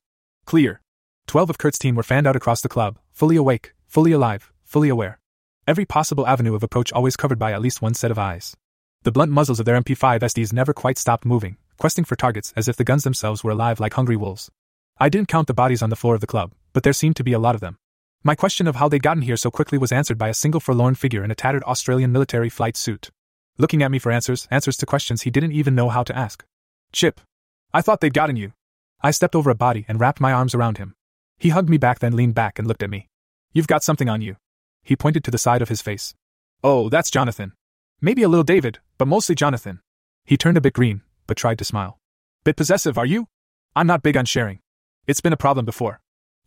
Clear. 0.45 0.81
Twelve 1.27 1.49
of 1.49 1.57
Kurt's 1.57 1.79
team 1.79 1.95
were 1.95 2.03
fanned 2.03 2.27
out 2.27 2.35
across 2.35 2.61
the 2.61 2.69
club, 2.69 2.99
fully 3.11 3.35
awake, 3.35 3.73
fully 3.87 4.11
alive, 4.11 4.51
fully 4.63 4.89
aware. 4.89 5.19
Every 5.67 5.85
possible 5.85 6.27
avenue 6.27 6.55
of 6.55 6.63
approach 6.63 6.91
always 6.91 7.15
covered 7.15 7.39
by 7.39 7.53
at 7.53 7.61
least 7.61 7.81
one 7.81 7.93
set 7.93 8.11
of 8.11 8.19
eyes. 8.19 8.55
The 9.03 9.11
blunt 9.11 9.31
muzzles 9.31 9.59
of 9.59 9.65
their 9.65 9.79
MP5 9.79 10.19
SDs 10.19 10.53
never 10.53 10.73
quite 10.73 10.97
stopped 10.97 11.25
moving, 11.25 11.57
questing 11.77 12.05
for 12.05 12.15
targets 12.15 12.53
as 12.55 12.67
if 12.67 12.75
the 12.75 12.83
guns 12.83 13.03
themselves 13.03 13.43
were 13.43 13.51
alive 13.51 13.79
like 13.79 13.93
hungry 13.93 14.15
wolves. 14.15 14.51
I 14.99 15.09
didn't 15.09 15.27
count 15.27 15.47
the 15.47 15.53
bodies 15.53 15.81
on 15.81 15.89
the 15.89 15.95
floor 15.95 16.15
of 16.15 16.21
the 16.21 16.27
club, 16.27 16.51
but 16.71 16.83
there 16.83 16.93
seemed 16.93 17.15
to 17.15 17.23
be 17.23 17.33
a 17.33 17.39
lot 17.39 17.55
of 17.55 17.61
them. 17.61 17.77
My 18.23 18.35
question 18.35 18.67
of 18.67 18.77
how 18.77 18.87
they'd 18.87 19.03
gotten 19.03 19.23
here 19.23 19.35
so 19.35 19.51
quickly 19.51 19.77
was 19.77 19.91
answered 19.91 20.17
by 20.17 20.29
a 20.29 20.33
single 20.33 20.61
forlorn 20.61 20.95
figure 20.95 21.23
in 21.23 21.31
a 21.31 21.35
tattered 21.35 21.63
Australian 21.63 22.11
military 22.11 22.49
flight 22.49 22.77
suit. 22.77 23.09
Looking 23.57 23.83
at 23.83 23.91
me 23.91 23.99
for 23.99 24.11
answers, 24.11 24.47
answers 24.49 24.77
to 24.77 24.85
questions 24.85 25.23
he 25.23 25.29
didn't 25.29 25.51
even 25.51 25.75
know 25.75 25.89
how 25.89 26.03
to 26.03 26.17
ask. 26.17 26.45
Chip. 26.91 27.19
I 27.73 27.81
thought 27.81 27.99
they'd 27.99 28.13
gotten 28.13 28.35
you. 28.35 28.53
I 29.01 29.11
stepped 29.11 29.35
over 29.35 29.49
a 29.49 29.55
body 29.55 29.85
and 29.87 29.99
wrapped 29.99 30.21
my 30.21 30.31
arms 30.31 30.55
around 30.55 30.77
him. 30.77 30.95
He 31.39 31.49
hugged 31.49 31.69
me 31.69 31.77
back, 31.77 31.99
then 31.99 32.15
leaned 32.15 32.35
back 32.35 32.59
and 32.59 32.67
looked 32.67 32.83
at 32.83 32.89
me. 32.89 33.09
You've 33.51 33.67
got 33.67 33.83
something 33.83 34.09
on 34.09 34.21
you. 34.21 34.37
He 34.83 34.95
pointed 34.95 35.23
to 35.23 35.31
the 35.31 35.37
side 35.37 35.61
of 35.61 35.69
his 35.69 35.81
face. 35.81 36.13
Oh, 36.63 36.89
that's 36.89 37.11
Jonathan. 37.11 37.53
Maybe 38.01 38.23
a 38.23 38.29
little 38.29 38.43
David, 38.43 38.79
but 38.97 39.07
mostly 39.07 39.35
Jonathan. 39.35 39.79
He 40.25 40.37
turned 40.37 40.57
a 40.57 40.61
bit 40.61 40.73
green, 40.73 41.01
but 41.27 41.37
tried 41.37 41.57
to 41.59 41.65
smile. 41.65 41.99
Bit 42.43 42.57
possessive, 42.57 42.97
are 42.97 43.05
you? 43.05 43.27
I'm 43.75 43.87
not 43.87 44.03
big 44.03 44.17
on 44.17 44.25
sharing. 44.25 44.59
It's 45.07 45.21
been 45.21 45.33
a 45.33 45.37
problem 45.37 45.65
before. 45.65 45.99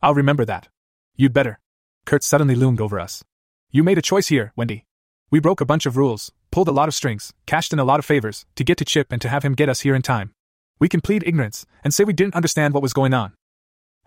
I'll 0.03 0.15
remember 0.15 0.45
that. 0.45 0.69
You'd 1.17 1.33
better. 1.33 1.59
Kurt 2.05 2.23
suddenly 2.23 2.55
loomed 2.55 2.81
over 2.81 3.01
us. 3.01 3.25
You 3.71 3.83
made 3.83 3.99
a 3.99 4.03
choice 4.03 4.29
here, 4.29 4.53
Wendy. 4.57 4.85
We 5.31 5.41
broke 5.41 5.61
a 5.61 5.67
bunch 5.67 5.87
of 5.87 5.97
rules, 5.97 6.31
pulled 6.51 6.69
a 6.69 6.73
lot 6.73 6.89
of 6.89 6.95
strings, 6.95 7.33
cashed 7.47 7.73
in 7.73 7.79
a 7.79 7.85
lot 7.85 7.99
of 7.99 8.05
favors, 8.05 8.47
to 8.55 8.65
get 8.65 8.79
to 8.79 8.85
Chip 8.85 9.11
and 9.11 9.21
to 9.21 9.29
have 9.29 9.43
him 9.43 9.55
get 9.55 9.69
us 9.69 9.81
here 9.81 9.95
in 9.95 10.03
time. 10.03 10.33
We 10.79 10.89
can 10.89 11.01
plead 11.01 11.27
ignorance 11.27 11.67
and 11.83 11.93
say 11.93 12.05
we 12.05 12.13
didn't 12.13 12.37
understand 12.37 12.75
what 12.75 12.83
was 12.83 12.93
going 12.93 13.13
on. 13.13 13.33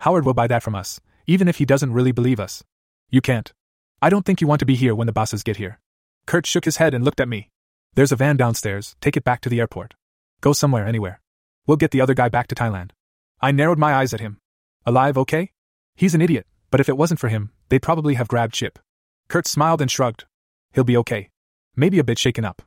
Howard 0.00 0.24
will 0.24 0.34
buy 0.34 0.46
that 0.46 0.62
from 0.62 0.74
us, 0.74 0.98
even 1.26 1.46
if 1.46 1.58
he 1.58 1.66
doesn't 1.66 1.92
really 1.92 2.10
believe 2.10 2.40
us. 2.40 2.64
You 3.10 3.20
can't. 3.20 3.52
I 4.00 4.08
don't 4.08 4.24
think 4.24 4.40
you 4.40 4.46
want 4.46 4.60
to 4.60 4.66
be 4.66 4.74
here 4.74 4.94
when 4.94 5.06
the 5.06 5.12
bosses 5.12 5.42
get 5.42 5.58
here. 5.58 5.78
Kurt 6.26 6.46
shook 6.46 6.64
his 6.64 6.78
head 6.78 6.94
and 6.94 7.04
looked 7.04 7.20
at 7.20 7.28
me. 7.28 7.50
There's 7.94 8.10
a 8.10 8.16
van 8.16 8.38
downstairs, 8.38 8.96
take 9.02 9.18
it 9.18 9.24
back 9.24 9.42
to 9.42 9.50
the 9.50 9.60
airport. 9.60 9.92
Go 10.40 10.54
somewhere, 10.54 10.86
anywhere. 10.86 11.20
We'll 11.66 11.76
get 11.76 11.90
the 11.90 12.00
other 12.00 12.14
guy 12.14 12.30
back 12.30 12.46
to 12.48 12.54
Thailand. 12.54 12.92
I 13.42 13.52
narrowed 13.52 13.78
my 13.78 13.94
eyes 13.94 14.14
at 14.14 14.20
him. 14.20 14.38
Alive, 14.86 15.18
okay? 15.18 15.52
He's 15.96 16.14
an 16.14 16.22
idiot, 16.22 16.46
but 16.70 16.80
if 16.80 16.88
it 16.88 16.96
wasn't 16.96 17.20
for 17.20 17.28
him, 17.28 17.50
they'd 17.68 17.82
probably 17.82 18.14
have 18.14 18.28
grabbed 18.28 18.54
Chip. 18.54 18.78
Kurt 19.28 19.46
smiled 19.46 19.82
and 19.82 19.90
shrugged. 19.90 20.24
He'll 20.72 20.84
be 20.84 20.96
okay. 20.96 21.28
Maybe 21.76 21.98
a 21.98 22.04
bit 22.04 22.18
shaken 22.18 22.46
up. 22.46 22.62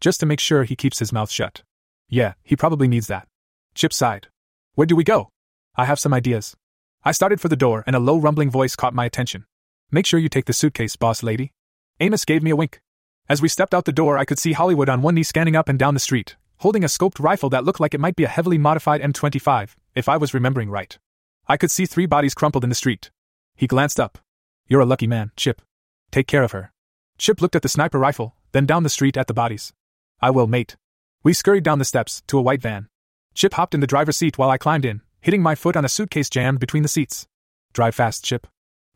Just 0.00 0.20
to 0.20 0.26
make 0.26 0.40
sure 0.40 0.64
he 0.64 0.74
keeps 0.74 1.00
his 1.00 1.12
mouth 1.12 1.30
shut. 1.30 1.62
Yeah, 2.08 2.32
he 2.42 2.56
probably 2.56 2.88
needs 2.88 3.08
that. 3.08 3.28
Chip 3.74 3.92
sighed. 3.92 4.28
Where 4.74 4.86
do 4.86 4.96
we 4.96 5.04
go? 5.04 5.28
I 5.76 5.84
have 5.84 5.98
some 5.98 6.14
ideas. 6.14 6.56
I 7.04 7.12
started 7.12 7.40
for 7.40 7.48
the 7.48 7.56
door 7.56 7.84
and 7.86 7.94
a 7.94 8.00
low 8.00 8.18
rumbling 8.18 8.50
voice 8.50 8.74
caught 8.74 8.92
my 8.92 9.04
attention. 9.04 9.46
Make 9.90 10.04
sure 10.04 10.18
you 10.18 10.28
take 10.28 10.46
the 10.46 10.52
suitcase, 10.52 10.96
boss 10.96 11.22
lady. 11.22 11.52
Amos 12.00 12.24
gave 12.24 12.42
me 12.42 12.50
a 12.50 12.56
wink. 12.56 12.80
As 13.28 13.40
we 13.40 13.48
stepped 13.48 13.72
out 13.72 13.84
the 13.84 13.92
door, 13.92 14.18
I 14.18 14.24
could 14.24 14.38
see 14.38 14.52
Hollywood 14.52 14.88
on 14.88 15.00
one 15.00 15.14
knee 15.14 15.22
scanning 15.22 15.54
up 15.54 15.68
and 15.68 15.78
down 15.78 15.94
the 15.94 16.00
street, 16.00 16.36
holding 16.58 16.82
a 16.82 16.88
scoped 16.88 17.20
rifle 17.20 17.50
that 17.50 17.64
looked 17.64 17.78
like 17.78 17.94
it 17.94 18.00
might 18.00 18.16
be 18.16 18.24
a 18.24 18.28
heavily 18.28 18.58
modified 18.58 19.00
M25, 19.00 19.76
if 19.94 20.08
I 20.08 20.16
was 20.16 20.34
remembering 20.34 20.70
right. 20.70 20.98
I 21.46 21.56
could 21.56 21.70
see 21.70 21.86
three 21.86 22.06
bodies 22.06 22.34
crumpled 22.34 22.64
in 22.64 22.70
the 22.70 22.74
street. 22.74 23.10
He 23.54 23.66
glanced 23.66 24.00
up. 24.00 24.18
You're 24.66 24.80
a 24.80 24.86
lucky 24.86 25.06
man, 25.06 25.30
Chip. 25.36 25.62
Take 26.10 26.26
care 26.26 26.42
of 26.42 26.52
her. 26.52 26.72
Chip 27.16 27.40
looked 27.40 27.56
at 27.56 27.62
the 27.62 27.68
sniper 27.68 27.98
rifle, 27.98 28.34
then 28.52 28.66
down 28.66 28.82
the 28.82 28.88
street 28.88 29.16
at 29.16 29.28
the 29.28 29.34
bodies. 29.34 29.72
I 30.20 30.30
will, 30.30 30.46
mate. 30.46 30.76
We 31.22 31.32
scurried 31.32 31.64
down 31.64 31.78
the 31.78 31.84
steps 31.84 32.22
to 32.26 32.38
a 32.38 32.42
white 32.42 32.62
van. 32.62 32.88
Chip 33.34 33.54
hopped 33.54 33.74
in 33.74 33.80
the 33.80 33.86
driver's 33.86 34.16
seat 34.16 34.36
while 34.36 34.50
I 34.50 34.58
climbed 34.58 34.84
in, 34.84 35.02
hitting 35.20 35.42
my 35.42 35.54
foot 35.54 35.76
on 35.76 35.84
a 35.84 35.88
suitcase 35.88 36.30
jammed 36.30 36.60
between 36.60 36.82
the 36.82 36.88
seats. 36.88 37.26
Drive 37.72 37.94
fast, 37.94 38.24
Chip. 38.24 38.46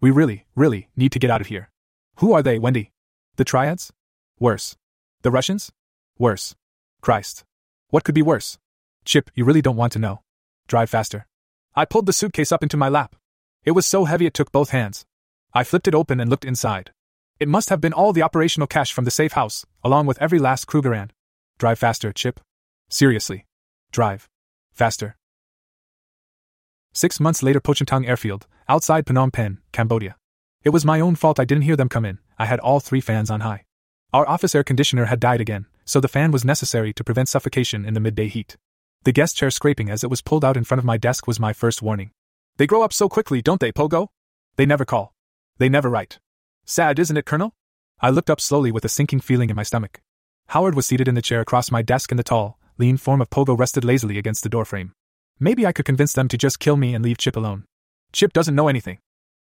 We 0.01 0.11
really, 0.11 0.47
really 0.55 0.89
need 0.97 1.12
to 1.12 1.18
get 1.18 1.31
out 1.31 1.41
of 1.41 1.47
here. 1.49 1.70
Who 2.16 2.33
are 2.33 2.43
they, 2.43 2.59
Wendy? 2.59 2.93
The 3.37 3.45
Triads? 3.45 3.93
Worse. 4.39 4.77
The 5.23 5.31
Russians? 5.31 5.73
Worse. 6.18 6.55
Christ. 7.01 7.45
What 7.91 8.05
could 8.05 8.14
be 8.14 8.23
worse? 8.23 8.59
Chip, 9.05 9.31
you 9.35 9.45
really 9.45 9.62
don't 9.62 9.77
want 9.77 9.93
to 9.93 9.99
know. 9.99 10.23
Drive 10.68 10.91
faster. 10.91 11.27
I 11.75 11.85
pulled 11.85 12.07
the 12.07 12.12
suitcase 12.12 12.53
up 12.53 12.62
into 12.62 12.77
my 12.77 12.89
lap. 12.89 13.16
It 13.64 13.73
was 13.73 13.87
so 13.87 14.05
heavy 14.05 14.27
it 14.27 14.35
took 14.35 14.53
both 14.53 14.70
hands. 14.70 15.07
I 15.55 15.64
flipped 15.64 15.89
it 15.89 15.95
open 15.95 16.20
and 16.20 16.31
looked 16.31 16.45
inside. 16.45 16.93
It 17.39 17.49
must 17.49 17.70
have 17.70 17.81
been 17.81 17.93
all 17.93 18.12
the 18.12 18.23
operational 18.23 18.66
cash 18.66 18.93
from 18.93 19.05
the 19.05 19.11
safe 19.11 19.33
house, 19.33 19.64
along 19.83 20.07
with 20.07 20.20
every 20.20 20.39
last 20.39 20.66
Krugerrand. 20.66 21.11
Drive 21.59 21.79
faster, 21.79 22.12
Chip. 22.12 22.41
Seriously. 22.89 23.47
Drive. 23.91 24.29
Faster. 24.73 25.16
Six 26.95 27.18
months 27.20 27.43
later, 27.43 27.59
Pochentong 27.61 28.07
Airfield, 28.07 28.47
outside 28.68 29.07
Phnom 29.07 29.32
Penh, 29.32 29.59
Cambodia. 29.72 30.16
It 30.62 30.70
was 30.70 30.84
my 30.84 31.01
own 31.01 31.14
fault 31.14 31.40
I 31.40 31.47
didn't 31.47 31.64
hear 31.64 31.74
them 31.76 31.88
come 31.88 32.05
in, 32.05 32.18
I 32.38 32.45
had 32.45 32.61
all 32.61 32.80
three 32.80 33.01
fans 33.01 33.30
on 33.30 33.40
high. 33.40 33.64
Our 34.12 34.28
office 34.28 34.55
air 34.55 34.62
conditioner 34.62 35.07
had 35.07 35.18
died 35.18 35.40
again, 35.40 35.66
so 35.86 36.01
the 36.01 36.09
fan 36.09 36.32
was 36.32 36.45
necessary 36.45 36.93
to 36.93 37.03
prevent 37.03 37.30
suffocation 37.30 37.86
in 37.86 37.95
the 37.95 38.01
midday 38.01 38.28
heat. 38.28 38.59
The 39.05 39.12
guest 39.12 39.36
chair 39.38 39.51
scraping 39.51 39.88
as 39.88 40.05
it 40.05 40.11
was 40.11 40.20
pulled 40.20 40.45
out 40.45 40.57
in 40.57 40.64
front 40.64 40.80
of 40.80 40.84
my 40.84 40.99
desk 40.99 41.26
was 41.26 41.40
my 41.40 41.55
first 41.55 41.80
warning. 41.80 42.11
They 42.59 42.66
grow 42.66 42.82
up 42.82 42.93
so 42.93 43.09
quickly, 43.09 43.40
don't 43.40 43.61
they, 43.61 43.72
Pogo? 43.72 44.09
They 44.57 44.66
never 44.66 44.84
call. 44.84 45.14
They 45.57 45.70
never 45.70 45.88
write. 45.88 46.18
Sad, 46.66 46.99
isn't 46.99 47.16
it, 47.16 47.24
Colonel? 47.24 47.55
I 48.01 48.11
looked 48.11 48.28
up 48.28 48.40
slowly 48.40 48.70
with 48.70 48.84
a 48.84 48.90
sinking 48.90 49.20
feeling 49.20 49.49
in 49.49 49.57
my 49.57 49.62
stomach. 49.62 50.03
Howard 50.49 50.74
was 50.74 50.86
seated 50.86 51.09
in 51.09 51.14
the 51.14 51.22
chair 51.22 51.40
across 51.40 51.70
my 51.70 51.80
desk 51.80 52.12
and 52.12 52.18
the 52.18 52.24
tall, 52.24 52.59
lean 52.76 52.99
form 52.99 53.22
of 53.22 53.30
Pogo 53.30 53.59
rested 53.59 53.82
lazily 53.82 54.18
against 54.18 54.43
the 54.43 54.51
doorframe. 54.51 54.93
Maybe 55.41 55.66
I 55.66 55.72
could 55.72 55.85
convince 55.85 56.12
them 56.12 56.28
to 56.28 56.39
just 56.39 56.59
kill 56.59 56.76
me 56.76 56.95
and 56.95 57.05
leave 57.05 57.18
Chip 57.18 57.37
alone. 57.37 57.64
Chip 58.12 58.33
doesn't 58.33 58.55
know 58.55 58.68
anything. 58.68 58.99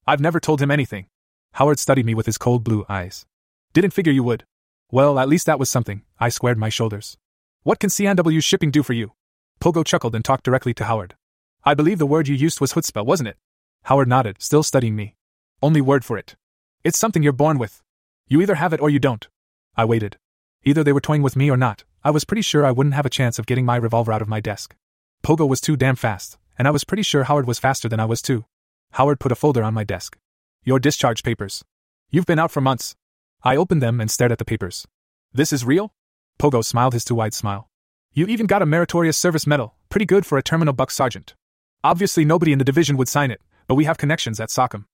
I've 0.07 0.19
never 0.19 0.39
told 0.39 0.61
him 0.61 0.71
anything. 0.71 1.07
Howard 1.53 1.79
studied 1.79 2.05
me 2.05 2.13
with 2.13 2.25
his 2.25 2.37
cold 2.37 2.63
blue 2.63 2.85
eyes. 2.89 3.25
Didn't 3.73 3.91
figure 3.91 4.13
you 4.13 4.23
would. 4.23 4.45
Well, 4.89 5.19
at 5.19 5.29
least 5.29 5.45
that 5.45 5.59
was 5.59 5.69
something. 5.69 6.03
I 6.19 6.29
squared 6.29 6.57
my 6.57 6.69
shoulders. 6.69 7.17
What 7.63 7.79
can 7.79 7.89
CNW 7.89 8.43
shipping 8.43 8.71
do 8.71 8.83
for 8.83 8.93
you? 8.93 9.11
Pogo 9.59 9.85
chuckled 9.85 10.15
and 10.15 10.25
talked 10.25 10.43
directly 10.43 10.73
to 10.75 10.85
Howard. 10.85 11.15
I 11.63 11.75
believe 11.75 11.99
the 11.99 12.07
word 12.07 12.27
you 12.27 12.35
used 12.35 12.59
was 12.59 12.73
chutzpah, 12.73 13.05
wasn't 13.05 13.29
it? 13.29 13.37
Howard 13.83 14.07
nodded, 14.07 14.41
still 14.41 14.63
studying 14.63 14.95
me. 14.95 15.15
Only 15.61 15.81
word 15.81 16.03
for 16.03 16.17
it. 16.17 16.35
It's 16.83 16.97
something 16.97 17.21
you're 17.21 17.33
born 17.33 17.59
with. 17.59 17.81
You 18.27 18.41
either 18.41 18.55
have 18.55 18.73
it 18.73 18.81
or 18.81 18.89
you 18.89 18.97
don't. 18.97 19.27
I 19.75 19.85
waited. 19.85 20.17
Either 20.63 20.83
they 20.83 20.93
were 20.93 21.01
toying 21.01 21.21
with 21.21 21.35
me 21.35 21.51
or 21.51 21.57
not, 21.57 21.83
I 22.03 22.11
was 22.11 22.25
pretty 22.25 22.41
sure 22.41 22.65
I 22.65 22.71
wouldn't 22.71 22.95
have 22.95 23.05
a 23.05 23.09
chance 23.09 23.37
of 23.37 23.45
getting 23.45 23.65
my 23.65 23.75
revolver 23.75 24.11
out 24.11 24.21
of 24.21 24.27
my 24.27 24.39
desk. 24.39 24.75
Pogo 25.23 25.47
was 25.47 25.61
too 25.61 25.75
damn 25.75 25.95
fast, 25.95 26.37
and 26.57 26.67
I 26.67 26.71
was 26.71 26.83
pretty 26.83 27.03
sure 27.03 27.25
Howard 27.25 27.47
was 27.47 27.59
faster 27.59 27.87
than 27.87 27.99
I 27.99 28.05
was 28.05 28.21
too. 28.21 28.45
Howard 28.93 29.19
put 29.19 29.31
a 29.31 29.35
folder 29.35 29.63
on 29.63 29.73
my 29.73 29.83
desk. 29.83 30.17
Your 30.63 30.79
discharge 30.79 31.23
papers. 31.23 31.63
You've 32.09 32.25
been 32.25 32.39
out 32.39 32.51
for 32.51 32.61
months. 32.61 32.95
I 33.43 33.55
opened 33.55 33.81
them 33.81 33.99
and 34.01 34.09
stared 34.09 34.31
at 34.31 34.37
the 34.37 34.45
papers. 34.45 34.87
This 35.33 35.53
is 35.53 35.65
real? 35.65 35.93
Pogo 36.39 36.63
smiled 36.63 36.93
his 36.93 37.05
too 37.05 37.15
wide 37.15 37.33
smile. 37.33 37.69
You 38.13 38.25
even 38.27 38.45
got 38.45 38.61
a 38.61 38.65
meritorious 38.65 39.17
service 39.17 39.47
medal, 39.47 39.75
Pretty 39.91 40.05
good 40.05 40.25
for 40.25 40.37
a 40.37 40.41
terminal 40.41 40.73
buck 40.73 40.89
sergeant. 40.89 41.35
Obviously, 41.83 42.23
nobody 42.23 42.53
in 42.53 42.59
the 42.59 42.63
division 42.63 42.95
would 42.95 43.09
sign 43.09 43.29
it, 43.29 43.41
but 43.67 43.75
we 43.75 43.83
have 43.83 43.97
connections 43.97 44.39
at 44.39 44.47
SOCOM. 44.47 44.85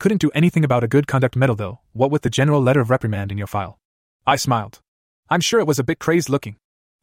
Couldn't 0.00 0.20
do 0.20 0.32
anything 0.34 0.64
about 0.64 0.82
a 0.82 0.88
good 0.88 1.06
conduct 1.06 1.36
medal, 1.36 1.54
though, 1.54 1.78
what 1.92 2.10
with 2.10 2.22
the 2.22 2.30
general 2.30 2.60
letter 2.60 2.80
of 2.80 2.90
reprimand 2.90 3.30
in 3.30 3.38
your 3.38 3.46
file. 3.46 3.78
I 4.26 4.34
smiled. 4.34 4.80
I'm 5.30 5.40
sure 5.40 5.60
it 5.60 5.68
was 5.68 5.78
a 5.78 5.84
bit 5.84 6.00
crazed 6.00 6.28
looking. 6.28 6.56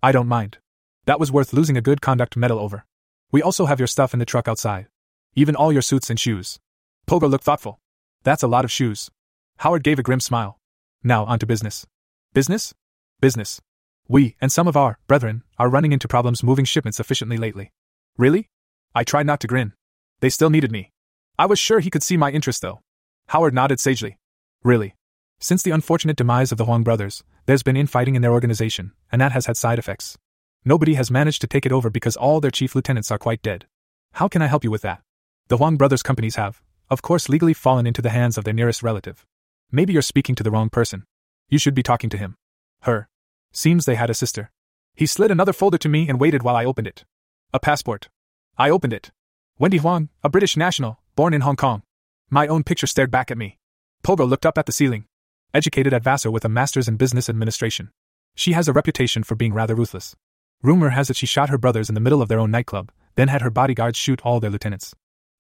I 0.03 0.12
don't 0.12 0.28
mind. 0.28 0.57
That 1.06 1.20
was 1.20 1.32
worth 1.32 1.54
losing 1.54 1.78
a 1.78 1.82
good 1.82 2.02
conduct 2.02 2.38
medal 2.38 2.60
over. 2.60 2.86
We 3.32 3.41
also 3.41 3.66
have 3.66 3.80
your 3.80 3.88
stuff 3.88 4.14
in 4.14 4.20
the 4.20 4.26
truck 4.26 4.47
outside. 4.47 4.88
Even 5.36 5.56
all 5.56 5.72
your 5.72 5.82
suits 5.82 6.10
and 6.10 6.20
shoes. 6.20 6.60
Pogo 7.08 7.30
looked 7.30 7.43
thoughtful. 7.43 7.80
That's 8.24 8.43
a 8.43 8.47
lot 8.47 8.66
of 8.66 8.72
shoes. 8.72 9.10
Howard 9.58 9.84
gave 9.84 9.99
a 9.99 10.04
grim 10.04 10.20
smile. 10.20 10.60
Now, 11.04 11.26
on 11.26 11.39
to 11.39 11.45
business. 11.45 11.88
Business? 12.34 12.74
Business. 13.20 13.62
We, 14.08 14.36
and 14.41 14.52
some 14.52 14.68
of 14.68 14.78
our 14.78 14.99
brethren, 15.08 15.43
are 15.58 15.70
running 15.70 15.91
into 15.91 16.08
problems 16.08 16.43
moving 16.43 16.66
shipments 16.66 16.99
efficiently 16.99 17.38
lately. 17.38 17.72
Really? 18.18 18.49
I 18.93 19.04
tried 19.04 19.26
not 19.26 19.39
to 19.39 19.47
grin. 19.47 19.74
They 20.20 20.30
still 20.30 20.49
needed 20.49 20.72
me. 20.72 20.91
I 21.39 21.45
was 21.45 21.58
sure 21.58 21.80
he 21.80 21.89
could 21.89 22.04
see 22.04 22.18
my 22.18 22.30
interest, 22.30 22.62
though. 22.62 22.82
Howard 23.28 23.54
nodded 23.54 23.80
sagely. 23.80 24.20
Really. 24.64 24.95
Since 25.39 25.64
the 25.64 25.72
unfortunate 25.72 26.18
demise 26.18 26.52
of 26.52 26.60
the 26.60 26.66
Huang 26.66 26.84
brothers, 26.84 27.24
there's 27.45 27.64
been 27.64 27.78
infighting 27.78 28.16
in 28.16 28.22
their 28.22 28.34
organization, 28.34 28.91
and 29.12 29.20
that 29.22 29.32
has 29.32 29.47
had 29.47 29.58
side 29.58 29.80
effects. 29.80 30.18
Nobody 30.64 30.93
has 30.93 31.09
managed 31.09 31.41
to 31.41 31.47
take 31.47 31.66
it 31.66 31.72
over 31.72 31.89
because 31.89 32.16
all 32.16 32.39
their 32.39 32.51
chief 32.51 32.76
lieutenants 32.76 33.09
are 33.09 33.18
quite 33.18 33.41
dead. 33.41 33.66
How 34.14 34.28
can 34.28 34.41
I 34.41 34.47
help 34.47 34.64
you 34.64 34.70
with 34.70 34.84
that? 34.84 35.01
The 35.47 35.57
Huang 35.57 35.76
brothers' 35.76 36.03
companies 36.03 36.36
have, 36.36 36.62
of 36.89 37.01
course, 37.01 37.30
legally 37.30 37.53
fallen 37.53 37.88
into 37.88 38.01
the 38.01 38.09
hands 38.09 38.38
of 38.38 38.43
their 38.43 38.53
nearest 38.53 38.84
relative. 38.84 39.26
Maybe 39.72 39.93
you're 39.93 40.03
speaking 40.03 40.36
to 40.36 40.43
the 40.43 40.51
wrong 40.51 40.70
person. 40.70 41.05
You 41.49 41.57
should 41.57 41.74
be 41.74 41.82
talking 41.82 42.09
to 42.12 42.18
him. 42.18 42.36
Her. 42.82 43.09
Seems 43.51 43.86
they 43.86 43.95
had 43.95 44.09
a 44.09 44.14
sister. 44.14 44.51
He 44.93 45.05
slid 45.05 45.32
another 45.32 45.53
folder 45.53 45.80
to 45.80 45.89
me 45.89 46.07
and 46.07 46.20
waited 46.20 46.43
while 46.43 46.55
I 46.55 46.66
opened 46.66 46.88
it. 46.88 47.05
A 47.53 47.59
passport. 47.59 48.09
I 48.57 48.70
opened 48.70 48.93
it. 48.93 49.12
Wendy 49.57 49.78
Huang, 49.78 50.09
a 50.24 50.30
British 50.30 50.55
national, 50.55 50.99
born 51.16 51.34
in 51.34 51.41
Hong 51.41 51.55
Kong. 51.55 51.82
My 52.30 52.47
own 52.47 52.64
picture 52.64 52.88
stared 52.88 53.09
back 53.09 53.32
at 53.32 53.38
me. 53.38 53.57
Pogo 54.03 54.30
looked 54.30 54.45
up 54.45 54.57
at 54.57 54.68
the 54.68 54.72
ceiling. 54.72 55.05
Educated 55.53 55.93
at 55.93 56.03
Vassar 56.03 56.30
with 56.30 56.45
a 56.45 56.49
master's 56.49 56.88
in 56.88 56.97
business 56.97 57.30
administration. 57.30 57.89
She 58.36 58.53
has 58.53 58.68
a 58.68 58.74
reputation 58.74 59.24
for 59.24 59.36
being 59.36 59.53
rather 59.53 59.76
ruthless. 59.76 60.16
Rumor 60.64 60.89
has 60.89 61.09
it 61.09 61.16
she 61.16 61.26
shot 61.26 61.49
her 61.49 61.57
brothers 61.57 61.89
in 61.89 61.95
the 61.95 62.01
middle 62.01 62.22
of 62.22 62.30
their 62.30 62.39
own 62.39 62.51
nightclub, 62.51 62.91
then 63.16 63.28
had 63.28 63.41
her 63.41 63.49
bodyguards 63.49 63.97
shoot 63.97 64.22
all 64.24 64.39
their 64.39 64.51
lieutenants. 64.51 64.93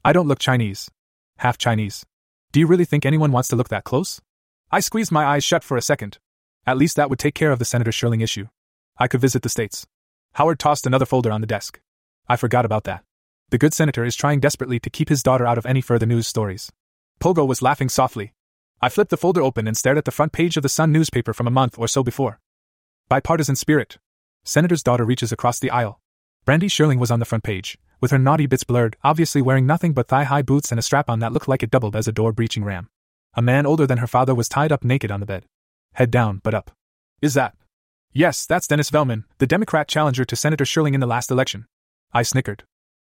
I 0.03 0.13
don't 0.13 0.27
look 0.27 0.39
Chinese. 0.39 0.89
Half 1.37 1.57
Chinese. 1.57 2.05
Do 2.51 2.59
you 2.59 2.67
really 2.67 2.85
think 2.85 3.05
anyone 3.05 3.31
wants 3.31 3.47
to 3.49 3.55
look 3.55 3.69
that 3.69 3.83
close? 3.83 4.19
I 4.71 4.79
squeezed 4.79 5.11
my 5.11 5.25
eyes 5.25 5.43
shut 5.43 5.63
for 5.63 5.77
a 5.77 5.81
second. 5.81 6.17
At 6.65 6.77
least 6.77 6.95
that 6.95 7.09
would 7.09 7.19
take 7.19 7.35
care 7.35 7.51
of 7.51 7.59
the 7.59 7.65
Senator 7.65 7.91
Shirling 7.91 8.21
issue. 8.21 8.47
I 8.97 9.07
could 9.07 9.21
visit 9.21 9.41
the 9.41 9.49
States. 9.49 9.85
Howard 10.33 10.59
tossed 10.59 10.87
another 10.87 11.05
folder 11.05 11.31
on 11.31 11.41
the 11.41 11.47
desk. 11.47 11.79
I 12.27 12.35
forgot 12.35 12.65
about 12.65 12.85
that. 12.85 13.03
The 13.49 13.57
good 13.57 13.73
senator 13.73 14.05
is 14.05 14.15
trying 14.15 14.39
desperately 14.39 14.79
to 14.79 14.89
keep 14.89 15.09
his 15.09 15.21
daughter 15.21 15.45
out 15.45 15.57
of 15.57 15.65
any 15.65 15.81
further 15.81 16.05
news 16.05 16.25
stories. 16.25 16.71
Pogo 17.19 17.45
was 17.45 17.61
laughing 17.61 17.89
softly. 17.89 18.33
I 18.81 18.89
flipped 18.89 19.11
the 19.11 19.17
folder 19.17 19.41
open 19.41 19.67
and 19.67 19.75
stared 19.75 19.97
at 19.97 20.05
the 20.05 20.11
front 20.11 20.31
page 20.31 20.55
of 20.55 20.63
the 20.63 20.69
Sun 20.69 20.91
newspaper 20.91 21.33
from 21.33 21.47
a 21.47 21.51
month 21.51 21.77
or 21.77 21.87
so 21.87 22.01
before. 22.01 22.39
Bipartisan 23.09 23.55
spirit. 23.55 23.97
Senator's 24.43 24.83
daughter 24.83 25.05
reaches 25.05 25.31
across 25.31 25.59
the 25.59 25.69
aisle. 25.69 25.99
Brandy 26.45 26.67
Shirling 26.67 26.99
was 26.99 27.11
on 27.11 27.19
the 27.19 27.25
front 27.25 27.43
page, 27.43 27.77
with 27.99 28.11
her 28.11 28.17
naughty 28.17 28.47
bits 28.47 28.63
blurred, 28.63 28.97
obviously 29.03 29.41
wearing 29.41 29.67
nothing 29.67 29.93
but 29.93 30.07
thigh 30.07 30.23
high 30.23 30.41
boots 30.41 30.71
and 30.71 30.79
a 30.79 30.81
strap 30.81 31.09
on 31.09 31.19
that 31.19 31.31
looked 31.31 31.47
like 31.47 31.61
it 31.61 31.69
doubled 31.69 31.95
as 31.95 32.07
a 32.07 32.11
door 32.11 32.33
breaching 32.33 32.63
ram. 32.63 32.89
A 33.35 33.41
man 33.41 33.65
older 33.65 33.85
than 33.85 33.99
her 33.99 34.07
father 34.07 34.33
was 34.33 34.49
tied 34.49 34.71
up 34.71 34.83
naked 34.83 35.11
on 35.11 35.19
the 35.19 35.25
bed. 35.25 35.45
Head 35.93 36.09
down, 36.09 36.41
but 36.43 36.53
up. 36.53 36.71
Is 37.21 37.35
that? 37.35 37.55
Yes, 38.11 38.45
that's 38.45 38.67
Dennis 38.67 38.91
Velman, 38.91 39.23
the 39.37 39.47
Democrat 39.47 39.87
challenger 39.87 40.25
to 40.25 40.35
Senator 40.35 40.65
Shirling 40.65 40.93
in 40.93 40.99
the 40.99 41.07
last 41.07 41.31
election. 41.31 41.67
I 42.11 42.23
snickered. 42.23 42.63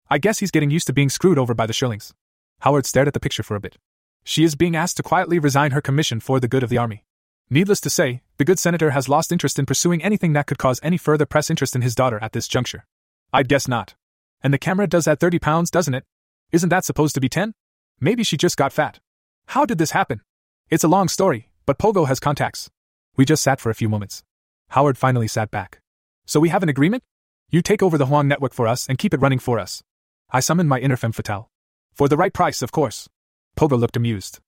I 0.09 0.17
guess 0.17 0.39
he's 0.39 0.51
getting 0.51 0.71
used 0.71 0.87
to 0.87 0.93
being 0.93 1.09
screwed 1.09 1.37
over 1.37 1.53
by 1.53 1.65
the 1.65 1.73
Shirlings. 1.73 2.13
Howard 2.61 2.85
stared 2.85 3.07
at 3.07 3.13
the 3.13 3.19
picture 3.19 3.43
for 3.43 3.55
a 3.55 3.61
bit. 3.61 3.77
She 4.23 4.43
is 4.43 4.55
being 4.55 4.75
asked 4.75 4.97
to 4.97 5.03
quietly 5.03 5.39
resign 5.39 5.71
her 5.71 5.81
commission 5.81 6.19
for 6.19 6.39
the 6.39 6.47
good 6.47 6.63
of 6.63 6.69
the 6.69 6.77
army. 6.77 7.05
Needless 7.49 7.79
to 7.81 7.89
say, 7.89 8.21
the 8.37 8.43
good 8.43 8.59
senator 8.59 8.89
has 8.89 9.07
lost 9.07 9.31
interest 9.31 9.57
in 9.57 9.65
pursuing 9.65 10.03
anything 10.03 10.33
that 10.33 10.47
could 10.47 10.57
cause 10.57 10.81
any 10.83 10.97
further 10.97 11.25
press 11.25 11.49
interest 11.49 11.77
in 11.77 11.81
his 11.81 11.95
daughter 11.95 12.19
at 12.21 12.33
this 12.33 12.47
juncture. 12.47 12.85
I'd 13.31 13.47
guess 13.47 13.69
not. 13.69 13.95
And 14.41 14.53
the 14.53 14.57
camera 14.57 14.85
does 14.85 15.05
that 15.05 15.21
30 15.21 15.39
pounds, 15.39 15.71
doesn't 15.71 15.93
it? 15.93 16.03
Isn't 16.51 16.69
that 16.69 16.83
supposed 16.83 17.15
to 17.15 17.21
be 17.21 17.29
10? 17.29 17.53
Maybe 18.01 18.23
she 18.23 18.35
just 18.35 18.57
got 18.57 18.73
fat. 18.73 18.99
How 19.47 19.65
did 19.65 19.77
this 19.77 19.91
happen? 19.91 20.21
It's 20.69 20.83
a 20.83 20.89
long 20.89 21.07
story, 21.07 21.49
but 21.65 21.77
Pogo 21.77 22.05
has 22.07 22.19
contacts. 22.19 22.69
We 23.15 23.23
just 23.23 23.43
sat 23.43 23.61
for 23.61 23.69
a 23.69 23.75
few 23.75 23.87
moments. 23.87 24.23
Howard 24.69 24.97
finally 24.97 25.29
sat 25.29 25.49
back. 25.49 25.79
So 26.25 26.41
we 26.41 26.49
have 26.49 26.63
an 26.63 26.69
agreement? 26.69 27.03
You 27.49 27.61
take 27.61 27.81
over 27.81 27.97
the 27.97 28.07
Huang 28.07 28.27
network 28.27 28.53
for 28.53 28.67
us 28.67 28.87
and 28.89 28.97
keep 28.97 29.13
it 29.13 29.21
running 29.21 29.39
for 29.39 29.57
us. 29.57 29.81
I 30.29 30.41
summoned 30.41 30.67
my 30.67 30.79
inner 30.79 30.97
femme 30.97 31.13
fatale. 31.13 31.49
For 31.93 32.09
the 32.09 32.17
right 32.17 32.33
price, 32.33 32.61
of 32.61 32.73
course. 32.73 33.07
Pogo 33.57 33.79
looked 33.79 33.95
amused. 33.95 34.39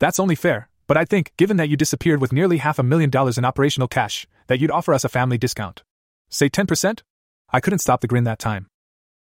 That's 0.00 0.18
only 0.18 0.34
fair, 0.34 0.68
but 0.88 0.96
I 0.96 1.04
think, 1.04 1.32
given 1.36 1.58
that 1.58 1.68
you 1.68 1.76
disappeared 1.76 2.20
with 2.20 2.32
nearly 2.32 2.56
half 2.56 2.78
a 2.78 2.82
million 2.82 3.10
dollars 3.10 3.38
in 3.38 3.44
operational 3.44 3.86
cash, 3.86 4.26
that 4.48 4.58
you'd 4.58 4.70
offer 4.70 4.94
us 4.94 5.04
a 5.04 5.08
family 5.08 5.38
discount. 5.38 5.84
Say 6.30 6.48
10%? 6.48 7.02
I 7.50 7.60
couldn't 7.60 7.78
stop 7.80 8.00
the 8.00 8.08
grin 8.08 8.24
that 8.24 8.38
time. 8.38 8.68